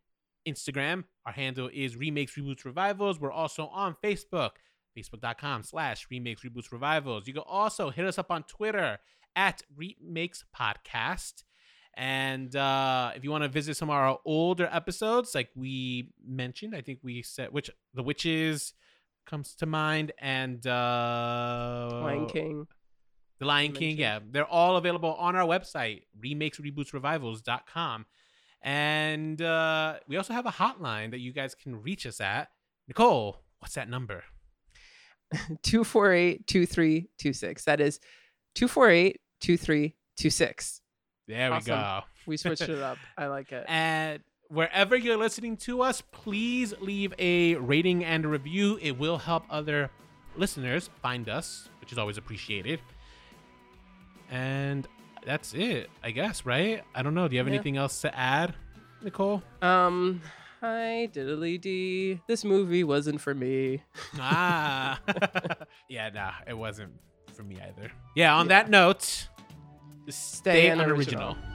Instagram. 0.47 1.05
Our 1.27 1.33
handle 1.33 1.71
is 1.73 1.97
Remakes, 1.97 2.37
Reboots, 2.37 2.65
Revivals. 2.65 3.19
We're 3.19 3.33
also 3.33 3.67
on 3.69 3.97
Facebook, 4.03 4.51
facebook.com 4.97 5.63
slash 5.63 6.07
Remakes, 6.11 6.43
Reboots, 6.43 6.73
Revivals. 6.73 7.27
You 7.27 7.35
can 7.35 7.43
also 7.47 7.91
hit 7.91 8.05
us 8.05 8.19
up 8.19 8.31
on 8.31 8.45
Twitter 8.45 8.99
at 9.37 9.63
Remakes 9.77 10.45
Podcast. 10.57 11.45
And 11.97 12.55
uh, 12.57 13.13
if 13.15 13.23
you 13.23 13.31
want 13.31 13.45
to 13.45 13.49
visit 13.49 13.77
some 13.77 13.89
of 13.89 13.95
our 13.95 14.19
older 14.25 14.69
episodes, 14.73 15.35
like 15.35 15.51
we 15.55 16.11
mentioned, 16.27 16.75
I 16.75 16.81
think 16.81 16.99
we 17.03 17.23
said 17.23 17.53
which 17.53 17.71
the 17.95 18.03
witches 18.03 18.75
comes 19.27 19.55
to 19.57 19.67
mind, 19.67 20.13
and 20.19 20.67
uh, 20.67 21.89
Lion 21.93 22.27
King. 22.27 22.67
the 23.39 23.47
Lion 23.47 23.73
King. 23.73 23.97
mentioned. 23.97 23.99
Yeah, 23.99 24.19
they're 24.31 24.47
all 24.47 24.77
available 24.77 25.15
on 25.15 25.37
our 25.37 25.47
website, 25.47 26.03
remakes, 26.21 26.59
reboots, 26.59 26.93
revivals.com. 26.93 28.07
And 28.63 29.41
uh, 29.41 29.97
we 30.09 30.17
also 30.17 30.33
have 30.33 30.47
a 30.47 30.51
hotline 30.51 31.11
that 31.11 31.21
you 31.21 31.33
guys 31.33 31.55
can 31.55 31.81
reach 31.81 32.07
us 32.07 32.21
at. 32.21 32.49
Nicole, 32.89 33.43
what's 33.61 33.75
that 33.75 33.89
number? 33.89 34.25
248-2326. 35.63 37.65
That 37.65 37.81
is 37.81 38.01
248-2326. 38.57 40.81
There 41.27 41.53
we 41.53 41.61
go. 41.61 42.01
We 42.27 42.37
switched 42.37 42.63
it 42.63 42.83
up. 42.83 42.99
I 43.17 43.27
like 43.27 43.53
it. 43.53 43.65
And 43.69 44.21
wherever 44.49 44.97
you're 44.97 45.17
listening 45.17 45.57
to 45.59 45.83
us, 45.83 46.03
please 46.13 46.75
leave 46.81 47.13
a 47.19 47.55
rating 47.57 48.05
and 48.05 48.25
a 48.25 48.29
review. 48.29 48.79
It 48.81 48.99
will 48.99 49.19
help 49.19 49.45
other 49.51 49.91
listeners 50.37 50.91
find 51.03 51.29
us, 51.29 51.69
which 51.81 51.93
is 51.93 51.99
always 51.99 52.19
appreciated. 52.19 52.81
And 54.31 54.87
that's 55.25 55.55
it, 55.55 55.91
I 56.03 56.11
guess, 56.11 56.45
right? 56.47 56.83
I 56.95 57.03
don't 57.03 57.15
know. 57.15 57.29
Do 57.29 57.35
you 57.35 57.41
have 57.41 57.49
Yeah. 57.49 57.55
anything 57.55 57.77
else 57.77 58.01
to 58.03 58.17
add, 58.19 58.55
Nicole? 59.03 59.43
Um, 59.63 60.21
hi 60.65 61.09
diddly 61.13 61.61
dee. 61.61 62.21
This 62.27 62.45
movie 62.45 62.85
wasn't 62.85 63.21
for 63.21 63.35
me. 63.35 63.83
ah. 64.19 64.99
yeah, 65.89 66.09
nah, 66.11 66.33
it 66.47 66.55
wasn't 66.55 66.93
for 67.35 67.43
me 67.43 67.59
either. 67.61 67.91
Yeah, 68.17 68.35
on 68.35 68.49
that 68.49 68.71
note, 68.71 69.03
stay, 70.09 70.11
Stay 70.11 70.69
unoriginal. 70.69 71.33
unoriginal. 71.33 71.54